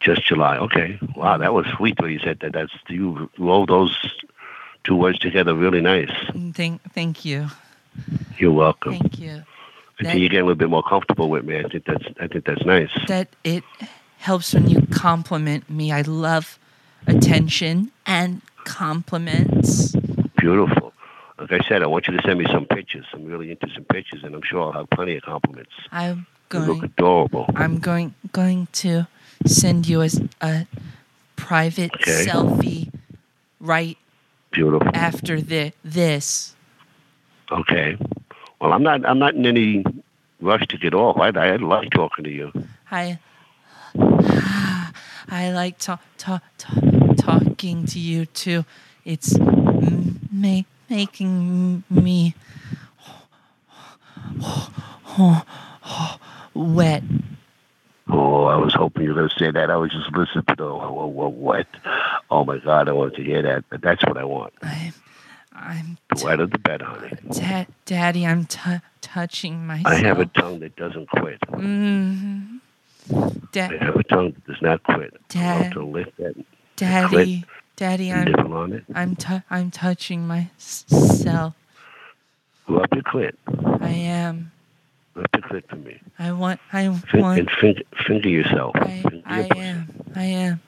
Just 0.00 0.22
July. 0.26 0.58
Okay. 0.58 0.98
Wow, 1.16 1.38
that 1.38 1.54
was 1.54 1.64
sweet 1.76 1.98
when 2.00 2.12
you 2.12 2.18
said 2.18 2.38
that. 2.40 2.52
That's 2.52 2.72
you 2.88 3.30
rolled 3.38 3.70
those 3.70 3.96
two 4.84 4.94
words 4.94 5.18
together 5.18 5.54
really 5.54 5.80
nice. 5.80 6.12
Thank 6.52 6.82
thank 6.92 7.24
you. 7.24 7.48
You're 8.38 8.52
welcome. 8.52 8.92
Thank 8.98 9.18
you. 9.18 9.42
Until 9.98 10.18
you 10.20 10.28
get 10.28 10.38
a 10.42 10.44
little 10.44 10.54
bit 10.54 10.70
more 10.70 10.82
comfortable 10.82 11.28
with 11.28 11.44
me, 11.44 11.58
I 11.58 11.68
think 11.68 11.84
that's 11.84 12.04
I 12.20 12.26
think 12.28 12.44
that's 12.44 12.64
nice. 12.64 12.90
That 13.08 13.28
it 13.44 13.64
helps 14.18 14.54
when 14.54 14.68
you 14.68 14.86
compliment 14.92 15.68
me. 15.68 15.90
I 15.92 16.02
love 16.02 16.58
attention 17.06 17.90
and 18.06 18.40
compliments. 18.64 19.94
Beautiful. 20.38 20.92
Like 21.38 21.52
I 21.52 21.60
said, 21.68 21.82
I 21.82 21.86
want 21.86 22.06
you 22.08 22.16
to 22.16 22.22
send 22.22 22.38
me 22.38 22.46
some 22.46 22.64
pictures. 22.66 23.06
I'm 23.12 23.24
really 23.24 23.50
into 23.50 23.68
some 23.74 23.84
pictures, 23.84 24.22
and 24.24 24.34
I'm 24.34 24.42
sure 24.42 24.62
I'll 24.62 24.72
have 24.72 24.90
plenty 24.90 25.16
of 25.16 25.22
compliments. 25.22 25.72
I'm 25.92 26.26
You 26.52 26.60
look 26.60 26.66
going. 26.80 26.84
adorable. 26.84 27.46
I'm 27.56 27.78
going 27.78 28.14
going 28.32 28.66
to 28.84 29.06
send 29.46 29.86
you 29.88 30.02
a, 30.02 30.08
a 30.40 30.66
private 31.36 31.92
Okay. 31.94 32.24
selfie 32.26 32.92
right 33.60 33.96
Beautiful. 34.50 34.90
after 34.94 35.40
the, 35.40 35.72
this. 35.84 36.54
Okay. 37.52 37.96
Well, 38.60 38.72
I'm 38.72 38.82
not. 38.82 39.06
I'm 39.06 39.18
not 39.18 39.34
in 39.34 39.46
any 39.46 39.84
rush 40.40 40.66
to 40.68 40.78
get 40.78 40.94
off. 40.94 41.16
I 41.18 41.28
I 41.28 41.56
like 41.56 41.90
talking 41.90 42.24
to 42.24 42.30
you. 42.30 42.52
I 42.90 43.18
I 45.28 45.52
like 45.52 45.78
ta- 45.78 46.00
ta- 46.16 46.40
ta- 46.56 46.80
talking 47.16 47.86
to 47.86 47.98
you 47.98 48.26
too. 48.26 48.64
It's 49.04 49.38
ma- 49.38 50.62
making 50.90 51.84
me 51.90 52.34
wet. 56.54 57.02
Oh, 58.10 58.44
I 58.44 58.56
was 58.56 58.72
hoping 58.74 59.02
you 59.04 59.10
were 59.10 59.14
going 59.16 59.28
to 59.28 59.38
say 59.38 59.50
that. 59.50 59.70
I 59.70 59.76
was 59.76 59.92
just 59.92 60.10
listening 60.16 60.44
to 60.46 60.54
the 60.56 60.64
oh, 60.64 60.80
oh, 60.80 61.20
oh, 61.20 61.28
what. 61.28 61.66
Oh 62.30 62.44
my 62.44 62.58
God, 62.58 62.88
I 62.88 62.92
wanted 62.92 63.16
to 63.16 63.22
hear 63.24 63.42
that. 63.42 63.64
But 63.68 63.82
that's 63.82 64.02
what 64.06 64.16
I 64.16 64.24
want. 64.24 64.54
I'm 65.60 65.98
The 66.16 66.24
wetter, 66.24 66.46
the 66.46 66.58
better, 66.58 66.84
honey. 66.84 67.12
da- 67.32 67.66
daddy. 67.84 68.26
I'm 68.26 68.46
t- 68.46 68.60
touching 69.00 69.66
myself. 69.66 69.86
I 69.94 69.96
have 70.06 70.20
a 70.20 70.26
tongue 70.26 70.60
that 70.60 70.76
doesn't 70.76 71.08
quit. 71.10 71.40
Mm, 71.52 72.60
da- 73.52 73.68
I 73.68 73.76
have 73.84 73.96
a 73.96 74.02
tongue 74.04 74.32
that 74.32 74.46
does 74.46 74.62
not 74.62 74.82
quit. 74.84 75.14
Want 75.34 75.72
to 75.74 75.84
lift 75.84 76.16
that 76.18 76.34
daddy, 76.76 77.44
daddy. 77.76 78.12
I'm. 78.12 78.84
I'm 78.94 79.16
t- 79.16 79.42
I'm 79.50 79.70
touching 79.70 80.26
myself. 80.26 81.54
Rub 82.68 82.86
your 82.94 83.02
clit. 83.04 83.32
I 83.80 83.88
am. 83.88 84.52
Rub 85.14 85.26
your 85.34 85.42
clit 85.42 85.68
for 85.68 85.76
me. 85.76 86.00
I 86.18 86.32
want. 86.32 86.60
I 86.72 86.92
Fin- 87.10 87.20
want. 87.20 87.38
and 87.40 87.50
finger, 87.50 87.82
finger 88.06 88.28
yourself. 88.28 88.76
I, 88.76 89.02
Finger 89.02 89.22
I 89.26 89.48
am. 89.56 89.88
I 90.14 90.22
am. 90.24 90.60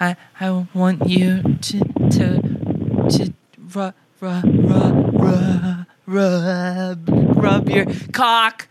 I 0.00 0.16
I 0.40 0.66
want 0.74 1.08
you 1.08 1.42
to 1.42 1.78
to 2.10 3.08
to 3.10 3.32
rub 3.74 3.94
rub 4.20 4.44
rub 4.44 5.14
rub 5.14 5.86
rub 6.06 7.08
rub 7.36 7.68
your 7.68 7.86
cock. 8.12 8.68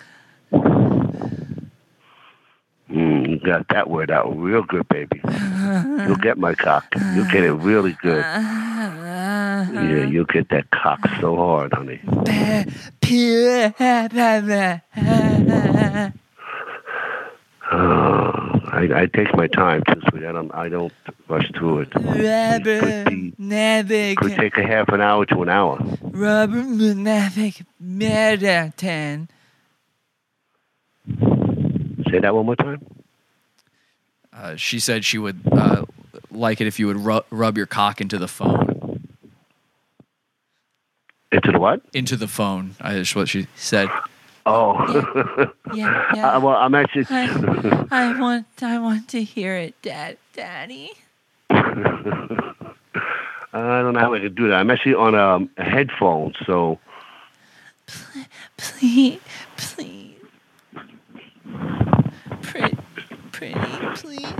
Mm, 2.89 3.29
you 3.29 3.39
got 3.39 3.67
that 3.69 3.89
word 3.89 4.11
out 4.11 4.37
real 4.37 4.63
good, 4.63 4.87
baby. 4.87 5.19
You'll 5.23 6.15
get 6.17 6.37
my 6.37 6.53
cock. 6.55 6.85
You'll 7.13 7.25
get 7.31 7.43
it 7.43 7.53
really 7.53 7.97
good. 8.01 8.23
Yeah, 9.73 10.05
you'll 10.05 10.25
get 10.25 10.49
that 10.49 10.69
cock 10.71 10.99
so 11.19 11.35
hard, 11.35 11.73
honey. 11.73 11.99
Oh, 17.71 18.61
I, 18.67 18.87
I 18.93 19.05
take 19.07 19.33
my 19.35 19.47
time 19.47 19.81
too, 19.87 19.99
sweetie. 20.09 20.27
I 20.27 20.31
don't, 20.31 20.53
I 20.53 20.69
don't 20.69 20.93
rush 21.27 21.49
through 21.57 21.79
it. 21.81 21.95
Rubber 21.95 23.05
Navic 23.39 24.17
Could 24.17 24.35
take 24.35 24.55
a 24.57 24.63
half 24.63 24.89
an 24.89 25.01
hour 25.01 25.25
to 25.27 25.41
an 25.41 25.49
hour. 25.49 25.77
Rubber 26.01 26.61
Navic 26.63 27.65
Marathon. 27.79 29.29
Say 32.11 32.19
that 32.19 32.35
one 32.35 32.45
more 32.45 32.55
time. 32.55 32.85
Uh, 34.31 34.55
she 34.55 34.79
said 34.79 35.03
she 35.03 35.17
would 35.17 35.39
uh, 35.51 35.85
like 36.29 36.61
it 36.61 36.67
if 36.67 36.79
you 36.79 36.87
would 36.87 36.97
ru- 36.97 37.21
rub 37.31 37.57
your 37.57 37.65
cock 37.65 37.99
into 37.99 38.17
the 38.19 38.27
phone. 38.27 39.01
Into 41.31 41.51
the 41.51 41.59
what? 41.59 41.81
Into 41.93 42.15
the 42.15 42.27
phone. 42.27 42.75
Uh, 42.83 42.89
Is 42.89 43.15
what 43.15 43.27
she 43.29 43.47
said. 43.55 43.89
Oh. 44.45 45.51
Yeah, 45.73 46.05
yeah. 46.15 46.31
Uh, 46.31 46.39
well, 46.39 46.55
I'm 46.55 46.75
actually. 46.75 47.05
I, 47.09 47.85
I 47.91 48.19
want 48.19 48.45
I 48.61 48.79
want 48.79 49.07
to 49.09 49.23
hear 49.23 49.55
it, 49.55 49.81
Dad, 49.81 50.17
Daddy. 50.33 50.91
I 51.49 51.61
don't 53.53 53.93
know 53.93 53.99
how 53.99 54.13
I 54.13 54.19
can 54.19 54.35
do 54.35 54.49
that. 54.49 54.55
I'm 54.55 54.69
actually 54.69 54.95
on 54.95 55.15
um, 55.15 55.49
a 55.57 55.63
headphone, 55.63 56.33
so 56.45 56.79
Please, 58.57 59.19
please. 59.57 60.15
Pretty, 62.41 62.77
pretty, 63.31 63.59
please. 63.95 64.33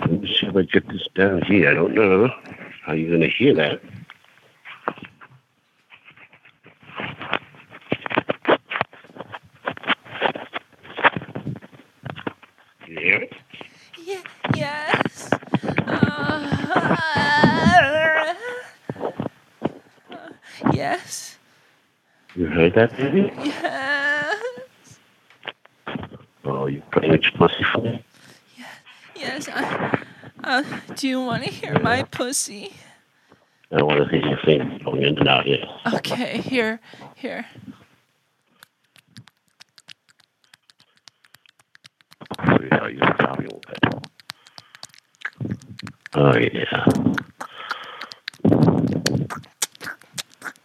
let 0.00 0.20
me 0.20 0.36
see 0.38 0.46
if 0.46 0.56
I 0.56 0.62
get 0.62 0.86
this 0.88 1.06
down 1.14 1.42
here. 1.42 1.70
I 1.70 1.74
don't 1.74 1.94
know 1.94 2.28
how 2.84 2.92
you're 2.92 3.08
going 3.08 3.20
to 3.22 3.28
hear 3.30 3.54
that. 3.54 3.80
You 12.86 12.98
hear 12.98 13.16
it? 13.22 13.32
Yeah, 14.04 14.22
yes. 14.54 15.30
Uh, 15.86 16.34
yes, 20.72 21.38
You 22.36 22.46
heard 22.46 22.74
that, 22.74 22.94
baby? 22.96 23.32
yes, 23.42 24.98
Oh, 26.44 26.66
you 26.66 26.82
playing 26.92 27.12
with 27.12 27.22
your 27.22 27.32
pussy 27.32 27.64
for 27.72 27.80
me? 27.80 28.04
yes. 29.16 29.48
I, 29.50 30.04
uh, 30.46 30.62
do 30.96 31.08
you 31.08 31.22
want 31.22 31.42
to 31.42 31.50
hear 31.50 31.78
my 31.78 32.02
pussy? 32.02 32.74
I 33.72 33.82
want 33.82 33.98
to 34.04 34.08
hear 34.10 34.28
your 34.28 34.38
thing 34.44 34.78
going 34.84 35.02
in 35.02 35.16
and 35.16 35.26
out, 35.26 35.46
yeah. 35.46 35.64
Okay, 35.94 36.42
here, 36.42 36.80
here. 37.14 37.46
See 42.58 42.68
how 42.70 42.86
you 42.88 42.98
stop 42.98 43.40
you 43.40 43.48
a 43.48 43.58
bit. 43.70 43.80
Oh, 46.12 46.36
yeah. 46.36 46.84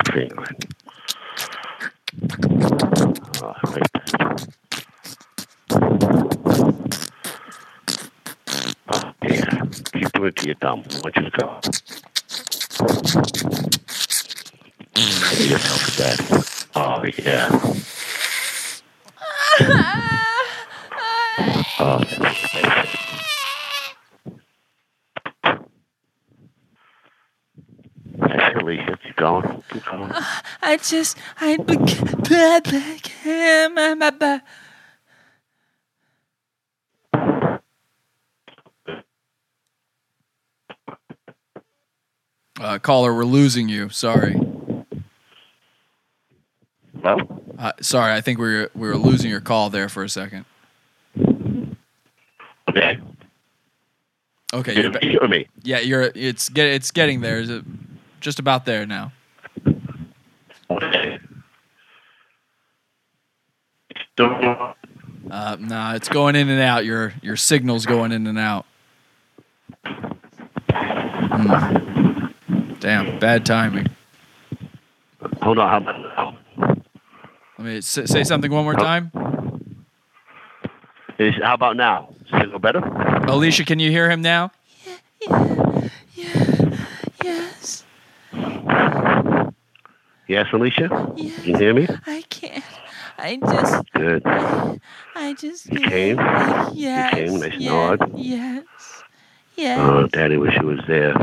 Penguin. 0.03 0.55
Oh, 3.41 3.53
I 3.55 3.71
like. 3.71 3.87
I 14.95 15.35
a 15.87 15.91
daddy. 15.97 16.23
Oh, 16.75 17.03
yeah. 17.17 17.49
Oh, 21.81 22.03
keep 29.03 29.15
going. 29.15 29.63
Keep 29.69 29.85
going. 29.85 30.11
I 30.61 30.77
just, 30.81 31.17
I 31.41 31.57
became 31.57 32.21
my 33.75 33.93
Uh, 42.59 42.77
caller, 42.79 43.13
we're 43.13 43.25
losing 43.25 43.69
you. 43.69 43.89
Sorry. 43.89 44.35
Hello? 47.01 47.41
Uh, 47.57 47.71
sorry, 47.81 48.13
I 48.13 48.21
think 48.21 48.39
we 48.39 48.45
were 48.53 48.71
we 48.75 48.87
were 48.87 48.97
losing 48.97 49.29
your 49.31 49.41
call 49.41 49.69
there 49.69 49.89
for 49.89 50.03
a 50.03 50.09
second. 50.09 50.45
Okay. 52.69 52.99
Okay, 54.53 54.75
You- 54.75 54.81
you're 54.83 54.91
ba- 54.91 55.05
you 55.05 55.19
me? 55.27 55.47
Yeah, 55.63 55.79
you're. 55.79 56.11
It's 56.15 56.49
get 56.49 56.67
it's 56.67 56.91
getting 56.91 57.21
there. 57.21 57.39
Is 57.39 57.49
it 57.49 57.63
just 58.19 58.39
about 58.39 58.65
there 58.65 58.85
now? 58.85 59.11
Okay. 60.69 61.19
Uh, 64.19 65.55
nah, 65.59 65.93
it's 65.93 66.09
going 66.09 66.35
in 66.35 66.49
and 66.49 66.59
out. 66.61 66.83
Your 66.83 67.13
your 67.21 67.37
signal's 67.37 67.85
going 67.85 68.11
in 68.11 68.27
and 68.27 68.37
out. 68.37 68.65
Hmm. 71.31 72.08
Damn, 72.79 73.19
bad 73.19 73.45
timing. 73.45 73.87
Hold 75.41 75.59
on. 75.59 75.69
How 75.69 75.77
about 75.77 75.99
now? 76.01 76.37
Let 77.57 77.65
me 77.65 77.77
s- 77.77 77.99
say 78.05 78.23
something 78.23 78.51
one 78.51 78.63
more 78.63 78.75
time. 78.75 79.11
Is, 81.17 81.35
how 81.43 81.53
about 81.55 81.75
now? 81.75 82.13
Is 82.33 82.41
it 82.43 82.51
go 82.51 82.59
better? 82.59 82.79
Alicia, 82.79 83.65
can 83.65 83.79
you 83.79 83.91
hear 83.91 84.09
him 84.09 84.21
now? 84.21 84.51
Yes, 87.21 87.83
Yes, 90.27 90.45
Alicia? 90.53 91.11
You 91.17 91.31
can 91.31 91.43
you 91.45 91.57
hear 91.57 91.73
me? 91.73 91.87
I 92.05 92.23
can't. 92.29 92.63
I 93.17 93.35
just, 93.37 93.91
Good. 93.93 94.21
I 94.25 95.35
just. 95.37 95.65
You 95.73 95.79
came? 95.81 96.17
Yes. 96.17 96.73
You 96.73 97.09
came 97.25 97.39
nice 97.39 97.53
and 97.53 97.61
yes, 97.61 97.71
hard? 97.71 98.01
Yes. 98.15 98.63
Yes. 99.57 99.79
Oh, 99.81 100.07
Daddy 100.07 100.37
wish 100.37 100.53
he 100.53 100.63
was 100.63 100.79
there. 100.87 101.13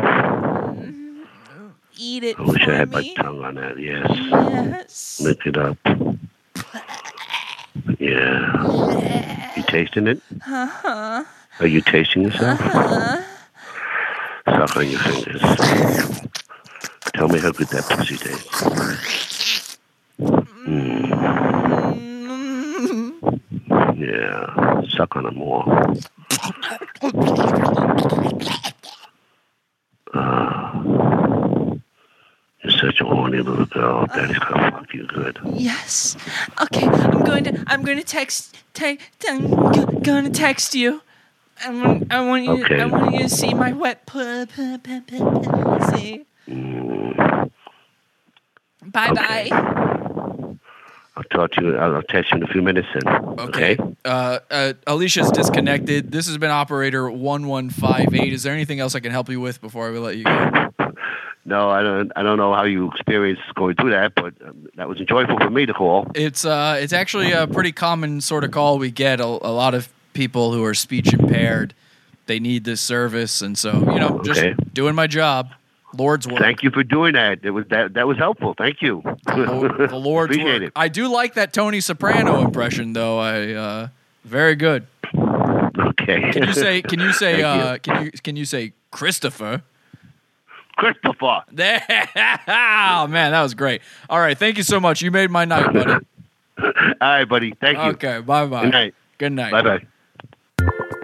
Eat 1.98 2.24
it 2.24 2.38
I 2.38 2.42
wish 2.42 2.66
I 2.68 2.74
had 2.74 2.90
me. 2.90 3.14
my 3.16 3.22
tongue 3.22 3.42
on 3.44 3.54
that. 3.56 3.78
Yes. 3.78 4.10
Yes. 4.16 5.20
Lick 5.20 5.46
it 5.46 5.56
up. 5.56 5.78
Yeah. 7.98 9.52
You 9.56 9.62
tasting 9.64 10.06
it? 10.06 10.20
Uh 10.46 10.66
huh. 10.66 11.24
Are 11.60 11.66
you 11.66 11.80
tasting 11.80 12.22
yourself? 12.22 12.60
Uh-huh. 12.60 13.22
Suck 14.46 14.76
on 14.76 14.88
your 14.90 15.00
fingers. 15.00 15.40
Tell 17.14 17.28
me 17.28 17.38
how 17.38 17.50
good 17.52 17.68
that 17.68 17.84
pussy 17.88 18.16
tastes. 18.16 18.62
Mm. 20.66 21.10
Yeah. 23.98 24.82
Suck 24.90 25.16
on 25.16 25.26
it 25.26 25.34
more. 25.34 25.64
Ah. 30.14 30.82
you're 32.66 32.78
such 32.78 33.00
a 33.00 33.04
horny 33.04 33.38
little 33.38 33.66
girl. 33.66 34.06
Daddy's 34.06 34.38
gonna 34.38 34.70
fuck 34.72 34.92
you 34.92 35.06
good. 35.06 35.38
Yes. 35.54 36.16
Okay, 36.62 36.86
I'm 36.86 37.22
going 37.24 37.44
to. 37.44 37.64
I'm 37.66 37.82
going 37.82 37.98
to 37.98 38.04
text. 38.04 38.56
Te- 38.74 38.98
I'm 39.28 39.48
going 40.02 40.24
to 40.24 40.30
text 40.30 40.74
you. 40.74 41.02
I 41.64 41.70
want. 41.70 42.12
I 42.12 42.20
want 42.26 42.44
you. 42.44 42.64
Okay. 42.64 42.80
I 42.80 42.86
want 42.86 43.14
you 43.14 43.20
to 43.20 43.28
see 43.28 43.54
my 43.54 43.72
wet 43.72 44.04
pu- 44.06 44.46
pu- 44.46 44.78
pu- 44.78 45.00
pu- 45.02 45.40
pussy. 45.78 46.26
Bye 48.84 49.12
bye. 49.12 49.48
I'll 51.18 51.24
talk 51.30 51.52
to 51.52 51.62
you. 51.64 51.76
I'll 51.76 52.02
text 52.02 52.30
you 52.32 52.38
in 52.38 52.42
a 52.42 52.46
few 52.48 52.60
minutes 52.60 52.88
then. 52.92 53.08
Okay. 53.38 53.78
Uh, 54.04 54.38
uh, 54.50 54.72
Alicia's 54.86 55.30
disconnected. 55.30 56.12
This 56.12 56.26
has 56.26 56.36
been 56.36 56.50
operator 56.50 57.10
one 57.10 57.46
one 57.46 57.70
five 57.70 58.14
eight. 58.14 58.32
Is 58.34 58.42
there 58.42 58.52
anything 58.52 58.80
else 58.80 58.94
I 58.94 59.00
can 59.00 59.12
help 59.12 59.30
you 59.30 59.40
with 59.40 59.60
before 59.62 59.86
I 59.88 59.90
let 59.98 60.16
you 60.18 60.24
go? 60.24 60.72
No, 61.48 61.70
I 61.70 61.82
don't. 61.82 62.10
I 62.16 62.22
don't 62.24 62.38
know 62.38 62.52
how 62.52 62.64
you 62.64 62.90
experienced 62.90 63.42
going 63.54 63.76
through 63.76 63.90
that, 63.90 64.14
but 64.16 64.34
um, 64.44 64.68
that 64.74 64.88
was 64.88 64.98
enjoyable 64.98 65.38
for 65.38 65.48
me 65.48 65.64
to 65.64 65.72
call. 65.72 66.10
It's 66.14 66.44
uh, 66.44 66.76
it's 66.80 66.92
actually 66.92 67.30
a 67.32 67.46
pretty 67.46 67.70
common 67.72 68.20
sort 68.20 68.42
of 68.44 68.50
call 68.50 68.78
we 68.78 68.90
get. 68.90 69.20
A, 69.20 69.24
a 69.24 69.54
lot 69.54 69.72
of 69.74 69.88
people 70.12 70.52
who 70.52 70.64
are 70.64 70.74
speech 70.74 71.12
impaired, 71.12 71.72
they 72.26 72.40
need 72.40 72.64
this 72.64 72.80
service, 72.80 73.42
and 73.42 73.56
so 73.56 73.72
you 73.92 74.00
know, 74.00 74.20
just 74.24 74.40
Okay. 74.40 74.54
doing 74.72 74.96
my 74.96 75.06
job, 75.06 75.50
Lord's 75.96 76.26
work. 76.26 76.40
Thank 76.40 76.64
you 76.64 76.70
for 76.72 76.82
doing 76.82 77.12
that. 77.14 77.38
It 77.44 77.50
was 77.52 77.64
that. 77.68 77.94
That 77.94 78.08
was 78.08 78.18
helpful. 78.18 78.54
Thank 78.58 78.82
you. 78.82 79.02
the 79.26 79.88
Lord's 79.92 80.34
Appreciate 80.34 80.62
work. 80.62 80.68
it. 80.68 80.72
I 80.74 80.88
do 80.88 81.06
like 81.06 81.34
that 81.34 81.52
Tony 81.52 81.80
Soprano 81.80 82.40
impression, 82.40 82.92
though. 82.92 83.20
I 83.20 83.52
uh, 83.52 83.88
very 84.24 84.56
good. 84.56 84.86
Okay. 85.78 86.30
Can 86.32 86.44
you 86.44 86.52
say? 86.54 86.82
Can 86.82 87.00
you 87.00 87.12
say? 87.22 87.40
Thank 87.42 87.60
you. 87.60 87.68
uh, 87.68 87.78
Can 87.78 88.04
you 88.04 88.10
can 88.22 88.36
you 88.36 88.44
say 88.44 88.72
Christopher? 88.90 89.62
Christopher. 90.76 91.42
Oh 92.48 93.06
man, 93.08 93.32
that 93.32 93.42
was 93.42 93.54
great. 93.54 93.82
All 94.08 94.18
right, 94.18 94.36
thank 94.38 94.56
you 94.56 94.62
so 94.62 94.78
much. 94.80 95.02
You 95.02 95.10
made 95.10 95.30
my 95.30 95.44
night, 95.44 95.72
buddy. 95.72 95.92
All 95.92 96.02
right, 97.00 97.24
buddy. 97.24 97.52
Thank 97.60 97.76
you. 97.78 97.84
Okay, 97.92 98.20
bye 98.20 98.46
bye. 98.46 98.62
Good 98.62 98.72
night. 98.72 98.94
Good 99.18 99.32
night. 99.32 99.50
Bye 99.52 99.62
bye. 99.62 99.86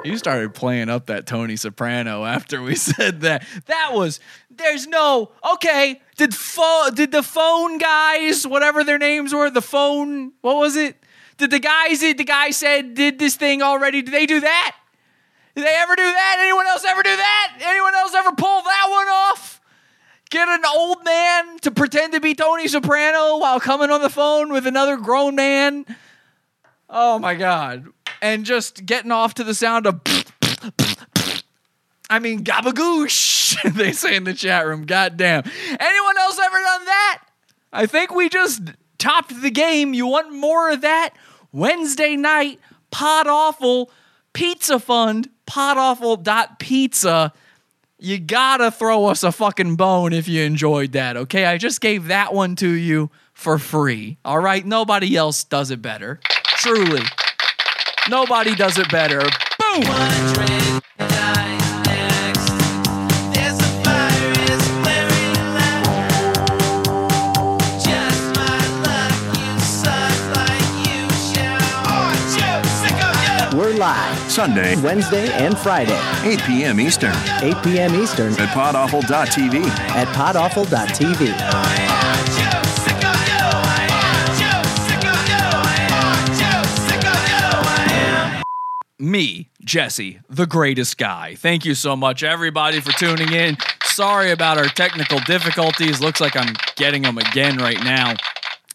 You 0.04 0.16
started 0.18 0.54
playing 0.54 0.88
up 0.88 1.06
that 1.06 1.26
Tony 1.26 1.56
Soprano 1.56 2.24
after 2.24 2.60
we 2.62 2.74
said 2.90 3.20
that. 3.22 3.44
That 3.66 3.90
was 3.92 4.20
there's 4.50 4.86
no 4.86 5.32
okay. 5.54 6.00
Did 6.16 6.34
pho- 6.34 6.90
did 6.94 7.12
the 7.12 7.22
phone 7.22 7.78
guys, 7.78 8.46
whatever 8.46 8.84
their 8.84 8.98
names 8.98 9.32
were, 9.34 9.50
the 9.50 9.62
phone, 9.62 10.32
what 10.40 10.56
was 10.56 10.76
it? 10.76 10.96
Did 11.38 11.50
the 11.50 11.58
guys 11.60 12.00
did 12.00 12.18
the 12.18 12.24
guy 12.24 12.50
said 12.50 12.94
did 12.94 13.18
this 13.18 13.36
thing 13.36 13.62
already? 13.62 14.02
Did 14.02 14.12
they 14.14 14.26
do 14.26 14.40
that? 14.40 14.76
Did 15.54 15.64
they 15.66 15.74
ever 15.76 15.94
do 15.96 16.02
that? 16.02 16.36
Anyone 16.40 16.66
else 16.66 16.84
ever 16.84 17.02
do 17.02 17.14
that? 17.16 17.58
Anyone 17.60 17.94
else 17.94 18.14
ever 18.14 18.32
pull 18.32 18.62
that 18.62 18.86
one 18.88 19.08
off? 19.08 19.60
Get 20.32 20.48
an 20.48 20.62
old 20.74 21.04
man 21.04 21.58
to 21.58 21.70
pretend 21.70 22.14
to 22.14 22.20
be 22.20 22.34
Tony 22.34 22.66
Soprano 22.66 23.36
while 23.36 23.60
coming 23.60 23.90
on 23.90 24.00
the 24.00 24.08
phone 24.08 24.50
with 24.50 24.66
another 24.66 24.96
grown 24.96 25.34
man? 25.34 25.84
Oh 26.88 27.18
my 27.18 27.34
god. 27.34 27.88
And 28.22 28.46
just 28.46 28.86
getting 28.86 29.12
off 29.12 29.34
to 29.34 29.44
the 29.44 29.52
sound 29.52 29.86
of 29.86 30.00
I 32.08 32.18
mean 32.18 32.44
gabagoosh, 32.44 33.74
they 33.74 33.92
say 33.92 34.16
in 34.16 34.24
the 34.24 34.32
chat 34.32 34.66
room. 34.66 34.86
Goddamn. 34.86 35.42
Anyone 35.68 36.18
else 36.18 36.38
ever 36.42 36.56
done 36.56 36.84
that? 36.86 37.24
I 37.70 37.84
think 37.84 38.14
we 38.14 38.30
just 38.30 38.62
topped 38.96 39.38
the 39.42 39.50
game. 39.50 39.92
You 39.92 40.06
want 40.06 40.32
more 40.32 40.70
of 40.70 40.80
that? 40.80 41.10
Wednesday 41.52 42.16
night, 42.16 42.58
Pod 42.90 43.26
Awful 43.26 43.90
Pizza 44.32 44.78
Fund, 44.78 45.28
podawful.pizza. 45.46 47.34
You 48.04 48.18
gotta 48.18 48.72
throw 48.72 49.06
us 49.06 49.22
a 49.22 49.30
fucking 49.30 49.76
bone 49.76 50.12
if 50.12 50.26
you 50.26 50.42
enjoyed 50.42 50.90
that, 50.90 51.16
okay? 51.16 51.44
I 51.44 51.56
just 51.56 51.80
gave 51.80 52.08
that 52.08 52.34
one 52.34 52.56
to 52.56 52.68
you 52.68 53.12
for 53.32 53.58
free, 53.58 54.18
all 54.24 54.40
right? 54.40 54.66
Nobody 54.66 55.16
else 55.16 55.44
does 55.44 55.70
it 55.70 55.80
better. 55.80 56.18
Truly. 56.56 57.04
Nobody 58.10 58.56
does 58.56 58.76
it 58.76 58.90
better. 58.90 59.20
Boom! 59.20 61.11
Sunday, 74.32 74.80
Wednesday, 74.80 75.30
and 75.32 75.58
Friday, 75.58 76.00
8 76.24 76.42
p.m. 76.44 76.80
Eastern 76.80 77.14
8 77.42 77.62
p.m. 77.62 77.94
Eastern 77.94 78.32
at 78.32 78.48
podawful.tv. 78.48 79.62
at 79.66 80.08
podawful.tv. 80.08 81.92
me, 88.98 89.50
Jesse, 89.64 90.20
the 90.30 90.46
greatest 90.46 90.96
guy. 90.96 91.34
Thank 91.34 91.64
you 91.64 91.74
so 91.74 91.96
much, 91.96 92.22
everybody, 92.22 92.80
for 92.80 92.92
tuning 92.92 93.32
in. 93.32 93.56
Sorry 93.82 94.30
about 94.30 94.56
our 94.58 94.66
technical 94.66 95.18
difficulties. 95.20 96.00
Looks 96.00 96.20
like 96.20 96.36
I'm 96.36 96.54
getting 96.76 97.02
them 97.02 97.18
again 97.18 97.58
right 97.58 97.82
now. 97.84 98.14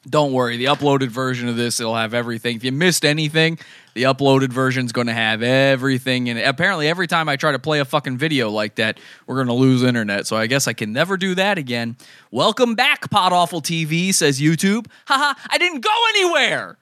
Don't 0.07 0.31
worry, 0.31 0.57
the 0.57 0.65
uploaded 0.65 1.07
version 1.07 1.49
of 1.49 1.57
this 1.57 1.79
it'll 1.79 1.95
have 1.95 2.13
everything. 2.13 2.57
If 2.57 2.63
you 2.63 2.71
missed 2.71 3.03
anything, 3.03 3.57
the 3.97 4.03
uploaded 4.03 4.49
version's 4.49 4.91
going 4.91 5.07
to 5.07 5.13
have 5.13 5.41
everything 5.41 6.27
in 6.27 6.37
it. 6.37 6.47
Apparently, 6.47 6.87
every 6.87 7.07
time 7.07 7.27
I 7.27 7.35
try 7.35 7.51
to 7.51 7.57
play 7.57 7.79
a 7.79 7.85
fucking 7.85 8.19
video 8.19 8.51
like 8.51 8.75
that, 8.75 8.99
we're 9.25 9.37
going 9.37 9.47
to 9.47 9.53
lose 9.53 9.81
internet. 9.81 10.27
So 10.27 10.37
I 10.37 10.45
guess 10.45 10.67
I 10.67 10.73
can 10.73 10.93
never 10.93 11.17
do 11.17 11.33
that 11.33 11.57
again. 11.57 11.97
Welcome 12.29 12.75
back, 12.75 13.09
Pod 13.09 13.33
Awful 13.33 13.59
TV, 13.59 14.13
says 14.13 14.39
YouTube. 14.39 14.85
Haha, 15.07 15.33
I 15.49 15.57
didn't 15.57 15.81
go 15.81 15.89
anywhere. 16.09 16.77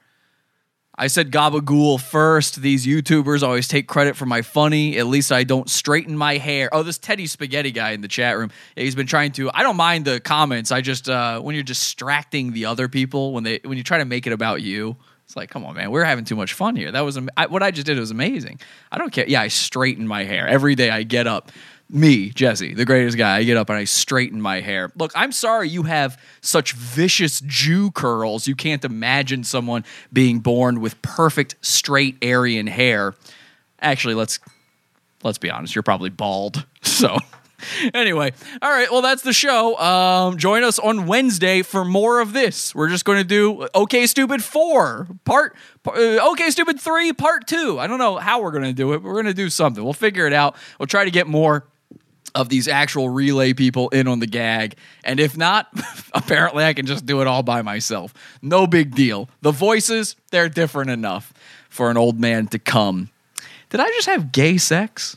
I 0.98 1.06
said 1.06 1.30
gabagool 1.30 2.02
first. 2.02 2.60
These 2.60 2.86
YouTubers 2.86 3.42
always 3.42 3.66
take 3.66 3.88
credit 3.88 4.14
for 4.14 4.26
my 4.26 4.42
funny. 4.42 4.98
At 4.98 5.06
least 5.06 5.32
I 5.32 5.44
don't 5.44 5.70
straighten 5.70 6.18
my 6.18 6.36
hair. 6.36 6.68
Oh, 6.70 6.82
this 6.82 6.98
Teddy 6.98 7.26
Spaghetti 7.26 7.70
guy 7.70 7.92
in 7.92 8.02
the 8.02 8.08
chat 8.08 8.36
room. 8.36 8.50
Yeah, 8.76 8.84
he's 8.84 8.94
been 8.94 9.06
trying 9.06 9.32
to. 9.32 9.50
I 9.54 9.62
don't 9.62 9.76
mind 9.76 10.04
the 10.04 10.20
comments. 10.20 10.70
I 10.70 10.82
just 10.82 11.08
uh, 11.08 11.40
when 11.40 11.54
you're 11.54 11.64
distracting 11.64 12.52
the 12.52 12.66
other 12.66 12.88
people 12.88 13.32
when 13.32 13.44
they 13.44 13.60
when 13.64 13.78
you 13.78 13.84
try 13.84 13.98
to 13.98 14.04
make 14.04 14.26
it 14.26 14.34
about 14.34 14.60
you. 14.60 14.96
It's 15.26 15.36
like, 15.36 15.50
come 15.50 15.64
on, 15.64 15.74
man, 15.74 15.90
we're 15.90 16.04
having 16.04 16.24
too 16.24 16.36
much 16.36 16.52
fun 16.52 16.76
here. 16.76 16.92
That 16.92 17.00
was 17.00 17.16
am- 17.16 17.28
I, 17.36 17.46
what 17.46 17.62
I 17.62 17.72
just 17.72 17.86
did 17.86 17.98
was 17.98 18.12
amazing. 18.12 18.60
I 18.92 18.98
don't 18.98 19.12
care. 19.12 19.26
Yeah, 19.28 19.40
I 19.40 19.48
straighten 19.48 20.06
my 20.06 20.22
hair 20.24 20.46
every 20.46 20.74
day. 20.76 20.88
I 20.88 21.02
get 21.02 21.26
up. 21.26 21.50
Me, 21.88 22.30
Jesse, 22.30 22.74
the 22.74 22.84
greatest 22.84 23.16
guy. 23.16 23.36
I 23.36 23.44
get 23.44 23.56
up 23.56 23.68
and 23.68 23.78
I 23.78 23.84
straighten 23.84 24.40
my 24.40 24.60
hair. 24.60 24.90
Look, 24.96 25.12
I'm 25.14 25.30
sorry 25.30 25.68
you 25.68 25.84
have 25.84 26.20
such 26.40 26.72
vicious 26.72 27.40
Jew 27.46 27.92
curls. 27.92 28.48
You 28.48 28.56
can't 28.56 28.84
imagine 28.84 29.44
someone 29.44 29.84
being 30.12 30.40
born 30.40 30.80
with 30.80 31.00
perfect 31.02 31.54
straight 31.60 32.16
Aryan 32.24 32.66
hair. 32.66 33.14
Actually, 33.80 34.14
let's 34.14 34.40
let's 35.22 35.38
be 35.38 35.48
honest. 35.48 35.74
You're 35.76 35.82
probably 35.82 36.10
bald. 36.10 36.64
So 36.82 37.18
anyway, 37.94 38.32
all 38.62 38.70
right. 38.70 38.90
Well, 38.90 39.02
that's 39.02 39.22
the 39.22 39.32
show. 39.32 39.78
Um, 39.78 40.36
join 40.36 40.62
us 40.62 40.78
on 40.78 41.06
Wednesday 41.06 41.62
for 41.62 41.84
more 41.84 42.20
of 42.20 42.32
this. 42.32 42.74
We're 42.74 42.88
just 42.88 43.04
going 43.04 43.18
to 43.18 43.24
do 43.24 43.68
OK 43.74 44.06
Stupid 44.06 44.42
four 44.42 45.08
part. 45.24 45.56
Uh, 45.86 46.18
OK 46.22 46.50
Stupid 46.50 46.80
three 46.80 47.12
part 47.12 47.46
two. 47.46 47.78
I 47.78 47.86
don't 47.86 47.98
know 47.98 48.16
how 48.16 48.42
we're 48.42 48.52
going 48.52 48.64
to 48.64 48.72
do 48.72 48.92
it. 48.92 48.98
But 48.98 49.04
we're 49.04 49.14
going 49.14 49.26
to 49.26 49.34
do 49.34 49.50
something. 49.50 49.82
We'll 49.82 49.92
figure 49.92 50.26
it 50.26 50.32
out. 50.32 50.56
We'll 50.78 50.86
try 50.86 51.04
to 51.04 51.10
get 51.10 51.26
more 51.26 51.66
of 52.34 52.50
these 52.50 52.68
actual 52.68 53.08
relay 53.08 53.54
people 53.54 53.88
in 53.88 54.06
on 54.06 54.20
the 54.20 54.26
gag. 54.26 54.76
And 55.04 55.18
if 55.18 55.36
not, 55.36 55.68
apparently 56.14 56.64
I 56.64 56.74
can 56.74 56.86
just 56.86 57.06
do 57.06 57.22
it 57.22 57.26
all 57.26 57.42
by 57.42 57.62
myself. 57.62 58.12
No 58.42 58.66
big 58.66 58.94
deal. 58.94 59.28
The 59.40 59.52
voices, 59.52 60.16
they're 60.30 60.50
different 60.50 60.90
enough 60.90 61.32
for 61.70 61.90
an 61.90 61.96
old 61.96 62.20
man 62.20 62.46
to 62.48 62.58
come. 62.58 63.10
Did 63.70 63.80
I 63.80 63.86
just 63.88 64.06
have 64.06 64.32
gay 64.32 64.58
sex? 64.58 65.16